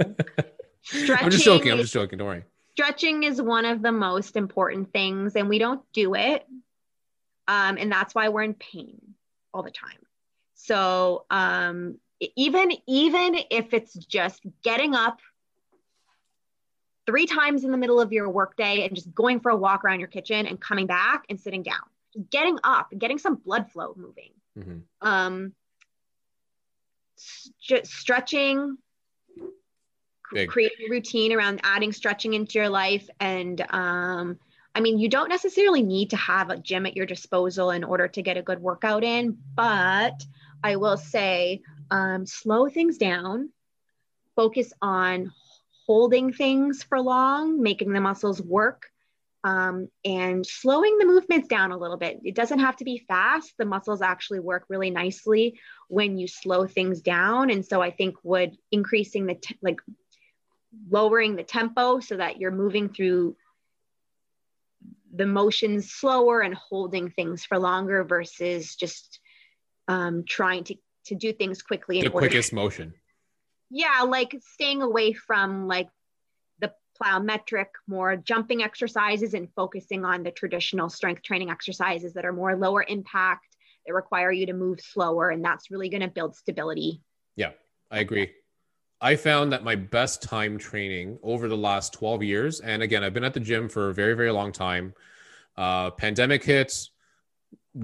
Stretching 0.83 1.17
I'm 1.25 1.31
just 1.31 1.45
joking. 1.45 1.73
I'm 1.73 1.79
just 1.79 1.93
joking. 1.93 2.19
Don't 2.19 2.27
worry. 2.27 2.45
Stretching 2.73 3.23
is 3.23 3.41
one 3.41 3.67
of 3.67 3.83
the 3.83 3.93
most 3.93 4.37
important 4.37 4.93
things, 4.95 5.37
and 5.37 5.47
we 5.47 5.59
don't 5.59 5.83
do 5.93 6.15
it. 6.15 6.47
Um, 7.49 7.77
and 7.79 7.93
that's 7.93 8.15
why 8.15 8.31
we're 8.31 8.45
in 8.45 8.55
pain 8.55 8.99
all 9.53 9.63
the 9.63 9.71
time. 9.71 9.99
So 10.55 11.27
um, 11.31 11.99
even 12.21 12.73
even 12.87 13.37
if 13.51 13.75
it's 13.75 13.95
just 13.95 14.41
getting 14.63 14.95
up 14.95 15.19
three 17.07 17.27
times 17.27 17.65
in 17.65 17.71
the 17.71 17.79
middle 17.79 18.01
of 18.01 18.13
your 18.13 18.29
workday 18.29 18.85
and 18.87 18.95
just 18.95 19.15
going 19.15 19.41
for 19.41 19.51
a 19.51 19.57
walk 19.57 19.85
around 19.85 20.01
your 20.01 20.09
kitchen 20.09 20.47
and 20.47 20.61
coming 20.61 20.87
back 20.87 21.25
and 21.29 21.41
sitting 21.41 21.63
down, 21.63 21.83
getting 22.31 22.59
up, 22.65 22.89
getting 22.99 23.19
some 23.19 23.37
blood 23.37 23.71
flow 23.71 23.95
moving. 23.97 24.31
Mm-hmm. 24.59 25.07
Um, 25.07 25.53
st- 27.17 27.87
stretching, 27.87 28.77
Big. 30.33 30.49
creating 30.49 30.87
a 30.89 30.91
routine 30.91 31.33
around 31.33 31.61
adding 31.63 31.93
stretching 31.93 32.35
into 32.35 32.59
your 32.59 32.69
life. 32.69 33.09
And 33.21 33.61
um, 33.71 34.39
I 34.75 34.81
mean, 34.81 34.99
you 34.99 35.09
don't 35.09 35.29
necessarily 35.29 35.83
need 35.83 36.11
to 36.11 36.17
have 36.17 36.51
a 36.51 36.57
gym 36.57 36.87
at 36.87 36.97
your 36.97 37.07
disposal 37.07 37.71
in 37.71 37.85
order 37.85 38.09
to 38.09 38.23
get 38.23 38.37
a 38.37 38.43
good 38.43 38.61
workout 38.61 39.05
in, 39.05 39.39
but 39.55 40.25
I 40.65 40.77
will 40.77 40.97
say 40.97 41.63
um, 41.91 42.27
slow 42.27 42.69
things 42.69 42.99
down, 42.99 43.51
focus 44.35 44.73
on 44.83 45.33
holding 45.87 46.33
things 46.33 46.83
for 46.83 47.01
long, 47.01 47.63
making 47.63 47.93
the 47.93 48.01
muscles 48.01 48.43
work. 48.43 48.87
Um, 49.45 49.89
and 50.05 50.45
slowing 50.45 50.99
the 50.99 51.07
movements 51.07 51.47
down 51.47 51.71
a 51.71 51.79
little 51.79 51.97
bit. 51.97 52.19
It 52.25 52.35
doesn't 52.35 52.59
have 52.59 52.75
to 52.79 52.85
be 52.85 53.05
fast. 53.07 53.55
The 53.57 53.65
muscles 53.65 54.03
actually 54.03 54.41
work 54.41 54.65
really 54.69 54.91
nicely 54.91 55.61
when 55.87 56.19
you 56.19 56.27
slow 56.27 56.67
things 56.67 57.01
down. 57.01 57.51
And 57.51 57.65
so 57.65 57.81
I 57.81 57.93
think 57.93 58.17
would 58.25 58.57
increasing 58.73 59.27
the 59.27 59.37
te- 59.37 59.59
like 59.63 59.81
lowering 60.91 61.37
the 61.37 61.45
tempo 61.45 62.01
so 62.01 62.17
that 62.17 62.41
you're 62.41 62.51
moving 62.51 62.89
through 62.89 63.37
the 65.15 65.27
motions 65.27 65.93
slower 65.93 66.41
and 66.41 66.55
holding 66.55 67.11
things 67.11 67.45
for 67.45 67.59
longer 67.59 68.03
versus 68.05 68.75
just 68.75 69.21
um, 69.89 70.25
trying 70.27 70.65
to 70.65 70.75
to 71.07 71.15
do 71.15 71.33
things 71.33 71.63
quickly. 71.63 72.03
The 72.03 72.11
quickest 72.11 72.53
motion. 72.53 72.95
Yeah, 73.71 74.03
like 74.03 74.37
staying 74.53 74.83
away 74.83 75.13
from 75.13 75.67
like 75.67 75.89
the 76.61 76.73
plyometric, 77.01 77.67
more 77.89 78.17
jumping 78.17 78.63
exercises 78.63 79.35
and 79.35 79.49
focusing 79.55 80.05
on 80.05 80.23
the 80.23 80.31
traditional 80.31 80.89
strength 80.89 81.23
training 81.23 81.51
exercises 81.51 82.13
that 82.15 82.25
are 82.25 82.33
more 82.33 82.57
lower 82.57 82.85
impact 82.87 83.57
that 83.87 83.93
require 83.93 84.31
you 84.31 84.47
to 84.47 84.53
move 84.53 84.81
slower. 84.81 85.31
And 85.31 85.45
that's 85.45 85.71
really 85.71 85.89
going 85.89 86.03
to 86.03 86.09
build 86.09 86.37
stability. 86.37 87.01
Yeah, 87.35 87.51
I 87.91 88.01
agree. 88.01 88.31
I 89.01 89.17
found 89.17 89.53
that 89.53 89.63
my 89.63 89.75
best 89.75 90.23
time 90.23 90.59
training 90.59 91.19
over 91.23 91.49
the 91.49 91.57
last 91.57 91.93
12 91.93 92.23
years, 92.23 92.61
and 92.61 92.83
again, 92.83 93.05
I've 93.05 93.13
been 93.13 93.25
at 93.25 93.35
the 93.35 93.41
gym 93.41 93.69
for 93.69 93.91
a 93.91 93.95
very, 93.95 94.15
very 94.15 94.33
long 94.33 94.53
time. 94.53 94.95
Uh, 95.57 95.91
pandemic 95.91 96.43
hits, 96.43 96.91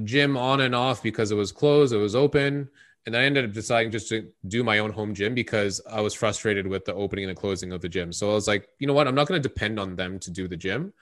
gym 0.04 0.36
on 0.36 0.60
and 0.62 0.74
off 0.74 1.02
because 1.02 1.30
it 1.30 1.34
was 1.34 1.52
closed, 1.52 1.92
it 1.92 1.98
was 1.98 2.14
open. 2.14 2.68
And 3.04 3.16
I 3.16 3.24
ended 3.24 3.44
up 3.44 3.52
deciding 3.52 3.90
just 3.90 4.08
to 4.10 4.28
do 4.46 4.62
my 4.62 4.78
own 4.78 4.92
home 4.92 5.12
gym 5.14 5.34
because 5.34 5.80
I 5.90 6.00
was 6.00 6.14
frustrated 6.14 6.66
with 6.66 6.84
the 6.84 6.94
opening 6.94 7.24
and 7.24 7.36
the 7.36 7.40
closing 7.40 7.72
of 7.72 7.80
the 7.80 7.88
gym. 7.88 8.12
So 8.12 8.30
I 8.30 8.34
was 8.34 8.46
like, 8.46 8.68
you 8.78 8.86
know 8.86 8.92
what? 8.92 9.08
I'm 9.08 9.14
not 9.14 9.26
going 9.26 9.42
to 9.42 9.48
depend 9.48 9.80
on 9.80 9.96
them 9.96 10.20
to 10.20 10.30
do 10.30 10.46
the 10.46 10.56
gym. 10.56 10.92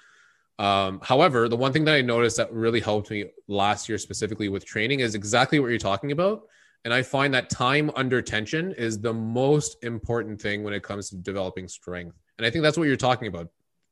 Um, 0.59 1.01
however, 1.03 1.48
the 1.48 1.57
one 1.57 1.72
thing 1.72 1.84
that 1.84 1.94
I 1.94 2.03
noticed 2.03 2.36
that 2.36 2.53
really 2.53 2.80
helped 2.80 3.11
me 3.11 3.26
last 3.48 3.88
year 3.88 3.98
specifically 3.98 4.48
with 4.48 4.64
training 4.64 5.01
is 5.01 5.14
exactly 5.14 5.59
what 5.59 5.68
you're 5.68 5.78
talking 5.78 6.12
about. 6.12 6.42
And 6.84 6.94
I 6.94 7.03
find 7.03 7.34
that 7.34 7.51
time 7.51 7.90
under 7.94 8.22
tension 8.22 8.72
is 8.72 9.01
the 9.01 9.12
most 9.12 9.82
important 9.84 10.40
thing 10.40 10.62
when 10.62 10.72
it 10.72 10.82
comes 10.82 11.11
to 11.11 11.16
developing 11.16 11.68
strength. 11.68 12.16
And 12.38 12.46
I 12.46 12.51
think 12.51 12.62
that's 12.62 12.78
what 12.78 12.84
you're 12.84 12.96
talking 12.96 13.28
about 13.28 13.48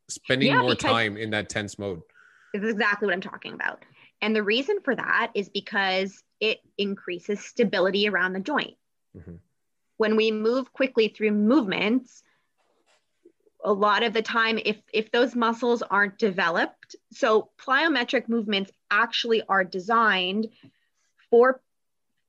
spending 0.08 0.48
yeah, 0.48 0.62
more 0.62 0.74
time 0.74 1.16
in 1.16 1.30
that 1.30 1.50
tense 1.50 1.78
mode. 1.78 2.00
This 2.54 2.62
is 2.62 2.70
exactly 2.70 3.06
what 3.06 3.14
I'm 3.14 3.20
talking 3.20 3.52
about. 3.52 3.84
And 4.22 4.34
the 4.34 4.42
reason 4.42 4.80
for 4.82 4.96
that 4.96 5.30
is 5.34 5.48
because 5.48 6.22
it 6.40 6.58
increases 6.76 7.40
stability 7.40 8.08
around 8.08 8.32
the 8.32 8.40
joint. 8.40 8.76
Mm-hmm. 9.16 9.36
When 9.96 10.16
we 10.16 10.30
move 10.30 10.72
quickly 10.72 11.08
through 11.08 11.32
movements, 11.32 12.22
a 13.64 13.72
lot 13.72 14.04
of 14.04 14.12
the 14.12 14.22
time, 14.22 14.58
if, 14.64 14.76
if 14.92 15.10
those 15.10 15.34
muscles 15.34 15.82
aren't 15.82 16.18
developed, 16.18 16.94
so 17.12 17.50
plyometric 17.58 18.28
movements 18.28 18.70
actually 18.90 19.42
are 19.48 19.64
designed 19.64 20.48
for, 21.28 21.60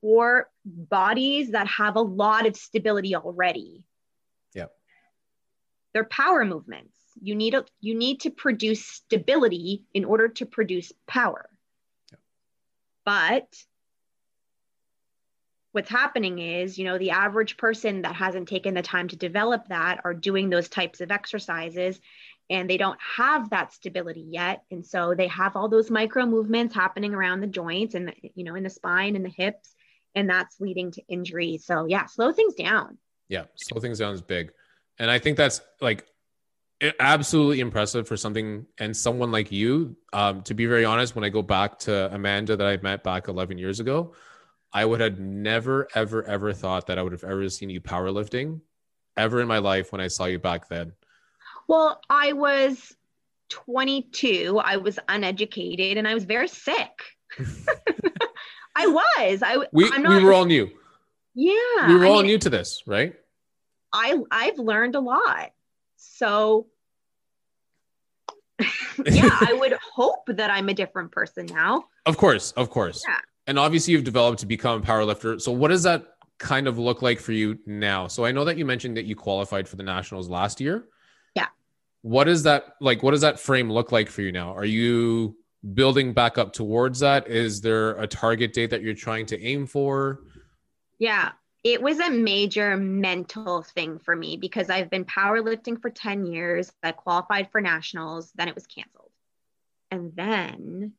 for 0.01 0.49
bodies 0.65 1.51
that 1.51 1.67
have 1.67 1.95
a 1.95 2.01
lot 2.01 2.47
of 2.47 2.55
stability 2.55 3.15
already. 3.15 3.83
Yeah. 4.55 4.65
They're 5.93 6.03
power 6.03 6.43
movements. 6.45 6.95
You 7.21 7.35
need 7.35 7.53
a, 7.53 7.65
you 7.79 7.93
need 7.93 8.21
to 8.21 8.31
produce 8.31 8.83
stability 8.83 9.83
in 9.93 10.05
order 10.05 10.29
to 10.29 10.45
produce 10.47 10.91
power. 11.05 11.47
Yeah. 12.11 12.17
But 13.05 13.63
what's 15.71 15.89
happening 15.89 16.39
is, 16.39 16.77
you 16.77 16.85
know, 16.85 16.97
the 16.97 17.11
average 17.11 17.57
person 17.57 18.01
that 18.01 18.15
hasn't 18.15 18.47
taken 18.47 18.73
the 18.73 18.81
time 18.81 19.07
to 19.07 19.15
develop 19.15 19.67
that 19.67 20.01
are 20.03 20.13
doing 20.13 20.49
those 20.49 20.67
types 20.67 21.01
of 21.01 21.11
exercises 21.11 21.99
and 22.49 22.69
they 22.69 22.77
don't 22.77 22.99
have 23.15 23.51
that 23.51 23.73
stability 23.73 24.25
yet. 24.27 24.63
And 24.71 24.85
so 24.85 25.13
they 25.13 25.27
have 25.27 25.55
all 25.55 25.69
those 25.69 25.91
micro 25.91 26.25
movements 26.25 26.73
happening 26.73 27.13
around 27.13 27.41
the 27.41 27.47
joints 27.47 27.93
and, 27.93 28.13
you 28.33 28.43
know, 28.43 28.55
in 28.55 28.63
the 28.63 28.69
spine 28.69 29.15
and 29.15 29.23
the 29.23 29.29
hips, 29.29 29.75
and 30.15 30.27
that's 30.29 30.59
leading 30.59 30.91
to 30.91 31.03
injury. 31.07 31.59
So, 31.59 31.85
yeah, 31.85 32.07
slow 32.07 32.31
things 32.31 32.55
down. 32.55 32.97
Yeah, 33.27 33.43
slow 33.55 33.79
things 33.79 33.99
down 33.99 34.15
is 34.15 34.23
big. 34.23 34.51
And 34.97 35.11
I 35.11 35.19
think 35.19 35.37
that's 35.37 35.61
like 35.79 36.05
absolutely 36.99 37.59
impressive 37.59 38.07
for 38.07 38.17
something 38.17 38.65
and 38.79 38.97
someone 38.97 39.31
like 39.31 39.51
you. 39.51 39.95
Um, 40.11 40.41
to 40.43 40.55
be 40.55 40.65
very 40.65 40.85
honest, 40.85 41.13
when 41.13 41.23
I 41.23 41.29
go 41.29 41.43
back 41.43 41.77
to 41.79 42.13
Amanda 42.13 42.57
that 42.57 42.65
I 42.65 42.77
met 42.77 43.03
back 43.03 43.27
11 43.27 43.59
years 43.59 43.79
ago, 43.79 44.15
I 44.71 44.85
would 44.85 44.99
have 44.99 45.19
never, 45.19 45.87
ever, 45.95 46.23
ever 46.23 46.53
thought 46.53 46.87
that 46.87 46.99
I 46.99 47.03
would 47.03 47.11
have 47.11 47.23
ever 47.23 47.49
seen 47.49 47.69
you 47.69 47.81
powerlifting 47.81 48.61
ever 49.17 49.41
in 49.41 49.47
my 49.47 49.57
life 49.57 49.91
when 49.91 49.99
I 49.99 50.07
saw 50.07 50.25
you 50.25 50.39
back 50.39 50.69
then. 50.69 50.93
Well, 51.67 51.99
I 52.09 52.33
was 52.33 52.95
22. 53.49 54.61
I 54.63 54.77
was 54.77 54.99
uneducated 55.07 55.97
and 55.97 56.07
I 56.07 56.13
was 56.13 56.25
very 56.25 56.47
sick. 56.47 56.91
I 58.75 58.87
was. 58.87 59.43
I 59.43 59.57
we, 59.71 59.89
not, 59.89 60.17
we 60.17 60.23
were 60.23 60.33
all 60.33 60.45
new. 60.45 60.69
Yeah. 61.33 61.87
We 61.87 61.95
were 61.95 62.05
I 62.05 62.09
all 62.09 62.17
mean, 62.17 62.27
new 62.27 62.37
to 62.39 62.49
this, 62.49 62.83
right? 62.85 63.13
I 63.91 64.17
I've 64.29 64.59
learned 64.59 64.95
a 64.95 64.99
lot. 64.99 65.51
So 65.97 66.67
yeah, 69.05 69.29
I 69.41 69.53
would 69.59 69.73
hope 69.93 70.27
that 70.27 70.51
I'm 70.51 70.69
a 70.69 70.73
different 70.73 71.11
person 71.11 71.47
now. 71.47 71.85
Of 72.05 72.17
course, 72.17 72.51
of 72.51 72.69
course. 72.69 73.03
Yeah 73.07 73.15
and 73.49 73.57
obviously 73.57 73.93
you've 73.93 74.03
developed 74.03 74.39
to 74.41 74.45
become 74.45 74.79
a 74.79 74.85
power 74.85 75.03
lifter. 75.03 75.39
So 75.39 75.51
what 75.51 75.69
does 75.69 75.81
that 75.81 76.05
kind 76.37 76.67
of 76.67 76.77
look 76.77 77.01
like 77.01 77.19
for 77.19 77.31
you 77.31 77.57
now? 77.65 78.05
So 78.05 78.23
I 78.23 78.31
know 78.31 78.45
that 78.45 78.59
you 78.59 78.65
mentioned 78.65 78.95
that 78.97 79.05
you 79.05 79.15
qualified 79.15 79.67
for 79.67 79.75
the 79.75 79.81
nationals 79.81 80.29
last 80.29 80.61
year. 80.61 80.85
Yeah. 81.33 81.47
What 82.03 82.27
is 82.27 82.43
that 82.43 82.75
like? 82.79 83.01
What 83.01 83.11
does 83.11 83.21
that 83.21 83.39
frame 83.39 83.71
look 83.71 83.91
like 83.91 84.07
for 84.07 84.21
you 84.21 84.31
now? 84.31 84.53
Are 84.55 84.65
you 84.65 85.35
building 85.73 86.13
back 86.13 86.37
up 86.37 86.53
towards 86.53 86.99
that? 86.99 87.27
Is 87.27 87.59
there 87.59 87.97
a 87.99 88.05
target 88.05 88.53
date 88.53 88.69
that 88.69 88.83
you're 88.83 88.93
trying 88.93 89.25
to 89.25 89.41
aim 89.41 89.65
for? 89.65 90.19
Yeah, 90.99 91.31
it 91.63 91.81
was 91.81 91.99
a 91.99 92.11
major 92.11 92.77
mental 92.77 93.63
thing 93.63 93.97
for 93.97 94.15
me 94.15 94.37
because 94.37 94.69
I've 94.69 94.91
been 94.91 95.05
powerlifting 95.05 95.81
for 95.81 95.89
10 95.89 96.27
years. 96.27 96.71
I 96.83 96.91
qualified 96.91 97.49
for 97.51 97.61
nationals, 97.61 98.31
then 98.35 98.47
it 98.47 98.53
was 98.53 98.67
canceled. 98.67 99.09
And 99.89 100.15
then 100.15 100.93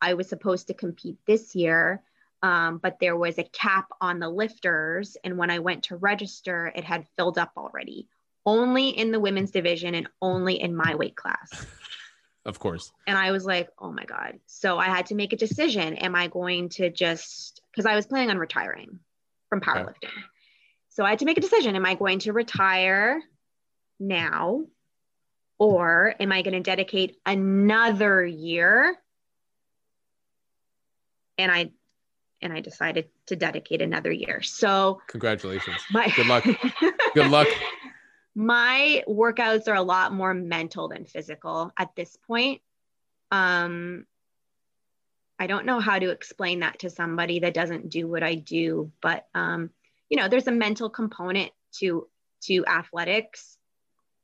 I 0.00 0.14
was 0.14 0.28
supposed 0.28 0.68
to 0.68 0.74
compete 0.74 1.16
this 1.26 1.54
year. 1.54 2.02
Um, 2.42 2.78
but 2.78 2.98
there 3.00 3.16
was 3.16 3.38
a 3.38 3.44
cap 3.44 3.88
on 4.00 4.20
the 4.20 4.28
lifters. 4.28 5.16
And 5.24 5.38
when 5.38 5.50
I 5.50 5.58
went 5.58 5.84
to 5.84 5.96
register, 5.96 6.70
it 6.74 6.84
had 6.84 7.06
filled 7.16 7.38
up 7.38 7.52
already, 7.56 8.08
only 8.44 8.90
in 8.90 9.10
the 9.10 9.20
women's 9.20 9.50
division 9.50 9.94
and 9.94 10.08
only 10.20 10.60
in 10.60 10.76
my 10.76 10.94
weight 10.94 11.16
class. 11.16 11.66
Of 12.46 12.60
course. 12.60 12.92
And 13.08 13.18
I 13.18 13.32
was 13.32 13.44
like, 13.44 13.70
oh 13.76 13.90
my 13.90 14.04
God. 14.04 14.38
So 14.46 14.78
I 14.78 14.84
had 14.84 15.06
to 15.06 15.16
make 15.16 15.32
a 15.32 15.36
decision. 15.36 15.96
Am 15.96 16.14
I 16.14 16.28
going 16.28 16.68
to 16.68 16.90
just, 16.90 17.60
because 17.72 17.86
I 17.86 17.96
was 17.96 18.06
planning 18.06 18.30
on 18.30 18.38
retiring 18.38 19.00
from 19.48 19.60
powerlifting. 19.60 20.04
Okay. 20.04 20.22
So 20.90 21.04
I 21.04 21.10
had 21.10 21.18
to 21.18 21.24
make 21.24 21.38
a 21.38 21.40
decision. 21.40 21.76
Am 21.76 21.84
I 21.84 21.94
going 21.94 22.20
to 22.20 22.32
retire 22.32 23.20
now? 23.98 24.64
Or 25.58 26.14
am 26.20 26.32
I 26.32 26.42
going 26.42 26.54
to 26.54 26.60
dedicate 26.60 27.16
another 27.26 28.24
year? 28.24 28.96
And 31.38 31.50
I 31.50 31.70
and 32.42 32.52
I 32.52 32.60
decided 32.60 33.08
to 33.26 33.36
dedicate 33.36 33.80
another 33.80 34.12
year. 34.12 34.42
So 34.42 35.00
congratulations. 35.06 35.78
My, 35.90 36.12
Good 36.14 36.26
luck. 36.26 36.44
Good 37.14 37.30
luck 37.30 37.48
my 38.36 39.02
workouts 39.08 39.66
are 39.66 39.74
a 39.74 39.82
lot 39.82 40.12
more 40.12 40.34
mental 40.34 40.88
than 40.88 41.06
physical 41.06 41.72
at 41.76 41.96
this 41.96 42.18
point. 42.26 42.60
Um, 43.32 44.04
I 45.38 45.46
don't 45.46 45.64
know 45.64 45.80
how 45.80 45.98
to 45.98 46.10
explain 46.10 46.60
that 46.60 46.80
to 46.80 46.90
somebody 46.90 47.40
that 47.40 47.54
doesn't 47.54 47.88
do 47.88 48.06
what 48.06 48.22
I 48.22 48.34
do, 48.34 48.92
but 49.00 49.26
um, 49.34 49.70
you 50.10 50.18
know, 50.18 50.28
there's 50.28 50.46
a 50.46 50.52
mental 50.52 50.90
component 50.90 51.50
to 51.78 52.06
to 52.42 52.66
athletics, 52.66 53.56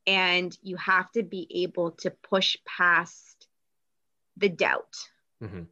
and 0.07 0.57
you 0.63 0.77
have 0.77 1.11
to 1.13 1.23
be 1.23 1.63
able 1.65 1.93
to 2.03 2.11
push 2.11 2.59
past 2.67 3.49
the 4.37 4.51
doubt, 4.51 4.95
mm-hmm. 5.43 5.63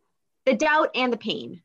The 0.47 0.55
doubt 0.55 0.91
and 0.95 1.13
the 1.13 1.17
pain. 1.17 1.63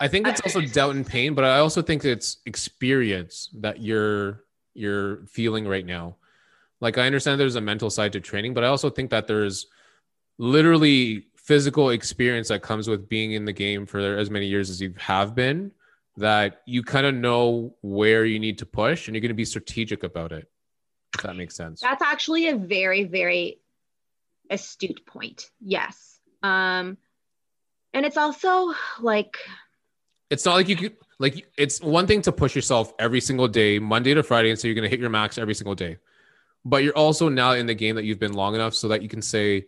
I 0.00 0.08
think 0.08 0.26
it's 0.26 0.40
also 0.40 0.60
doubt 0.72 0.96
and 0.96 1.06
pain, 1.06 1.34
but 1.34 1.44
I 1.44 1.58
also 1.58 1.82
think 1.82 2.04
it's 2.04 2.38
experience 2.46 3.50
that 3.60 3.80
you're 3.80 4.44
you're 4.74 5.26
feeling 5.26 5.66
right 5.66 5.84
now. 5.84 6.16
Like 6.80 6.98
I 6.98 7.06
understand 7.06 7.40
there's 7.40 7.56
a 7.56 7.60
mental 7.60 7.90
side 7.90 8.12
to 8.14 8.20
training, 8.20 8.54
but 8.54 8.64
I 8.64 8.68
also 8.68 8.90
think 8.90 9.10
that 9.10 9.26
there's 9.26 9.66
literally 10.38 11.26
physical 11.36 11.90
experience 11.90 12.48
that 12.48 12.62
comes 12.62 12.88
with 12.88 13.08
being 13.08 13.32
in 13.32 13.44
the 13.44 13.52
game 13.52 13.86
for 13.86 13.98
as 14.00 14.30
many 14.30 14.46
years 14.46 14.70
as 14.70 14.80
you 14.80 14.94
have 14.96 15.34
been 15.34 15.70
that 16.16 16.62
you 16.66 16.82
kind 16.82 17.06
of 17.06 17.14
know 17.14 17.74
where 17.82 18.24
you 18.24 18.38
need 18.38 18.58
to 18.58 18.66
push 18.66 19.06
and 19.06 19.14
you're 19.14 19.20
going 19.20 19.28
to 19.28 19.34
be 19.34 19.44
strategic 19.44 20.02
about 20.02 20.32
it. 20.32 20.48
If 21.14 21.22
that 21.22 21.36
makes 21.36 21.54
sense. 21.54 21.80
That's 21.80 22.02
actually 22.02 22.48
a 22.48 22.56
very, 22.56 23.04
very 23.04 23.60
astute 24.50 25.04
point. 25.06 25.50
Yes. 25.60 26.20
Um, 26.42 26.96
and 27.94 28.06
it's 28.06 28.16
also 28.16 28.72
like, 29.00 29.36
it's 30.30 30.44
not 30.44 30.54
like 30.54 30.68
you 30.68 30.76
could, 30.76 30.96
like 31.18 31.46
it's 31.58 31.80
one 31.80 32.06
thing 32.06 32.22
to 32.22 32.32
push 32.32 32.56
yourself 32.56 32.92
every 32.98 33.20
single 33.20 33.48
day, 33.48 33.78
Monday 33.78 34.14
to 34.14 34.22
Friday, 34.22 34.50
and 34.50 34.58
so 34.58 34.66
you're 34.66 34.74
going 34.74 34.84
to 34.84 34.88
hit 34.88 35.00
your 35.00 35.10
max 35.10 35.38
every 35.38 35.54
single 35.54 35.74
day. 35.74 35.98
But 36.64 36.84
you're 36.84 36.96
also 36.96 37.28
now 37.28 37.52
in 37.52 37.66
the 37.66 37.74
game 37.74 37.96
that 37.96 38.04
you've 38.04 38.18
been 38.18 38.34
long 38.34 38.54
enough 38.54 38.74
so 38.74 38.88
that 38.88 39.02
you 39.02 39.08
can 39.08 39.22
say, 39.22 39.66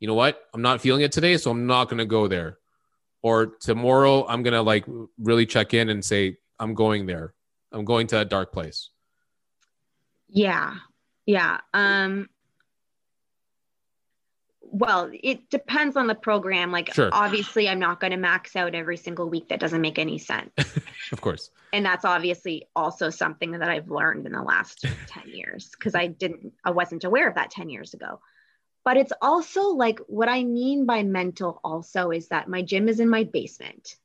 you 0.00 0.08
know 0.08 0.14
what, 0.14 0.42
I'm 0.54 0.62
not 0.62 0.80
feeling 0.80 1.02
it 1.02 1.12
today, 1.12 1.36
so 1.36 1.50
I'm 1.50 1.66
not 1.66 1.88
going 1.88 1.98
to 1.98 2.06
go 2.06 2.28
there. 2.28 2.58
Or 3.22 3.46
tomorrow, 3.46 4.26
I'm 4.26 4.42
going 4.42 4.54
to 4.54 4.62
like 4.62 4.84
really 5.18 5.46
check 5.46 5.74
in 5.74 5.88
and 5.88 6.04
say, 6.04 6.38
I'm 6.58 6.74
going 6.74 7.06
there. 7.06 7.34
I'm 7.72 7.84
going 7.84 8.06
to 8.08 8.20
a 8.20 8.24
dark 8.24 8.52
place. 8.52 8.90
Yeah. 10.28 10.74
Yeah. 11.24 11.58
Um, 11.74 12.28
well 14.70 15.10
it 15.12 15.48
depends 15.50 15.96
on 15.96 16.06
the 16.06 16.14
program. 16.14 16.72
Like 16.72 16.92
sure. 16.94 17.10
obviously 17.12 17.68
i'm 17.68 17.78
not 17.78 18.00
going 18.00 18.10
to 18.10 18.16
max 18.16 18.56
out 18.56 18.74
every 18.74 18.96
single 18.96 19.28
week. 19.28 19.48
That 19.48 19.60
doesn't 19.60 19.80
make 19.80 19.98
any 19.98 20.18
sense. 20.18 20.52
Of 21.12 21.20
course. 21.20 21.50
And 21.72 21.86
that's 21.86 22.04
obviously 22.04 22.66
also 22.74 23.10
something 23.10 23.52
that 23.52 23.68
i've 23.68 23.90
learned 23.90 24.26
in 24.26 24.32
the 24.32 24.42
last 24.42 24.84
10 25.08 25.28
years 25.28 25.70
because 25.70 25.94
i 25.94 26.06
didn't 26.08 26.52
i 26.64 26.70
wasn't 26.70 27.04
aware 27.04 27.28
of 27.28 27.36
that 27.36 27.50
10 27.50 27.68
years 27.68 27.94
ago. 27.94 28.20
But 28.84 28.96
it's 28.96 29.12
also 29.22 29.68
like 29.68 30.00
what 30.06 30.28
i 30.28 30.42
mean 30.42 30.86
by 30.86 31.02
mental 31.02 31.60
also 31.62 32.10
is 32.10 32.28
that 32.28 32.48
my 32.48 32.62
gym 32.62 32.88
is 32.88 33.00
in 33.00 33.08
my 33.08 33.24
basement. 33.24 33.96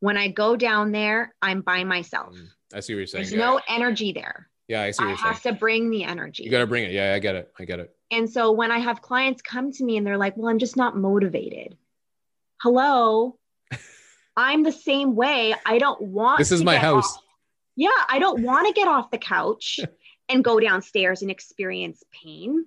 When 0.00 0.16
i 0.16 0.28
go 0.28 0.56
down 0.56 0.92
there 0.92 1.34
i'm 1.40 1.62
by 1.62 1.84
myself. 1.84 2.34
Mm, 2.34 2.48
i 2.74 2.80
see 2.80 2.94
what 2.94 2.98
you're 2.98 3.06
saying 3.06 3.24
there's 3.24 3.32
yeah. 3.32 3.38
no 3.38 3.60
energy 3.68 4.12
there 4.12 4.50
yeah 4.68 4.82
i 4.82 4.90
see 4.90 5.04
what 5.04 5.12
i 5.12 5.28
have 5.28 5.42
to 5.42 5.52
bring 5.52 5.90
the 5.90 6.04
energy 6.04 6.44
you 6.44 6.50
got 6.50 6.60
to 6.60 6.66
bring 6.66 6.84
it 6.84 6.92
yeah 6.92 7.14
i 7.14 7.18
get 7.18 7.34
it 7.34 7.52
i 7.58 7.64
get 7.64 7.80
it 7.80 7.94
and 8.12 8.28
so 8.28 8.52
when 8.52 8.70
I 8.70 8.78
have 8.78 9.00
clients 9.00 9.40
come 9.40 9.72
to 9.72 9.84
me 9.84 9.96
and 9.96 10.06
they're 10.06 10.18
like, 10.18 10.36
well, 10.36 10.48
I'm 10.48 10.58
just 10.58 10.76
not 10.76 10.96
motivated. 10.96 11.78
Hello. 12.60 13.38
I'm 14.36 14.62
the 14.62 14.70
same 14.70 15.16
way. 15.16 15.54
I 15.64 15.78
don't 15.78 16.00
want 16.02 16.38
This 16.38 16.52
is 16.52 16.62
my 16.62 16.76
house. 16.76 17.16
Off. 17.16 17.22
Yeah, 17.74 17.88
I 18.10 18.18
don't 18.18 18.42
want 18.42 18.68
to 18.68 18.74
get 18.74 18.86
off 18.86 19.10
the 19.10 19.18
couch 19.18 19.80
and 20.28 20.44
go 20.44 20.60
downstairs 20.60 21.22
and 21.22 21.30
experience 21.30 22.04
pain 22.12 22.66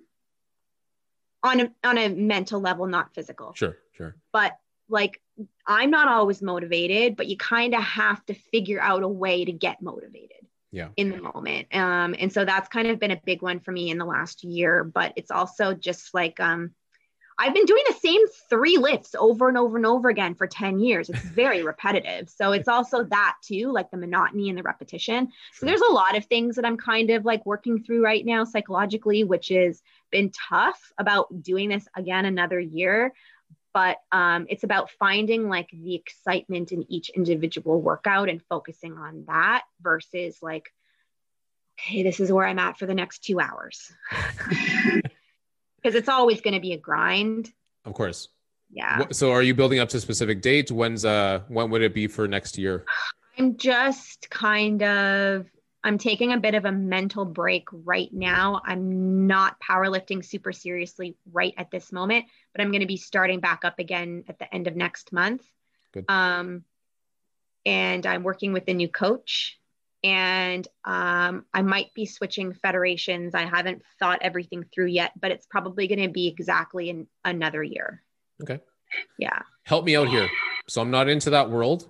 on 1.44 1.60
a 1.60 1.72
on 1.84 1.96
a 1.96 2.08
mental 2.08 2.60
level, 2.60 2.86
not 2.86 3.14
physical. 3.14 3.54
Sure, 3.54 3.76
sure. 3.92 4.16
But 4.32 4.58
like 4.88 5.20
I'm 5.64 5.90
not 5.90 6.08
always 6.08 6.42
motivated, 6.42 7.14
but 7.14 7.28
you 7.28 7.36
kind 7.36 7.72
of 7.72 7.84
have 7.84 8.24
to 8.26 8.34
figure 8.34 8.80
out 8.80 9.04
a 9.04 9.08
way 9.08 9.44
to 9.44 9.52
get 9.52 9.80
motivated 9.80 10.46
yeah. 10.72 10.88
in 10.96 11.10
the 11.10 11.20
moment. 11.20 11.74
Um, 11.74 12.14
and 12.18 12.32
so 12.32 12.44
that's 12.44 12.68
kind 12.68 12.88
of 12.88 12.98
been 12.98 13.10
a 13.10 13.20
big 13.24 13.42
one 13.42 13.60
for 13.60 13.72
me 13.72 13.90
in 13.90 13.98
the 13.98 14.04
last 14.04 14.44
year 14.44 14.84
but 14.84 15.12
it's 15.16 15.30
also 15.30 15.74
just 15.74 16.14
like 16.14 16.38
um, 16.40 16.72
i've 17.38 17.54
been 17.54 17.66
doing 17.66 17.84
the 17.86 17.94
same 17.94 18.20
three 18.48 18.78
lifts 18.78 19.14
over 19.18 19.48
and 19.48 19.58
over 19.58 19.76
and 19.76 19.86
over 19.86 20.08
again 20.08 20.34
for 20.34 20.46
10 20.46 20.78
years. 20.78 21.10
It's 21.10 21.20
very 21.24 21.62
repetitive. 21.62 22.28
So 22.30 22.52
it's 22.52 22.68
also 22.68 23.04
that 23.04 23.36
too 23.42 23.72
like 23.72 23.90
the 23.90 23.96
monotony 23.96 24.48
and 24.48 24.58
the 24.58 24.62
repetition. 24.62 25.28
So 25.54 25.66
there's 25.66 25.82
a 25.82 25.92
lot 25.92 26.16
of 26.16 26.24
things 26.26 26.56
that 26.56 26.64
i'm 26.64 26.76
kind 26.76 27.10
of 27.10 27.24
like 27.24 27.44
working 27.46 27.82
through 27.82 28.04
right 28.04 28.24
now 28.24 28.44
psychologically 28.44 29.24
which 29.24 29.48
has 29.48 29.82
been 30.10 30.30
tough 30.48 30.80
about 30.98 31.42
doing 31.42 31.68
this 31.68 31.86
again 31.96 32.24
another 32.24 32.60
year 32.60 33.12
but 33.76 33.98
um, 34.10 34.46
it's 34.48 34.64
about 34.64 34.90
finding 34.92 35.50
like 35.50 35.68
the 35.70 35.94
excitement 35.94 36.72
in 36.72 36.90
each 36.90 37.10
individual 37.10 37.78
workout 37.78 38.30
and 38.30 38.40
focusing 38.48 38.96
on 38.96 39.24
that 39.26 39.64
versus 39.82 40.38
like 40.40 40.70
okay 41.78 42.02
this 42.02 42.18
is 42.18 42.32
where 42.32 42.46
i'm 42.46 42.58
at 42.58 42.78
for 42.78 42.86
the 42.86 42.94
next 42.94 43.18
two 43.18 43.38
hours. 43.38 43.92
Because 45.82 45.94
it's 45.94 46.08
always 46.08 46.40
going 46.40 46.54
to 46.54 46.60
be 46.60 46.72
a 46.72 46.78
grind. 46.78 47.52
Of 47.84 47.92
course. 47.92 48.28
Yeah. 48.72 49.04
So 49.12 49.30
are 49.30 49.42
you 49.42 49.54
building 49.54 49.78
up 49.78 49.88
to 49.90 50.00
specific 50.00 50.40
dates? 50.42 50.72
When's 50.72 51.04
uh 51.04 51.40
when 51.46 51.70
would 51.70 51.82
it 51.82 51.94
be 51.94 52.06
for 52.08 52.26
next 52.26 52.58
year? 52.58 52.84
I'm 53.38 53.56
just 53.56 54.28
kind 54.30 54.82
of 54.82 55.46
I'm 55.86 55.98
taking 55.98 56.32
a 56.32 56.40
bit 56.40 56.56
of 56.56 56.64
a 56.64 56.72
mental 56.72 57.24
break 57.24 57.68
right 57.70 58.12
now. 58.12 58.60
I'm 58.64 59.28
not 59.28 59.56
powerlifting 59.60 60.24
super 60.24 60.50
seriously 60.50 61.16
right 61.32 61.54
at 61.56 61.70
this 61.70 61.92
moment, 61.92 62.24
but 62.52 62.60
I'm 62.60 62.72
going 62.72 62.80
to 62.80 62.88
be 62.88 62.96
starting 62.96 63.38
back 63.38 63.64
up 63.64 63.78
again 63.78 64.24
at 64.28 64.40
the 64.40 64.52
end 64.52 64.66
of 64.66 64.74
next 64.74 65.12
month. 65.12 65.44
Good. 65.94 66.04
Um, 66.08 66.64
and 67.64 68.04
I'm 68.04 68.24
working 68.24 68.52
with 68.52 68.64
a 68.66 68.74
new 68.74 68.88
coach 68.88 69.60
and 70.02 70.66
um, 70.84 71.44
I 71.54 71.62
might 71.62 71.94
be 71.94 72.04
switching 72.04 72.52
federations. 72.52 73.32
I 73.36 73.44
haven't 73.44 73.82
thought 74.00 74.18
everything 74.22 74.64
through 74.74 74.86
yet, 74.86 75.12
but 75.20 75.30
it's 75.30 75.46
probably 75.46 75.86
going 75.86 76.02
to 76.02 76.08
be 76.08 76.26
exactly 76.26 76.90
in 76.90 77.06
another 77.24 77.62
year. 77.62 78.02
Okay. 78.42 78.60
Yeah. 79.20 79.42
Help 79.62 79.84
me 79.84 79.94
out 79.94 80.08
here. 80.08 80.28
So 80.66 80.80
I'm 80.80 80.90
not 80.90 81.08
into 81.08 81.30
that 81.30 81.48
world. 81.48 81.88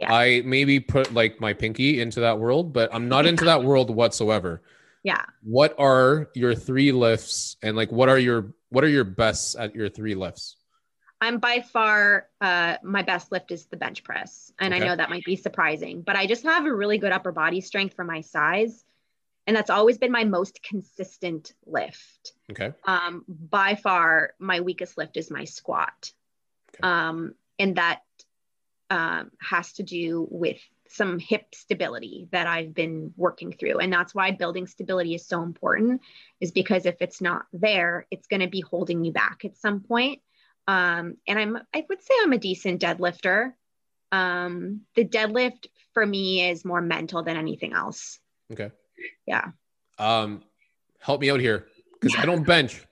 Yeah. 0.00 0.12
I 0.12 0.42
maybe 0.44 0.80
put 0.80 1.12
like 1.12 1.40
my 1.40 1.52
pinky 1.52 2.00
into 2.00 2.20
that 2.20 2.38
world, 2.38 2.72
but 2.72 2.92
I'm 2.92 3.08
not 3.08 3.26
into 3.26 3.44
that 3.44 3.62
world 3.62 3.94
whatsoever. 3.94 4.62
Yeah. 5.02 5.22
What 5.42 5.74
are 5.78 6.30
your 6.34 6.54
three 6.54 6.92
lifts 6.92 7.56
and 7.62 7.76
like 7.76 7.92
what 7.92 8.08
are 8.08 8.18
your 8.18 8.54
what 8.70 8.84
are 8.84 8.88
your 8.88 9.04
bests 9.04 9.54
at 9.56 9.74
your 9.74 9.88
three 9.88 10.14
lifts? 10.14 10.56
I'm 11.20 11.38
by 11.38 11.60
far 11.60 12.28
uh, 12.40 12.76
my 12.82 13.02
best 13.02 13.30
lift 13.30 13.50
is 13.50 13.66
the 13.66 13.76
bench 13.76 14.02
press. 14.02 14.52
And 14.58 14.72
okay. 14.72 14.82
I 14.82 14.86
know 14.86 14.96
that 14.96 15.10
might 15.10 15.24
be 15.24 15.36
surprising, 15.36 16.00
but 16.00 16.16
I 16.16 16.26
just 16.26 16.44
have 16.44 16.64
a 16.64 16.74
really 16.74 16.98
good 16.98 17.12
upper 17.12 17.32
body 17.32 17.60
strength 17.60 17.94
for 17.94 18.04
my 18.04 18.22
size. 18.22 18.84
And 19.46 19.56
that's 19.56 19.70
always 19.70 19.98
been 19.98 20.12
my 20.12 20.24
most 20.24 20.62
consistent 20.62 21.52
lift. 21.66 22.32
Okay. 22.50 22.72
Um, 22.84 23.24
by 23.28 23.74
far, 23.74 24.34
my 24.38 24.60
weakest 24.60 24.96
lift 24.96 25.16
is 25.16 25.30
my 25.30 25.44
squat. 25.44 26.12
Okay. 26.74 26.88
Um, 26.88 27.34
and 27.58 27.76
that 27.76 28.02
um, 28.90 29.30
has 29.40 29.72
to 29.74 29.82
do 29.82 30.26
with 30.30 30.58
some 30.88 31.20
hip 31.20 31.54
stability 31.54 32.28
that 32.32 32.48
I've 32.48 32.74
been 32.74 33.14
working 33.16 33.52
through. 33.52 33.78
And 33.78 33.92
that's 33.92 34.14
why 34.14 34.32
building 34.32 34.66
stability 34.66 35.14
is 35.14 35.26
so 35.26 35.42
important, 35.42 36.00
is 36.40 36.50
because 36.50 36.84
if 36.84 36.96
it's 37.00 37.20
not 37.20 37.46
there, 37.52 38.06
it's 38.10 38.26
going 38.26 38.40
to 38.40 38.48
be 38.48 38.60
holding 38.60 39.04
you 39.04 39.12
back 39.12 39.44
at 39.44 39.56
some 39.56 39.80
point. 39.80 40.20
Um, 40.66 41.16
and 41.28 41.38
I'm, 41.38 41.58
I 41.72 41.86
would 41.88 42.02
say 42.02 42.14
I'm 42.22 42.32
a 42.32 42.38
decent 42.38 42.82
deadlifter. 42.82 43.52
Um, 44.10 44.82
the 44.96 45.04
deadlift 45.04 45.66
for 45.94 46.04
me 46.04 46.48
is 46.50 46.64
more 46.64 46.80
mental 46.80 47.22
than 47.22 47.36
anything 47.36 47.72
else. 47.72 48.18
Okay. 48.52 48.72
Yeah. 49.26 49.52
Um, 49.98 50.42
help 50.98 51.20
me 51.20 51.30
out 51.30 51.40
here 51.40 51.66
because 52.00 52.18
I 52.18 52.26
don't 52.26 52.42
bench. 52.46 52.84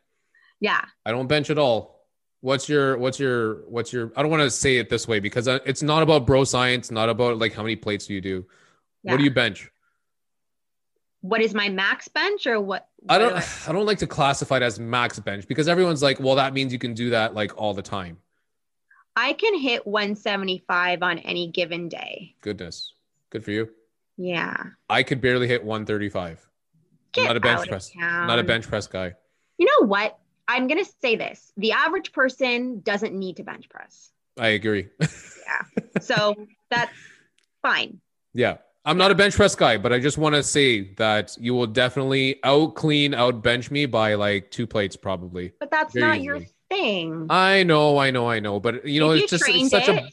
Yeah. 0.61 0.85
I 1.05 1.11
don't 1.11 1.27
bench 1.27 1.51
at 1.51 1.59
all. 1.59 1.98
What's 2.41 2.69
your 2.69 2.97
what's 2.99 3.19
your 3.19 3.69
what's 3.69 3.93
your 3.93 4.13
i 4.17 4.23
don't 4.23 4.31
want 4.31 4.43
to 4.43 4.51
say 4.51 4.77
it 4.79 4.89
this 4.89 5.09
way 5.09 5.19
because 5.21 5.49
uh, 5.49 5.59
it's 5.67 5.83
not 5.83 6.03
about 6.03 6.25
bro 6.27 6.45
science 6.45 6.91
not 6.91 7.09
about 7.09 7.39
like 7.39 7.53
how 7.53 7.63
many 7.63 7.75
plates 7.77 8.07
do 8.07 8.15
you 8.15 8.21
do 8.21 8.47
Yeah. 9.03 9.13
what 9.13 9.19
do 9.19 9.25
you 9.25 9.31
bench 9.31 9.71
What 11.21 11.41
is 11.41 11.53
my 11.53 11.69
max 11.69 12.07
bench 12.09 12.47
or 12.47 12.61
what? 12.61 12.87
i 13.09 13.19
don't 13.19 13.35
do 13.37 13.43
i 13.69 13.73
don't 13.73 13.87
like 13.87 13.99
to 13.99 14.07
classify 14.07 14.57
it 14.59 14.63
as 14.63 14.79
max 14.79 15.19
bench 15.19 15.49
because 15.49 15.67
everyone's 15.69 16.03
like 16.03 16.21
well 16.21 16.37
that 16.37 16.53
means 16.55 16.73
you 16.73 16.79
can 16.79 16.95
do 16.95 17.11
that 17.11 17.35
like 17.35 17.57
all 17.57 17.75
the 17.75 17.83
time 17.83 18.19
I 19.21 19.33
can 19.33 19.59
hit 19.59 19.85
175 19.85 21.03
on 21.03 21.19
any 21.19 21.49
given 21.51 21.89
day. 21.89 22.37
goodness 22.41 22.93
good 23.31 23.43
for 23.45 23.51
you 23.51 23.69
Yeah. 24.17 24.55
i 24.89 25.03
could 25.03 25.21
barely 25.21 25.49
hit 25.49 25.65
135 25.65 26.47
Get 27.13 27.25
not 27.27 27.37
a 27.37 27.41
bench 27.41 27.69
press 27.69 27.91
not 27.97 28.39
a 28.39 28.45
bench 28.45 28.69
press 28.69 28.87
guy 28.87 29.15
You 29.59 29.67
know 29.67 29.87
what? 29.89 30.17
I'm 30.49 30.67
going 30.67 30.83
to 30.83 30.91
say 31.03 31.15
this. 31.17 31.53
The 31.59 31.73
average 31.73 32.13
person 32.13 32.81
doesn't 32.81 33.13
need 33.15 33.37
to 33.37 33.45
bench 33.45 33.69
press. 33.69 34.11
i 34.41 34.49
agree 34.49 34.89
yeah. 35.01 35.63
So 36.01 36.35
that's 36.71 36.93
fine. 37.63 38.01
yeah 38.35 38.59
i'm 38.85 38.97
not 38.97 39.11
a 39.11 39.15
bench 39.15 39.35
press 39.35 39.55
guy 39.57 39.77
but 39.77 39.93
i 39.93 39.99
just 39.99 40.17
want 40.17 40.35
to 40.35 40.43
say 40.43 40.95
that 40.95 41.37
you 41.41 41.53
will 41.55 41.67
definitely 41.67 42.39
out 42.45 42.75
clean 42.77 43.15
out 43.15 43.43
bench 43.43 43.71
me 43.71 43.85
by 43.87 44.15
like 44.15 44.51
two 44.51 44.67
plates 44.67 44.97
probably 44.97 45.53
But 45.59 45.71
that's 45.71 45.93
Very 45.95 46.07
not 46.07 46.23
your 46.23 46.41
thing. 46.71 47.27
I 47.31 47.63
know, 47.65 47.99
I 47.99 48.11
know, 48.11 48.29
I 48.29 48.39
know, 48.41 48.61
but 48.61 48.87
you 48.87 49.01
know, 49.01 49.11
If 49.11 49.19
you 49.19 49.25
it's 49.25 49.31
just 49.33 49.49
it's 49.49 49.71
such 49.71 49.89
it- 49.89 49.97
a. 49.97 50.11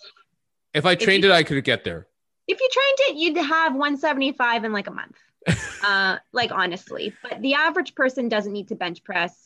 If 0.74 0.86
I 0.86 0.96
trained 0.96 1.24
you- 1.24 1.32
it, 1.32 1.34
I 1.34 1.44
could 1.44 1.64
get 1.64 1.84
there. 1.84 2.08
if 2.48 2.60
you 2.60 2.68
trained 2.78 3.00
it, 3.10 3.16
you'd 3.22 3.38
have 3.46 3.74
175 3.74 4.64
in 4.66 4.72
like 4.74 4.88
a 4.88 4.92
month. 4.92 5.18
uh, 5.84 6.18
like 6.34 6.52
honestly, 6.52 7.14
but 7.24 7.42
the 7.42 7.54
average 7.54 7.94
person 7.96 8.28
doesn't 8.30 8.52
need 8.54 8.68
to 8.70 8.76
bench 8.76 9.04
press. 9.04 9.45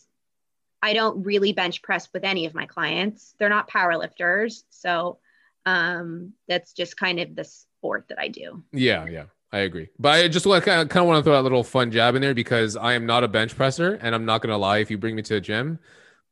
I 0.82 0.94
don't 0.94 1.24
really 1.24 1.52
bench 1.54 1.82
press 1.82 2.08
with 2.14 2.24
any 2.24 2.46
of 2.46 2.54
my 2.54 2.66
clients. 2.66 3.36
They're 3.38 3.50
not 3.50 3.68
power 3.68 3.98
lifters. 3.98 4.64
So 4.70 5.20
um, 5.66 6.34
that's 6.48 6.74
just 6.74 6.98
kind 6.98 7.20
of 7.20 7.36
the 7.36 7.44
sport 7.44 8.06
that 8.10 8.20
I 8.20 8.30
do. 8.30 8.64
Yeah, 8.72 9.06
yeah, 9.08 9.26
I 9.52 9.60
agree. 9.60 9.90
But 10.00 10.10
I 10.14 10.28
just 10.28 10.46
want 10.46 10.64
kind 10.64 10.82
of 10.82 10.90
kind 10.90 11.04
of 11.04 11.08
want 11.08 11.20
to 11.20 11.24
throw 11.24 11.34
that 11.34 11.44
little 11.44 11.64
fun 11.64 11.92
jab 11.92 12.16
in 12.16 12.22
there 12.22 12.34
because 12.34 12.78
I 12.78 12.94
am 12.94 13.06
not 13.06 13.24
a 13.24 13.28
bench 13.28 13.56
presser, 13.56 13.96
and 14.02 14.16
I'm 14.16 14.26
not 14.26 14.42
gonna 14.42 14.58
lie. 14.58 14.78
If 14.78 14.90
you 14.90 14.98
bring 14.98 15.16
me 15.16 15.22
to 15.24 15.36
a 15.36 15.42
gym, 15.42 15.80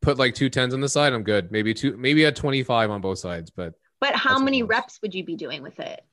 put 0.02 0.18
like 0.18 0.34
two 0.34 0.50
tens 0.50 0.74
on 0.74 0.80
the 0.82 0.90
side, 0.90 1.14
I'm 1.14 1.24
good. 1.24 1.52
Maybe 1.52 1.74
two, 1.74 1.98
maybe 1.98 2.24
a 2.24 2.32
25 2.32 2.90
on 2.90 3.02
both 3.02 3.20
sides. 3.20 3.50
But 3.50 3.74
But 4.00 4.16
how 4.16 4.40
many 4.40 4.64
what 4.64 4.70
it 4.72 4.76
was. 4.76 4.78
reps 4.84 5.02
would 5.02 5.14
you 5.14 5.24
be 5.26 5.36
doing 5.36 5.62
with 5.62 5.80
it? 5.80 6.04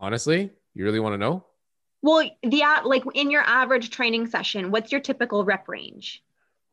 honestly, 0.00 0.50
you 0.74 0.84
really 0.84 1.00
want 1.00 1.12
to 1.14 1.18
know? 1.18 1.44
Well, 2.02 2.28
the 2.42 2.60
a- 2.62 2.86
like 2.86 3.02
in 3.14 3.30
your 3.30 3.42
average 3.42 3.90
training 3.90 4.28
session, 4.28 4.70
what's 4.70 4.92
your 4.92 5.00
typical 5.00 5.44
rep 5.44 5.68
range? 5.68 6.22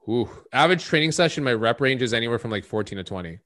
Ooh, 0.07 0.29
average 0.53 0.85
training 0.85 1.11
session, 1.11 1.43
my 1.43 1.53
rep 1.53 1.81
range 1.81 2.01
is 2.01 2.13
anywhere 2.13 2.39
from 2.39 2.51
like 2.51 2.63
14 2.63 2.97
to 2.97 3.03
20. 3.03 3.39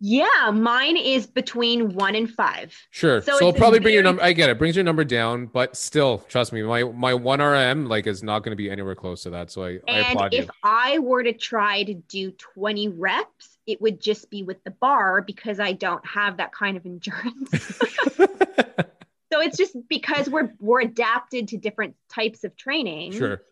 Yeah, 0.00 0.52
mine 0.52 0.96
is 0.96 1.26
between 1.26 1.94
one 1.94 2.14
and 2.14 2.30
five. 2.30 2.72
Sure. 2.90 3.20
So 3.20 3.32
So, 3.32 3.48
it'll 3.48 3.52
probably 3.52 3.80
bring 3.80 3.94
your 3.94 4.04
number. 4.04 4.22
I 4.22 4.32
get 4.32 4.48
it. 4.48 4.56
Brings 4.56 4.76
your 4.76 4.84
number 4.84 5.02
down, 5.02 5.46
but 5.46 5.76
still, 5.76 6.18
trust 6.28 6.52
me, 6.52 6.62
my 6.62 6.84
my 6.84 7.14
one 7.14 7.40
RM 7.40 7.86
like 7.86 8.06
is 8.06 8.22
not 8.22 8.44
going 8.44 8.52
to 8.52 8.56
be 8.56 8.70
anywhere 8.70 8.94
close 8.94 9.24
to 9.24 9.30
that. 9.30 9.50
So 9.50 9.64
I, 9.64 9.66
I 9.66 9.80
And 9.88 10.06
applaud 10.12 10.34
if 10.34 10.44
you. 10.44 10.50
I 10.62 10.98
were 11.00 11.24
to 11.24 11.32
try 11.32 11.82
to 11.82 11.94
do 11.94 12.30
20 12.30 12.88
reps, 12.88 13.58
it 13.66 13.80
would 13.80 14.00
just 14.00 14.30
be 14.30 14.44
with 14.44 14.62
the 14.62 14.70
bar 14.70 15.20
because 15.20 15.58
I 15.58 15.72
don't 15.72 16.06
have 16.06 16.36
that 16.36 16.52
kind 16.52 16.76
of 16.76 16.86
endurance. 16.86 17.50
so 19.32 19.40
it's 19.40 19.56
just 19.56 19.76
because 19.88 20.30
we're 20.30 20.52
we're 20.60 20.82
adapted 20.82 21.48
to 21.48 21.56
different 21.56 21.96
types 22.08 22.44
of 22.44 22.56
training. 22.56 23.12
sure. 23.12 23.42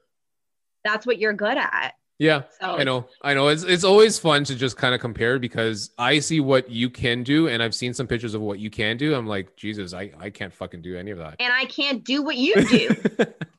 That's 0.84 1.04
what 1.04 1.18
you're 1.18 1.32
good 1.32 1.58
at. 1.58 1.94
Yeah. 2.18 2.44
So 2.60 2.76
I 2.76 2.84
know. 2.84 3.08
I 3.20 3.34
know. 3.34 3.48
It's 3.48 3.62
it's 3.62 3.84
always 3.84 4.18
fun 4.18 4.44
to 4.44 4.54
just 4.54 4.76
kind 4.76 4.94
of 4.94 5.00
compare 5.00 5.38
because 5.38 5.90
I 5.98 6.18
see 6.20 6.40
what 6.40 6.70
you 6.70 6.88
can 6.88 7.22
do 7.22 7.48
and 7.48 7.62
I've 7.62 7.74
seen 7.74 7.92
some 7.92 8.06
pictures 8.06 8.34
of 8.34 8.40
what 8.40 8.58
you 8.58 8.70
can 8.70 8.96
do. 8.96 9.14
I'm 9.14 9.26
like, 9.26 9.54
Jesus, 9.56 9.92
I, 9.92 10.12
I 10.18 10.30
can't 10.30 10.52
fucking 10.52 10.80
do 10.82 10.96
any 10.96 11.10
of 11.10 11.18
that. 11.18 11.36
and 11.40 11.52
I 11.52 11.66
can't 11.66 12.04
do 12.04 12.22
what 12.22 12.36
you 12.36 12.54
do. 12.68 12.96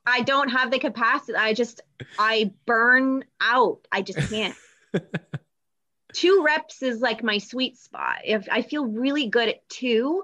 I 0.08 0.22
don't 0.22 0.50
have 0.50 0.72
the 0.72 0.80
capacity. 0.80 1.38
I 1.38 1.54
just 1.54 1.82
I 2.18 2.52
burn 2.66 3.26
out. 3.40 3.88
I 3.92 4.02
just 4.02 4.30
can't. 4.30 4.56
two 6.14 6.44
reps 6.44 6.82
is 6.82 7.00
like 7.00 7.24
my 7.24 7.38
sweet 7.38 7.78
spot. 7.78 8.20
If 8.26 8.48
I 8.52 8.64
feel 8.64 8.86
really 8.86 9.28
good 9.28 9.50
at 9.50 9.70
two, 9.70 10.24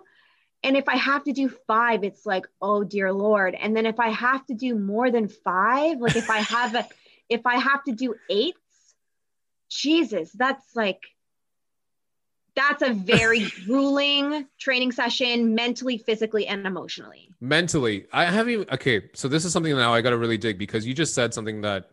and 0.64 0.77
if 0.77 0.88
I 0.88 0.95
have 0.95 1.26
to 1.26 1.34
do 1.34 1.49
five, 1.68 2.03
it's 2.03 2.26
like, 2.26 2.45
oh 2.61 2.84
dear 2.84 3.11
lord. 3.11 3.53
And 3.53 3.76
then 3.76 3.85
if 3.85 3.99
I 3.99 4.10
have 4.10 4.45
to 4.47 4.53
do 4.53 4.76
more 4.76 5.11
than 5.11 5.27
five, 5.27 5.99
like 5.99 6.15
if 6.15 6.30
I 6.30 6.38
have 6.38 6.73
a 6.73 6.88
if 7.34 7.45
I 7.47 7.55
have 7.55 7.84
to 7.85 7.91
do 7.91 8.15
eights, 8.30 8.60
Jesus, 9.69 10.31
that's 10.34 10.76
like 10.76 11.01
that's 12.55 12.84
a 12.84 12.93
very 12.93 13.47
grueling 13.65 14.45
training 14.60 14.91
session 14.91 15.55
mentally, 15.55 15.97
physically, 15.97 16.45
and 16.45 16.68
emotionally. 16.68 17.30
Mentally, 17.41 18.05
I 18.14 18.26
haven't 18.26 18.53
even 18.53 18.68
okay. 18.72 19.10
So 19.14 19.27
this 19.27 19.45
is 19.45 19.51
something 19.51 19.76
now 19.76 19.93
I 19.93 20.01
gotta 20.01 20.18
really 20.18 20.38
dig 20.38 20.60
because 20.60 20.85
you 20.85 20.93
just 20.93 21.15
said 21.15 21.34
something 21.34 21.61
that 21.61 21.89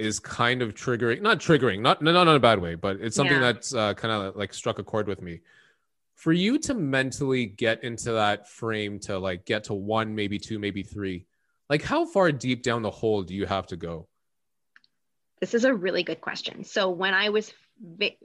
is 0.00 0.18
kind 0.18 0.60
of 0.60 0.74
triggering, 0.74 1.20
not 1.20 1.38
triggering, 1.38 1.80
not 1.80 2.02
not, 2.02 2.12
not 2.12 2.26
in 2.26 2.34
a 2.34 2.40
bad 2.40 2.58
way, 2.58 2.74
but 2.74 2.96
it's 3.00 3.14
something 3.14 3.36
Yeah. 3.36 3.52
that's 3.52 3.72
uh, 3.72 3.94
kind 3.94 4.12
of 4.12 4.34
like 4.34 4.52
struck 4.52 4.80
a 4.80 4.84
chord 4.84 5.06
with 5.06 5.22
me. 5.22 5.40
For 6.16 6.32
you 6.32 6.58
to 6.58 6.74
mentally 6.74 7.46
get 7.46 7.84
into 7.84 8.12
that 8.12 8.48
frame 8.48 8.98
to 9.00 9.18
like 9.18 9.46
get 9.46 9.64
to 9.64 9.74
one, 9.74 10.14
maybe 10.14 10.38
two, 10.38 10.58
maybe 10.58 10.82
three, 10.82 11.26
like 11.70 11.82
how 11.82 12.04
far 12.04 12.32
deep 12.32 12.62
down 12.64 12.82
the 12.82 12.90
hole 12.90 13.22
do 13.22 13.34
you 13.34 13.46
have 13.46 13.68
to 13.68 13.76
go? 13.76 14.08
This 15.40 15.54
is 15.54 15.64
a 15.64 15.74
really 15.74 16.02
good 16.02 16.20
question. 16.20 16.64
So 16.64 16.90
when 16.90 17.14
I 17.14 17.30
was 17.30 17.52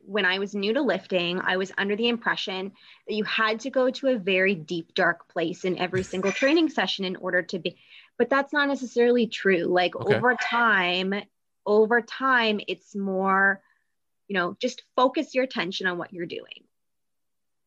when 0.06 0.26
I 0.26 0.40
was 0.40 0.54
new 0.54 0.74
to 0.74 0.82
lifting, 0.82 1.40
I 1.40 1.56
was 1.56 1.72
under 1.78 1.96
the 1.96 2.10
impression 2.10 2.74
that 3.08 3.14
you 3.14 3.24
had 3.24 3.62
to 3.62 3.70
go 3.70 3.90
to 3.90 4.08
a 4.10 4.18
very 4.18 4.54
deep 4.54 4.94
dark 4.94 5.30
place 5.30 5.64
in 5.64 5.78
every 5.78 6.04
single 6.04 6.32
training 6.34 6.70
session 6.70 7.06
in 7.06 7.16
order 7.16 7.42
to 7.44 7.60
be 7.60 7.78
but 8.18 8.30
that's 8.30 8.54
not 8.54 8.68
necessarily 8.68 9.28
true. 9.28 9.66
Like 9.66 9.96
Okay. 9.96 10.16
over 10.16 10.36
time, 10.36 11.14
over 11.66 12.02
time 12.02 12.60
it's 12.68 12.96
more 12.96 13.62
you 14.28 14.34
know, 14.34 14.58
just 14.60 14.84
focus 14.96 15.36
your 15.36 15.44
attention 15.44 15.88
on 15.88 15.98
what 15.98 16.12
you're 16.12 16.26
doing. 16.26 16.66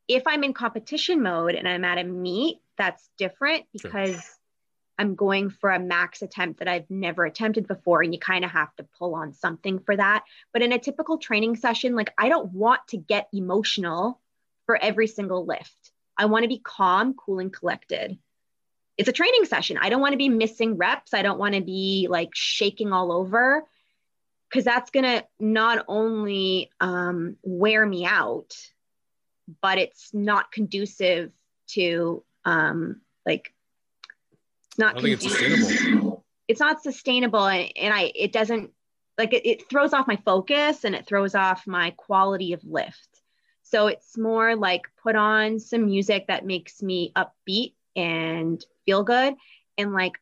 If 0.09 0.25
I'm 0.27 0.43
in 0.43 0.53
competition 0.53 1.23
mode 1.23 1.55
and 1.55 1.69
I'm 1.69 1.85
at 1.85 1.99
a 1.99 2.05
meet, 2.05 2.59
that's 2.77 3.09
different 3.19 3.65
Sure. 3.81 4.38
I'm 4.99 5.15
going 5.15 5.51
for 5.51 5.71
a 5.71 5.79
max 5.79 6.23
attempt 6.23 6.59
that 6.59 6.69
I've 6.69 6.91
never 6.91 7.25
attempted 7.25 7.69
before. 7.69 8.03
And 8.03 8.13
you 8.13 8.19
kind 8.19 8.45
of 8.45 8.51
have 8.51 8.75
to 8.77 8.87
pull 8.99 9.15
on 9.15 9.33
something 9.33 9.79
for 9.79 9.97
that. 9.97 10.25
But 10.53 10.63
in 10.63 10.73
a 10.73 10.79
typical 10.79 11.19
training 11.19 11.57
session, 11.57 11.95
like 11.95 12.13
I 12.19 12.29
don't 12.29 12.53
want 12.53 12.81
to 12.89 12.97
get 12.97 13.29
emotional 13.33 14.21
for 14.67 14.77
every 14.77 15.07
single 15.07 15.47
lift. 15.47 15.93
I 16.17 16.27
want 16.27 16.43
to 16.43 16.49
be 16.49 16.59
calm, 16.59 17.15
cool, 17.15 17.39
and 17.39 17.53
collected. 17.53 18.19
It's 18.97 19.09
a 19.09 19.13
training 19.13 19.45
session. 19.45 19.79
I 19.81 19.89
don't 19.89 20.01
want 20.01 20.13
to 20.13 20.19
be 20.19 20.29
missing 20.29 20.77
reps. 20.77 21.15
I 21.15 21.23
don't 21.23 21.39
want 21.39 21.55
to 21.55 21.61
be 21.61 22.09
like 22.11 22.31
shaking 22.35 22.93
all 22.93 23.13
over 23.13 23.65
because 24.49 24.65
that's 24.65 24.91
going 24.91 25.05
to 25.05 25.25
not 25.39 25.85
only 25.87 26.71
um, 26.81 27.37
wear 27.43 27.87
me 27.87 28.05
out, 28.05 28.57
but 29.63 29.79
it's 29.79 30.13
not 30.13 30.51
conducive 30.51 31.31
to 31.69 32.25
um, 32.45 33.01
like 33.25 33.55
it's 34.79 34.85
not 34.85 34.97
I 34.97 35.03
think 35.03 35.15
it's 35.15 35.25
sustainable. 35.25 36.25
it's 36.47 36.61
not 36.61 36.83
sustainable 36.83 37.47
and, 37.47 37.73
and 37.77 37.93
i 37.93 38.13
it 38.15 38.33
doesn't 38.33 38.71
like 39.17 39.33
it, 39.33 39.45
it 39.45 39.69
throws 39.69 39.93
off 39.93 40.07
my 40.07 40.17
focus 40.25 40.85
and 40.85 40.95
it 40.95 41.07
throws 41.07 41.35
off 41.35 41.67
my 41.67 41.91
quality 41.97 42.53
of 42.53 42.63
lift 42.65 43.09
so 43.63 43.89
it's 43.89 44.17
more 44.17 44.55
like 44.55 44.83
put 45.03 45.17
on 45.17 45.59
some 45.59 45.87
music 45.87 46.27
that 46.29 46.47
makes 46.47 46.81
me 46.81 47.13
upbeat 47.17 47.75
and 47.97 48.65
feel 48.87 49.03
good 49.03 49.35
and 49.77 49.93
like 49.93 50.13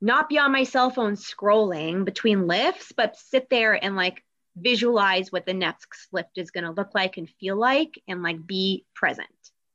not 0.00 0.28
be 0.28 0.38
on 0.38 0.52
my 0.52 0.64
cell 0.64 0.88
phone 0.88 1.14
scrolling 1.16 2.06
between 2.06 2.46
lifts 2.46 2.92
but 2.96 3.16
sit 3.18 3.50
there 3.50 3.72
and 3.84 3.96
like 3.96 4.24
visualize 4.56 5.30
what 5.30 5.44
the 5.44 5.52
next 5.52 6.08
lift 6.10 6.38
is 6.38 6.50
going 6.50 6.64
to 6.64 6.70
look 6.70 6.94
like 6.94 7.18
and 7.18 7.28
feel 7.38 7.56
like 7.56 8.00
and 8.08 8.22
like 8.22 8.46
be 8.46 8.86
present 8.94 9.28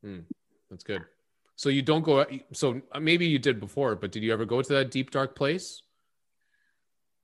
hmm. 0.04 0.22
That's 0.72 0.86
good. 0.86 1.04
So 1.56 1.70
you 1.70 1.82
don't 1.82 2.04
go. 2.04 2.26
So 2.54 2.82
maybe 3.00 3.28
you 3.28 3.40
did 3.40 3.60
before, 3.60 3.96
but 3.96 4.12
did 4.12 4.24
you 4.24 4.34
ever 4.34 4.46
go 4.46 4.62
to 4.62 4.74
that 4.74 4.92
deep 4.92 5.12
dark 5.12 5.36
place 5.36 5.82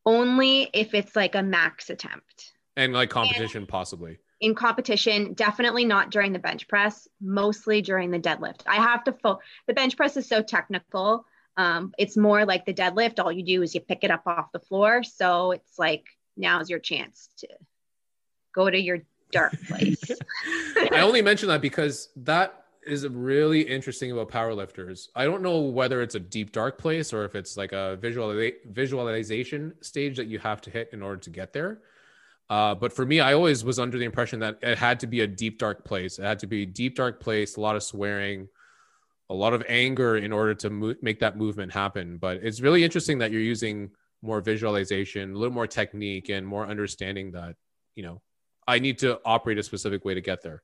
only 0.05 0.69
if 0.73 0.93
it's 0.93 1.15
like 1.15 1.35
a 1.35 1.43
max 1.43 1.89
attempt 1.89 2.53
and 2.75 2.93
like 2.93 3.09
competition, 3.09 3.65
possibly? 3.65 4.19
in 4.39 4.53
competition, 4.55 5.33
definitely 5.33 5.85
not 5.85 6.11
during 6.11 6.31
the 6.31 6.39
bench 6.39 6.67
press, 6.67 7.07
mostly 7.19 7.81
during 7.81 8.11
the 8.11 8.19
deadlift. 8.19 8.61
I 8.67 8.75
have 8.75 9.03
to 9.05 9.13
fo- 9.13 9.39
the 9.65 9.73
bench 9.73 9.97
press 9.97 10.15
is 10.15 10.27
so 10.27 10.41
technical. 10.41 11.25
Um, 11.57 11.93
it's 11.97 12.15
more 12.15 12.45
like 12.45 12.65
the 12.65 12.73
deadlift. 12.73 13.19
All 13.19 13.31
you 13.31 13.43
do 13.43 13.63
is 13.63 13.73
you 13.73 13.81
pick 13.81 14.03
it 14.03 14.11
up 14.11 14.23
off 14.27 14.51
the 14.51 14.59
floor. 14.59 15.03
So 15.03 15.51
it's 15.51 15.79
like 15.79 16.05
now's 16.35 16.69
your 16.69 16.79
chance 16.79 17.29
to 17.37 17.47
go 18.53 18.69
to 18.69 18.79
your 18.79 18.99
dark 19.31 19.53
place. 19.67 20.11
I 20.91 21.01
only 21.01 21.23
mention 21.23 21.49
that 21.49 21.61
because 21.61 22.09
that 22.17 22.66
is 22.87 23.07
really 23.07 23.61
interesting 23.61 24.11
about 24.11 24.29
powerlifters. 24.29 25.09
I 25.15 25.25
don't 25.25 25.41
know 25.41 25.59
whether 25.59 26.01
it's 26.01 26.15
a 26.15 26.19
deep 26.19 26.51
dark 26.51 26.77
place 26.77 27.13
or 27.13 27.25
if 27.25 27.35
it's 27.35 27.57
like 27.57 27.71
a 27.71 27.97
visual 27.97 28.33
visualization 28.65 29.73
stage 29.81 30.17
that 30.17 30.27
you 30.27 30.39
have 30.39 30.61
to 30.61 30.69
hit 30.69 30.89
in 30.93 31.01
order 31.01 31.17
to 31.17 31.29
get 31.29 31.53
there. 31.53 31.81
Uh, 32.49 32.73
but 32.73 32.93
for 32.93 33.05
me, 33.05 33.19
I 33.19 33.33
always 33.33 33.63
was 33.63 33.77
under 33.77 33.97
the 33.97 34.05
impression 34.05 34.39
that 34.39 34.57
it 34.61 34.77
had 34.77 34.99
to 35.01 35.07
be 35.07 35.21
a 35.21 35.27
deep, 35.27 35.59
dark 35.59 35.83
place. 35.83 36.17
It 36.17 36.23
had 36.23 36.39
to 36.39 36.47
be 36.47 36.63
a 36.63 36.65
deep, 36.65 36.95
dark 36.95 37.19
place, 37.19 37.57
a 37.57 37.61
lot 37.61 37.75
of 37.75 37.83
swearing, 37.83 38.47
a 39.29 39.33
lot 39.33 39.53
of 39.53 39.63
anger 39.67 40.17
in 40.17 40.31
order 40.31 40.53
to 40.55 40.69
mo- 40.69 40.95
make 41.01 41.19
that 41.19 41.37
movement 41.37 41.73
happen. 41.73 42.17
But 42.17 42.37
it's 42.37 42.61
really 42.61 42.83
interesting 42.83 43.17
that 43.17 43.31
you're 43.31 43.41
using 43.41 43.91
more 44.21 44.39
visualization, 44.41 45.33
a 45.33 45.37
little 45.37 45.53
more 45.53 45.67
technique, 45.67 46.29
and 46.29 46.47
more 46.47 46.65
understanding 46.65 47.31
that, 47.31 47.55
you 47.95 48.03
know, 48.03 48.21
I 48.65 48.79
need 48.79 48.99
to 48.99 49.19
operate 49.25 49.57
a 49.57 49.63
specific 49.63 50.05
way 50.05 50.13
to 50.13 50.21
get 50.21 50.41
there. 50.41 50.63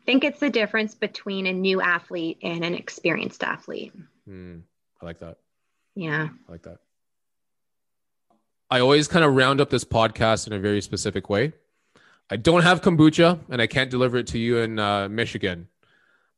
I 0.00 0.04
think 0.04 0.24
it's 0.24 0.40
the 0.40 0.50
difference 0.50 0.94
between 0.94 1.46
a 1.46 1.52
new 1.52 1.80
athlete 1.80 2.38
and 2.42 2.64
an 2.64 2.74
experienced 2.74 3.44
athlete. 3.44 3.92
Mm, 4.28 4.62
I 5.00 5.04
like 5.04 5.18
that. 5.18 5.36
Yeah. 5.94 6.28
I 6.48 6.52
like 6.52 6.62
that. 6.62 6.78
I 8.70 8.80
always 8.80 9.08
kind 9.08 9.24
of 9.24 9.34
round 9.34 9.60
up 9.60 9.68
this 9.68 9.84
podcast 9.84 10.46
in 10.46 10.52
a 10.52 10.58
very 10.58 10.80
specific 10.80 11.28
way. 11.28 11.52
I 12.30 12.36
don't 12.36 12.62
have 12.62 12.80
kombucha 12.80 13.40
and 13.50 13.60
I 13.60 13.66
can't 13.66 13.90
deliver 13.90 14.16
it 14.16 14.28
to 14.28 14.38
you 14.38 14.58
in 14.58 14.78
uh, 14.78 15.08
Michigan, 15.08 15.68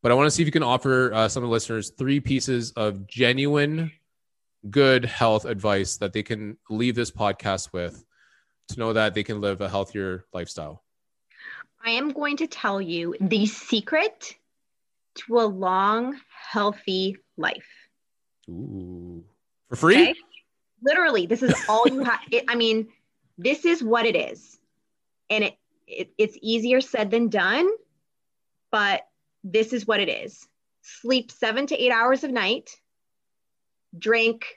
but 0.03 0.11
I 0.11 0.15
want 0.15 0.27
to 0.27 0.31
see 0.31 0.43
if 0.43 0.47
you 0.47 0.53
can 0.53 0.63
offer 0.63 1.13
uh, 1.13 1.29
some 1.29 1.43
of 1.43 1.49
the 1.49 1.53
listeners 1.53 1.91
three 1.91 2.21
pieces 2.21 2.73
of 2.73 3.07
genuine, 3.07 3.93
good 4.71 5.05
health 5.05 5.45
advice 5.45 5.99
that 5.99 6.13
they 6.13 6.23
can 6.23 6.57
leave 6.71 6.95
this 6.95 7.11
podcast 7.11 7.73
with 7.73 8.05
to 8.69 8.79
know 8.79 8.93
that 8.95 9.15
they 9.15 9.23
can 9.23 9.41
live 9.41 9.61
a 9.61 9.69
healthier 9.69 10.25
lifestyle. 10.33 10.83
I 11.85 11.91
am 11.91 12.13
going 12.13 12.37
to 12.39 12.47
tell 12.47 12.81
you 12.81 13.17
the 13.21 13.47
secret 13.47 14.37
to 15.15 15.41
a 15.41 15.47
long, 15.47 16.19
healthy 16.51 17.17
life. 17.37 17.69
Ooh. 18.49 19.25
For 19.69 19.77
free? 19.77 20.03
Okay? 20.03 20.15
literally 20.83 21.27
this 21.27 21.43
is 21.43 21.55
all 21.69 21.87
you 21.87 22.03
have 22.05 22.21
i 22.49 22.55
mean 22.55 22.89
this 23.39 23.65
is 23.65 23.83
what 23.83 24.05
it 24.05 24.17
is 24.17 24.59
and 25.31 25.45
it, 25.45 25.57
it 25.87 26.13
it's 26.19 26.37
easier 26.43 26.81
said 26.81 27.11
than 27.11 27.29
done 27.29 27.69
but 28.71 29.07
this 29.45 29.73
is 29.73 29.87
what 29.87 30.01
it 30.01 30.09
is 30.09 30.47
sleep 30.83 31.31
seven 31.31 31.67
to 31.67 31.77
eight 31.77 31.93
hours 31.93 32.25
of 32.25 32.31
night 32.31 32.71
drink 33.97 34.57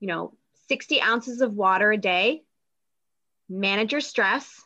you 0.00 0.08
know 0.08 0.34
60 0.68 1.00
ounces 1.00 1.40
of 1.40 1.52
water 1.52 1.92
a 1.92 1.98
day 1.98 2.42
manage 3.48 3.92
your 3.92 4.00
stress 4.00 4.63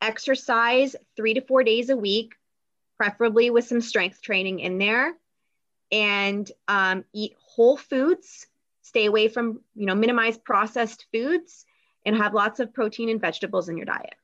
exercise 0.00 0.96
three 1.16 1.34
to 1.34 1.40
four 1.40 1.64
days 1.64 1.90
a 1.90 1.96
week 1.96 2.34
preferably 2.96 3.50
with 3.50 3.66
some 3.66 3.80
strength 3.80 4.20
training 4.22 4.60
in 4.60 4.78
there 4.78 5.14
and 5.90 6.50
um, 6.66 7.04
eat 7.12 7.34
whole 7.38 7.76
foods 7.76 8.46
stay 8.88 9.06
away 9.06 9.28
from, 9.28 9.60
you 9.74 9.86
know, 9.86 9.94
minimize 9.94 10.36
processed 10.38 11.06
foods 11.12 11.64
and 12.04 12.16
have 12.16 12.34
lots 12.34 12.58
of 12.58 12.72
protein 12.72 13.08
and 13.08 13.20
vegetables 13.20 13.68
in 13.68 13.76
your 13.76 13.86
diet. 13.86 14.14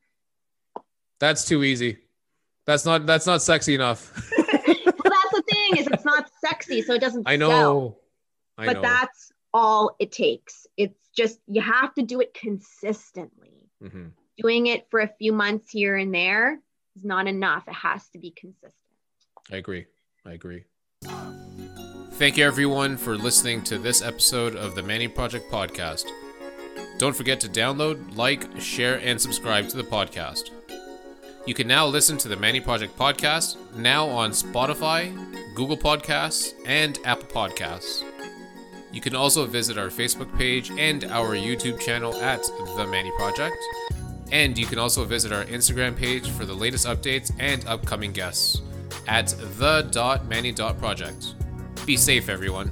That's 1.20 1.44
too 1.44 1.62
easy. 1.62 1.98
That's 2.66 2.84
not 2.84 3.05
that's 3.06 3.26
not 3.26 3.42
sexy 3.42 3.74
enough. 3.74 4.30
well, 4.38 4.46
that's 4.46 5.32
the 5.32 5.42
thing 5.51 5.76
is 5.76 5.86
it's 5.86 6.05
not 6.05 6.30
sexy, 6.40 6.80
so 6.80 6.94
it 6.94 7.01
doesn't. 7.01 7.28
I 7.28 7.36
know. 7.36 7.51
Sell. 7.51 7.98
I 8.56 8.66
but 8.66 8.76
know. 8.76 8.82
that's 8.82 9.32
all 9.52 9.96
it 9.98 10.12
takes. 10.12 10.66
It's 10.76 10.98
just 11.14 11.40
you 11.46 11.60
have 11.60 11.94
to 11.94 12.02
do 12.02 12.20
it 12.20 12.32
consistently. 12.32 13.68
Mm-hmm. 13.82 14.06
Doing 14.39 14.66
it 14.66 14.86
for 14.90 15.01
a 15.01 15.11
few 15.19 15.32
months 15.32 15.70
here 15.70 15.97
and 15.97 16.12
there 16.12 16.59
is 16.97 17.05
not 17.05 17.27
enough. 17.27 17.69
It 17.69 17.74
has 17.74 18.09
to 18.11 18.19
be 18.19 18.31
consistent. 18.32 18.73
I 19.52 19.56
agree. 19.56 19.86
I 20.27 20.32
agree. 20.32 20.65
Thank 22.12 22.36
you, 22.36 22.44
everyone, 22.44 22.97
for 22.97 23.16
listening 23.16 23.62
to 23.65 23.78
this 23.78 24.01
episode 24.02 24.56
of 24.56 24.74
the 24.74 24.82
Manny 24.82 25.09
Project 25.09 25.51
Podcast. 25.51 26.05
Don't 26.98 27.15
forget 27.15 27.40
to 27.40 27.48
download, 27.48 28.16
like, 28.16 28.61
share, 28.61 29.01
and 29.01 29.20
subscribe 29.20 29.69
to 29.69 29.77
the 29.77 29.82
podcast. 29.82 30.51
You 31.47 31.55
can 31.55 31.66
now 31.66 31.86
listen 31.86 32.16
to 32.19 32.28
the 32.28 32.36
Manny 32.36 32.61
Project 32.61 32.97
Podcast 32.97 33.56
now 33.77 34.09
on 34.09 34.31
Spotify, 34.31 35.12
Google 35.55 35.77
Podcasts, 35.77 36.55
and 36.65 36.98
Apple 37.05 37.28
Podcasts. 37.28 38.02
You 38.93 39.01
can 39.01 39.16
also 39.16 39.44
visit 39.44 39.77
our 39.77 39.89
Facebook 39.89 40.35
page 40.39 40.70
and 40.70 41.05
our 41.05 41.35
YouTube 41.35 41.81
channel 41.81 42.15
at 42.15 42.43
The 42.77 42.86
Manny 42.86 43.11
Project. 43.19 43.56
And 44.32 44.59
you 44.59 44.66
can 44.66 44.78
also 44.78 45.05
visit 45.05 45.32
our 45.32 45.44
Instagram 45.44 45.96
page 45.96 46.30
for 46.30 46.44
the 46.44 46.55
latest 46.55 46.86
updates 46.86 47.32
and 47.38 47.66
upcoming 47.66 48.12
guests 48.12 48.62
at 49.06 49.28
the.manny.project. 49.59 51.34
Be 51.86 51.96
safe, 51.96 52.28
everyone. 52.28 52.70